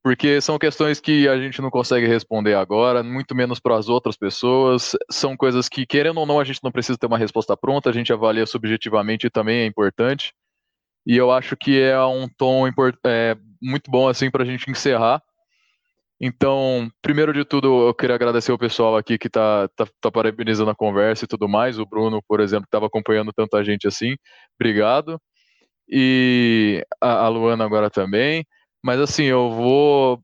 porque 0.03 0.39
são 0.39 0.57
questões 0.57 1.01
que 1.01 1.27
a 1.27 1.37
gente 1.37 1.61
não 1.61 1.69
consegue 1.69 2.07
responder 2.07 2.53
agora, 2.53 3.03
muito 3.03 3.35
menos 3.35 3.59
para 3.59 3.75
as 3.75 3.89
outras 3.89 4.15
pessoas. 4.15 4.93
São 5.11 5.35
coisas 5.35 5.67
que, 5.67 5.85
querendo 5.85 6.19
ou 6.19 6.25
não, 6.25 6.39
a 6.39 6.45
gente 6.45 6.63
não 6.63 6.71
precisa 6.71 6.97
ter 6.97 7.07
uma 7.07 7.17
resposta 7.17 7.57
pronta, 7.57 7.89
a 7.89 7.93
gente 7.93 8.13
avalia 8.13 8.45
subjetivamente 8.45 9.27
e 9.27 9.29
também 9.29 9.59
é 9.59 9.65
importante. 9.65 10.33
E 11.05 11.17
eu 11.17 11.29
acho 11.31 11.57
que 11.57 11.81
é 11.81 12.01
um 12.05 12.27
tom 12.29 12.67
é, 13.05 13.35
muito 13.61 13.91
bom 13.91 14.07
assim 14.07 14.31
para 14.31 14.43
a 14.43 14.45
gente 14.45 14.71
encerrar. 14.71 15.21
Então, 16.19 16.89
primeiro 17.01 17.31
de 17.31 17.45
tudo, 17.45 17.87
eu 17.87 17.93
queria 17.93 18.15
agradecer 18.15 18.51
o 18.51 18.57
pessoal 18.57 18.97
aqui 18.97 19.17
que 19.17 19.27
está 19.27 19.67
tá, 19.75 19.85
tá 20.01 20.11
parabenizando 20.11 20.71
a 20.71 20.75
conversa 20.75 21.25
e 21.25 21.27
tudo 21.27 21.47
mais. 21.47 21.77
O 21.77 21.85
Bruno, 21.85 22.21
por 22.27 22.39
exemplo, 22.39 22.63
que 22.63 22.69
estava 22.69 22.87
acompanhando 22.87 23.31
tanta 23.31 23.63
gente 23.63 23.87
assim. 23.87 24.15
Obrigado. 24.59 25.21
E 25.87 26.83
a, 27.01 27.25
a 27.25 27.27
Luana 27.29 27.65
agora 27.65 27.89
também. 27.89 28.45
Mas 28.83 28.99
assim, 28.99 29.25
eu 29.25 29.51
vou, 29.51 30.19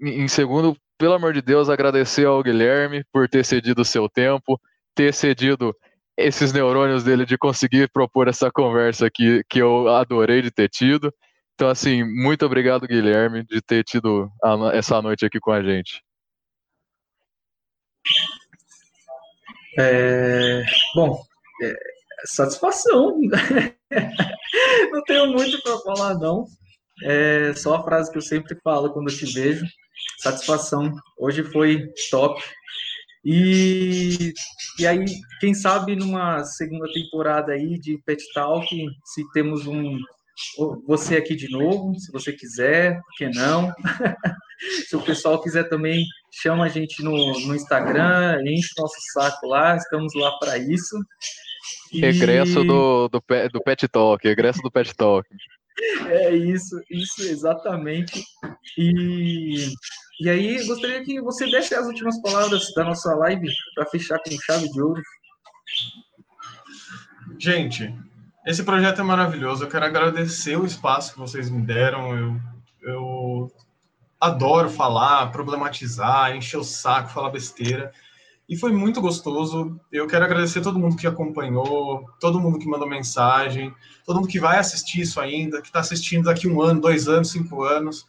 em 0.00 0.28
segundo, 0.28 0.76
pelo 0.98 1.14
amor 1.14 1.32
de 1.32 1.42
Deus, 1.42 1.68
agradecer 1.68 2.26
ao 2.26 2.42
Guilherme 2.42 3.04
por 3.12 3.28
ter 3.28 3.44
cedido 3.44 3.82
o 3.82 3.84
seu 3.84 4.08
tempo, 4.08 4.60
ter 4.94 5.14
cedido 5.14 5.74
esses 6.16 6.52
neurônios 6.52 7.04
dele 7.04 7.24
de 7.24 7.38
conseguir 7.38 7.88
propor 7.92 8.28
essa 8.28 8.50
conversa 8.50 9.06
aqui 9.06 9.42
que 9.48 9.60
eu 9.60 9.88
adorei 9.88 10.42
de 10.42 10.50
ter 10.50 10.68
tido. 10.68 11.12
Então, 11.58 11.68
assim, 11.70 12.04
muito 12.04 12.46
obrigado, 12.46 12.86
Guilherme, 12.86 13.42
de 13.42 13.60
ter 13.60 13.82
tido 13.82 14.30
a, 14.44 14.76
essa 14.76 15.02
noite 15.02 15.26
aqui 15.26 15.40
com 15.40 15.50
a 15.50 15.60
gente. 15.60 16.00
É, 19.76 20.62
bom, 20.94 21.20
é, 21.64 21.74
satisfação. 22.26 23.18
não 24.92 25.02
tenho 25.02 25.32
muito 25.32 25.60
para 25.60 25.78
falar, 25.78 26.14
não. 26.14 26.44
É 27.02 27.52
só 27.54 27.74
a 27.74 27.82
frase 27.82 28.12
que 28.12 28.18
eu 28.18 28.22
sempre 28.22 28.56
falo 28.62 28.92
quando 28.92 29.10
te 29.10 29.26
vejo. 29.26 29.66
Satisfação. 30.20 30.94
Hoje 31.18 31.42
foi 31.42 31.92
top. 32.08 32.40
E, 33.24 34.32
e 34.78 34.86
aí, 34.86 35.04
quem 35.40 35.54
sabe 35.54 35.96
numa 35.96 36.44
segunda 36.44 36.86
temporada 36.92 37.50
aí 37.50 37.80
de 37.80 38.00
Pet 38.06 38.22
Talk, 38.32 38.64
se 39.04 39.28
temos 39.32 39.66
um, 39.66 39.98
você 40.86 41.16
aqui 41.16 41.34
de 41.34 41.50
novo, 41.50 41.98
se 41.98 42.12
você 42.12 42.32
quiser, 42.32 43.00
por 43.02 43.14
que 43.16 43.28
não? 43.28 43.72
se 44.88 44.96
o 44.96 45.02
pessoal 45.02 45.40
quiser 45.40 45.68
também, 45.68 46.04
chama 46.30 46.64
a 46.64 46.68
gente 46.68 47.02
no, 47.02 47.12
no 47.12 47.54
Instagram, 47.54 48.40
enche 48.46 48.70
o 48.76 48.82
nosso 48.82 48.96
saco 49.12 49.46
lá, 49.46 49.76
estamos 49.76 50.12
lá 50.14 50.30
para 50.38 50.58
isso. 50.58 50.96
E... 51.92 52.00
Regresso 52.00 52.64
do, 52.64 53.08
do, 53.08 53.22
do 53.52 53.62
Pet 53.62 53.88
Talk, 53.88 54.26
regresso 54.26 54.60
do 54.62 54.70
Pet 54.70 54.94
Talk. 54.94 55.28
É 56.08 56.34
isso, 56.34 56.76
isso 56.90 57.22
exatamente. 57.22 58.20
E, 58.76 59.72
e 60.20 60.28
aí, 60.28 60.66
gostaria 60.66 61.04
que 61.04 61.20
você 61.20 61.48
desse 61.48 61.72
as 61.72 61.86
últimas 61.86 62.20
palavras 62.20 62.72
da 62.74 62.82
nossa 62.82 63.14
live 63.14 63.48
para 63.76 63.86
fechar 63.86 64.18
com 64.18 64.30
chave 64.44 64.68
de 64.68 64.82
ouro. 64.82 65.00
Gente, 67.38 67.94
esse 68.48 68.64
projeto 68.64 69.02
é 69.02 69.04
maravilhoso. 69.04 69.62
Eu 69.62 69.68
quero 69.68 69.84
agradecer 69.84 70.56
o 70.58 70.64
espaço 70.64 71.12
que 71.12 71.18
vocês 71.18 71.50
me 71.50 71.60
deram. 71.60 72.16
Eu, 72.16 72.40
eu 72.80 73.52
adoro 74.18 74.70
falar, 74.70 75.30
problematizar, 75.30 76.34
encher 76.34 76.56
o 76.56 76.64
saco, 76.64 77.10
falar 77.10 77.28
besteira. 77.28 77.92
E 78.48 78.56
foi 78.56 78.72
muito 78.72 79.02
gostoso. 79.02 79.78
Eu 79.92 80.06
quero 80.06 80.24
agradecer 80.24 80.62
todo 80.62 80.78
mundo 80.78 80.96
que 80.96 81.06
acompanhou, 81.06 82.08
todo 82.18 82.40
mundo 82.40 82.58
que 82.58 82.66
mandou 82.66 82.88
mensagem, 82.88 83.70
todo 84.06 84.16
mundo 84.16 84.28
que 84.28 84.40
vai 84.40 84.58
assistir 84.58 85.02
isso 85.02 85.20
ainda, 85.20 85.60
que 85.60 85.66
está 85.66 85.80
assistindo 85.80 86.24
daqui 86.24 86.48
um 86.48 86.62
ano, 86.62 86.80
dois 86.80 87.06
anos, 87.06 87.30
cinco 87.30 87.62
anos. 87.64 88.06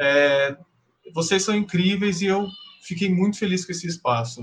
É, 0.00 0.56
vocês 1.12 1.42
são 1.42 1.54
incríveis 1.54 2.22
e 2.22 2.26
eu 2.26 2.48
fiquei 2.80 3.12
muito 3.12 3.38
feliz 3.38 3.62
com 3.66 3.72
esse 3.72 3.86
espaço. 3.86 4.42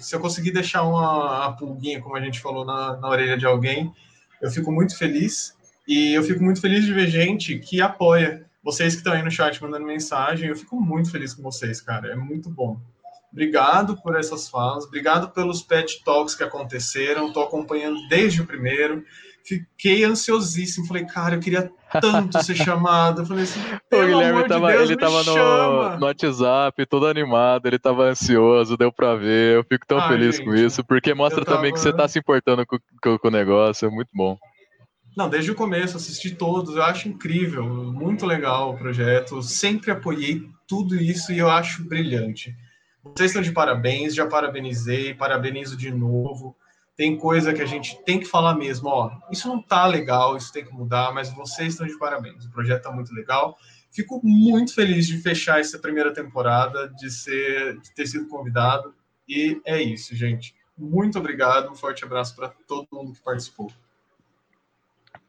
Se 0.00 0.16
eu 0.16 0.18
conseguir 0.18 0.50
deixar 0.50 0.82
uma, 0.82 1.46
uma 1.46 1.56
pulguinha, 1.56 2.02
como 2.02 2.16
a 2.16 2.20
gente 2.20 2.40
falou, 2.40 2.64
na, 2.64 2.96
na 2.96 3.08
orelha 3.08 3.38
de 3.38 3.46
alguém, 3.46 3.94
eu 4.42 4.50
fico 4.50 4.72
muito 4.72 4.98
feliz 4.98 5.56
e 5.86 6.12
eu 6.12 6.22
fico 6.22 6.42
muito 6.42 6.60
feliz 6.60 6.84
de 6.84 6.92
ver 6.92 7.06
gente 7.06 7.58
que 7.58 7.80
apoia. 7.80 8.44
Vocês 8.62 8.94
que 8.94 9.00
estão 9.00 9.12
aí 9.12 9.22
no 9.22 9.30
chat 9.30 9.60
mandando 9.62 9.86
mensagem, 9.86 10.48
eu 10.48 10.56
fico 10.56 10.80
muito 10.80 11.10
feliz 11.10 11.32
com 11.32 11.42
vocês, 11.42 11.80
cara. 11.80 12.12
É 12.12 12.16
muito 12.16 12.50
bom. 12.50 12.80
Obrigado 13.30 13.96
por 14.02 14.14
essas 14.14 14.48
falas, 14.48 14.84
obrigado 14.84 15.30
pelos 15.30 15.62
pet 15.62 16.04
talks 16.04 16.34
que 16.34 16.44
aconteceram. 16.44 17.28
Estou 17.28 17.44
acompanhando 17.44 17.96
desde 18.08 18.42
o 18.42 18.46
primeiro. 18.46 19.04
Fiquei 19.44 20.04
ansiosíssimo. 20.04 20.86
Falei, 20.86 21.04
cara, 21.04 21.34
eu 21.34 21.40
queria 21.40 21.70
tanto 22.00 22.42
ser 22.42 22.54
chamado. 22.54 23.22
Eu 23.22 23.26
falei 23.26 23.44
assim, 23.44 23.60
o 23.60 24.06
Guilherme 24.06 24.46
tava, 24.46 24.70
de 24.70 24.76
Deus, 24.76 24.90
ele 24.90 24.98
tava 24.98 25.22
no, 25.24 25.98
no, 25.98 26.06
WhatsApp, 26.06 26.86
todo 26.86 27.06
animado, 27.06 27.66
ele 27.66 27.78
tava 27.78 28.04
ansioso, 28.04 28.76
deu 28.76 28.92
pra 28.92 29.14
ver. 29.14 29.56
Eu 29.56 29.64
fico 29.64 29.86
tão 29.86 30.00
feliz 30.08 30.36
gente, 30.36 30.46
com 30.46 30.54
isso, 30.54 30.84
porque 30.84 31.12
mostra 31.14 31.44
tava... 31.44 31.56
também 31.56 31.72
que 31.72 31.80
você 31.80 31.92
tá 31.92 32.06
se 32.06 32.18
importando 32.18 32.64
com, 32.66 32.78
com, 33.02 33.18
com 33.18 33.28
o 33.28 33.30
negócio. 33.30 33.86
É 33.86 33.90
muito 33.90 34.10
bom. 34.14 34.38
Não, 35.16 35.28
desde 35.28 35.50
o 35.50 35.54
começo, 35.54 35.96
assisti 35.96 36.34
todos, 36.34 36.74
eu 36.74 36.82
acho 36.82 37.08
incrível, 37.08 37.64
muito 37.64 38.24
legal 38.24 38.70
o 38.70 38.78
projeto, 38.78 39.42
sempre 39.42 39.90
apoiei 39.90 40.48
tudo 40.66 40.96
isso 40.96 41.32
e 41.32 41.38
eu 41.38 41.50
acho 41.50 41.86
brilhante. 41.86 42.56
Vocês 43.04 43.30
estão 43.30 43.42
de 43.42 43.52
parabéns, 43.52 44.14
já 44.14 44.26
parabenizei, 44.26 45.12
parabenizo 45.12 45.76
de 45.76 45.90
novo 45.90 46.56
tem 47.02 47.16
coisa 47.16 47.52
que 47.52 47.60
a 47.60 47.66
gente 47.66 48.00
tem 48.04 48.20
que 48.20 48.26
falar 48.26 48.54
mesmo, 48.54 48.88
ó, 48.88 49.10
isso 49.28 49.48
não 49.48 49.60
tá 49.60 49.88
legal, 49.88 50.36
isso 50.36 50.52
tem 50.52 50.64
que 50.64 50.72
mudar, 50.72 51.12
mas 51.12 51.34
vocês 51.34 51.72
estão 51.72 51.84
de 51.84 51.98
parabéns, 51.98 52.44
o 52.44 52.50
projeto 52.52 52.84
tá 52.84 52.92
muito 52.92 53.12
legal. 53.12 53.58
Fico 53.90 54.20
muito 54.22 54.72
feliz 54.72 55.08
de 55.08 55.18
fechar 55.18 55.58
essa 55.58 55.80
primeira 55.80 56.14
temporada, 56.14 56.88
de 56.90 57.10
ser, 57.10 57.76
de 57.80 57.92
ter 57.92 58.06
sido 58.06 58.28
convidado, 58.28 58.94
e 59.28 59.60
é 59.64 59.82
isso, 59.82 60.14
gente. 60.14 60.54
Muito 60.78 61.18
obrigado, 61.18 61.72
um 61.72 61.74
forte 61.74 62.04
abraço 62.04 62.36
para 62.36 62.50
todo 62.68 62.86
mundo 62.92 63.14
que 63.14 63.20
participou. 63.20 63.68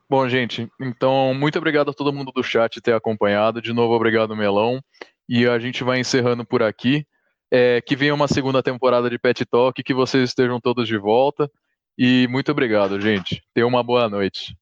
Bom, 0.08 0.30
gente, 0.30 0.72
então 0.80 1.34
muito 1.34 1.58
obrigado 1.58 1.90
a 1.90 1.94
todo 1.95 2.14
mundo 2.14 2.32
do 2.32 2.44
chat 2.44 2.80
ter 2.82 2.94
acompanhado. 2.94 3.60
De 3.60 3.74
novo, 3.74 3.95
obrigado, 3.95 4.36
Melão. 4.36 4.80
E 5.28 5.48
a 5.48 5.58
gente 5.58 5.84
vai 5.84 6.00
encerrando 6.00 6.45
por 6.45 6.62
aqui 6.62 7.04
é, 7.50 7.82
que 7.82 7.95
venha 7.95 8.14
uma 8.14 8.28
segunda 8.28 8.62
temporada 8.62 9.10
de 9.10 9.18
Pet 9.18 9.44
Talk, 9.45 9.82
que 9.84 9.94
vocês 9.94 10.30
estejam 10.30 10.60
todos 10.60 10.88
de 10.88 11.00
volta. 11.00 11.50
E 11.98 12.28
muito 12.28 12.52
obrigado, 12.52 12.99
gente. 12.99 13.41
Tenha 13.53 13.68
uma 13.68 13.84
boa 13.84 14.10
noite. 14.10 14.56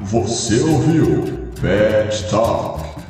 Você 0.00 0.60
ouviu 0.60 1.24
Pet 1.60 2.28
Talk. 2.30 3.01